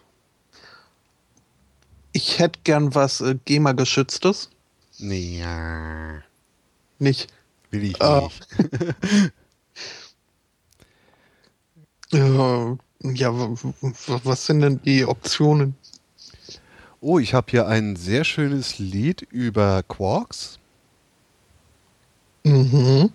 Ich 2.13 2.39
hätte 2.39 2.61
gern 2.65 2.95
was 2.95 3.23
äh, 3.23 3.37
GEMA-geschütztes. 3.47 4.51
Nee, 4.99 5.39
ja. 5.41 6.23
Nicht. 6.99 7.33
Will 7.71 7.85
ich 7.85 8.01
Ah. 8.03 8.23
nicht. 8.23 9.33
Ja, 12.13 12.79
was 14.25 14.47
sind 14.47 14.61
denn 14.61 14.81
die 14.83 15.05
Optionen? 15.05 15.75
Oh, 17.01 17.19
ich 17.19 17.35
habe 17.35 17.51
hier 17.51 17.67
ein 17.67 17.97
sehr 17.97 18.25
schönes 18.25 18.79
Lied 18.79 19.23
über 19.23 19.83
Quarks. 19.83 20.59
Mhm. 22.45 23.11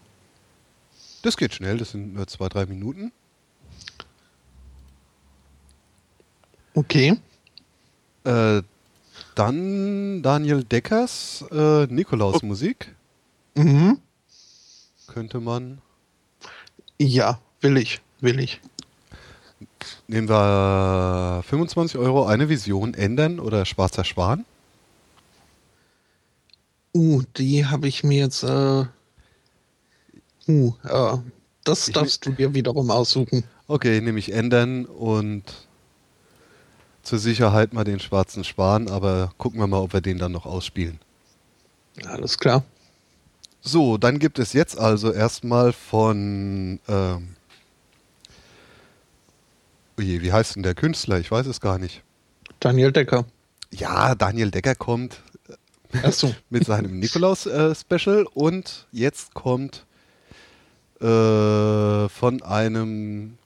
Das 1.23 1.37
geht 1.37 1.53
schnell, 1.53 1.77
das 1.77 1.91
sind 1.91 2.13
nur 2.13 2.27
zwei, 2.27 2.49
drei 2.49 2.65
Minuten. 2.65 3.11
Okay. 6.73 7.17
Äh, 8.23 8.61
dann 9.35 10.21
Daniel 10.21 10.63
Deckers 10.63 11.45
äh, 11.51 11.85
Nikolaus-Musik. 11.87 12.93
Mhm. 13.55 13.99
Könnte 15.07 15.39
man. 15.39 15.81
Ja, 16.99 17.39
will 17.59 17.77
ich, 17.77 18.01
will 18.19 18.39
ich. 18.39 18.61
Nehmen 20.07 20.29
wir 20.29 21.43
25 21.45 21.97
Euro 21.97 22.25
eine 22.25 22.49
Vision 22.49 22.93
ändern 22.93 23.39
oder 23.39 23.65
Schwarzer 23.65 24.03
Schwan? 24.03 24.45
Uh, 26.93 27.23
die 27.37 27.65
habe 27.65 27.87
ich 27.87 28.03
mir 28.03 28.19
jetzt. 28.19 28.43
Äh, 28.43 28.85
uh, 30.47 30.73
äh, 30.83 31.17
das 31.63 31.87
Ich 31.87 31.93
darfst 31.93 32.25
du 32.25 32.31
dir 32.31 32.53
wiederum 32.53 32.91
aussuchen. 32.91 33.43
Okay, 33.67 34.01
nehme 34.01 34.19
ich 34.19 34.33
ändern 34.33 34.85
und 34.85 35.43
zur 37.03 37.19
Sicherheit 37.19 37.73
mal 37.73 37.83
den 37.83 37.99
Schwarzen 37.99 38.43
Schwan, 38.43 38.87
aber 38.87 39.31
gucken 39.37 39.59
wir 39.59 39.67
mal, 39.67 39.79
ob 39.79 39.93
wir 39.93 40.01
den 40.01 40.17
dann 40.17 40.31
noch 40.31 40.45
ausspielen. 40.45 40.99
Alles 42.05 42.37
klar. 42.37 42.63
So, 43.61 43.97
dann 43.97 44.19
gibt 44.19 44.39
es 44.39 44.53
jetzt 44.53 44.77
also 44.77 45.11
erstmal 45.11 45.71
von. 45.71 46.79
Ähm, 46.87 47.35
oje, 49.99 50.21
wie 50.21 50.33
heißt 50.33 50.55
denn 50.55 50.63
der 50.63 50.73
Künstler? 50.73 51.19
Ich 51.19 51.29
weiß 51.29 51.45
es 51.45 51.61
gar 51.61 51.77
nicht. 51.77 52.01
Daniel 52.59 52.91
Decker. 52.91 53.25
Ja, 53.71 54.15
Daniel 54.15 54.51
Decker 54.51 54.75
kommt 54.75 55.21
Achso. 56.03 56.33
mit 56.49 56.65
seinem 56.65 56.99
Nikolaus-Special 56.99 58.25
und 58.33 58.87
jetzt 58.91 59.33
kommt 59.33 59.85
äh, 60.99 62.09
von 62.09 62.41
einem 62.41 63.37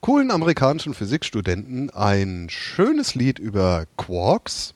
coolen 0.00 0.30
amerikanischen 0.30 0.94
Physikstudenten 0.94 1.90
ein 1.90 2.48
schönes 2.50 3.14
Lied 3.14 3.38
über 3.38 3.86
Quarks. 3.96 4.74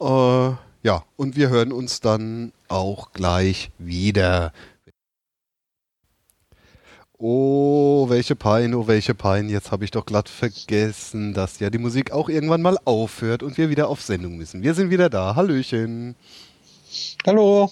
Äh, 0.00 0.50
ja, 0.82 1.04
und 1.16 1.36
wir 1.36 1.48
hören 1.48 1.72
uns 1.72 2.00
dann 2.00 2.52
auch 2.68 3.12
gleich 3.12 3.70
wieder. 3.78 4.52
Oh, 7.18 8.10
welche 8.10 8.36
Pein, 8.36 8.74
oh, 8.74 8.86
welche 8.86 9.14
Pein. 9.14 9.48
Jetzt 9.48 9.72
habe 9.72 9.84
ich 9.84 9.90
doch 9.90 10.04
glatt 10.04 10.28
vergessen, 10.28 11.32
dass 11.32 11.60
ja 11.60 11.70
die 11.70 11.78
Musik 11.78 12.12
auch 12.12 12.28
irgendwann 12.28 12.60
mal 12.60 12.76
aufhört 12.84 13.42
und 13.42 13.56
wir 13.56 13.70
wieder 13.70 13.88
auf 13.88 14.02
Sendung 14.02 14.36
müssen. 14.36 14.62
Wir 14.62 14.74
sind 14.74 14.90
wieder 14.90 15.08
da. 15.08 15.34
Hallöchen. 15.34 16.14
Hallo. 17.26 17.70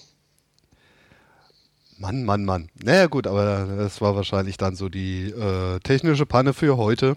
Mann, 2.04 2.24
Mann, 2.24 2.44
Mann. 2.44 2.68
Naja, 2.74 3.06
gut, 3.06 3.26
aber 3.26 3.64
das 3.64 4.02
war 4.02 4.14
wahrscheinlich 4.14 4.58
dann 4.58 4.76
so 4.76 4.90
die 4.90 5.30
äh, 5.30 5.80
technische 5.80 6.26
Panne 6.26 6.52
für 6.52 6.76
heute. 6.76 7.16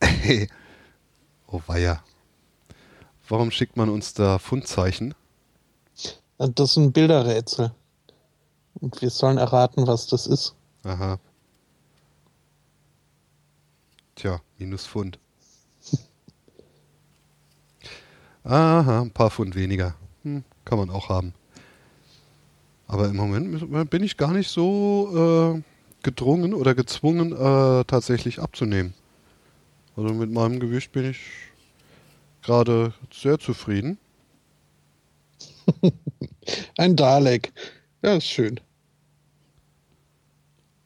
oh, 1.48 1.60
weia. 1.66 2.02
Warum 3.28 3.50
schickt 3.50 3.76
man 3.76 3.90
uns 3.90 4.14
da 4.14 4.38
Fundzeichen? 4.38 5.14
Das 6.38 6.72
sind 6.72 6.94
Bilderrätsel. 6.94 7.74
Und 8.80 9.02
wir 9.02 9.10
sollen 9.10 9.36
erraten, 9.36 9.86
was 9.86 10.06
das 10.06 10.26
ist. 10.26 10.54
Aha. 10.84 11.18
Tja, 14.14 14.40
minus 14.56 14.86
Pfund. 14.86 15.18
Aha, 18.44 19.02
ein 19.02 19.10
paar 19.10 19.30
Pfund 19.30 19.54
weniger. 19.54 19.94
Hm, 20.22 20.42
kann 20.64 20.78
man 20.78 20.88
auch 20.88 21.10
haben. 21.10 21.34
Aber 22.88 23.06
im 23.08 23.16
Moment 23.16 23.90
bin 23.90 24.02
ich 24.02 24.16
gar 24.16 24.32
nicht 24.32 24.48
so 24.48 25.54
äh, 25.56 25.62
gedrungen 26.02 26.54
oder 26.54 26.74
gezwungen, 26.74 27.32
äh, 27.32 27.84
tatsächlich 27.84 28.40
abzunehmen. 28.40 28.94
Also 29.94 30.14
mit 30.14 30.30
meinem 30.30 30.58
Gewicht 30.58 30.92
bin 30.92 31.10
ich 31.10 31.18
gerade 32.42 32.94
sehr 33.12 33.38
zufrieden. 33.38 33.98
Ein 36.78 36.96
Dalek. 36.96 37.52
Ja, 38.02 38.14
ist 38.14 38.26
schön. 38.26 38.58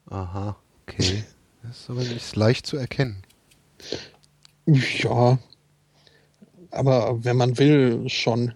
Aha, 0.07 0.57
okay. 0.83 1.25
Das 1.63 1.79
ist 1.79 1.91
aber 1.91 2.03
nicht 2.03 2.35
leicht 2.35 2.67
zu 2.67 2.77
erkennen. 2.77 3.23
Ja. 4.67 5.39
Aber 6.71 7.25
wenn 7.25 7.37
man 7.37 7.59
will, 7.59 8.09
schon. 8.09 8.55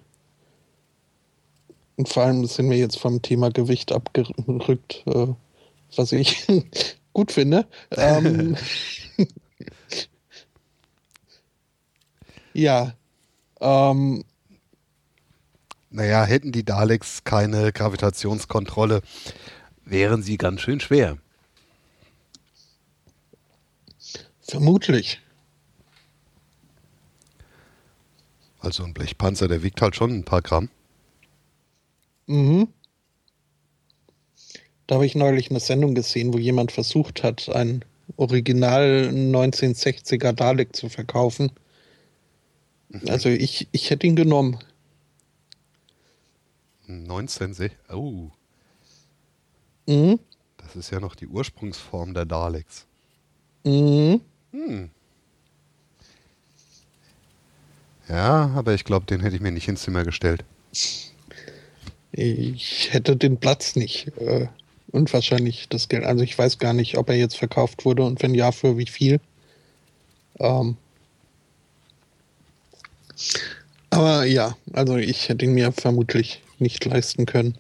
Und 1.96 2.08
vor 2.08 2.24
allem 2.24 2.44
sind 2.46 2.70
wir 2.70 2.76
jetzt 2.76 2.98
vom 2.98 3.22
Thema 3.22 3.50
Gewicht 3.50 3.92
abgerückt, 3.92 5.02
äh, 5.06 5.28
was 5.96 6.12
ich 6.12 6.46
gut 7.12 7.32
finde. 7.32 7.66
Ähm, 7.90 8.56
ja. 12.52 12.94
Ähm, 13.60 14.24
Naja, 15.90 16.24
hätten 16.24 16.52
die 16.52 16.64
Daleks 16.64 17.24
keine 17.24 17.72
Gravitationskontrolle, 17.72 19.00
wären 19.84 20.22
sie 20.22 20.36
ganz 20.36 20.60
schön 20.60 20.80
schwer. 20.80 21.16
vermutlich. 24.48 25.20
Also 28.60 28.84
ein 28.84 28.94
Blechpanzer, 28.94 29.48
der 29.48 29.62
wiegt 29.62 29.80
halt 29.80 29.96
schon 29.96 30.10
ein 30.10 30.24
paar 30.24 30.42
Gramm. 30.42 30.68
Mhm. 32.26 32.68
Da 34.86 34.96
habe 34.96 35.06
ich 35.06 35.14
neulich 35.14 35.50
eine 35.50 35.60
Sendung 35.60 35.94
gesehen, 35.94 36.32
wo 36.32 36.38
jemand 36.38 36.70
versucht 36.72 37.22
hat, 37.22 37.48
ein 37.48 37.84
Original 38.16 39.10
1960er 39.12 40.32
Dalek 40.32 40.76
zu 40.76 40.88
verkaufen. 40.88 41.50
Also 43.08 43.28
ich, 43.28 43.68
ich 43.72 43.90
hätte 43.90 44.06
ihn 44.06 44.16
genommen. 44.16 44.58
19, 46.86 47.70
oh, 47.92 48.30
Mhm. 49.88 50.18
das 50.56 50.74
ist 50.76 50.90
ja 50.90 50.98
noch 51.00 51.14
die 51.14 51.26
Ursprungsform 51.28 52.14
der 52.14 52.24
Daleks. 52.24 52.86
Mhm. 53.64 54.20
Hm. 54.52 54.90
Ja, 58.08 58.50
aber 58.54 58.74
ich 58.74 58.84
glaube, 58.84 59.06
den 59.06 59.20
hätte 59.20 59.34
ich 59.36 59.42
mir 59.42 59.50
nicht 59.52 59.68
ins 59.68 59.82
Zimmer 59.82 60.04
gestellt. 60.04 60.44
Ich 62.16 62.92
hätte 62.92 63.16
den 63.16 63.36
Platz 63.36 63.76
nicht. 63.76 64.08
Äh, 64.18 64.48
und 64.90 65.12
wahrscheinlich 65.12 65.68
das 65.68 65.88
Geld. 65.88 66.04
Also 66.04 66.24
ich 66.24 66.36
weiß 66.36 66.58
gar 66.58 66.72
nicht, 66.72 66.96
ob 66.96 67.10
er 67.10 67.16
jetzt 67.16 67.36
verkauft 67.36 67.84
wurde 67.84 68.02
und 68.04 68.22
wenn 68.22 68.34
ja, 68.34 68.50
für 68.52 68.78
wie 68.78 68.86
viel. 68.86 69.20
Ähm. 70.38 70.76
Aber 73.90 74.24
ja, 74.24 74.56
also 74.72 74.96
ich 74.96 75.28
hätte 75.28 75.44
ihn 75.44 75.52
mir 75.52 75.72
vermutlich 75.72 76.42
nicht 76.58 76.84
leisten 76.84 77.26
können. 77.26 77.58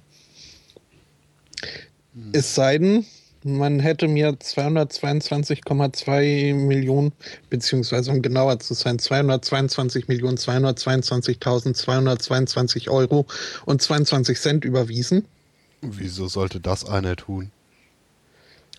Es 2.32 2.54
sei 2.54 2.78
denn, 2.78 3.04
man 3.44 3.80
hätte 3.80 4.08
mir 4.08 4.30
222,2 4.32 6.54
Millionen, 6.54 7.12
beziehungsweise 7.50 8.10
um 8.10 8.22
genauer 8.22 8.58
zu 8.58 8.72
sein, 8.74 8.98
222 8.98 10.08
Millionen 10.08 10.36
222.222 10.36 12.90
Euro 12.90 13.26
und 13.64 13.80
22 13.82 14.40
Cent 14.40 14.64
überwiesen. 14.64 15.24
Wieso 15.82 16.26
sollte 16.28 16.60
das 16.60 16.84
einer 16.84 17.16
tun? 17.16 17.50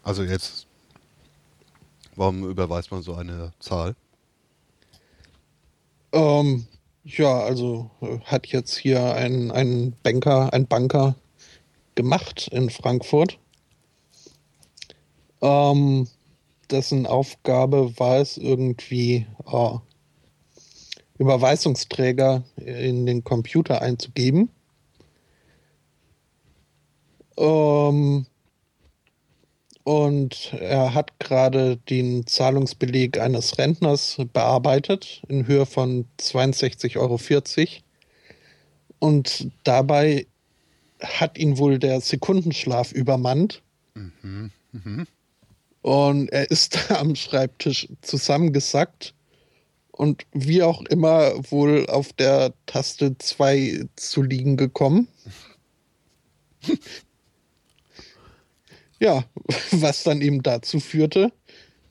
Also 0.03 0.23
jetzt, 0.23 0.67
warum 2.15 2.49
überweist 2.49 2.91
man 2.91 3.01
so 3.01 3.15
eine 3.15 3.51
Zahl? 3.59 3.95
Ähm, 6.13 6.67
ja, 7.03 7.39
also 7.39 7.89
äh, 8.01 8.19
hat 8.25 8.47
jetzt 8.47 8.77
hier 8.77 9.15
ein, 9.15 9.51
ein 9.51 9.93
Banker, 10.03 10.53
ein 10.53 10.67
Banker 10.67 11.15
gemacht 11.95 12.47
in 12.51 12.69
Frankfurt. 12.69 13.39
Ähm, 15.41 16.07
dessen 16.69 17.05
Aufgabe 17.05 17.97
war 17.99 18.17
es 18.17 18.37
irgendwie 18.37 19.25
äh, 19.45 19.69
Überweisungsträger 21.17 22.43
in 22.57 23.05
den 23.05 23.23
Computer 23.23 23.81
einzugeben. 23.81 24.49
Ähm, 27.37 28.25
und 29.83 30.53
er 30.59 30.93
hat 30.93 31.17
gerade 31.19 31.77
den 31.77 32.27
Zahlungsbeleg 32.27 33.19
eines 33.19 33.57
Rentners 33.57 34.17
bearbeitet 34.33 35.21
in 35.29 35.47
Höhe 35.47 35.65
von 35.65 36.05
62,40 36.19 36.97
Euro. 36.97 37.19
Und 38.99 39.49
dabei 39.63 40.27
hat 40.99 41.37
ihn 41.37 41.57
wohl 41.57 41.79
der 41.79 42.01
Sekundenschlaf 42.01 42.91
übermannt. 42.91 43.61
Mhm. 43.93 44.51
Mhm. 44.73 45.07
Und 45.87 46.27
er 46.33 46.51
ist 46.51 46.75
da 46.89 46.99
am 46.99 47.15
Schreibtisch 47.15 47.87
zusammengesackt 48.01 49.13
und 49.91 50.25
wie 50.33 50.61
auch 50.61 50.81
immer 50.81 51.31
wohl 51.49 51.87
auf 51.87 52.11
der 52.11 52.53
Taste 52.65 53.17
2 53.17 53.85
zu 53.95 54.21
liegen 54.21 54.57
gekommen. 54.57 55.07
ja, 58.99 59.23
was 59.71 60.03
dann 60.03 60.19
eben 60.19 60.43
dazu 60.43 60.81
führte, 60.81 61.31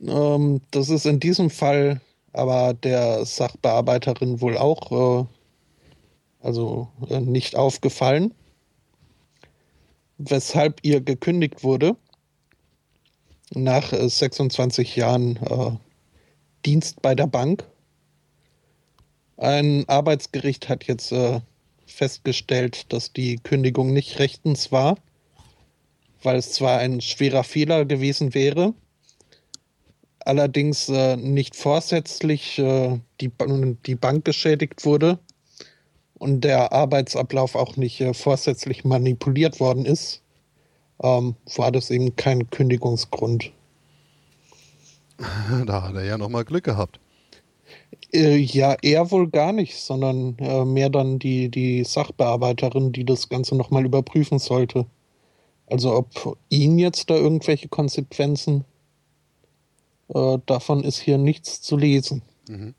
Ähm, 0.00 0.60
das 0.70 0.90
ist 0.90 1.06
in 1.06 1.20
diesem 1.20 1.50
Fall 1.50 2.00
aber 2.34 2.74
der 2.74 3.24
Sachbearbeiterin 3.24 4.40
wohl 4.40 4.58
auch 4.58 5.22
äh, 5.22 5.26
also 6.42 6.88
äh, 7.08 7.20
nicht 7.20 7.56
aufgefallen, 7.56 8.34
weshalb 10.18 10.80
ihr 10.82 11.00
gekündigt 11.00 11.62
wurde 11.62 11.96
nach 13.54 13.92
26 13.92 14.96
äh, 14.96 15.00
Jahren 15.00 15.36
äh, 15.36 15.70
Dienst 16.66 17.00
bei 17.02 17.14
der 17.14 17.26
Bank. 17.26 17.64
Ein 19.44 19.86
Arbeitsgericht 19.90 20.70
hat 20.70 20.84
jetzt 20.84 21.12
äh, 21.12 21.38
festgestellt, 21.84 22.90
dass 22.94 23.12
die 23.12 23.36
Kündigung 23.36 23.92
nicht 23.92 24.18
rechtens 24.18 24.72
war, 24.72 24.96
weil 26.22 26.36
es 26.36 26.52
zwar 26.52 26.78
ein 26.78 27.02
schwerer 27.02 27.44
Fehler 27.44 27.84
gewesen 27.84 28.32
wäre, 28.32 28.72
allerdings 30.20 30.88
äh, 30.88 31.16
nicht 31.16 31.56
vorsätzlich 31.56 32.58
äh, 32.58 32.98
die, 33.20 33.30
die 33.84 33.94
Bank 33.96 34.24
geschädigt 34.24 34.86
wurde 34.86 35.18
und 36.14 36.42
der 36.42 36.72
Arbeitsablauf 36.72 37.54
auch 37.54 37.76
nicht 37.76 38.00
äh, 38.00 38.14
vorsätzlich 38.14 38.82
manipuliert 38.86 39.60
worden 39.60 39.84
ist, 39.84 40.22
ähm, 41.02 41.36
war 41.56 41.70
das 41.70 41.90
eben 41.90 42.16
kein 42.16 42.48
Kündigungsgrund. 42.48 43.52
Da 45.66 45.82
hat 45.82 45.94
er 45.96 46.04
ja 46.04 46.16
nochmal 46.16 46.46
Glück 46.46 46.64
gehabt. 46.64 46.98
Äh, 48.12 48.36
ja, 48.36 48.76
er 48.82 49.10
wohl 49.10 49.28
gar 49.28 49.52
nicht, 49.52 49.76
sondern 49.76 50.36
äh, 50.38 50.64
mehr 50.64 50.90
dann 50.90 51.18
die, 51.18 51.48
die 51.48 51.84
Sachbearbeiterin, 51.84 52.92
die 52.92 53.04
das 53.04 53.28
Ganze 53.28 53.56
nochmal 53.56 53.84
überprüfen 53.84 54.38
sollte. 54.38 54.86
Also 55.66 55.94
ob 55.94 56.38
ihn 56.50 56.78
jetzt 56.78 57.10
da 57.10 57.14
irgendwelche 57.14 57.68
Konsequenzen 57.68 58.64
äh, 60.08 60.38
davon 60.46 60.84
ist 60.84 60.98
hier 60.98 61.18
nichts 61.18 61.60
zu 61.62 61.76
lesen. 61.76 62.22
Mhm. 62.48 62.74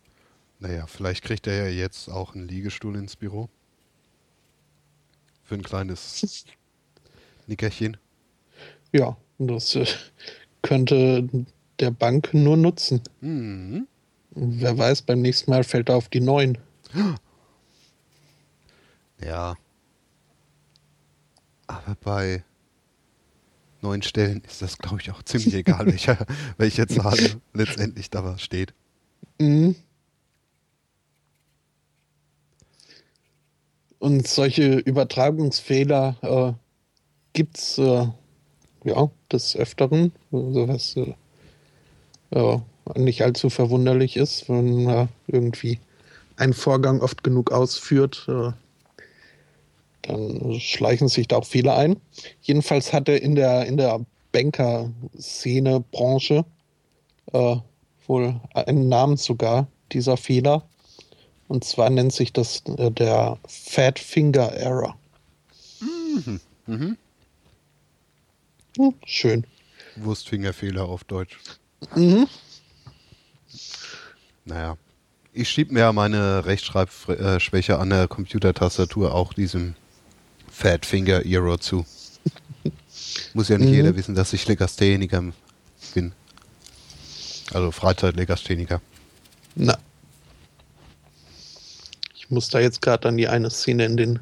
Naja, 0.59 0.87
vielleicht 0.87 1.23
kriegt 1.23 1.47
er 1.47 1.65
ja 1.65 1.83
jetzt 1.83 2.09
auch 2.09 2.35
einen 2.35 2.47
Liegestuhl 2.47 2.95
ins 2.95 3.15
Büro. 3.15 3.49
Für 5.43 5.55
ein 5.55 5.63
kleines 5.63 6.45
Nickerchen. 7.47 7.97
Ja, 8.91 9.17
das 9.37 9.75
äh, 9.75 9.85
könnte 10.61 11.27
der 11.79 11.91
Bank 11.91 12.33
nur 12.33 12.57
nutzen. 12.57 13.01
Mhm. 13.21 13.87
Wer 14.35 14.77
weiß, 14.77 15.03
beim 15.03 15.21
nächsten 15.21 15.49
Mal 15.51 15.63
fällt 15.63 15.89
er 15.89 15.95
auf 15.95 16.09
die 16.09 16.19
neuen. 16.19 16.57
Ja. 19.23 19.55
Aber 21.67 21.95
bei 22.03 22.43
neun 23.81 24.01
Stellen 24.01 24.41
ist 24.47 24.61
das, 24.61 24.77
glaube 24.77 24.99
ich, 25.01 25.11
auch 25.11 25.23
ziemlich 25.23 25.53
egal, 25.55 25.85
welche, 25.85 26.17
welche 26.57 26.85
Zahl 26.87 27.17
letztendlich 27.53 28.09
da 28.09 28.37
steht. 28.37 28.73
Mhm. 29.39 29.75
Und 33.99 34.27
solche 34.27 34.75
Übertragungsfehler 34.79 36.17
äh, 36.21 36.53
gibt 37.31 37.57
es 37.57 37.77
äh, 37.77 38.07
ja 38.83 39.11
des 39.31 39.55
Öfteren. 39.55 40.11
Also 40.31 40.67
was 40.67 40.95
äh, 40.97 42.59
nicht 42.95 43.23
allzu 43.23 43.49
verwunderlich 43.49 44.15
ist, 44.15 44.47
wenn 44.49 44.83
man 44.83 45.09
irgendwie 45.27 45.79
einen 46.37 46.53
Vorgang 46.53 47.01
oft 47.01 47.23
genug 47.23 47.51
ausführt, 47.51 48.25
äh, 48.27 48.51
dann 50.03 50.59
schleichen 50.59 51.07
sich 51.07 51.27
da 51.27 51.37
auch 51.37 51.45
Fehler 51.45 51.77
ein. 51.77 51.99
Jedenfalls 52.41 52.93
hatte 52.93 53.13
in 53.13 53.35
der, 53.35 53.65
in 53.65 53.77
der 53.77 54.05
Banker-Szene, 54.31 55.83
Branche 55.91 56.45
äh, 57.33 57.55
wohl 58.07 58.39
einen 58.53 58.89
Namen 58.89 59.17
sogar, 59.17 59.67
dieser 59.91 60.17
Fehler. 60.17 60.67
Und 61.47 61.63
zwar 61.63 61.89
nennt 61.89 62.13
sich 62.13 62.33
das 62.33 62.61
äh, 62.77 62.91
der 62.91 63.37
Fat 63.47 63.99
Finger 63.99 64.51
Error. 64.53 64.97
Mhm. 65.79 66.39
Mhm. 66.67 66.97
Hm, 68.77 68.93
schön. 69.05 69.47
Wurstfingerfehler 69.95 70.83
auf 70.83 71.03
Deutsch. 71.05 71.37
Mhm. 71.95 72.27
Naja. 74.45 74.77
Ich 75.33 75.49
schiebe 75.49 75.73
mir 75.73 75.81
ja 75.81 75.91
meine 75.91 76.45
Rechtschreibschwäche 76.45 77.77
an 77.77 77.89
der 77.89 78.07
Computertastatur 78.07 79.13
auch 79.13 79.33
diesem 79.33 79.75
Fat 80.49 80.85
Finger 80.85 81.25
Error 81.25 81.59
zu. 81.59 81.85
Muss 83.33 83.49
ja 83.49 83.57
nicht 83.57 83.69
mhm. 83.69 83.75
jeder 83.75 83.95
wissen, 83.97 84.15
dass 84.15 84.31
ich 84.31 84.47
Legastheniker 84.47 85.33
bin. 85.93 86.13
Also 87.53 87.71
Freizeitlegastheniker. 87.71 88.81
Na. 89.55 89.77
Ich 92.15 92.29
muss 92.31 92.49
da 92.49 92.59
jetzt 92.59 92.81
gerade 92.81 93.07
an 93.07 93.17
die 93.17 93.27
eine 93.27 93.51
Szene 93.51 93.85
in 93.85 93.97
den, 93.97 94.19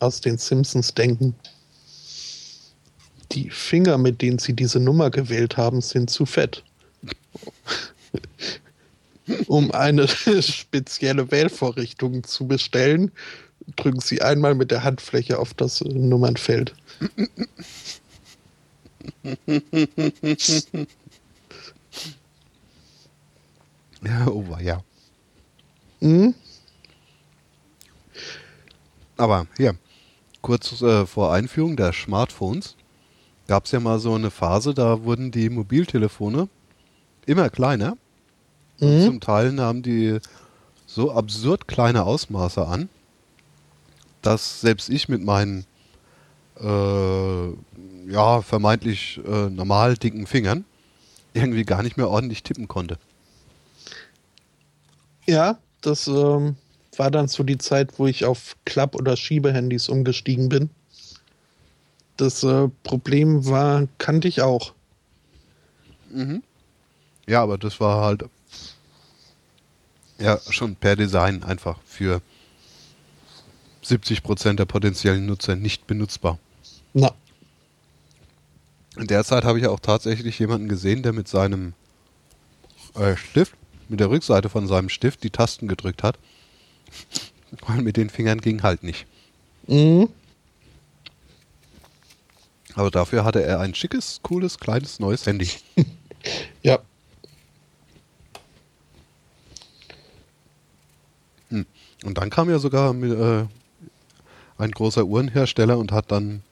aus 0.00 0.20
den 0.20 0.36
Simpsons 0.36 0.94
denken. 0.94 1.34
Die 3.32 3.50
Finger, 3.50 3.98
mit 3.98 4.20
denen 4.20 4.40
sie 4.40 4.52
diese 4.52 4.80
Nummer 4.80 5.10
gewählt 5.10 5.56
haben, 5.56 5.80
sind 5.80 6.10
zu 6.10 6.26
fett. 6.26 6.64
Um 9.50 9.70
eine 9.72 10.06
spezielle 10.42 11.30
Wählvorrichtung 11.32 12.22
zu 12.22 12.46
bestellen, 12.46 13.10
drücken 13.74 13.98
Sie 13.98 14.22
einmal 14.22 14.54
mit 14.54 14.70
der 14.70 14.84
Handfläche 14.84 15.40
auf 15.40 15.54
das 15.54 15.80
Nummernfeld. 15.80 16.76
ja, 24.04 24.28
oh, 24.28 24.44
ja. 24.62 24.84
Mhm. 25.98 26.32
Aber 29.16 29.48
hier, 29.56 29.74
kurz 30.42 30.80
äh, 30.80 31.06
vor 31.06 31.32
Einführung 31.32 31.76
der 31.76 31.92
Smartphones 31.92 32.76
gab 33.48 33.64
es 33.64 33.72
ja 33.72 33.80
mal 33.80 33.98
so 33.98 34.14
eine 34.14 34.30
Phase, 34.30 34.74
da 34.74 35.02
wurden 35.02 35.32
die 35.32 35.50
Mobiltelefone 35.50 36.48
immer 37.26 37.50
kleiner. 37.50 37.96
Mhm. 38.80 39.04
Zum 39.04 39.20
Teil 39.20 39.52
nahmen 39.52 39.82
die 39.82 40.18
so 40.86 41.12
absurd 41.12 41.68
kleine 41.68 42.04
Ausmaße 42.04 42.66
an, 42.66 42.88
dass 44.22 44.60
selbst 44.60 44.88
ich 44.88 45.08
mit 45.08 45.22
meinen 45.22 45.66
äh, 46.60 47.48
ja, 48.10 48.42
vermeintlich 48.42 49.20
äh, 49.26 49.48
normal 49.50 49.96
dicken 49.96 50.26
Fingern 50.26 50.64
irgendwie 51.32 51.64
gar 51.64 51.82
nicht 51.82 51.96
mehr 51.96 52.08
ordentlich 52.08 52.42
tippen 52.42 52.68
konnte. 52.68 52.98
Ja, 55.26 55.58
das 55.80 56.08
ähm, 56.08 56.56
war 56.96 57.10
dann 57.10 57.28
so 57.28 57.44
die 57.44 57.58
Zeit, 57.58 57.98
wo 57.98 58.06
ich 58.06 58.24
auf 58.24 58.56
Klapp- 58.64 58.96
oder 58.96 59.16
Schiebehandys 59.16 59.88
umgestiegen 59.88 60.48
bin. 60.48 60.70
Das 62.16 62.42
äh, 62.42 62.68
Problem 62.82 63.46
war, 63.46 63.86
kannte 63.98 64.28
ich 64.28 64.42
auch. 64.42 64.74
Mhm. 66.10 66.42
Ja, 67.28 67.42
aber 67.42 67.58
das 67.58 67.78
war 67.80 68.04
halt 68.04 68.24
ja 70.20 70.38
schon 70.50 70.76
per 70.76 70.96
Design 70.96 71.42
einfach 71.42 71.78
für 71.84 72.22
70% 73.84 74.54
der 74.54 74.66
potenziellen 74.66 75.26
Nutzer 75.26 75.56
nicht 75.56 75.86
benutzbar. 75.86 76.38
Na. 76.92 77.12
In 78.96 79.06
der 79.06 79.24
Zeit 79.24 79.44
habe 79.44 79.58
ich 79.58 79.66
auch 79.66 79.80
tatsächlich 79.80 80.38
jemanden 80.38 80.68
gesehen, 80.68 81.02
der 81.02 81.12
mit 81.12 81.28
seinem 81.28 81.74
äh, 82.94 83.16
Stift, 83.16 83.54
mit 83.88 84.00
der 84.00 84.10
Rückseite 84.10 84.48
von 84.48 84.66
seinem 84.66 84.88
Stift 84.88 85.22
die 85.24 85.30
Tasten 85.30 85.68
gedrückt 85.68 86.02
hat. 86.02 86.18
Weil 87.66 87.82
mit 87.82 87.96
den 87.96 88.10
Fingern 88.10 88.40
ging 88.40 88.62
halt 88.62 88.82
nicht. 88.82 89.06
Mhm. 89.66 90.08
Aber 92.74 92.90
dafür 92.90 93.24
hatte 93.24 93.42
er 93.42 93.60
ein 93.60 93.74
schickes, 93.74 94.20
cooles, 94.22 94.58
kleines, 94.58 95.00
neues 95.00 95.26
Handy. 95.26 95.48
ja. 96.62 96.78
Und 102.04 102.18
dann 102.18 102.30
kam 102.30 102.48
ja 102.50 102.58
sogar 102.58 102.94
äh, 102.94 103.46
ein 104.58 104.70
großer 104.70 105.04
Uhrenhersteller 105.04 105.78
und 105.78 105.92
hat 105.92 106.10
dann 106.10 106.42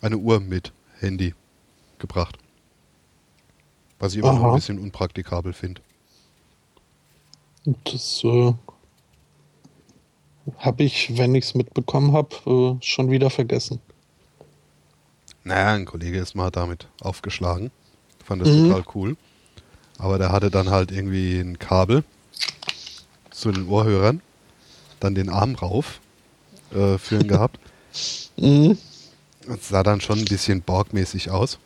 eine 0.00 0.16
Uhr 0.16 0.40
mit 0.40 0.72
Handy 0.98 1.34
gebracht. 1.98 2.38
Was 3.98 4.12
ich 4.12 4.18
immer 4.18 4.32
noch 4.32 4.40
Aha. 4.40 4.48
ein 4.50 4.54
bisschen 4.56 4.78
unpraktikabel 4.78 5.52
finde. 5.52 5.80
Das 7.84 8.22
äh, 8.24 8.52
habe 10.58 10.82
ich, 10.82 11.16
wenn 11.16 11.34
ich 11.34 11.44
es 11.44 11.54
mitbekommen 11.54 12.12
habe, 12.12 12.34
äh, 12.80 12.84
schon 12.84 13.10
wieder 13.10 13.30
vergessen. 13.30 13.80
Naja, 15.44 15.74
ein 15.74 15.84
Kollege 15.84 16.18
ist 16.18 16.34
mal 16.34 16.50
damit 16.50 16.88
aufgeschlagen. 17.00 17.70
Fand 18.24 18.42
das 18.42 18.48
Mhm. 18.48 18.68
total 18.68 18.84
cool. 18.94 19.16
Aber 19.98 20.18
der 20.18 20.32
hatte 20.32 20.50
dann 20.50 20.70
halt 20.70 20.90
irgendwie 20.90 21.38
ein 21.38 21.58
Kabel 21.58 22.04
zu 23.30 23.52
den 23.52 23.68
Ohrhörern, 23.68 24.20
dann 25.04 25.14
den 25.14 25.28
Arm 25.28 25.54
rauf 25.54 26.00
äh, 26.72 26.98
für 26.98 27.16
ihn 27.16 27.28
gehabt. 27.28 27.58
Mhm. 28.38 28.78
Das 29.46 29.68
sah 29.68 29.82
dann 29.82 30.00
schon 30.00 30.18
ein 30.18 30.24
bisschen 30.24 30.62
borgmäßig 30.62 31.30
aus. 31.30 31.58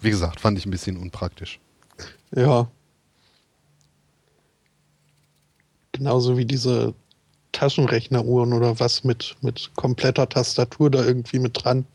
Wie 0.00 0.10
gesagt, 0.10 0.40
fand 0.40 0.58
ich 0.58 0.66
ein 0.66 0.72
bisschen 0.72 0.96
unpraktisch. 0.96 1.60
Ja. 2.34 2.68
Genauso 5.92 6.36
wie 6.36 6.44
diese 6.44 6.94
Taschenrechneruhren 7.52 8.52
oder 8.52 8.80
was 8.80 9.04
mit, 9.04 9.36
mit 9.42 9.70
kompletter 9.76 10.28
Tastatur 10.28 10.90
da 10.90 11.04
irgendwie 11.04 11.38
mit 11.38 11.62
dran. 11.62 11.86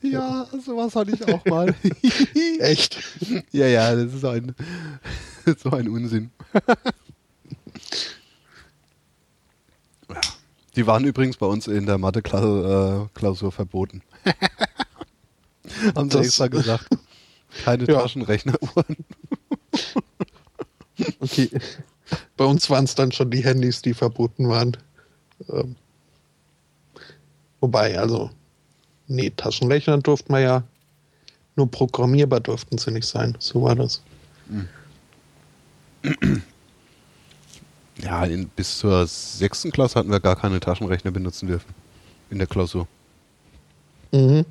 Ja, 0.00 0.46
sowas 0.64 0.94
hatte 0.94 1.12
ich 1.12 1.26
auch 1.26 1.44
mal. 1.46 1.74
Echt? 2.60 3.02
ja, 3.50 3.66
ja, 3.66 3.94
das 3.94 4.14
ist 4.14 4.24
ein, 4.24 4.54
so 5.62 5.70
ein 5.70 5.88
Unsinn. 5.88 6.30
Ja. 10.08 10.20
Die 10.76 10.86
waren 10.86 11.04
übrigens 11.04 11.36
bei 11.38 11.46
uns 11.46 11.66
in 11.66 11.86
der 11.86 11.98
Mathe-Klausur 11.98 13.50
verboten. 13.50 14.02
Haben 15.96 16.10
sie 16.10 16.18
extra 16.18 16.48
gesagt. 16.48 16.88
Keine 17.64 17.84
Ja. 17.86 18.00
Taschenrechneruhren. 18.00 18.96
Okay. 21.20 21.50
Bei 22.38 22.46
uns 22.46 22.70
waren 22.70 22.84
es 22.84 22.94
dann 22.94 23.12
schon 23.12 23.30
die 23.30 23.44
Handys, 23.44 23.82
die 23.82 23.92
verboten 23.92 24.48
waren. 24.48 24.76
Ähm, 25.50 25.76
wobei, 27.60 27.98
also, 27.98 28.30
nee, 29.06 29.28
Taschenrechner 29.28 29.98
durften 29.98 30.32
wir 30.32 30.40
ja, 30.40 30.62
nur 31.54 31.70
programmierbar 31.70 32.40
durften 32.40 32.78
sie 32.78 32.92
nicht 32.92 33.06
sein. 33.06 33.36
So 33.40 33.62
war 33.62 33.74
das. 33.74 34.00
Ja, 38.02 38.24
in, 38.24 38.48
bis 38.48 38.78
zur 38.78 39.06
sechsten 39.06 39.70
Klasse 39.70 39.98
hatten 39.98 40.10
wir 40.10 40.20
gar 40.20 40.36
keine 40.36 40.60
Taschenrechner 40.60 41.10
benutzen 41.10 41.46
dürfen. 41.46 41.74
In 42.30 42.38
der 42.38 42.46
Klausur. 42.46 42.86
Mhm. 44.12 44.44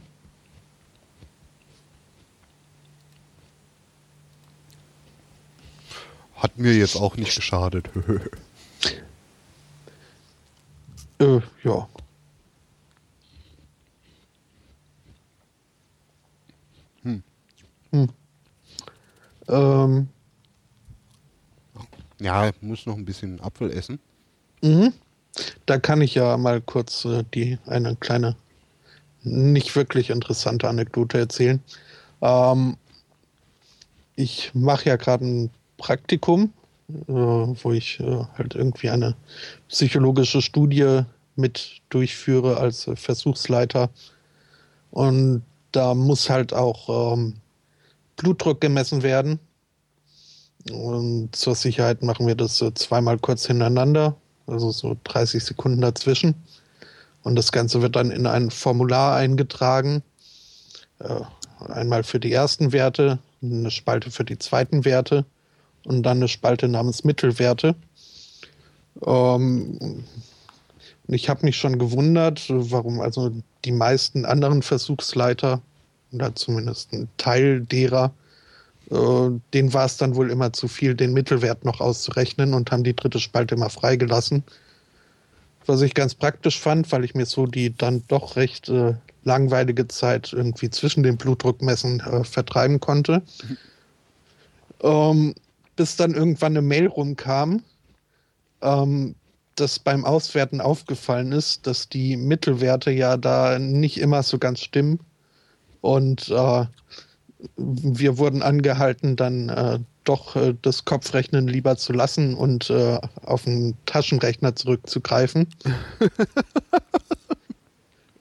Hat 6.35 6.57
mir 6.57 6.73
jetzt 6.73 6.95
auch 6.95 7.17
nicht 7.17 7.35
geschadet. 7.35 7.89
Äh, 11.17 11.39
ja. 11.63 11.87
Hm. 17.03 17.23
Hm. 17.91 18.09
Ähm, 19.47 20.09
ja, 22.19 22.51
muss 22.61 22.85
noch 22.85 22.95
ein 22.95 23.05
bisschen 23.05 23.41
Apfel 23.41 23.71
essen. 23.71 23.99
mhm. 24.61 24.93
Da 25.65 25.77
kann 25.79 25.99
ich 25.99 26.15
ja 26.15 26.37
mal 26.37 26.61
kurz 26.61 27.03
äh, 27.03 27.25
die 27.33 27.57
eine 27.65 27.97
kleine, 27.97 28.37
nicht 29.23 29.75
wirklich 29.75 30.09
interessante 30.09 30.69
Anekdote 30.69 31.17
erzählen. 31.17 31.61
Ähm, 32.21 32.77
ich 34.15 34.51
mache 34.53 34.87
ja 34.89 34.95
gerade 34.95 35.25
ein 35.25 35.49
Praktikum, 35.77 36.53
äh, 36.89 37.11
wo 37.11 37.71
ich 37.73 37.99
äh, 37.99 38.23
halt 38.37 38.55
irgendwie 38.55 38.89
eine 38.89 39.15
psychologische 39.67 40.41
Studie 40.41 41.01
mit 41.35 41.81
durchführe 41.89 42.57
als 42.57 42.89
Versuchsleiter. 42.95 43.89
Und 44.91 45.43
da 45.71 45.93
muss 45.93 46.29
halt 46.29 46.53
auch 46.53 47.13
ähm, 47.13 47.35
Blutdruck 48.15 48.61
gemessen 48.61 49.03
werden. 49.03 49.39
Und 50.71 51.35
zur 51.35 51.55
Sicherheit 51.55 52.01
machen 52.01 52.27
wir 52.27 52.35
das 52.35 52.61
äh, 52.61 52.73
zweimal 52.73 53.19
kurz 53.19 53.45
hintereinander, 53.45 54.15
also 54.47 54.71
so 54.71 54.97
30 55.03 55.43
Sekunden 55.43 55.81
dazwischen. 55.81 56.35
Und 57.23 57.35
das 57.35 57.51
Ganze 57.51 57.81
wird 57.81 57.95
dann 57.95 58.11
in 58.11 58.27
ein 58.27 58.51
Formular 58.51 59.15
eingetragen. 59.15 60.03
Äh, 60.99 61.21
einmal 61.69 62.03
für 62.03 62.19
die 62.19 62.31
ersten 62.31 62.71
Werte, 62.71 63.19
eine 63.41 63.71
Spalte 63.71 64.11
für 64.11 64.23
die 64.23 64.39
zweiten 64.39 64.85
Werte 64.85 65.25
und 65.85 66.03
dann 66.03 66.17
eine 66.17 66.27
Spalte 66.27 66.67
namens 66.67 67.03
Mittelwerte. 67.03 67.75
Ähm, 69.05 70.03
ich 71.07 71.29
habe 71.29 71.45
mich 71.45 71.57
schon 71.57 71.77
gewundert, 71.77 72.45
warum 72.49 73.01
also 73.01 73.31
die 73.65 73.71
meisten 73.71 74.25
anderen 74.25 74.61
Versuchsleiter 74.63 75.61
oder 76.11 76.33
zumindest 76.35 76.93
ein 76.93 77.09
Teil 77.17 77.61
derer, 77.61 78.13
äh, 78.91 79.39
denen 79.53 79.73
war 79.73 79.85
es 79.85 79.97
dann 79.97 80.15
wohl 80.15 80.29
immer 80.31 80.53
zu 80.53 80.67
viel, 80.67 80.95
den 80.95 81.13
Mittelwert 81.13 81.65
noch 81.65 81.81
auszurechnen 81.81 82.53
und 82.53 82.71
haben 82.71 82.83
die 82.83 82.95
dritte 82.95 83.19
Spalte 83.19 83.55
immer 83.55 83.69
freigelassen. 83.69 84.43
Was 85.65 85.81
ich 85.81 85.95
ganz 85.95 86.13
praktisch 86.13 86.59
fand, 86.59 86.91
weil 86.91 87.03
ich 87.03 87.15
mir 87.15 87.25
so 87.25 87.47
die 87.47 87.75
dann 87.75 88.03
doch 88.07 88.35
recht 88.35 88.69
äh, 88.69 88.93
langweilige 89.23 89.87
Zeit 89.87 90.31
irgendwie 90.31 90.69
zwischen 90.69 91.03
den 91.03 91.17
Blutdruckmessen 91.17 91.99
äh, 91.99 92.23
vertreiben 92.23 92.79
konnte. 92.79 93.23
Ähm, 94.81 95.33
bis 95.75 95.95
dann 95.95 96.13
irgendwann 96.13 96.53
eine 96.53 96.61
Mail 96.61 96.87
rumkam, 96.87 97.63
ähm, 98.61 99.15
dass 99.55 99.79
beim 99.79 100.05
Auswerten 100.05 100.61
aufgefallen 100.61 101.31
ist, 101.31 101.65
dass 101.65 101.89
die 101.89 102.15
Mittelwerte 102.17 102.91
ja 102.91 103.17
da 103.17 103.57
nicht 103.57 103.99
immer 103.99 104.21
so 104.21 104.37
ganz 104.37 104.59
stimmen. 104.59 104.99
Und 105.81 106.29
äh, 106.29 106.65
wir 107.57 108.17
wurden 108.17 108.41
angehalten, 108.41 109.15
dann 109.15 109.49
äh, 109.49 109.79
doch 110.03 110.35
äh, 110.35 110.55
das 110.61 110.85
Kopfrechnen 110.85 111.47
lieber 111.47 111.77
zu 111.77 111.93
lassen 111.93 112.35
und 112.35 112.69
äh, 112.69 112.99
auf 113.23 113.43
den 113.43 113.75
Taschenrechner 113.85 114.55
zurückzugreifen. 114.55 115.47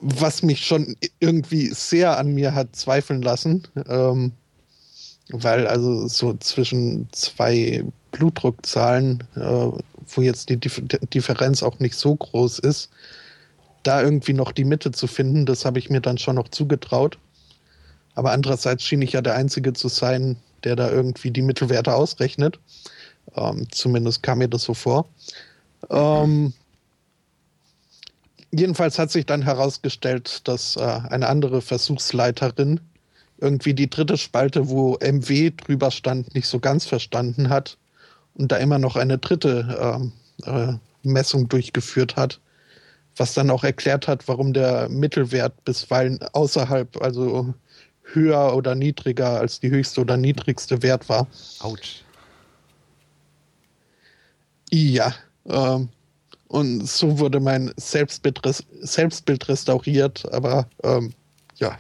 Was 0.01 0.43
mich 0.43 0.67
schon 0.67 0.97
irgendwie 1.19 1.69
sehr 1.69 2.19
an 2.19 2.35
mir 2.35 2.55
hat 2.55 2.77
zweifeln 2.77 3.23
lassen. 3.23 3.67
Ähm, 3.89 4.33
weil 5.31 5.67
also 5.67 6.07
so 6.07 6.35
zwischen 6.35 7.09
zwei 7.13 7.85
Blutdruckzahlen, 8.13 9.25
äh, 9.37 9.69
wo 10.07 10.21
jetzt 10.21 10.51
die 10.51 10.59
Dif 10.59 10.83
Differenz 11.13 11.63
auch 11.63 11.79
nicht 11.79 11.97
so 11.97 12.15
groß 12.15 12.59
ist, 12.59 12.91
da 13.83 14.03
irgendwie 14.03 14.35
noch 14.35 14.53
die 14.53 14.65
Mitte 14.65 14.93
zu 14.93 15.07
finden, 15.07 15.47
das 15.47 15.65
habe 15.65 15.79
ich 15.79 15.91
mir 15.91 16.01
dann 16.01 16.19
schon 16.19 16.37
noch 16.37 16.49
zugetraut. 16.49 17.19
Aber 18.15 18.33
andererseits 18.33 18.85
schien 18.85 19.03
ich 19.03 19.13
ja 19.13 19.23
der 19.23 19.35
Einzige 19.35 19.73
zu 19.73 19.89
sein, 19.89 20.37
der 20.63 20.77
da 20.77 20.91
irgendwie 20.91 21.31
die 21.31 21.43
Mittelwerte 21.43 21.95
ausrechnet. 21.95 22.59
Ähm, 23.37 23.67
zumindest 23.71 24.23
kam 24.23 24.39
mir 24.39 24.49
das 24.49 24.63
so 24.63 24.75
vor. 24.75 25.09
Ähm, 25.91 26.53
jedenfalls 28.53 28.99
hat 28.99 29.11
sich 29.11 29.27
dann 29.27 29.43
herausgestellt, 29.43 30.47
dass 30.49 30.77
äh, 30.77 30.81
eine 30.81 31.29
andere 31.29 31.61
Versuchsleiterin 31.61 32.81
irgendwie 33.39 33.75
die 33.75 33.91
dritte 33.91 34.17
Spalte, 34.17 34.69
wo 34.69 34.97
MW 35.01 35.53
drüber 35.57 35.91
stand, 35.91 36.35
nicht 36.35 36.47
so 36.47 36.61
ganz 36.61 36.87
verstanden 36.87 37.49
hat 37.49 37.77
und 38.35 38.53
da 38.53 38.57
immer 38.57 38.79
noch 38.79 38.97
eine 38.97 39.19
dritte 39.19 39.77
ähm, 39.81 40.13
äh, 40.45 40.75
Messung 41.03 41.49
durchgeführt 41.49 42.17
hat, 42.17 42.41
was 43.17 43.35
dann 43.35 43.51
auch 43.51 43.65
erklärt 43.65 44.09
hat, 44.09 44.27
warum 44.29 44.53
der 44.53 44.89
Mittelwert 44.89 45.65
bisweilen 45.65 46.19
außerhalb, 46.33 47.03
also 47.03 47.55
höher 48.15 48.55
oder 48.55 48.75
niedriger 48.75 49.41
als 49.41 49.61
die 49.61 49.71
höchste 49.71 50.01
oder 50.01 50.17
niedrigste 50.17 50.83
Wert 50.83 51.09
war. 51.09 51.27
Autsch. 51.61 52.03
Ja, 54.71 55.15
ähm, 55.47 55.89
und 56.49 56.89
so 56.89 57.19
wurde 57.19 57.41
mein 57.41 57.73
Selbstbild, 57.77 58.45
res 58.45 58.65
Selbstbild 58.81 59.49
restauriert, 59.49 60.25
aber 60.33 60.69
ähm, 60.83 61.13
ja. 61.57 61.79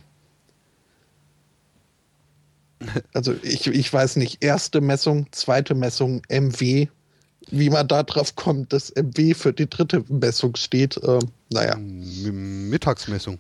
Also 3.12 3.35
ich, 3.43 3.66
ich 3.66 3.93
weiß 3.93 4.16
nicht, 4.16 4.44
erste 4.44 4.81
Messung, 4.81 5.27
zweite 5.31 5.74
Messung, 5.74 6.23
MW, 6.28 6.89
wie 7.51 7.70
man 7.70 7.89
da 7.89 8.02
drauf 8.02 8.36
kommt, 8.36 8.73
dass 8.73 8.93
MW 8.94 9.35
für 9.35 9.52
die 9.52 9.69
dritte 9.69 10.05
Messung 10.09 10.56
steht, 10.56 11.01
ähm, 11.02 11.31
naja. 11.51 11.74
M 11.74 12.69
Mittagsmessung. 12.69 13.39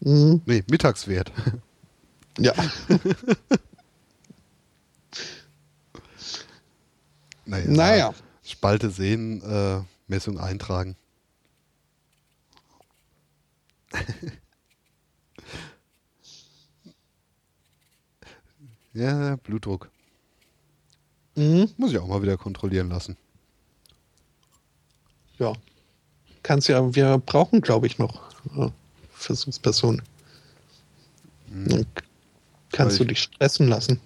Mhm. 0.00 0.42
Nee, 0.46 0.64
Mittagswert. 0.70 1.32
Ja, 2.38 2.54
Naja, 7.44 7.68
naja. 7.68 8.14
Spalte 8.44 8.90
sehen, 8.90 9.42
äh, 9.42 9.80
Messung 10.06 10.38
eintragen. 10.38 10.94
ja, 18.92 19.34
Blutdruck. 19.36 19.90
Mhm. 21.34 21.68
Muss 21.76 21.90
ich 21.90 21.98
auch 21.98 22.06
mal 22.06 22.22
wieder 22.22 22.36
kontrollieren 22.36 22.88
lassen. 22.88 23.16
Ja. 25.38 25.52
Kannst 26.44 26.68
ja, 26.68 26.94
wir 26.94 27.18
brauchen, 27.18 27.60
glaube 27.60 27.88
ich, 27.88 27.98
noch 27.98 28.30
äh, 29.20 29.22
Versuchspersonen. 29.22 30.02
Dann 31.52 31.86
kannst 32.72 33.00
du 33.00 33.04
dich 33.04 33.22
stressen 33.22 33.68
lassen. 33.68 34.00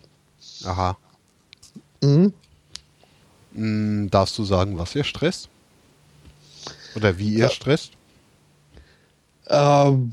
Aha. 0.65 0.97
Mhm. 2.03 2.33
Hm, 3.55 4.11
darfst 4.11 4.37
du 4.39 4.45
sagen, 4.45 4.79
was 4.79 4.95
ihr 4.95 5.05
stresst? 5.05 5.49
Oder 6.97 7.19
wie 7.19 7.35
ihr 7.35 7.39
Ja. 7.45 7.51
stresst? 7.51 7.93
Ähm, 9.49 10.13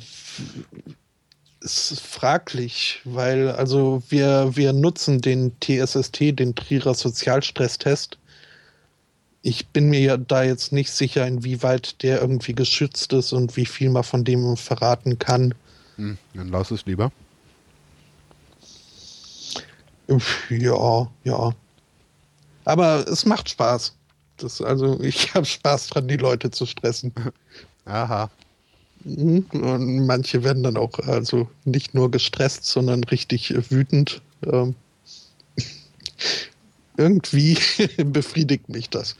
ist 1.62 2.00
fraglich, 2.02 3.02
weil 3.06 3.50
also 3.52 4.02
wir, 4.10 4.56
wir 4.56 4.74
nutzen 4.74 5.22
den 5.22 5.54
TSST, 5.62 6.20
den 6.40 6.56
Trierer 6.56 6.94
Sozialstresstest. 6.94 8.18
Ich 9.44 9.68
bin 9.70 9.90
mir 9.90 10.00
ja 10.00 10.18
da 10.18 10.44
jetzt 10.44 10.72
nicht 10.72 10.92
sicher, 10.92 11.26
inwieweit 11.26 12.04
der 12.04 12.22
irgendwie 12.22 12.54
geschützt 12.54 13.12
ist 13.14 13.34
und 13.34 13.58
wie 13.58 13.66
viel 13.66 13.90
man 13.90 14.04
von 14.04 14.24
dem 14.24 14.56
verraten 14.56 15.18
kann. 15.18 15.56
Hm, 15.96 16.18
dann 16.34 16.50
lass 16.50 16.72
es 16.72 16.86
lieber. 16.86 17.12
Ja, 20.50 21.10
ja. 21.24 21.56
Aber 22.66 23.08
es 23.08 23.26
macht 23.26 23.50
Spaß. 23.50 23.96
Das, 24.38 24.62
also 24.62 25.00
ich 25.02 25.34
habe 25.34 25.46
Spaß 25.46 25.88
dran, 25.88 26.08
die 26.08 26.18
Leute 26.18 26.52
zu 26.52 26.66
stressen. 26.66 27.14
Aha. 27.86 28.30
Mhm. 29.04 29.46
Und 29.52 30.06
manche 30.06 30.44
werden 30.44 30.64
dann 30.64 30.78
auch 30.78 31.00
also 31.00 31.50
nicht 31.66 31.94
nur 31.94 32.12
gestresst, 32.12 32.66
sondern 32.66 33.04
richtig 33.06 33.54
wütend. 33.72 34.22
Ähm, 34.46 34.76
irgendwie 36.98 37.58
befriedigt 38.04 38.70
mich 38.70 38.90
das. 38.90 39.16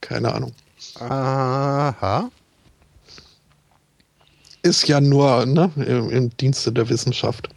Keine 0.00 0.32
Ahnung. 0.34 0.52
Aha. 0.98 2.30
Ist 4.62 4.88
ja 4.88 5.00
nur 5.00 5.46
ne, 5.46 5.70
im, 5.76 6.10
im 6.10 6.36
Dienste 6.36 6.72
der 6.72 6.88
Wissenschaft. 6.88 7.48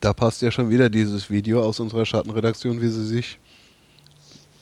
Da 0.00 0.12
passt 0.12 0.42
ja 0.42 0.50
schon 0.50 0.68
wieder 0.68 0.90
dieses 0.90 1.30
Video 1.30 1.62
aus 1.62 1.78
unserer 1.80 2.04
Schattenredaktion, 2.04 2.80
wie 2.80 2.88
sie 2.88 3.06
sich 3.06 3.38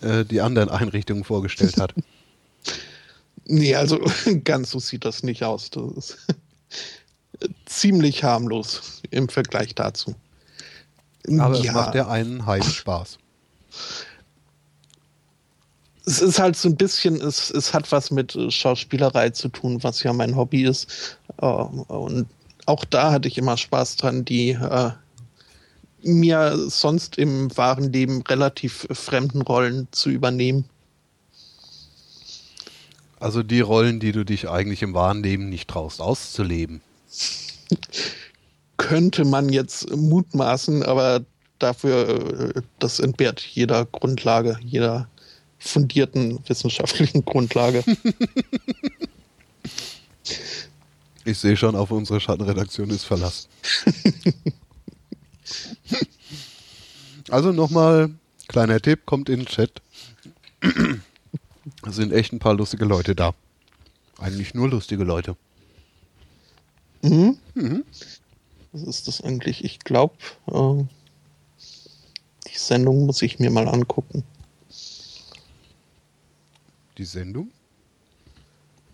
äh, 0.03 0.25
die 0.25 0.41
anderen 0.41 0.69
Einrichtungen 0.69 1.25
vorgestellt 1.25 1.79
hat. 1.79 1.95
Nee, 3.47 3.75
also 3.75 3.99
ganz 4.45 4.71
so 4.71 4.79
sieht 4.79 5.05
das 5.05 5.25
nicht 5.25 5.43
aus. 5.43 5.71
Das 5.71 5.97
ist 5.97 6.19
ziemlich 7.67 8.23
harmlos 8.23 9.03
im 9.11 9.29
Vergleich 9.29 9.75
dazu. 9.75 10.15
Aber 11.39 11.59
es 11.59 11.73
macht 11.73 11.95
ja 11.95 12.09
einen 12.09 12.45
heißen 12.47 12.73
Spaß. 12.73 13.19
es 16.11 16.21
ist 16.21 16.39
halt 16.39 16.57
so 16.57 16.69
ein 16.69 16.77
bisschen, 16.77 17.21
es, 17.21 17.51
es 17.51 17.73
hat 17.73 17.91
was 17.93 18.11
mit 18.11 18.35
äh, 18.35 18.51
Schauspielerei 18.51 19.31
zu 19.31 19.49
tun, 19.49 19.83
was 19.83 20.03
ja 20.03 20.13
mein 20.13 20.35
Hobby 20.35 20.65
ist. 20.65 21.19
Äh, 21.41 21.47
Und 21.47 22.27
auch 22.67 22.85
da 22.85 23.13
hatte 23.13 23.29
ich 23.29 23.39
immer 23.39 23.57
Spaß 23.57 23.97
dran, 23.97 24.25
die 24.25 24.51
äh, 24.51 24.91
mir 26.03 26.57
sonst 26.69 27.19
im 27.19 27.57
wahren 27.57 27.93
Leben 27.93 28.23
relativ 28.23 28.87
fremden 28.91 29.43
Rollen 29.43 29.89
zu 29.93 30.11
übernehmen. 30.11 30.65
Also 33.21 33.43
die 33.43 33.61
Rollen, 33.61 34.01
die 34.01 34.13
du 34.13 34.25
dich 34.25 34.49
eigentlich 34.49 34.83
im 34.83 34.95
wahren 34.95 35.23
Leben 35.23 35.49
nicht 35.49 35.69
traust 35.69 36.01
auszuleben. 36.01 36.81
Könnte 38.91 39.25
man 39.25 39.49
jetzt 39.49 39.95
mutmaßen, 39.95 40.83
aber 40.83 41.25
dafür, 41.59 42.57
äh, 42.57 42.63
das 42.79 42.99
entbehrt 42.99 43.41
jeder 43.41 43.87
Grundlage, 43.87 44.59
jeder 44.63 45.09
fundierten 45.59 46.41
wissenschaftlichen 46.47 47.25
Grundlage. 47.25 47.85
Ich 51.25 51.39
sehe 51.39 51.57
schon, 51.57 51.77
auf 51.77 51.91
unsere 51.91 52.19
Schattenredaktion 52.19 52.89
ist 52.91 53.05
Verlass. 53.05 53.49
also 57.29 57.53
nochmal, 57.53 58.11
kleiner 58.49 58.81
Tipp, 58.81 59.05
kommt 59.05 59.29
in 59.29 59.41
den 59.41 59.47
Chat. 59.47 59.83
Es 61.87 61.97
sind 61.97 62.13
echt 62.13 62.33
ein 62.33 62.39
paar 62.39 62.55
lustige 62.55 62.87
Leute 62.87 63.15
da. 63.15 63.35
Eigentlich 64.19 64.55
nur 64.55 64.71
lustige 64.71 65.05
Leute. 65.05 65.37
Mhm. 67.03 67.37
Was 68.73 68.83
ist 68.83 69.09
das 69.09 69.21
eigentlich? 69.21 69.65
Ich 69.65 69.81
glaube, 69.81 70.15
äh, 70.47 70.85
die 72.47 72.59
Sendung 72.59 73.07
muss 73.07 73.23
ich 73.23 73.39
mir 73.39 73.51
mal 73.51 73.69
angucken. 73.69 74.23
Die 76.99 77.05
Sendung? 77.05 77.51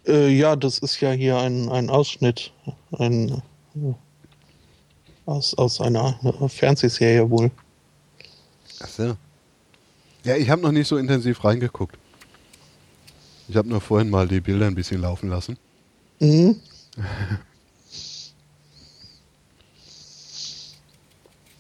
Äh, 0.06 0.28
ja, 0.28 0.56
das 0.56 0.78
ist 0.78 1.00
ja 1.00 1.10
hier 1.10 1.38
ein, 1.38 1.68
ein 1.68 1.90
Ausschnitt 1.90 2.52
ein, 2.92 3.42
äh, 3.74 3.94
aus, 5.26 5.54
aus 5.54 5.80
einer 5.80 6.18
äh, 6.22 6.48
Fernsehserie 6.48 7.28
wohl. 7.28 7.50
Achso. 8.80 9.16
Ja, 10.24 10.36
ich 10.36 10.48
habe 10.48 10.62
noch 10.62 10.72
nicht 10.72 10.88
so 10.88 10.96
intensiv 10.96 11.44
reingeguckt. 11.44 11.96
Ich 13.48 13.56
habe 13.56 13.68
nur 13.68 13.80
vorhin 13.80 14.10
mal 14.10 14.26
die 14.26 14.40
Bilder 14.40 14.66
ein 14.66 14.74
bisschen 14.74 15.00
laufen 15.00 15.28
lassen. 15.28 15.58
Mhm. 16.20 16.60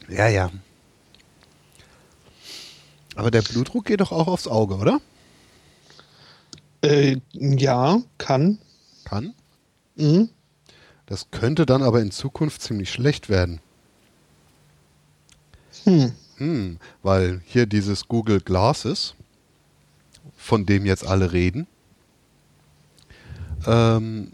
Ja, 0.08 0.28
ja. 0.28 0.50
Aber 3.14 3.30
der 3.30 3.42
Blutdruck 3.42 3.86
geht 3.86 4.00
doch 4.00 4.12
auch 4.12 4.28
aufs 4.28 4.46
Auge, 4.46 4.76
oder? 4.76 5.00
Äh, 6.82 7.16
ja, 7.32 8.00
kann. 8.18 8.58
Kann. 9.04 9.34
Mhm. 9.96 10.28
Das 11.06 11.30
könnte 11.30 11.66
dann 11.66 11.82
aber 11.82 12.00
in 12.00 12.10
Zukunft 12.10 12.62
ziemlich 12.62 12.90
schlecht 12.90 13.28
werden. 13.28 13.60
Hm. 15.84 16.12
Hm, 16.38 16.78
weil 17.02 17.40
hier 17.46 17.66
dieses 17.66 18.08
Google 18.08 18.40
Glasses, 18.40 19.14
von 20.36 20.66
dem 20.66 20.84
jetzt 20.84 21.06
alle 21.06 21.32
reden, 21.32 21.66
ähm, 23.66 24.32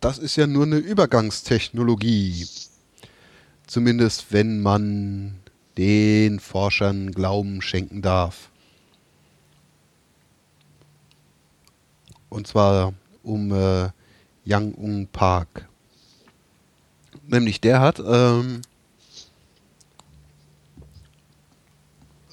das 0.00 0.18
ist 0.18 0.36
ja 0.36 0.46
nur 0.46 0.64
eine 0.64 0.76
Übergangstechnologie. 0.76 2.46
Zumindest 3.66 4.32
wenn 4.32 4.60
man 4.60 5.40
den 5.76 6.40
Forschern 6.40 7.12
Glauben 7.12 7.62
schenken 7.62 8.02
darf. 8.02 8.50
Und 12.28 12.46
zwar 12.46 12.94
um 13.22 13.52
äh, 13.52 13.90
Yang 14.44 14.74
Ung 14.74 15.06
Park. 15.08 15.68
Nämlich 17.26 17.60
der 17.60 17.80
hat, 17.80 18.00
ähm, 18.00 18.60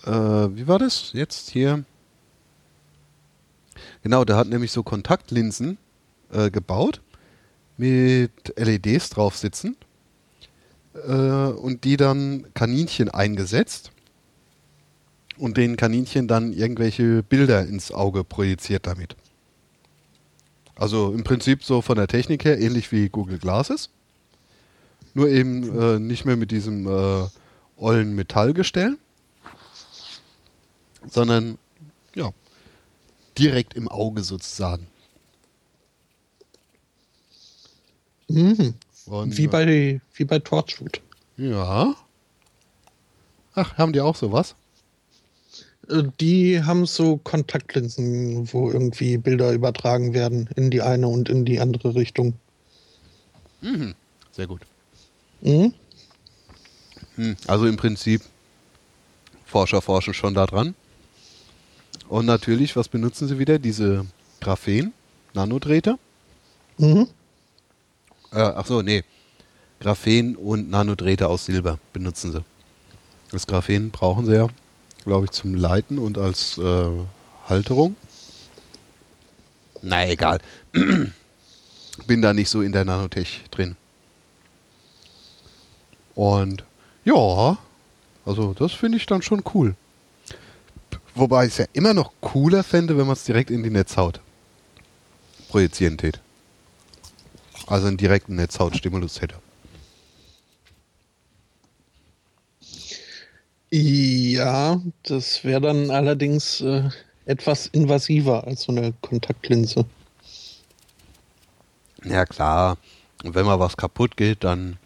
äh, 0.05 0.11
wie 0.11 0.67
war 0.67 0.79
das 0.79 1.13
jetzt 1.13 1.49
hier? 1.49 1.85
Genau, 4.03 4.25
der 4.25 4.35
hat 4.35 4.47
nämlich 4.47 4.71
so 4.71 4.83
Kontaktlinsen 4.83 5.77
äh, 6.31 6.49
gebaut 6.49 7.01
mit 7.77 8.53
LEDs 8.57 9.09
drauf 9.09 9.37
sitzen 9.37 9.77
äh, 10.93 11.11
und 11.11 11.83
die 11.83 11.97
dann 11.97 12.45
Kaninchen 12.53 13.09
eingesetzt 13.09 13.91
und 15.37 15.57
den 15.57 15.75
Kaninchen 15.75 16.27
dann 16.27 16.53
irgendwelche 16.53 17.23
Bilder 17.23 17.65
ins 17.65 17.91
Auge 17.91 18.23
projiziert 18.23 18.87
damit. 18.87 19.15
Also 20.75 21.13
im 21.13 21.23
Prinzip 21.23 21.63
so 21.63 21.81
von 21.81 21.95
der 21.95 22.07
Technik 22.07 22.45
her 22.45 22.59
ähnlich 22.59 22.91
wie 22.91 23.09
Google 23.09 23.37
Glasses, 23.37 23.89
nur 25.13 25.29
eben 25.29 25.79
äh, 25.79 25.99
nicht 25.99 26.25
mehr 26.25 26.37
mit 26.37 26.51
diesem 26.51 26.87
äh, 26.87 27.27
ollen 27.77 28.15
Metallgestell, 28.15 28.97
sondern 31.09 31.57
ja 32.15 32.31
direkt 33.37 33.73
im 33.73 33.87
Auge 33.87 34.23
sozusagen. 34.23 34.87
Mhm. 38.27 38.75
Und, 39.11 39.37
Wie 39.37 39.47
bei, 39.47 39.99
wie 40.13 40.23
bei 40.23 40.39
Torchwood. 40.39 41.01
Ja. 41.35 41.93
Ach, 43.53 43.77
haben 43.77 43.91
die 43.91 43.99
auch 43.99 44.15
sowas? 44.15 44.55
Äh, 45.89 46.03
Die 46.21 46.63
haben 46.63 46.85
so 46.85 47.17
Kontaktlinsen, 47.17 48.53
wo 48.53 48.71
irgendwie 48.71 49.17
Bilder 49.17 49.51
übertragen 49.51 50.13
werden 50.13 50.49
in 50.55 50.71
die 50.71 50.81
eine 50.81 51.09
und 51.09 51.27
in 51.27 51.43
die 51.43 51.59
andere 51.59 51.93
Richtung. 51.93 52.35
Mhm. 53.59 53.95
Sehr 54.31 54.47
gut. 54.47 54.61
Mhm. 55.41 55.73
Hm. 57.15 57.35
Also 57.47 57.65
im 57.65 57.75
Prinzip, 57.75 58.21
Forscher 59.45 59.81
forschen 59.81 60.13
schon 60.13 60.33
da 60.35 60.45
dran. 60.45 60.73
Und 62.07 62.27
natürlich, 62.27 62.77
was 62.77 62.87
benutzen 62.87 63.27
sie 63.27 63.39
wieder? 63.39 63.59
Diese 63.59 64.05
Graphen, 64.39 64.93
Nanodrähte. 65.33 65.97
Mhm. 66.77 67.09
Äh, 68.31 68.39
ach 68.39 68.65
so, 68.65 68.81
nee. 68.81 69.03
Graphen 69.79 70.35
und 70.35 70.69
Nanodrähte 70.69 71.27
aus 71.27 71.45
Silber 71.45 71.79
benutzen 71.91 72.31
sie. 72.31 72.43
Das 73.31 73.47
Graphen 73.47 73.91
brauchen 73.91 74.25
sie 74.25 74.35
ja, 74.35 74.47
glaube 75.05 75.25
ich, 75.25 75.31
zum 75.31 75.55
Leiten 75.55 75.97
und 75.97 76.17
als 76.17 76.57
äh, 76.57 76.89
Halterung. 77.47 77.95
Na 79.81 80.07
egal. 80.07 80.39
Bin 82.07 82.21
da 82.21 82.33
nicht 82.33 82.49
so 82.49 82.61
in 82.61 82.71
der 82.71 82.85
Nanotech 82.85 83.41
drin. 83.51 83.75
Und 86.15 86.63
ja, 87.03 87.57
also 88.25 88.53
das 88.53 88.73
finde 88.73 88.97
ich 88.97 89.05
dann 89.07 89.21
schon 89.21 89.43
cool. 89.53 89.75
Wobei 91.15 91.45
ich 91.45 91.53
es 91.53 91.57
ja 91.57 91.65
immer 91.73 91.93
noch 91.93 92.11
cooler 92.21 92.63
fände, 92.63 92.97
wenn 92.97 93.07
man 93.07 93.13
es 93.13 93.23
direkt 93.23 93.49
in 93.49 93.63
die 93.63 93.69
Netzhaut 93.69 94.21
projizieren 95.49 95.97
tät. 95.97 96.21
Also 97.71 97.87
einen 97.87 97.95
direkten 97.95 98.35
Netzhautstimulus 98.35 99.21
hätte. 99.21 99.35
Ja, 103.69 104.81
das 105.03 105.45
wäre 105.45 105.61
dann 105.61 105.89
allerdings 105.89 106.59
äh, 106.59 106.89
etwas 107.25 107.67
invasiver 107.67 108.45
als 108.45 108.63
so 108.63 108.73
eine 108.73 108.93
Kontaktlinse. 108.99 109.85
Ja 112.03 112.25
klar, 112.25 112.77
und 113.23 113.35
wenn 113.35 113.45
mal 113.45 113.61
was 113.61 113.77
kaputt 113.77 114.17
geht, 114.17 114.43
dann 114.43 114.77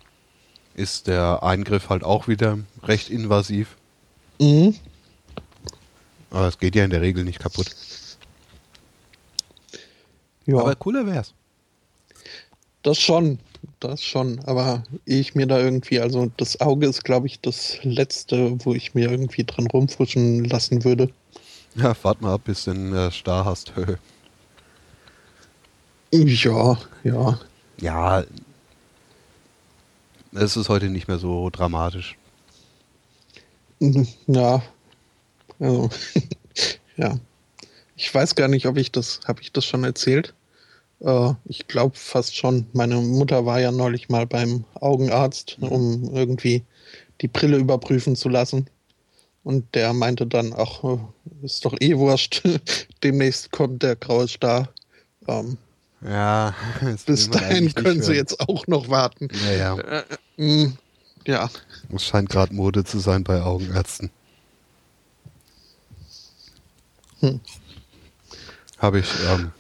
ist 0.76 1.08
der 1.08 1.42
Eingriff 1.42 1.90
halt 1.90 2.04
auch 2.04 2.28
wieder 2.28 2.60
recht 2.84 3.10
invasiv. 3.10 3.78
Mhm. 4.40 4.76
Aber 6.30 6.50
es 6.50 6.60
geht 6.60 6.76
ja 6.76 6.84
in 6.84 6.92
der 6.92 7.02
Regel 7.02 7.24
nicht 7.24 7.40
kaputt. 7.40 7.76
Ja, 10.46 10.60
Aber 10.60 10.76
cooler 10.76 11.08
wär's. 11.08 11.34
Das 12.86 13.00
schon. 13.00 13.40
Das 13.80 14.04
schon. 14.04 14.40
Aber 14.46 14.84
ehe 15.06 15.20
ich 15.20 15.36
mir 15.36 15.48
da 15.48 15.60
irgendwie, 15.60 16.00
also 16.00 16.32
das 16.38 16.62
Auge 16.62 16.88
ist, 16.88 17.04
glaube 17.04 17.28
ich, 17.28 17.42
das 17.42 17.80
Letzte, 17.84 18.58
wo 18.64 18.74
ich 18.74 18.94
mir 18.94 19.10
irgendwie 19.10 19.44
dran 19.44 19.68
rumfuschen 19.68 20.46
lassen 20.46 20.84
würde. 20.84 21.10
Ja, 21.76 21.96
wart 22.04 22.22
mal 22.22 22.34
ab, 22.36 22.42
bis 22.46 22.66
du 22.66 22.74
den 22.74 22.94
äh, 22.94 23.12
Star 23.12 23.46
hast. 23.46 23.74
Ja, 26.12 26.78
ja. 27.04 27.40
ja, 27.82 28.24
es 30.32 30.56
ist 30.56 30.70
heute 30.70 30.90
nicht 30.90 31.10
mehr 31.10 31.18
so 31.18 31.50
dramatisch. 31.50 32.16
Ja. 34.28 34.64
Also, 35.60 35.90
ja. 36.98 37.20
Ich 37.98 38.14
weiß 38.14 38.36
gar 38.36 38.48
nicht, 38.48 38.66
ob 38.66 38.78
ich 38.78 38.94
das, 38.94 39.20
habe 39.28 39.42
ich 39.42 39.52
das 39.52 39.66
schon 39.66 39.84
erzählt? 39.84 40.34
Äh, 41.06 41.34
ich 41.46 41.68
glaube 41.68 41.96
fast 41.96 42.36
schon. 42.36 42.66
Meine 42.74 42.96
Mutter 42.96 43.46
war 43.46 43.60
ja 43.60 43.72
neulich 43.72 44.10
mal 44.10 44.26
beim 44.26 44.66
Augenarzt, 44.74 45.58
um 45.62 46.10
irgendwie 46.14 46.64
die 47.22 47.28
Brille 47.28 47.58
überprüfen 47.58 48.16
zu 48.16 48.28
lassen. 48.28 48.68
Und 49.44 49.76
der 49.76 49.94
meinte 49.94 50.26
dann, 50.26 50.54
ach, 50.58 50.84
äh, 50.84 50.98
ist 51.44 51.64
doch 51.64 51.76
eh 51.80 51.96
wurscht. 51.98 52.42
Demnächst 53.04 53.52
kommt 53.52 53.84
der 53.84 53.96
graue 53.96 54.28
Star. 54.28 54.70
Ähm, 55.28 55.58
Ja, 56.02 56.56
bis 57.06 57.30
dahin 57.30 57.74
können 57.76 58.02
sie 58.02 58.08
hören. 58.08 58.18
jetzt 58.18 58.40
auch 58.42 58.66
noch 58.66 58.90
warten. 58.90 59.28
Ja, 59.46 59.52
ja. 59.54 59.78
Äh, 59.78 60.04
mh, 60.38 60.74
ja. 61.28 61.50
Es 61.94 62.04
scheint 62.06 62.30
gerade 62.30 62.54
Mode 62.56 62.84
zu 62.84 62.98
sein 62.98 63.24
bei 63.24 63.42
Augenärzten. 63.42 64.10
Hm. 67.20 67.40
Habe 68.80 69.00
ich 69.00 69.08
ähm, 69.30 69.52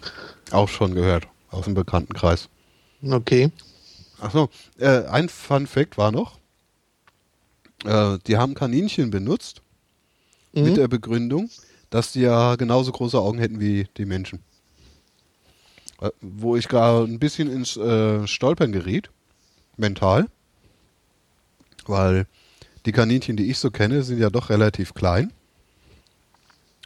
auch 0.51 0.67
schon 0.67 0.93
gehört 0.93 1.27
aus 1.55 1.65
dem 1.65 1.73
Bekanntenkreis. 1.73 2.49
Okay. 3.07 3.51
Achso, 4.19 4.49
äh, 4.77 5.05
ein 5.05 5.29
Fun 5.29 5.67
Fact 5.67 5.97
war 5.97 6.11
noch. 6.11 6.39
Äh, 7.83 8.17
die 8.27 8.37
haben 8.37 8.53
Kaninchen 8.53 9.09
benutzt 9.11 9.61
mit 10.53 10.71
Mhm. 10.71 10.75
der 10.75 10.87
Begründung, 10.87 11.49
dass 11.89 12.13
die 12.13 12.21
ja 12.21 12.55
genauso 12.55 12.91
große 12.91 13.19
Augen 13.19 13.39
hätten 13.39 13.59
wie 13.59 13.87
die 13.97 14.05
Menschen. 14.05 14.39
Äh, 16.01 16.09
wo 16.21 16.55
ich 16.55 16.67
gar 16.67 17.03
ein 17.03 17.19
bisschen 17.19 17.51
ins 17.51 17.77
äh, 17.77 18.25
Stolpern 18.27 18.71
geriet, 18.71 19.09
mental, 19.77 20.27
weil 21.85 22.25
die 22.85 22.91
Kaninchen, 22.91 23.35
die 23.37 23.49
ich 23.49 23.59
so 23.59 23.71
kenne, 23.71 24.03
sind 24.03 24.19
ja 24.19 24.29
doch 24.29 24.49
relativ 24.49 24.93
klein 24.93 25.31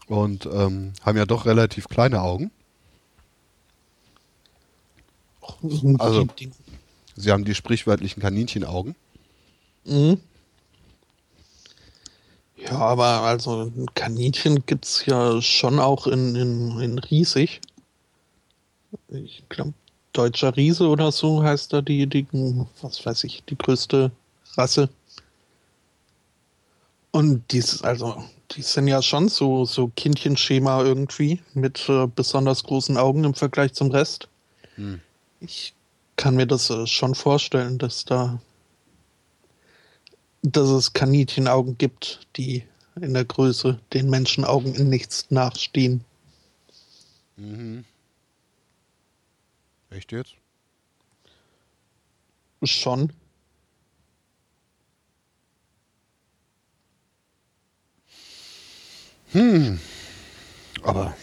und 0.08 0.48
ähm, 0.52 0.94
haben 1.04 1.18
ja 1.18 1.26
doch 1.26 1.46
relativ 1.46 1.88
kleine 1.88 2.22
Augen. 2.22 2.52
Also- 6.00 6.28
Sie 7.16 7.32
haben 7.32 7.44
die 7.44 7.56
sprichwörtlichen 7.56 8.22
Kaninchenaugen. 8.22 8.96
Mhm. 9.84 10.22
Ja, 12.56 12.78
aber 12.78 13.22
also 13.22 13.64
ein 13.76 13.88
Kaninchen 13.94 14.66
gibt 14.66 14.86
es 14.86 15.06
ja 15.06 15.42
schon 15.42 15.80
auch 15.80 16.08
in, 16.08 16.36
in, 16.36 16.80
in 16.80 17.00
riesig. 17.00 17.62
Ich 19.10 19.44
glaube, 19.50 19.74
deutscher 20.14 20.56
Riese 20.56 20.88
oder 20.88 21.12
so 21.12 21.44
heißt 21.44 21.74
da 21.74 21.82
die, 21.82 22.08
die, 22.08 22.26
was 22.82 23.06
weiß 23.06 23.24
ich, 23.26 23.44
die 23.50 23.58
größte 23.58 24.12
Rasse. 24.56 24.90
Und 27.12 27.52
die 27.52 27.58
ist 27.58 27.84
also, 27.84 28.24
die 28.52 28.62
sind 28.62 28.88
ja 28.88 29.02
schon 29.02 29.30
so, 29.30 29.66
so 29.66 29.92
Kindchenschema 29.96 30.84
irgendwie 30.84 31.40
mit 31.54 31.88
äh, 31.90 32.08
besonders 32.08 32.64
großen 32.64 32.98
Augen 32.98 33.24
im 33.24 33.34
Vergleich 33.34 33.74
zum 33.74 33.92
Rest. 33.92 34.28
Hm. 34.76 35.02
Ich 35.40 35.74
kann 36.16 36.36
mir 36.36 36.48
das 36.48 36.70
äh, 36.70 36.86
schon 36.86 37.16
vorstellen, 37.16 37.78
dass 37.78 38.06
da 38.06 38.40
dass 40.42 40.70
es 40.70 40.94
Kaninchenaugen 40.94 41.78
gibt, 41.78 42.22
die 42.38 42.64
in 43.02 43.14
der 43.14 43.26
Größe 43.26 43.80
den 43.94 44.10
Menschenaugen 44.10 44.74
in 44.76 44.90
nichts 44.90 45.30
nachstehen. 45.32 46.04
Mhm. 47.36 47.86
Echt 49.90 50.12
jetzt? 50.12 50.36
Schon. 52.64 53.12
Hm. 59.32 59.80
Aber. 60.84 61.16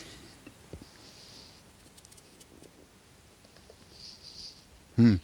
Hm. 4.97 5.20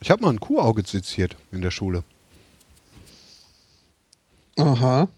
Ich 0.00 0.10
habe 0.10 0.22
mal 0.22 0.30
ein 0.30 0.40
Kuhauge 0.40 0.82
seziert 0.86 1.36
in 1.50 1.62
der 1.62 1.70
Schule. 1.70 2.04
Aha. 4.56 5.08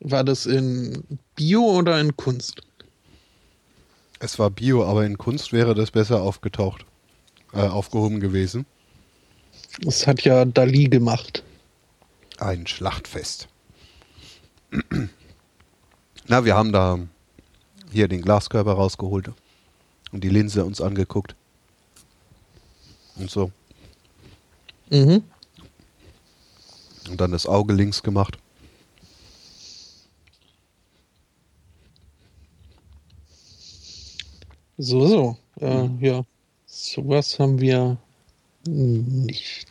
War 0.00 0.24
das 0.24 0.46
in 0.46 1.02
Bio 1.34 1.62
oder 1.62 1.98
in 2.00 2.16
Kunst? 2.16 2.62
Es 4.20 4.38
war 4.38 4.50
Bio, 4.50 4.84
aber 4.84 5.04
in 5.04 5.18
Kunst 5.18 5.52
wäre 5.52 5.74
das 5.74 5.90
besser 5.90 6.22
aufgetaucht, 6.22 6.84
äh, 7.52 7.60
aufgehoben 7.60 8.20
gewesen. 8.20 8.66
Das 9.80 10.06
hat 10.06 10.22
ja 10.22 10.44
Dali 10.44 10.84
gemacht. 10.84 11.42
Ein 12.38 12.66
Schlachtfest. 12.66 13.48
Na, 16.26 16.44
wir 16.44 16.54
haben 16.54 16.72
da 16.72 16.98
hier 17.90 18.08
den 18.08 18.22
Glaskörper 18.22 18.72
rausgeholt 18.72 19.32
und 20.14 20.22
die 20.22 20.28
Linse 20.28 20.64
uns 20.64 20.80
angeguckt. 20.80 21.34
Und 23.16 23.28
so. 23.28 23.50
Mhm. 24.88 25.24
Und 27.10 27.20
dann 27.20 27.32
das 27.32 27.46
Auge 27.46 27.74
links 27.74 28.02
gemacht. 28.02 28.38
So, 34.78 35.06
so. 35.06 35.36
Äh, 35.60 35.88
ja. 36.00 36.24
Sowas 36.66 37.38
haben 37.40 37.60
wir 37.60 37.96
nicht. 38.66 39.66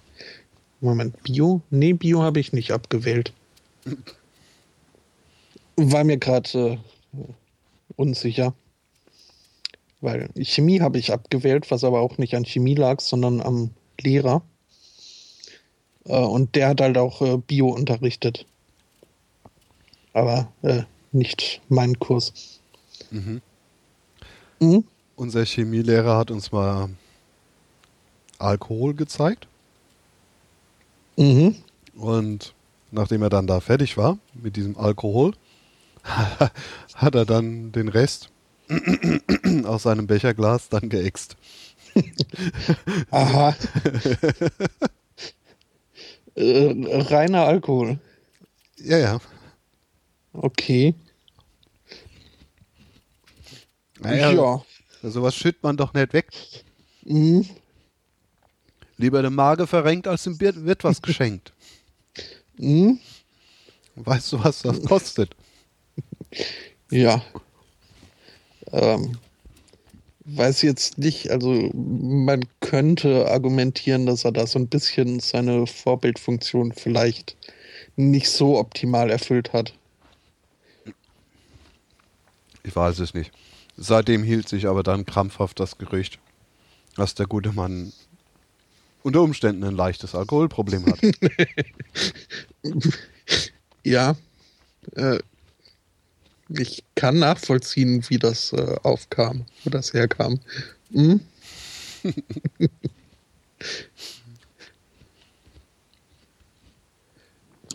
Moment, 0.82 1.24
Bio? 1.24 1.62
Nee, 1.70 1.94
Bio 1.94 2.22
habe 2.22 2.42
ich 2.42 2.52
nicht 2.52 2.72
abgewählt. 2.72 3.32
War 5.78 6.04
mir 6.04 6.18
gerade 6.18 6.80
äh, 7.14 7.24
unsicher. 7.96 8.54
Weil 10.04 10.30
Chemie 10.36 10.82
habe 10.82 11.00
ich 11.00 11.14
abgewählt, 11.14 11.72
was 11.72 11.86
aber 11.86 12.02
auch 12.02 12.18
nicht 12.18 12.36
an 12.36 12.44
Chemie 12.44 12.76
lag, 12.76 13.00
sondern 13.00 13.40
am 13.40 13.70
Lehrer. 14.02 14.42
Äh, 16.04 16.18
und 16.18 16.56
der 16.56 16.68
hat 16.68 16.82
halt 16.82 16.98
auch 16.98 17.22
äh, 17.22 17.38
Bio 17.38 17.70
unterrichtet. 17.70 18.46
Aber 20.12 20.52
äh, 20.62 20.82
nicht 21.14 21.62
meinen 21.70 21.98
Kurs. 22.00 22.60
Mhm. 23.12 23.42
Mhm. 24.60 24.84
Unser 25.16 25.46
Chemielehrer 25.46 26.18
hat 26.18 26.32
uns 26.32 26.52
mal 26.52 26.90
Alkohol 28.40 28.96
gezeigt. 28.96 29.48
Mhm. 31.16 31.56
Und 31.96 32.54
nachdem 32.92 33.22
er 33.22 33.30
dann 33.30 33.48
da 33.48 33.62
fertig 33.62 33.96
war 33.96 34.18
mit 34.34 34.58
diesem 34.58 34.78
Alkohol, 34.78 35.34
hat 36.04 37.16
er 37.16 37.24
dann 37.26 37.72
den 37.72 37.88
Rest 37.88 38.33
aus 39.66 39.84
seinem 39.84 40.08
Becherglas 40.08 40.70
dann 40.70 40.90
geäxt. 40.90 41.36
Aha. 43.12 43.56
äh, 46.36 47.02
reiner 47.02 47.46
Alkohol. 47.46 48.00
Ja, 48.78 48.98
ja. 48.98 49.20
Okay. 50.34 50.96
Naja, 54.00 54.32
ja. 54.32 54.66
Sowas 55.04 55.36
schüttet 55.36 55.64
man 55.64 55.78
doch 55.78 55.94
nicht 55.94 56.14
weg. 56.14 56.32
Mhm. 57.04 57.48
Lieber 58.98 59.22
der 59.22 59.32
Mage 59.32 59.68
verrenkt, 59.68 60.08
als 60.08 60.24
dem 60.24 60.40
wird 60.40 60.84
was 60.84 61.02
geschenkt. 61.02 61.54
Mhm. 62.56 63.00
Weißt 63.96 64.32
du, 64.32 64.44
was 64.44 64.62
das 64.62 64.84
kostet? 64.84 65.36
Ja. 66.92 67.24
Ähm, 68.74 69.18
weiß 70.26 70.62
jetzt 70.64 70.98
nicht, 70.98 71.30
also 71.32 71.70
man 71.74 72.46
könnte 72.60 73.30
argumentieren, 73.30 74.06
dass 74.06 74.26
er 74.26 74.32
da 74.32 74.48
so 74.48 74.58
ein 74.60 74.68
bisschen 74.68 75.20
seine 75.20 75.68
Vorbildfunktion 75.68 76.74
vielleicht 76.74 77.38
nicht 77.96 78.30
so 78.30 78.58
optimal 78.58 79.10
erfüllt 79.10 79.54
hat. 79.54 79.74
Ich 82.64 82.76
weiß 82.76 83.00
es 83.00 83.14
nicht. 83.14 83.32
Seitdem 83.76 84.24
hielt 84.24 84.48
sich 84.48 84.68
aber 84.68 84.84
dann 84.84 85.06
krampfhaft 85.06 85.60
das 85.60 85.78
Gerücht, 85.78 86.20
dass 86.96 87.16
der 87.16 87.26
gute 87.26 87.52
Mann 87.52 87.92
unter 89.04 89.22
Umständen 89.22 89.64
ein 89.66 89.76
leichtes 89.76 90.16
Alkoholproblem 90.16 90.86
hat. 90.86 91.00
ja, 93.84 94.16
äh, 94.96 95.20
ich 96.50 96.84
kann 96.96 97.20
nachvollziehen, 97.20 98.04
wie 98.10 98.20
das 98.20 98.54
äh, 98.54 98.76
aufkam, 98.84 99.46
wo 99.64 99.70
das 99.70 99.94
herkam. 99.94 100.40
Hm? 100.92 101.22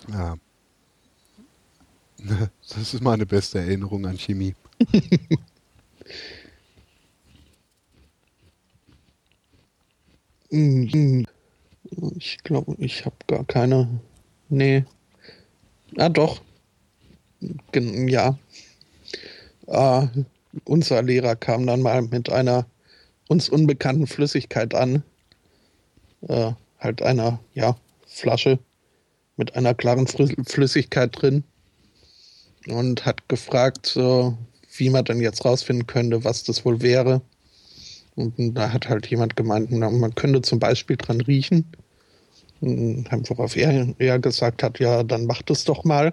ja. 0.09 0.36
Das 2.69 2.95
ist 2.95 3.01
meine 3.03 3.27
beste 3.27 3.59
Erinnerung 3.59 4.07
an 4.07 4.19
Chemie. 4.19 4.55
Mhm. 10.51 11.27
Ich 12.16 12.39
glaube, 12.45 12.74
ich 12.78 13.07
habe 13.07 13.16
gar 13.27 13.45
keine. 13.45 13.89
Nee. 14.51 14.85
Ah, 15.97 16.11
doch. 16.11 16.43
Ja. 17.73 18.39
Äh, 19.66 20.06
unser 20.65 21.02
Lehrer 21.02 21.36
kam 21.36 21.66
dann 21.66 21.82
mal 21.82 22.02
mit 22.02 22.31
einer 22.31 22.66
uns 23.28 23.48
unbekannten 23.48 24.06
Flüssigkeit 24.06 24.74
an. 24.74 25.02
Äh, 26.27 26.52
halt 26.78 27.02
einer, 27.02 27.40
ja, 27.55 27.77
Flasche 28.06 28.59
mit 29.36 29.55
einer 29.55 29.74
klaren 29.74 30.06
Flüssigkeit 30.06 31.10
drin. 31.20 31.44
Und 32.66 33.06
hat 33.06 33.28
gefragt, 33.28 33.97
äh, 33.97 34.32
wie 34.77 34.90
man 34.90 35.05
denn 35.05 35.20
jetzt 35.20 35.44
rausfinden 35.44 35.86
könnte, 35.86 36.24
was 36.24 36.44
das 36.44 36.65
wohl 36.65 36.82
wäre. 36.82 37.23
Und 38.16 38.35
da 38.55 38.73
hat 38.73 38.89
halt 38.89 39.06
jemand 39.06 39.36
gemeint, 39.36 39.70
man 39.70 40.15
könnte 40.16 40.43
zum 40.43 40.59
Beispiel 40.59 40.97
dran 40.97 41.20
riechen. 41.20 41.65
Worauf 42.60 43.56
er, 43.56 43.94
er 43.98 44.19
gesagt 44.19 44.65
hat, 44.65 44.81
ja, 44.81 45.05
dann 45.05 45.27
macht 45.27 45.51
es 45.51 45.62
doch 45.65 45.85
mal. 45.85 46.12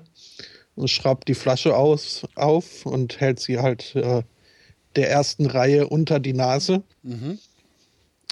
Und 0.76 0.90
schraubt 0.90 1.28
die 1.28 1.36
Flasche 1.36 1.76
aus, 1.76 2.24
auf 2.36 2.86
und 2.86 3.20
hält 3.22 3.40
sie 3.40 3.60
halt 3.60 3.96
äh, 3.96 4.24
der 4.96 5.10
ersten 5.10 5.46
Reihe 5.46 5.88
unter 5.88 6.20
die 6.20 6.34
Nase. 6.34 6.84
Mhm. 7.04 7.40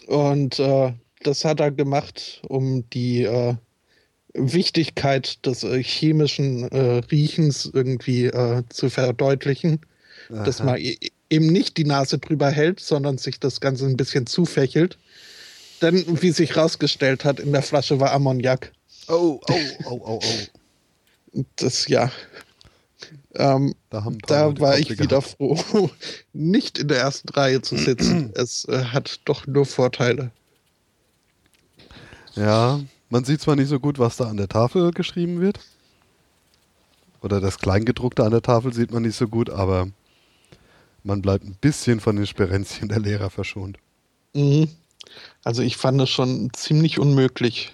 Und 0.07 0.59
äh, 0.59 0.93
das 1.21 1.45
hat 1.45 1.59
er 1.59 1.71
gemacht, 1.71 2.41
um 2.47 2.89
die 2.89 3.23
äh, 3.23 3.55
Wichtigkeit 4.33 5.45
des 5.45 5.63
äh, 5.63 5.81
chemischen 5.81 6.69
äh, 6.71 7.01
Riechens 7.11 7.69
irgendwie 7.71 8.25
äh, 8.25 8.63
zu 8.69 8.89
verdeutlichen. 8.89 9.79
Aha. 10.29 10.43
Dass 10.43 10.63
man 10.63 10.79
eben 11.29 11.47
nicht 11.47 11.77
die 11.77 11.85
Nase 11.85 12.17
drüber 12.17 12.49
hält, 12.49 12.79
sondern 12.79 13.17
sich 13.17 13.39
das 13.39 13.61
Ganze 13.61 13.85
ein 13.85 13.97
bisschen 13.97 14.27
zufächelt. 14.27 14.97
Denn, 15.81 16.21
wie 16.21 16.31
sich 16.31 16.55
rausgestellt 16.55 17.25
hat, 17.25 17.39
in 17.39 17.51
der 17.51 17.61
Flasche 17.61 17.99
war 17.99 18.11
Ammoniak. 18.11 18.71
Oh, 19.09 19.39
oh, 19.49 19.53
oh, 19.85 20.01
oh, 20.05 20.19
oh. 20.23 20.59
Das, 21.55 21.87
ja. 21.87 22.11
Ähm, 23.35 23.73
da, 23.89 24.07
da 24.27 24.59
war 24.59 24.77
ich 24.77 24.91
wieder 24.91 25.07
gehabt. 25.07 25.35
froh, 25.37 25.89
nicht 26.33 26.77
in 26.77 26.87
der 26.87 26.99
ersten 26.99 27.29
Reihe 27.29 27.61
zu 27.61 27.75
sitzen. 27.77 28.31
es 28.35 28.65
äh, 28.65 28.85
hat 28.85 29.21
doch 29.25 29.47
nur 29.47 29.65
Vorteile. 29.65 30.31
Ja, 32.35 32.79
man 33.09 33.25
sieht 33.25 33.41
zwar 33.41 33.55
nicht 33.55 33.69
so 33.69 33.79
gut, 33.79 33.99
was 33.99 34.17
da 34.17 34.25
an 34.25 34.37
der 34.37 34.49
Tafel 34.49 34.91
geschrieben 34.91 35.41
wird. 35.41 35.59
Oder 37.21 37.39
das 37.39 37.57
Kleingedruckte 37.57 38.23
an 38.23 38.31
der 38.31 38.41
Tafel 38.41 38.73
sieht 38.73 38.91
man 38.91 39.03
nicht 39.03 39.15
so 39.15 39.27
gut, 39.27 39.49
aber 39.49 39.87
man 41.03 41.21
bleibt 41.21 41.45
ein 41.45 41.57
bisschen 41.59 41.99
von 41.99 42.15
den 42.15 42.27
Sperenzien 42.27 42.89
der 42.89 42.99
Lehrer 42.99 43.29
verschont. 43.29 43.77
Mhm. 44.33 44.67
Also 45.43 45.61
ich 45.61 45.77
fand 45.77 46.01
es 46.01 46.09
schon 46.09 46.51
ziemlich 46.53 46.99
unmöglich. 46.99 47.71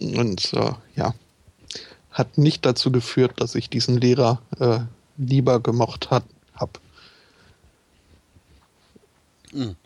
Und 0.00 0.52
äh, 0.54 0.72
ja, 0.96 1.14
hat 2.14 2.38
nicht 2.38 2.64
dazu 2.64 2.90
geführt, 2.90 3.42
dass 3.42 3.54
ich 3.54 3.68
diesen 3.68 3.98
Lehrer 3.98 4.40
äh, 4.58 4.80
lieber 5.18 5.60
gemocht 5.60 6.10
habe. 6.10 6.24
Mhm. 9.54 9.76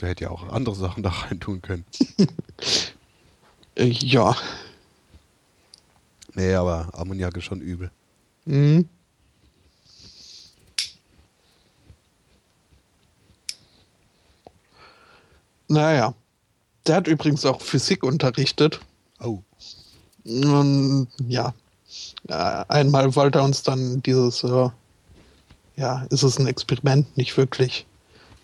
Der 0.00 0.08
hätte 0.08 0.24
ja 0.24 0.30
auch 0.30 0.48
andere 0.48 0.74
Sachen 0.74 1.02
da 1.02 1.10
rein 1.10 1.40
tun 1.40 1.60
können. 1.60 1.84
äh, 3.74 3.86
ja. 3.86 4.36
Nee, 6.34 6.54
aber 6.54 6.88
Ammoniak 6.92 7.36
ist 7.36 7.44
schon 7.44 7.60
übel. 7.60 7.90
Mhm. 8.44 8.88
Naja. 15.68 16.14
Der 16.86 16.96
hat 16.96 17.06
übrigens 17.06 17.46
auch 17.46 17.62
Physik 17.62 18.04
unterrichtet. 18.04 18.80
Und 20.24 21.08
ja. 21.28 21.54
Einmal 22.28 23.14
wollte 23.14 23.38
er 23.38 23.44
uns 23.44 23.62
dann 23.62 24.02
dieses, 24.02 24.42
äh, 24.44 24.68
ja, 25.76 26.06
ist 26.10 26.22
es 26.22 26.38
ein 26.38 26.46
Experiment? 26.46 27.16
Nicht 27.16 27.36
wirklich. 27.36 27.86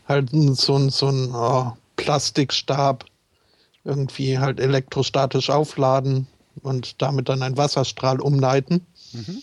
Halt 0.06 0.30
so, 0.30 0.76
ein 0.76 0.90
so 0.90 1.08
ein 1.08 1.34
oh, 1.34 1.72
Plastikstab 1.96 3.04
irgendwie 3.84 4.38
halt 4.38 4.60
elektrostatisch 4.60 5.48
aufladen 5.50 6.26
und 6.62 7.00
damit 7.00 7.28
dann 7.28 7.42
einen 7.42 7.56
Wasserstrahl 7.56 8.20
umleiten. 8.20 8.86
Mhm. 9.12 9.42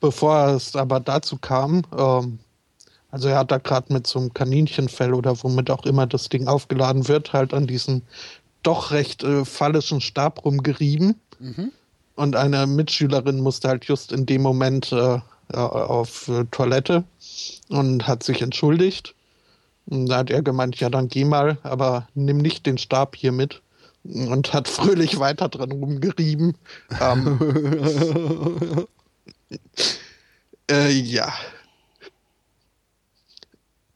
Bevor 0.00 0.48
es 0.48 0.74
aber 0.76 1.00
dazu 1.00 1.36
kam, 1.36 1.82
ähm, 1.96 2.38
also 3.10 3.28
er 3.28 3.38
hat 3.38 3.50
da 3.50 3.58
gerade 3.58 3.92
mit 3.92 4.06
so 4.06 4.18
einem 4.18 4.34
Kaninchenfell 4.34 5.14
oder 5.14 5.40
womit 5.42 5.70
auch 5.70 5.84
immer 5.86 6.06
das 6.06 6.28
Ding 6.28 6.48
aufgeladen 6.48 7.06
wird, 7.06 7.32
halt 7.32 7.54
an 7.54 7.66
diesem 7.66 8.02
doch 8.62 8.90
recht 8.90 9.22
äh, 9.22 9.44
phallischen 9.44 10.00
Stab 10.00 10.44
rumgerieben. 10.44 11.20
Mhm. 11.38 11.72
Und 12.16 12.36
eine 12.36 12.66
Mitschülerin 12.66 13.40
musste 13.40 13.68
halt 13.68 13.84
just 13.86 14.12
in 14.12 14.26
dem 14.26 14.42
Moment 14.42 14.92
äh, 14.92 15.18
auf 15.52 16.28
äh, 16.28 16.44
Toilette 16.50 17.04
und 17.68 18.06
hat 18.06 18.22
sich 18.22 18.40
entschuldigt. 18.40 19.14
Und 19.86 20.06
da 20.06 20.18
hat 20.18 20.30
er 20.30 20.42
gemeint, 20.42 20.76
ja, 20.80 20.88
dann 20.88 21.08
geh 21.08 21.24
mal, 21.24 21.58
aber 21.62 22.08
nimm 22.14 22.38
nicht 22.38 22.66
den 22.66 22.78
Stab 22.78 23.16
hier 23.16 23.32
mit. 23.32 23.60
Und 24.04 24.52
hat 24.52 24.68
fröhlich 24.68 25.18
weiter 25.20 25.48
dran 25.48 25.72
rumgerieben. 25.72 26.56
Ähm, 27.00 28.86
äh, 30.70 30.90
ja, 30.90 31.32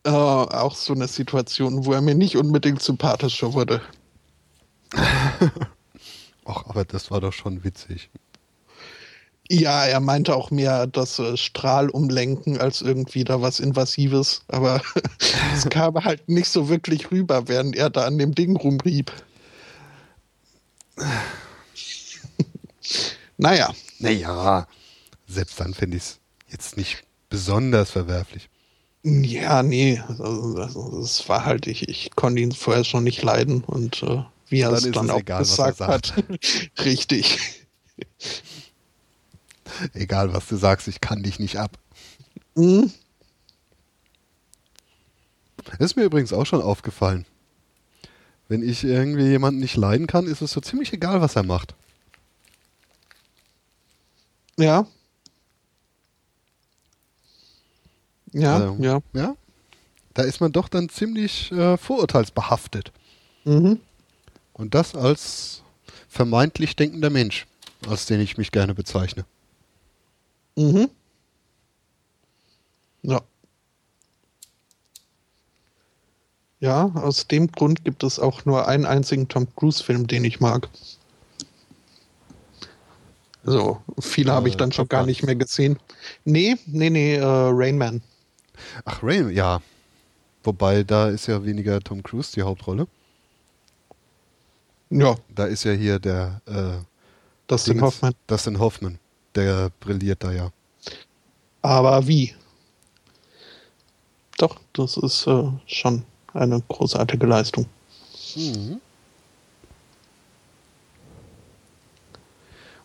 äh, 0.04 0.10
auch 0.10 0.74
so 0.74 0.94
eine 0.94 1.06
Situation, 1.06 1.84
wo 1.84 1.92
er 1.92 2.00
mir 2.00 2.14
nicht 2.14 2.36
unbedingt 2.36 2.82
sympathischer 2.82 3.52
wurde. 3.52 3.82
Ach, 6.48 6.64
aber 6.66 6.84
das 6.86 7.10
war 7.10 7.20
doch 7.20 7.34
schon 7.34 7.62
witzig. 7.62 8.08
Ja, 9.50 9.84
er 9.84 10.00
meinte 10.00 10.34
auch 10.34 10.50
mehr 10.50 10.86
das 10.86 11.18
äh, 11.18 11.36
Strahlumlenken 11.36 12.58
als 12.58 12.80
irgendwie 12.80 13.24
da 13.24 13.42
was 13.42 13.60
Invasives, 13.60 14.42
aber 14.48 14.80
es 15.54 15.68
kam 15.68 16.02
halt 16.02 16.26
nicht 16.28 16.48
so 16.48 16.70
wirklich 16.70 17.10
rüber, 17.10 17.48
während 17.48 17.76
er 17.76 17.90
da 17.90 18.06
an 18.06 18.16
dem 18.16 18.34
Ding 18.34 18.56
rumrieb. 18.56 19.12
naja. 23.36 23.74
Naja, 23.98 24.66
selbst 25.26 25.60
dann 25.60 25.74
finde 25.74 25.98
ich 25.98 26.02
es 26.02 26.18
jetzt 26.48 26.78
nicht 26.78 27.04
besonders 27.28 27.90
verwerflich. 27.90 28.48
Ja, 29.02 29.62
nee, 29.62 30.02
also, 30.08 30.24
also 30.56 31.00
es 31.00 31.28
war 31.28 31.44
halt, 31.44 31.66
ich, 31.66 31.88
ich 31.88 32.10
konnte 32.16 32.40
ihn 32.40 32.52
vorher 32.52 32.84
schon 32.84 33.04
nicht 33.04 33.22
leiden 33.22 33.64
und 33.64 34.02
äh, 34.02 34.22
wie 34.48 34.60
er 34.60 34.72
es 34.72 34.90
dann 34.90 35.10
auch 35.10 35.20
egal, 35.20 35.40
gesagt 35.40 35.80
hat, 35.80 36.14
richtig. 36.84 37.66
Egal, 39.94 40.32
was 40.32 40.46
du 40.48 40.56
sagst, 40.56 40.88
ich 40.88 41.00
kann 41.00 41.22
dich 41.22 41.38
nicht 41.38 41.56
ab. 41.56 41.78
Mhm. 42.54 42.92
Ist 45.78 45.96
mir 45.96 46.04
übrigens 46.04 46.32
auch 46.32 46.46
schon 46.46 46.62
aufgefallen. 46.62 47.26
Wenn 48.48 48.62
ich 48.62 48.82
irgendwie 48.82 49.26
jemanden 49.28 49.60
nicht 49.60 49.76
leiden 49.76 50.06
kann, 50.06 50.26
ist 50.26 50.40
es 50.40 50.52
so 50.52 50.60
ziemlich 50.60 50.92
egal, 50.92 51.20
was 51.20 51.36
er 51.36 51.42
macht. 51.42 51.74
Ja. 54.56 54.86
Ja, 58.32 58.54
Also, 58.56 58.76
ja. 58.80 59.00
Ja? 59.12 59.36
Da 60.14 60.22
ist 60.22 60.40
man 60.40 60.52
doch 60.52 60.68
dann 60.68 60.88
ziemlich 60.88 61.52
äh, 61.52 61.76
vorurteilsbehaftet. 61.76 62.92
Mhm. 63.44 63.80
Und 64.58 64.74
das 64.74 64.94
als 64.94 65.62
vermeintlich 66.08 66.76
denkender 66.76 67.10
Mensch, 67.10 67.46
als 67.88 68.06
den 68.06 68.20
ich 68.20 68.36
mich 68.36 68.52
gerne 68.52 68.74
bezeichne. 68.74 69.24
Mhm. 70.56 70.90
Ja. 73.02 73.22
Ja, 76.60 76.86
aus 76.94 77.28
dem 77.28 77.52
Grund 77.52 77.84
gibt 77.84 78.02
es 78.02 78.18
auch 78.18 78.44
nur 78.44 78.66
einen 78.66 78.84
einzigen 78.84 79.28
Tom 79.28 79.46
Cruise-Film, 79.54 80.08
den 80.08 80.24
ich 80.24 80.40
mag. 80.40 80.68
Also, 83.46 83.80
viele 84.00 84.32
habe 84.32 84.48
ich 84.48 84.54
Äh, 84.54 84.58
dann 84.58 84.72
schon 84.72 84.86
Top 84.86 84.90
gar 84.90 85.06
nicht 85.06 85.22
mehr 85.22 85.36
gesehen. 85.36 85.78
Nee, 86.24 86.56
nee, 86.66 86.90
nee, 86.90 87.14
äh, 87.14 87.24
Rain 87.24 87.78
Man. 87.78 88.02
Ach, 88.84 89.02
Rain, 89.04 89.30
ja. 89.30 89.62
Wobei, 90.42 90.82
da 90.82 91.08
ist 91.08 91.28
ja 91.28 91.44
weniger 91.44 91.80
Tom 91.80 92.02
Cruise 92.02 92.32
die 92.34 92.42
Hauptrolle. 92.42 92.88
Ja, 94.90 95.16
Da 95.34 95.44
ist 95.44 95.64
ja 95.64 95.72
hier 95.72 95.98
der 95.98 96.40
äh, 96.46 96.84
Dustin 97.46 97.80
Hoffman. 97.80 98.14
Dustin 98.26 98.58
Hoffman. 98.58 98.98
Der 99.34 99.70
brilliert 99.80 100.24
da 100.24 100.32
ja. 100.32 100.50
Aber 101.62 102.06
wie? 102.06 102.34
Doch, 104.38 104.60
das 104.72 104.96
ist 104.96 105.26
äh, 105.26 105.50
schon 105.66 106.04
eine 106.32 106.62
großartige 106.68 107.26
Leistung. 107.26 107.66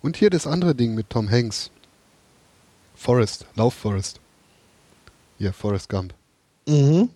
Und 0.02 0.18
hier 0.18 0.30
das 0.30 0.48
andere 0.48 0.76
Ding 0.76 0.96
mit 0.96 1.10
Tom 1.10 1.30
Hanks. 1.30 1.70
Forrest, 2.96 3.46
Lauf 3.56 3.74
Forrest. 3.74 4.20
Hier, 5.38 5.54
Forrest 5.54 5.90
Gump. 5.90 6.14
Mhm. 6.68 7.10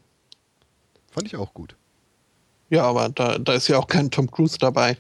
Fand 1.12 1.28
ich 1.28 1.36
auch 1.36 1.54
gut. 1.54 1.76
Ja, 2.70 2.84
aber 2.84 3.10
da, 3.10 3.38
da 3.38 3.54
ist 3.54 3.68
ja 3.68 3.78
auch 3.78 3.88
kein 3.88 4.12
Tom 4.12 4.30
Cruise 4.30 4.58
dabei. 4.60 4.98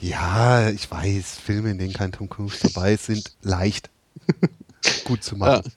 Ja, 0.00 0.68
ich 0.70 0.90
weiß, 0.90 1.38
Filme, 1.38 1.70
in 1.70 1.78
denen 1.78 1.92
kein 1.92 2.12
Tom 2.12 2.28
Cruise 2.28 2.58
dabei 2.62 2.94
ist, 2.94 3.06
sind 3.06 3.32
leicht 3.42 3.90
gut 5.04 5.22
zu 5.22 5.36
machen. 5.36 5.72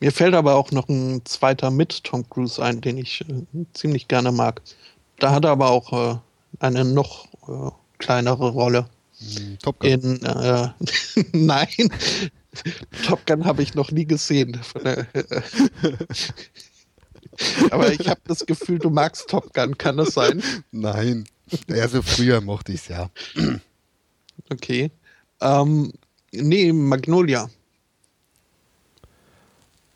Mir 0.00 0.12
fällt 0.12 0.34
aber 0.34 0.56
auch 0.56 0.72
noch 0.72 0.88
ein 0.88 1.24
zweiter 1.24 1.70
mit 1.70 2.04
Tom 2.04 2.28
Cruise 2.28 2.62
ein, 2.62 2.80
den 2.80 2.98
ich 2.98 3.22
äh, 3.22 3.44
ziemlich 3.74 4.08
gerne 4.08 4.32
mag. 4.32 4.62
Da 5.18 5.32
hat 5.32 5.44
er 5.44 5.52
aber 5.52 5.70
auch 5.70 5.92
äh, 5.92 6.18
eine 6.58 6.84
noch 6.84 7.26
äh, 7.48 7.70
kleinere 7.98 8.50
Rolle. 8.50 8.88
Hm, 9.18 9.58
Top 9.60 9.80
Gun. 9.80 9.90
In 9.90 10.22
äh, 10.24 10.68
Nein, 11.32 11.92
Top 13.06 13.26
Gun 13.26 13.44
habe 13.44 13.62
ich 13.62 13.74
noch 13.74 13.90
nie 13.90 14.04
gesehen. 14.04 14.60
Aber 17.70 17.92
ich 17.92 18.08
habe 18.08 18.20
das 18.26 18.46
Gefühl, 18.46 18.78
du 18.78 18.90
magst 18.90 19.28
Top 19.28 19.52
Gun, 19.54 19.76
kann 19.76 19.96
das 19.96 20.14
sein? 20.14 20.42
Nein. 20.70 21.26
Ja, 21.68 21.88
so 21.88 22.02
früher 22.02 22.40
mochte 22.40 22.72
ich 22.72 22.80
es 22.82 22.88
ja. 22.88 23.10
Okay. 24.50 24.90
Ähm, 25.40 25.92
nee, 26.32 26.72
Magnolia. 26.72 27.48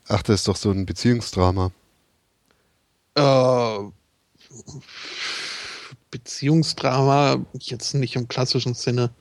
Ach, 0.07 0.21
das 0.23 0.41
ist 0.41 0.47
doch 0.47 0.55
so 0.55 0.71
ein 0.71 0.85
Beziehungsdrama. 0.85 1.71
Äh, 3.15 3.77
Beziehungsdrama, 6.09 7.45
jetzt 7.53 7.93
nicht 7.93 8.15
im 8.15 8.27
klassischen 8.27 8.73
Sinne. 8.73 9.11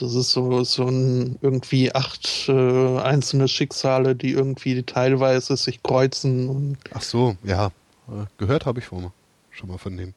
Das 0.00 0.14
ist 0.14 0.30
so, 0.30 0.64
so 0.64 0.86
ein 0.86 1.38
irgendwie 1.42 1.94
acht 1.94 2.48
äh, 2.48 2.98
einzelne 2.98 3.48
Schicksale, 3.48 4.16
die 4.16 4.30
irgendwie 4.30 4.82
teilweise 4.82 5.58
sich 5.58 5.82
kreuzen. 5.82 6.48
Und, 6.48 6.78
Ach 6.94 7.02
so, 7.02 7.36
ja. 7.44 7.66
Äh, 8.08 8.24
Gehört 8.38 8.64
habe 8.64 8.78
ich 8.78 8.86
schon 8.86 9.02
mal, 9.02 9.12
schon 9.50 9.68
mal 9.68 9.76
von 9.76 9.96
dem. 9.96 10.14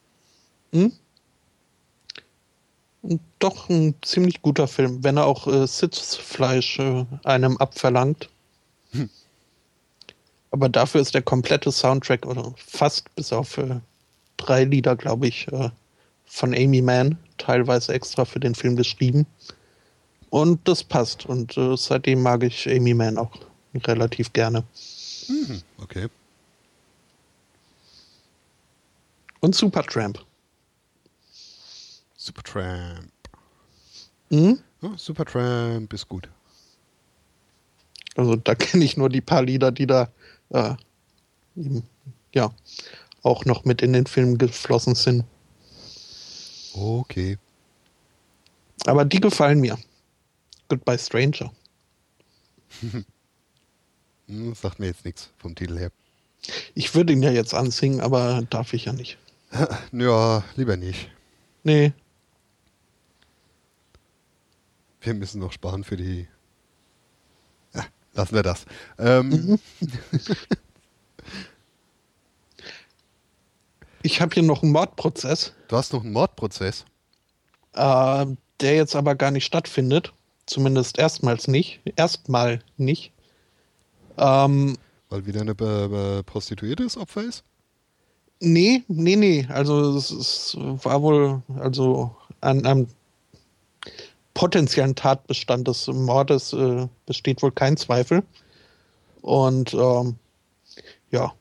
hm? 0.71 0.93
doch 3.39 3.67
ein 3.67 3.95
ziemlich 4.01 4.41
guter 4.41 4.69
Film, 4.69 5.03
wenn 5.03 5.17
er 5.17 5.25
auch 5.25 5.47
äh, 5.47 5.67
Sitzfleisch 5.67 6.79
äh, 6.79 7.05
einem 7.25 7.57
abverlangt. 7.57 8.29
Aber 10.51 10.69
dafür 10.69 11.01
ist 11.01 11.13
der 11.13 11.23
komplette 11.23 11.71
Soundtrack 11.71 12.25
oder 12.25 12.53
fast 12.55 13.13
bis 13.15 13.33
auf 13.33 13.57
äh, 13.57 13.81
drei 14.37 14.63
Lieder, 14.63 14.95
glaube 14.95 15.27
ich, 15.27 15.47
äh, 15.51 15.69
von 16.25 16.53
Amy 16.53 16.81
Mann, 16.81 17.17
teilweise 17.37 17.93
extra 17.93 18.23
für 18.23 18.39
den 18.39 18.55
Film 18.55 18.75
geschrieben. 18.75 19.25
Und 20.33 20.67
das 20.67 20.83
passt. 20.83 21.27
Und 21.27 21.55
äh, 21.59 21.77
seitdem 21.77 22.23
mag 22.23 22.41
ich 22.41 22.67
Amy 22.67 22.95
Mann 22.95 23.19
auch 23.19 23.29
relativ 23.75 24.33
gerne. 24.33 24.63
Mhm, 25.27 25.61
okay. 25.77 26.07
Und 29.41 29.53
Supertramp. 29.53 30.25
Supertramp. 32.17 33.11
Mhm. 34.31 34.59
Ja, 34.81 34.97
Supertramp 34.97 35.93
ist 35.93 36.09
gut. 36.09 36.27
Also 38.15 38.35
da 38.35 38.55
kenne 38.55 38.85
ich 38.85 38.97
nur 38.97 39.09
die 39.09 39.21
paar 39.21 39.43
Lieder, 39.43 39.71
die 39.71 39.85
da 39.85 40.09
äh, 40.49 40.73
eben, 41.55 41.83
ja 42.33 42.51
auch 43.21 43.45
noch 43.45 43.65
mit 43.65 43.83
in 43.83 43.93
den 43.93 44.07
Film 44.07 44.39
geflossen 44.39 44.95
sind. 44.95 45.25
Okay. 46.73 47.37
Aber 48.87 49.05
die 49.05 49.19
gefallen 49.19 49.59
mir. 49.59 49.77
Goodbye 50.73 50.97
Stranger. 50.97 51.51
Hm, 54.27 54.55
sagt 54.55 54.79
mir 54.79 54.85
jetzt 54.87 55.03
nichts 55.03 55.29
vom 55.37 55.53
Titel 55.53 55.77
her. 55.77 55.91
Ich 56.75 56.95
würde 56.95 57.11
ihn 57.11 57.21
ja 57.21 57.29
jetzt 57.29 57.53
ansingen, 57.53 57.99
aber 57.99 58.41
darf 58.49 58.73
ich 58.73 58.85
ja 58.85 58.93
nicht. 58.93 59.17
Ja, 59.91 60.43
lieber 60.55 60.77
nicht. 60.77 61.11
Nee. 61.63 61.91
Wir 65.01 65.13
müssen 65.13 65.41
noch 65.41 65.51
sparen 65.51 65.83
für 65.83 65.97
die. 65.97 66.25
Ja, 67.73 67.85
lassen 68.13 68.33
wir 68.35 68.43
das. 68.43 68.65
Ähm, 68.97 69.59
Ich 74.01 74.21
habe 74.21 74.33
hier 74.33 74.43
noch 74.43 74.63
einen 74.63 74.71
Mordprozess, 74.71 75.53
Du 75.67 75.75
hast 75.77 75.91
noch 75.93 76.03
einen 76.03 76.13
Mordprozess. 76.13 76.85
äh, 77.73 78.25
der 78.61 78.75
jetzt 78.75 78.95
aber 78.95 79.15
gar 79.15 79.31
nicht 79.31 79.45
stattfindet. 79.45 80.13
Zumindest 80.45 80.97
erstmals 80.97 81.47
nicht. 81.47 81.79
Erstmal 81.95 82.59
nicht. 82.77 83.11
Ähm, 84.17 84.77
Weil 85.09 85.25
wieder 85.25 85.41
eine 85.41 85.55
be 85.55 86.23
prostituiertes 86.25 86.97
Opfer 86.97 87.23
ist? 87.23 87.43
Nee, 88.39 88.83
nee, 88.87 89.15
nee. 89.15 89.47
Also 89.49 89.95
es, 89.95 90.11
es 90.11 90.57
war 90.57 91.01
wohl, 91.01 91.41
also 91.59 92.15
an 92.41 92.65
einem 92.65 92.87
potenziellen 94.33 94.95
Tatbestand 94.95 95.67
des 95.67 95.87
Mordes 95.87 96.53
äh, 96.53 96.87
besteht 97.05 97.41
wohl 97.41 97.51
kein 97.51 97.77
Zweifel. 97.77 98.23
Und 99.21 99.73
ähm, 99.73 100.15
ja, 101.11 101.33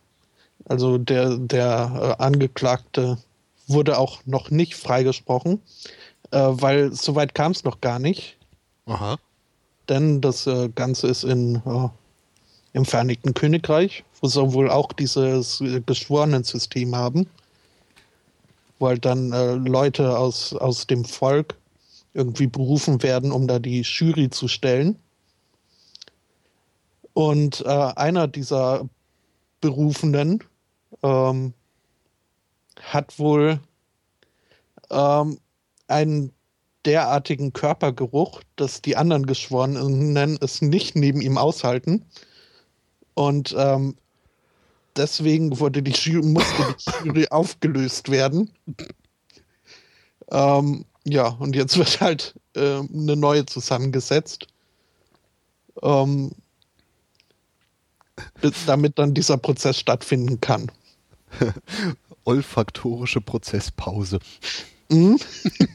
also 0.67 0.99
der, 0.99 1.37
der 1.39 2.17
äh, 2.19 2.23
Angeklagte 2.23 3.19
wurde 3.67 3.99
auch 3.99 4.21
noch 4.27 4.51
nicht 4.51 4.75
freigesprochen, 4.75 5.61
äh, 6.31 6.39
weil 6.39 6.93
soweit 6.93 7.35
kam 7.35 7.53
es 7.53 7.65
noch 7.65 7.81
gar 7.81 7.99
nicht. 7.99 8.37
Aha. 8.87 9.19
Denn 9.89 10.21
das 10.21 10.47
äh, 10.47 10.69
Ganze 10.75 11.09
ist 11.09 11.25
in, 11.25 11.57
äh, 11.67 11.89
im 12.73 12.85
Vereinigten 12.85 13.35
Königreich, 13.35 14.05
wo 14.21 14.29
sie 14.29 14.53
wohl 14.53 14.71
auch 14.71 14.93
dieses 14.93 15.61
äh, 15.61 15.81
Geschworenensystem 15.81 16.95
haben, 16.95 17.29
wo 18.79 18.89
halt 18.89 19.05
dann 19.05 19.31
Leute 19.65 20.19
aus, 20.19 20.55
aus 20.55 20.89
dem 20.89 21.05
Volk 21.05 21.57
irgendwie 22.15 22.49
berufen 22.49 23.03
werden, 23.03 23.31
um 23.31 23.47
da 23.47 23.59
die 23.59 23.83
Jury 23.83 24.29
zu 24.29 24.49
stellen. 24.49 24.97
Und 27.15 27.61
äh, 27.61 27.69
einer 27.69 28.27
dieser 28.27 28.89
Berufenen 29.61 30.43
ähm, 31.03 31.55
hat 32.81 33.19
wohl 33.19 33.61
ähm, 34.91 35.39
einen 35.89 36.33
derartigen 36.85 37.53
Körpergeruch, 37.53 38.43
dass 38.57 38.83
die 38.83 38.97
anderen 38.97 39.27
Geschworenen 39.27 40.39
es 40.41 40.63
nicht 40.63 40.97
neben 40.97 41.21
ihm 41.21 41.39
aushalten. 41.39 42.05
Und 43.15 43.55
ähm, 43.57 43.97
deswegen 44.97 45.59
wurde 45.61 45.83
die 45.83 45.93
Jury, 45.93 46.27
musste 46.27 46.77
die 47.03 47.09
Jury 47.09 47.27
aufgelöst 47.31 48.11
werden. 48.11 48.51
Ähm, 50.31 50.85
ja, 51.05 51.29
und 51.29 51.57
jetzt 51.57 51.77
wird 51.77 52.01
halt 52.01 52.35
äh, 52.55 52.79
eine 52.79 53.17
neue 53.17 53.47
zusammengesetzt. 53.47 54.47
ähm, 55.83 56.33
damit 58.67 58.99
dann 58.99 59.15
dieser 59.15 59.37
Prozess 59.37 59.79
stattfinden 59.79 60.41
kann. 60.41 60.71
Olfaktorische 62.25 63.21
Prozesspause. 63.21 64.21
Mhm. 64.91 65.19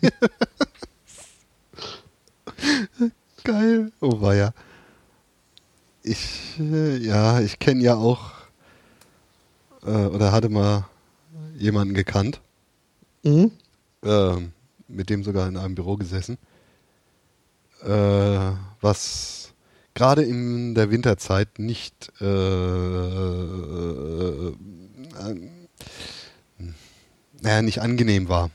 Geil. 3.48 3.92
Oh 4.02 4.20
war 4.20 4.36
ja. 4.36 4.52
Ich, 6.04 6.60
äh, 6.60 6.98
ja, 6.98 7.40
ich 7.40 7.60
kenne 7.60 7.82
ja 7.82 7.96
auch 7.96 8.34
äh, 9.84 10.08
oder 10.08 10.34
hatte 10.34 10.50
mal 10.50 10.86
jemanden 11.58 11.94
gekannt. 11.94 12.42
Mhm. 13.24 13.52
Äh, 14.04 14.36
mit 14.90 15.10
dem 15.10 15.24
sogar 15.24 15.48
in 15.48 15.56
einem 15.56 15.76
Büro 15.76 15.96
gesessen. 15.96 16.38
Äh, 17.84 18.52
was 18.82 19.54
gerade 19.94 20.24
in 20.24 20.76
der 20.76 20.92
Winterzeit 20.92 21.58
nicht 21.58 22.12
äh, 22.20 22.26
äh, 22.26 24.52
naja, 27.42 27.62
nicht 27.62 27.80
angenehm 27.80 28.28
war. 28.28 28.52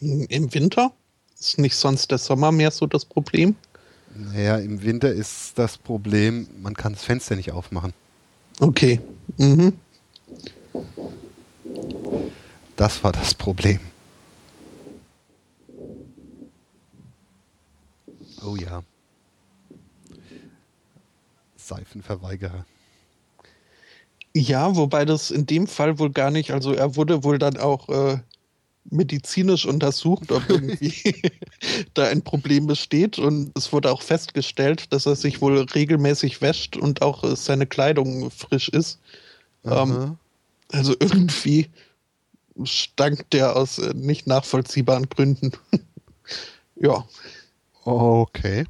Im 0.00 0.52
Winter? 0.52 0.92
Ist 1.40 1.58
nicht 1.58 1.74
sonst 1.74 2.10
der 2.10 2.18
Sommer 2.18 2.52
mehr 2.52 2.70
so 2.70 2.86
das 2.86 3.06
Problem? 3.06 3.56
Naja, 4.14 4.58
im 4.58 4.82
Winter 4.82 5.10
ist 5.10 5.58
das 5.58 5.78
Problem, 5.78 6.46
man 6.60 6.74
kann 6.74 6.92
das 6.92 7.02
Fenster 7.02 7.34
nicht 7.34 7.52
aufmachen. 7.52 7.94
Okay. 8.60 9.00
Mhm. 9.38 9.72
Das 12.76 13.02
war 13.02 13.12
das 13.12 13.34
Problem. 13.34 13.80
Oh 18.44 18.56
ja. 18.56 18.82
Seifenverweigerer. 21.56 22.66
Ja, 24.34 24.76
wobei 24.76 25.04
das 25.04 25.30
in 25.30 25.46
dem 25.46 25.66
Fall 25.66 25.98
wohl 25.98 26.10
gar 26.10 26.30
nicht, 26.30 26.52
also 26.52 26.72
er 26.72 26.96
wurde 26.96 27.24
wohl 27.24 27.38
dann 27.38 27.56
auch 27.56 27.88
äh, 27.88 28.18
medizinisch 28.90 29.66
untersucht, 29.66 30.32
ob 30.32 30.48
irgendwie 30.48 31.22
da 31.94 32.08
ein 32.08 32.22
Problem 32.22 32.66
besteht. 32.66 33.18
Und 33.18 33.56
es 33.56 33.72
wurde 33.72 33.90
auch 33.90 34.02
festgestellt, 34.02 34.92
dass 34.92 35.06
er 35.06 35.16
sich 35.16 35.40
wohl 35.40 35.58
regelmäßig 35.60 36.40
wäscht 36.40 36.76
und 36.76 37.02
auch 37.02 37.24
seine 37.36 37.66
Kleidung 37.66 38.30
frisch 38.30 38.68
ist. 38.68 38.98
Ähm, 39.64 40.16
also 40.72 40.94
irgendwie 41.00 41.68
stank 42.64 43.28
der 43.30 43.56
aus 43.56 43.78
äh, 43.78 43.94
nicht 43.94 44.26
nachvollziehbaren 44.26 45.08
Gründen. 45.08 45.52
ja. 46.76 47.04
Okay. 47.84 48.64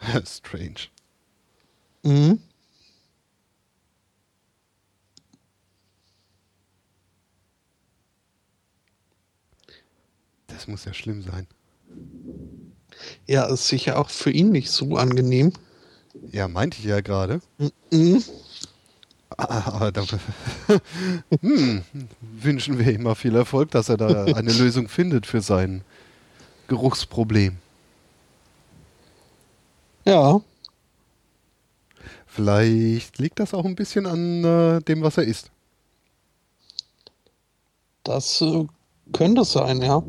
Strange. 0.24 0.88
Mhm. 2.02 2.40
Das 10.58 10.66
muss 10.66 10.84
ja 10.84 10.92
schlimm 10.92 11.22
sein. 11.22 11.46
Ja, 13.28 13.44
ist 13.44 13.68
sicher 13.68 13.96
auch 13.96 14.10
für 14.10 14.32
ihn 14.32 14.50
nicht 14.50 14.72
so 14.72 14.96
angenehm. 14.96 15.52
Ja, 16.32 16.48
meinte 16.48 16.78
ich 16.80 16.84
ja 16.84 17.00
gerade. 17.00 17.40
Mhm. 17.92 18.24
Aber 19.36 19.92
da, 19.92 20.02
hm, 21.42 21.84
wünschen 22.20 22.76
wir 22.76 22.92
ihm 22.92 23.04
mal 23.04 23.14
viel 23.14 23.36
Erfolg, 23.36 23.70
dass 23.70 23.88
er 23.88 23.98
da 23.98 24.24
eine 24.24 24.52
Lösung 24.58 24.88
findet 24.88 25.26
für 25.26 25.42
sein 25.42 25.84
Geruchsproblem. 26.66 27.58
Ja. 30.06 30.40
Vielleicht 32.26 33.18
liegt 33.18 33.38
das 33.38 33.54
auch 33.54 33.64
ein 33.64 33.76
bisschen 33.76 34.06
an 34.06 34.42
äh, 34.42 34.80
dem, 34.80 35.02
was 35.02 35.18
er 35.18 35.24
isst. 35.24 35.52
Das 38.02 38.40
äh, 38.40 38.66
könnte 39.12 39.44
sein, 39.44 39.82
ja. 39.82 40.02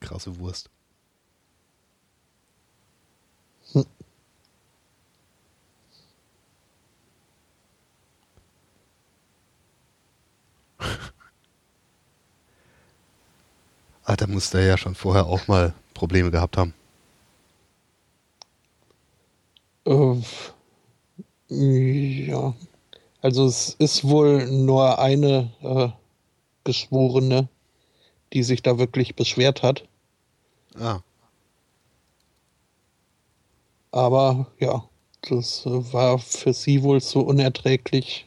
Krasse 0.00 0.38
Wurst. 0.38 0.70
Ah, 14.04 14.16
da 14.16 14.26
muss 14.26 14.48
der 14.50 14.64
ja 14.64 14.78
schon 14.78 14.94
vorher 14.94 15.26
auch 15.26 15.48
mal 15.48 15.74
Probleme 15.92 16.30
gehabt 16.30 16.56
haben. 16.56 16.72
Äh, 19.86 20.22
ja. 21.50 22.54
Also 23.20 23.46
es 23.46 23.74
ist 23.78 24.04
wohl 24.04 24.46
nur 24.46 24.98
eine 24.98 25.50
äh, 25.60 25.88
Geschworene, 26.64 27.48
die 28.32 28.42
sich 28.42 28.62
da 28.62 28.78
wirklich 28.78 29.16
beschwert 29.16 29.62
hat. 29.62 29.84
Ah. 30.78 31.00
Aber 33.90 34.46
ja, 34.60 34.84
das 35.22 35.64
war 35.66 36.18
für 36.18 36.52
sie 36.52 36.82
wohl 36.82 37.00
so 37.00 37.20
unerträglich, 37.20 38.26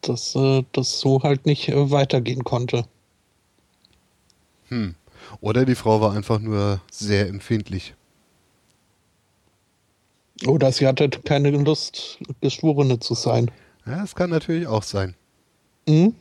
dass 0.00 0.34
äh, 0.34 0.64
das 0.72 0.98
so 0.98 1.22
halt 1.22 1.46
nicht 1.46 1.68
äh, 1.68 1.90
weitergehen 1.90 2.42
konnte. 2.42 2.86
Hm. 4.68 4.96
Oder 5.40 5.64
die 5.64 5.76
Frau 5.76 6.00
war 6.00 6.12
einfach 6.12 6.40
nur 6.40 6.80
sehr 6.90 7.28
empfindlich. 7.28 7.94
Oder 10.46 10.72
sie 10.72 10.86
hatte 10.86 11.08
keine 11.08 11.50
Lust, 11.50 12.18
Geschworene 12.40 12.98
zu 12.98 13.14
sein. 13.14 13.50
Ja, 13.86 14.00
das 14.00 14.14
kann 14.14 14.30
natürlich 14.30 14.66
auch 14.66 14.82
sein. 14.82 15.14
Mhm. 15.86 16.14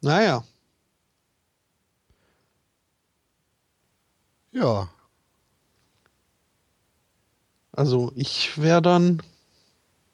Naja. 0.00 0.44
Ja. 4.52 4.88
Also 7.72 8.12
ich 8.14 8.60
wäre 8.60 8.82
dann 8.82 9.22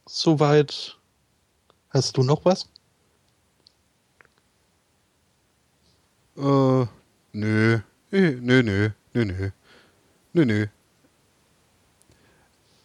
soweit 0.07 1.01
Hast 1.91 2.17
du 2.17 2.23
noch 2.23 2.45
was? 2.45 2.69
Äh, 6.37 6.87
nö. 7.33 7.81
Nö, 8.13 8.37
nö, 8.41 8.63
nö, 8.63 8.91
nö, 9.15 9.51
nö, 10.33 10.45
nö. 10.45 10.67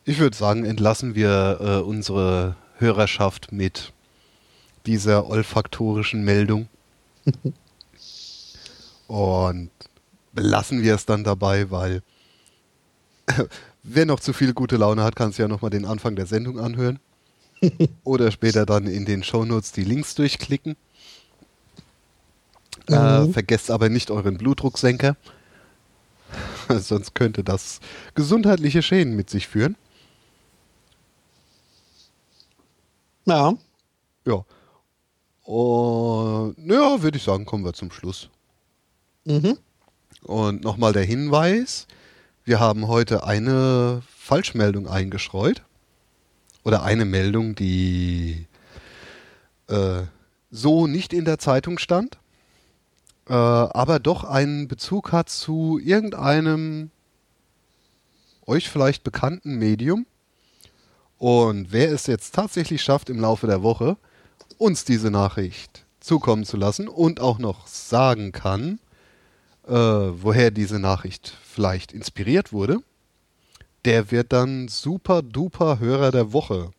Ich 0.03 0.19
würde 0.19 0.37
sagen, 0.37 0.65
entlassen 0.65 1.15
wir 1.15 1.57
äh, 1.59 1.77
unsere 1.77 2.55
Hörerschaft 2.77 3.51
mit 3.51 3.91
dieser 4.85 5.27
olfaktorischen 5.27 6.23
Meldung. 6.23 6.67
Und 9.07 9.71
belassen 10.33 10.83
wir 10.83 10.93
es 10.93 11.07
dann 11.07 11.23
dabei, 11.23 11.71
weil 11.71 12.03
wer 13.81 14.05
noch 14.05 14.19
zu 14.19 14.31
viel 14.31 14.53
gute 14.53 14.77
Laune 14.77 15.03
hat, 15.03 15.15
kann 15.15 15.31
sich 15.31 15.39
ja 15.39 15.47
nochmal 15.47 15.71
den 15.71 15.85
Anfang 15.85 16.15
der 16.15 16.27
Sendung 16.27 16.59
anhören. 16.59 16.99
Oder 18.03 18.29
später 18.29 18.67
dann 18.67 18.85
in 18.85 19.05
den 19.05 19.23
Shownotes 19.23 19.71
die 19.71 19.85
Links 19.85 20.13
durchklicken. 20.13 20.75
Äh, 22.89 23.22
mhm. 23.22 23.30
Äh, 23.30 23.33
vergesst 23.33 23.72
aber 23.72 23.89
nicht 23.89 24.11
euren 24.11 24.38
Blutdrucksenker. 24.38 25.15
Sonst 26.69 27.15
könnte 27.15 27.43
das 27.43 27.80
gesundheitliche 28.14 28.81
Schäden 28.81 29.15
mit 29.15 29.30
sich 29.30 29.47
führen. 29.47 29.75
Ja. 33.25 33.53
Ja. 34.25 34.45
Und 35.43 36.55
ja, 36.57 37.01
würde 37.01 37.17
ich 37.17 37.23
sagen, 37.23 37.45
kommen 37.45 37.64
wir 37.65 37.73
zum 37.73 37.91
Schluss. 37.91 38.30
Mhm. 39.25 39.57
Und 40.23 40.64
nochmal 40.64 40.93
der 40.93 41.03
Hinweis: 41.03 41.88
Wir 42.43 42.59
haben 42.59 42.88
heute 42.88 43.23
eine 43.23 44.01
Falschmeldung 44.17 44.88
eingestreut 44.88 45.64
oder 46.64 46.83
eine 46.83 47.05
Meldung, 47.05 47.53
die 47.55 48.47
äh, 49.67 50.03
so 50.49 50.88
nicht 50.88 51.14
in 51.14 51.25
der 51.25 51.38
Zeitung 51.38 51.77
stand, 51.77 52.17
äh, 53.27 53.33
aber 53.33 53.99
doch 53.99 54.23
einen 54.23 54.67
Bezug 54.67 55.11
hat 55.11 55.29
zu 55.29 55.79
irgendeinem 55.83 56.91
euch 58.45 58.69
vielleicht 58.69 59.03
bekannten 59.03 59.55
Medium. 59.57 60.05
Und 61.17 61.71
wer 61.71 61.91
es 61.91 62.07
jetzt 62.07 62.35
tatsächlich 62.35 62.83
schafft, 62.83 63.09
im 63.09 63.19
Laufe 63.19 63.47
der 63.47 63.63
Woche 63.63 63.97
uns 64.57 64.85
diese 64.85 65.09
Nachricht 65.09 65.85
zukommen 65.99 66.45
zu 66.45 66.57
lassen 66.57 66.87
und 66.87 67.19
auch 67.19 67.39
noch 67.39 67.67
sagen 67.67 68.31
kann, 68.31 68.79
äh, 69.67 69.73
woher 69.73 70.51
diese 70.51 70.79
Nachricht 70.79 71.35
vielleicht 71.43 71.91
inspiriert 71.93 72.53
wurde, 72.53 72.79
der 73.85 74.11
wird 74.11 74.33
dann 74.33 74.67
super 74.67 75.21
duper 75.21 75.79
Hörer 75.79 76.11
der 76.11 76.33
Woche. 76.33 76.71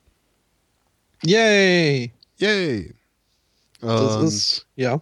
Yay! 1.25 2.13
Yay! 2.39 2.95
Das 3.81 4.17
Ähm, 4.17 4.25
ist, 4.27 4.67
ja, 4.77 5.01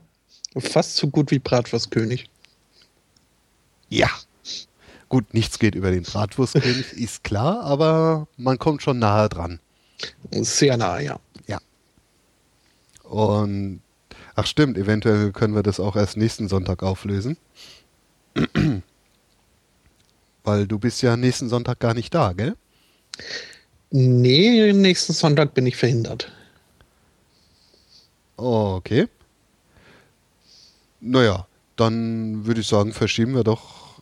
fast 0.56 0.96
so 0.96 1.08
gut 1.08 1.30
wie 1.30 1.38
Bratwurstkönig. 1.38 2.28
Ja. 3.88 4.08
Gut, 5.08 5.34
nichts 5.34 5.58
geht 5.58 5.74
über 5.74 5.90
den 5.90 6.02
Bratwurstkönig, 6.02 6.92
ist 6.96 7.24
klar, 7.24 7.62
aber 7.62 8.26
man 8.36 8.58
kommt 8.58 8.82
schon 8.82 8.98
nahe 8.98 9.28
dran. 9.28 9.60
Sehr 10.30 10.76
nah, 10.76 10.98
ja. 10.98 11.20
Ja. 11.46 11.58
Und 13.02 13.80
ach 14.34 14.46
stimmt, 14.46 14.76
eventuell 14.76 15.32
können 15.32 15.54
wir 15.54 15.62
das 15.62 15.78
auch 15.78 15.96
erst 15.96 16.16
nächsten 16.16 16.48
Sonntag 16.48 16.82
auflösen. 16.82 17.36
Weil 20.44 20.66
du 20.66 20.78
bist 20.78 21.00
ja 21.02 21.16
nächsten 21.16 21.48
Sonntag 21.48 21.80
gar 21.80 21.94
nicht 21.94 22.12
da, 22.14 22.32
gell? 22.32 22.56
Nee, 23.90 24.72
nächsten 24.72 25.12
Sonntag 25.12 25.54
bin 25.54 25.66
ich 25.66 25.76
verhindert. 25.76 26.32
Oh, 28.36 28.74
okay. 28.76 29.06
Naja, 31.06 31.46
dann 31.76 32.46
würde 32.46 32.62
ich 32.62 32.66
sagen, 32.66 32.92
verschieben 32.92 33.34
wir 33.34 33.44
doch 33.44 34.00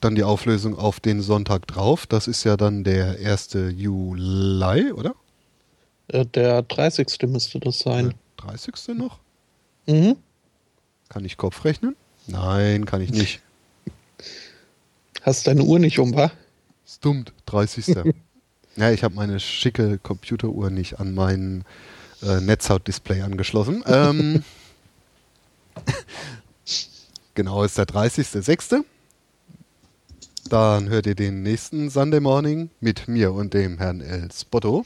dann 0.00 0.14
die 0.14 0.22
Auflösung 0.22 0.78
auf 0.78 1.00
den 1.00 1.22
Sonntag 1.22 1.66
drauf. 1.66 2.06
Das 2.06 2.28
ist 2.28 2.44
ja 2.44 2.56
dann 2.56 2.84
der 2.84 3.16
1. 3.18 3.50
Juli, 3.74 4.92
oder? 4.92 5.14
Äh, 6.08 6.24
Der 6.26 6.62
30. 6.62 7.18
müsste 7.28 7.58
das 7.58 7.80
sein. 7.80 8.14
30. 8.36 8.96
noch? 8.96 9.18
Mhm. 9.86 10.16
Kann 11.08 11.24
ich 11.24 11.36
Kopf 11.36 11.64
rechnen? 11.64 11.96
Nein, 12.28 12.86
kann 12.86 13.00
ich 13.00 13.10
nicht. 13.10 13.40
Hast 15.22 15.48
deine 15.48 15.64
Uhr 15.64 15.78
nicht 15.80 15.98
um, 15.98 16.14
wa? 16.14 16.30
Stummt, 16.86 17.32
30. 17.46 17.96
ja, 18.76 18.90
ich 18.90 19.02
habe 19.02 19.16
meine 19.16 19.40
schicke 19.40 19.98
Computeruhr 19.98 20.70
nicht 20.70 21.00
an 21.00 21.12
mein 21.12 21.64
äh, 22.22 22.40
Netzhaut-Display 22.40 23.22
angeschlossen. 23.22 23.82
Ähm, 23.86 24.44
genau, 27.34 27.64
ist 27.64 27.78
der 27.78 27.86
30.06. 27.86 28.84
Dann 30.48 30.88
hört 30.88 31.06
ihr 31.06 31.14
den 31.14 31.42
nächsten 31.42 31.90
Sunday 31.90 32.20
Morning 32.20 32.70
mit 32.80 33.06
mir 33.08 33.32
und 33.32 33.54
dem 33.54 33.78
Herrn 33.78 34.00
El 34.00 34.30
Spotto. 34.32 34.84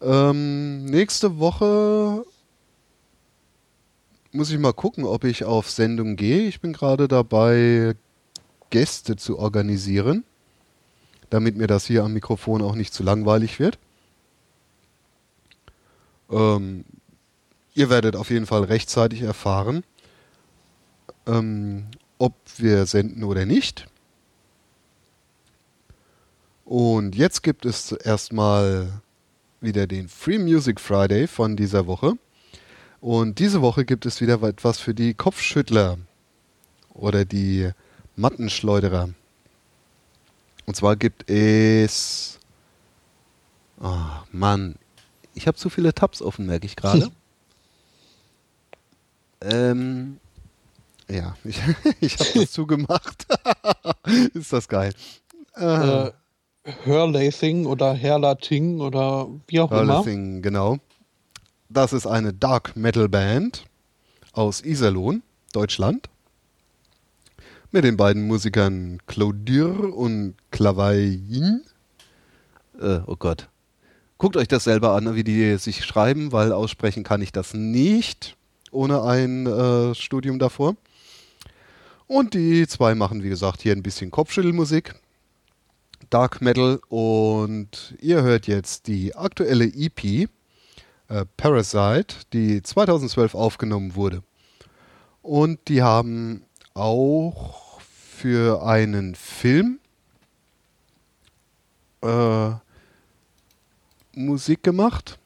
Ähm, 0.00 0.84
nächste 0.84 1.38
Woche 1.38 2.24
muss 4.32 4.50
ich 4.50 4.58
mal 4.58 4.72
gucken, 4.72 5.04
ob 5.04 5.24
ich 5.24 5.44
auf 5.44 5.70
Sendung 5.70 6.16
gehe. 6.16 6.46
Ich 6.46 6.60
bin 6.60 6.72
gerade 6.72 7.08
dabei, 7.08 7.94
Gäste 8.70 9.16
zu 9.16 9.38
organisieren, 9.38 10.24
damit 11.30 11.56
mir 11.56 11.66
das 11.66 11.86
hier 11.86 12.04
am 12.04 12.12
Mikrofon 12.12 12.62
auch 12.62 12.74
nicht 12.74 12.92
zu 12.92 13.02
langweilig 13.02 13.58
wird. 13.58 13.78
Ähm, 16.30 16.84
ihr 17.74 17.90
werdet 17.90 18.16
auf 18.16 18.30
jeden 18.30 18.46
Fall 18.46 18.64
rechtzeitig 18.64 19.22
erfahren, 19.22 19.84
ähm, 21.26 21.86
ob 22.18 22.34
wir 22.56 22.86
senden 22.86 23.24
oder 23.24 23.44
nicht. 23.44 23.86
Und 26.64 27.14
jetzt 27.14 27.42
gibt 27.42 27.64
es 27.64 27.92
erstmal 27.92 29.00
wieder 29.60 29.86
den 29.86 30.08
Free 30.08 30.38
Music 30.38 30.80
Friday 30.80 31.26
von 31.26 31.56
dieser 31.56 31.86
Woche. 31.86 32.14
Und 33.00 33.38
diese 33.38 33.62
Woche 33.62 33.84
gibt 33.84 34.06
es 34.06 34.20
wieder 34.20 34.42
etwas 34.42 34.80
für 34.80 34.94
die 34.94 35.14
Kopfschüttler 35.14 35.98
oder 36.92 37.24
die 37.24 37.70
Mattenschleuderer. 38.16 39.10
Und 40.66 40.74
zwar 40.74 40.96
gibt 40.96 41.30
es. 41.30 42.38
Oh 43.80 43.94
Mann, 44.32 44.76
ich 45.34 45.46
habe 45.46 45.56
zu 45.56 45.68
viele 45.68 45.94
Tabs 45.94 46.22
offen, 46.22 46.46
merke 46.46 46.66
ich 46.66 46.76
gerade. 46.76 47.10
ähm, 49.42 50.18
ja, 51.08 51.36
ich, 51.44 51.60
ich 52.00 52.18
habe 52.18 52.40
das 52.40 52.50
zugemacht. 52.52 53.26
Ist 54.34 54.52
das 54.52 54.68
geil. 54.68 54.92
Ah. 55.54 56.08
Äh, 56.08 56.12
Hurlathing 56.84 57.64
oder 57.66 57.94
Herlating 57.94 58.80
oder 58.80 59.28
wie 59.46 59.60
auch 59.60 59.70
immer. 59.70 60.00
Everything, 60.00 60.42
genau. 60.42 60.78
Das 61.68 61.92
ist 61.92 62.06
eine 62.06 62.32
Dark 62.32 62.76
Metal 62.76 63.08
Band 63.08 63.64
aus 64.32 64.64
Iserlohn, 64.64 65.22
Deutschland. 65.52 66.08
Mit 67.70 67.84
den 67.84 67.96
beiden 67.96 68.26
Musikern 68.26 68.98
Claudir 69.06 69.94
und 69.94 70.34
Clavain. 70.50 71.62
Äh, 72.80 73.00
oh 73.06 73.16
Gott. 73.16 73.48
Guckt 74.18 74.36
euch 74.36 74.48
das 74.48 74.64
selber 74.64 74.92
an, 74.92 75.14
wie 75.14 75.24
die 75.24 75.56
sich 75.58 75.84
schreiben, 75.84 76.32
weil 76.32 76.52
aussprechen 76.52 77.04
kann 77.04 77.22
ich 77.22 77.32
das 77.32 77.54
nicht 77.54 78.36
ohne 78.70 79.02
ein 79.02 79.46
äh, 79.46 79.94
Studium 79.94 80.38
davor. 80.38 80.76
Und 82.06 82.34
die 82.34 82.66
zwei 82.68 82.94
machen, 82.94 83.22
wie 83.22 83.28
gesagt, 83.28 83.62
hier 83.62 83.72
ein 83.72 83.82
bisschen 83.82 84.10
Kopfschüttelmusik. 84.10 84.94
Dark 86.10 86.40
Metal 86.40 86.80
und 86.88 87.96
ihr 88.00 88.22
hört 88.22 88.46
jetzt 88.46 88.86
die 88.86 89.16
aktuelle 89.16 89.64
EP 89.64 90.28
äh, 91.08 91.24
Parasite, 91.36 92.14
die 92.32 92.62
2012 92.62 93.34
aufgenommen 93.34 93.96
wurde. 93.96 94.22
Und 95.22 95.66
die 95.66 95.82
haben 95.82 96.44
auch 96.74 97.80
für 97.80 98.62
einen 98.62 99.16
Film 99.16 99.80
äh, 102.02 102.50
Musik 104.12 104.62
gemacht. 104.62 105.18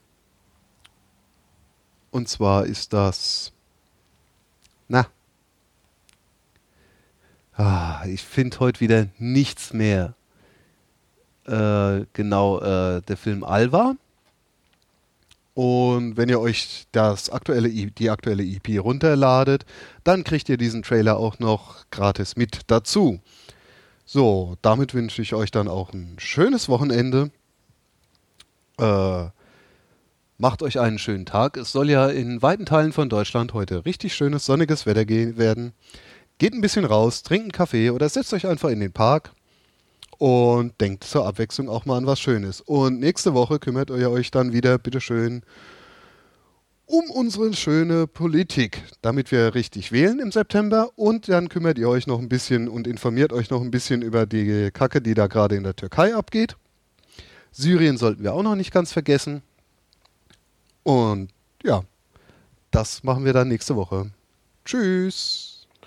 Und 2.11 2.29
zwar 2.29 2.65
ist 2.65 2.93
das. 2.93 3.53
Na. 4.89 5.07
Ah, 7.63 8.07
ich 8.07 8.23
finde 8.23 8.59
heute 8.61 8.81
wieder 8.81 9.09
nichts 9.19 9.75
mehr. 9.75 10.15
Äh, 11.45 12.07
genau, 12.15 12.59
äh, 12.59 13.03
der 13.03 13.19
Film 13.19 13.45
Alva. 13.45 13.97
Und 15.53 16.17
wenn 16.17 16.31
ihr 16.31 16.41
euch 16.41 16.87
das 16.93 17.29
aktuelle, 17.29 17.69
die 17.69 18.09
aktuelle 18.09 18.43
EP 18.45 18.83
runterladet, 18.83 19.67
dann 20.05 20.25
kriegt 20.25 20.49
ihr 20.49 20.57
diesen 20.57 20.83
Trailer 20.83 21.19
auch 21.19 21.39
noch 21.39 21.85
gratis 21.91 22.35
mit 22.35 22.61
dazu. 22.69 23.21
So, 24.07 24.57
damit 24.63 24.95
wünsche 24.95 25.21
ich 25.21 25.35
euch 25.35 25.51
dann 25.51 25.69
auch 25.69 25.93
ein 25.93 26.17
schönes 26.19 26.71
Wochenende. 26.71 27.31
Äh, 28.79 29.27
macht 30.39 30.63
euch 30.63 30.81
einen 30.81 30.99
schönen 30.99 31.27
Tag. 31.27 31.59
Es 31.59 31.73
soll 31.73 31.91
ja 31.91 32.09
in 32.09 32.41
weiten 32.41 32.65
Teilen 32.65 32.95
von 32.95 33.11
Deutschland 33.11 33.53
heute 33.53 33.85
richtig 33.85 34.15
schönes 34.15 34.47
sonniges 34.47 34.87
Wetter 34.87 35.05
gehen 35.05 35.37
werden. 35.37 35.75
Geht 36.41 36.55
ein 36.55 36.63
bisschen 36.63 36.87
raus, 36.87 37.23
trinkt 37.23 37.45
einen 37.45 37.53
Kaffee 37.53 37.91
oder 37.91 38.09
setzt 38.09 38.33
euch 38.33 38.47
einfach 38.47 38.71
in 38.71 38.81
den 38.81 38.93
Park 38.93 39.33
und 40.17 40.81
denkt 40.81 41.05
zur 41.05 41.27
Abwechslung 41.27 41.69
auch 41.69 41.85
mal 41.85 41.99
an 41.99 42.07
was 42.07 42.19
Schönes. 42.19 42.63
Und 42.63 42.99
nächste 42.99 43.35
Woche 43.35 43.59
kümmert 43.59 43.91
ihr 43.91 44.11
euch 44.11 44.31
dann 44.31 44.55
wieder, 44.55 44.79
bitteschön, 44.79 45.43
um 46.87 47.11
unsere 47.11 47.53
schöne 47.53 48.07
Politik, 48.07 48.83
damit 49.03 49.31
wir 49.33 49.55
richtig 49.55 49.93
wählen 49.93 50.19
im 50.19 50.33
September. 50.33 50.89
Und 50.97 51.29
dann 51.29 51.51
kümmert 51.51 51.77
ihr 51.77 51.91
euch 51.91 52.07
noch 52.07 52.19
ein 52.19 52.31
bisschen 52.31 52.71
und 52.71 52.87
informiert 52.87 53.35
euch 53.35 53.51
noch 53.51 53.61
ein 53.61 53.71
bisschen 53.71 54.01
über 54.01 54.25
die 54.25 54.71
Kacke, 54.73 55.03
die 55.03 55.13
da 55.13 55.27
gerade 55.27 55.57
in 55.57 55.63
der 55.63 55.77
Türkei 55.77 56.15
abgeht. 56.15 56.57
Syrien 57.53 57.99
sollten 57.99 58.23
wir 58.23 58.33
auch 58.33 58.43
noch 58.43 58.57
nicht 58.57 58.73
ganz 58.73 58.95
vergessen. 58.95 59.43
Und 60.85 61.33
ja, 61.63 61.83
das 62.71 63.05
machen 63.05 63.27
wir 63.27 63.35
dann 63.35 63.49
nächste 63.49 63.77
Woche. 63.77 64.11
Tschüss. 64.65 65.50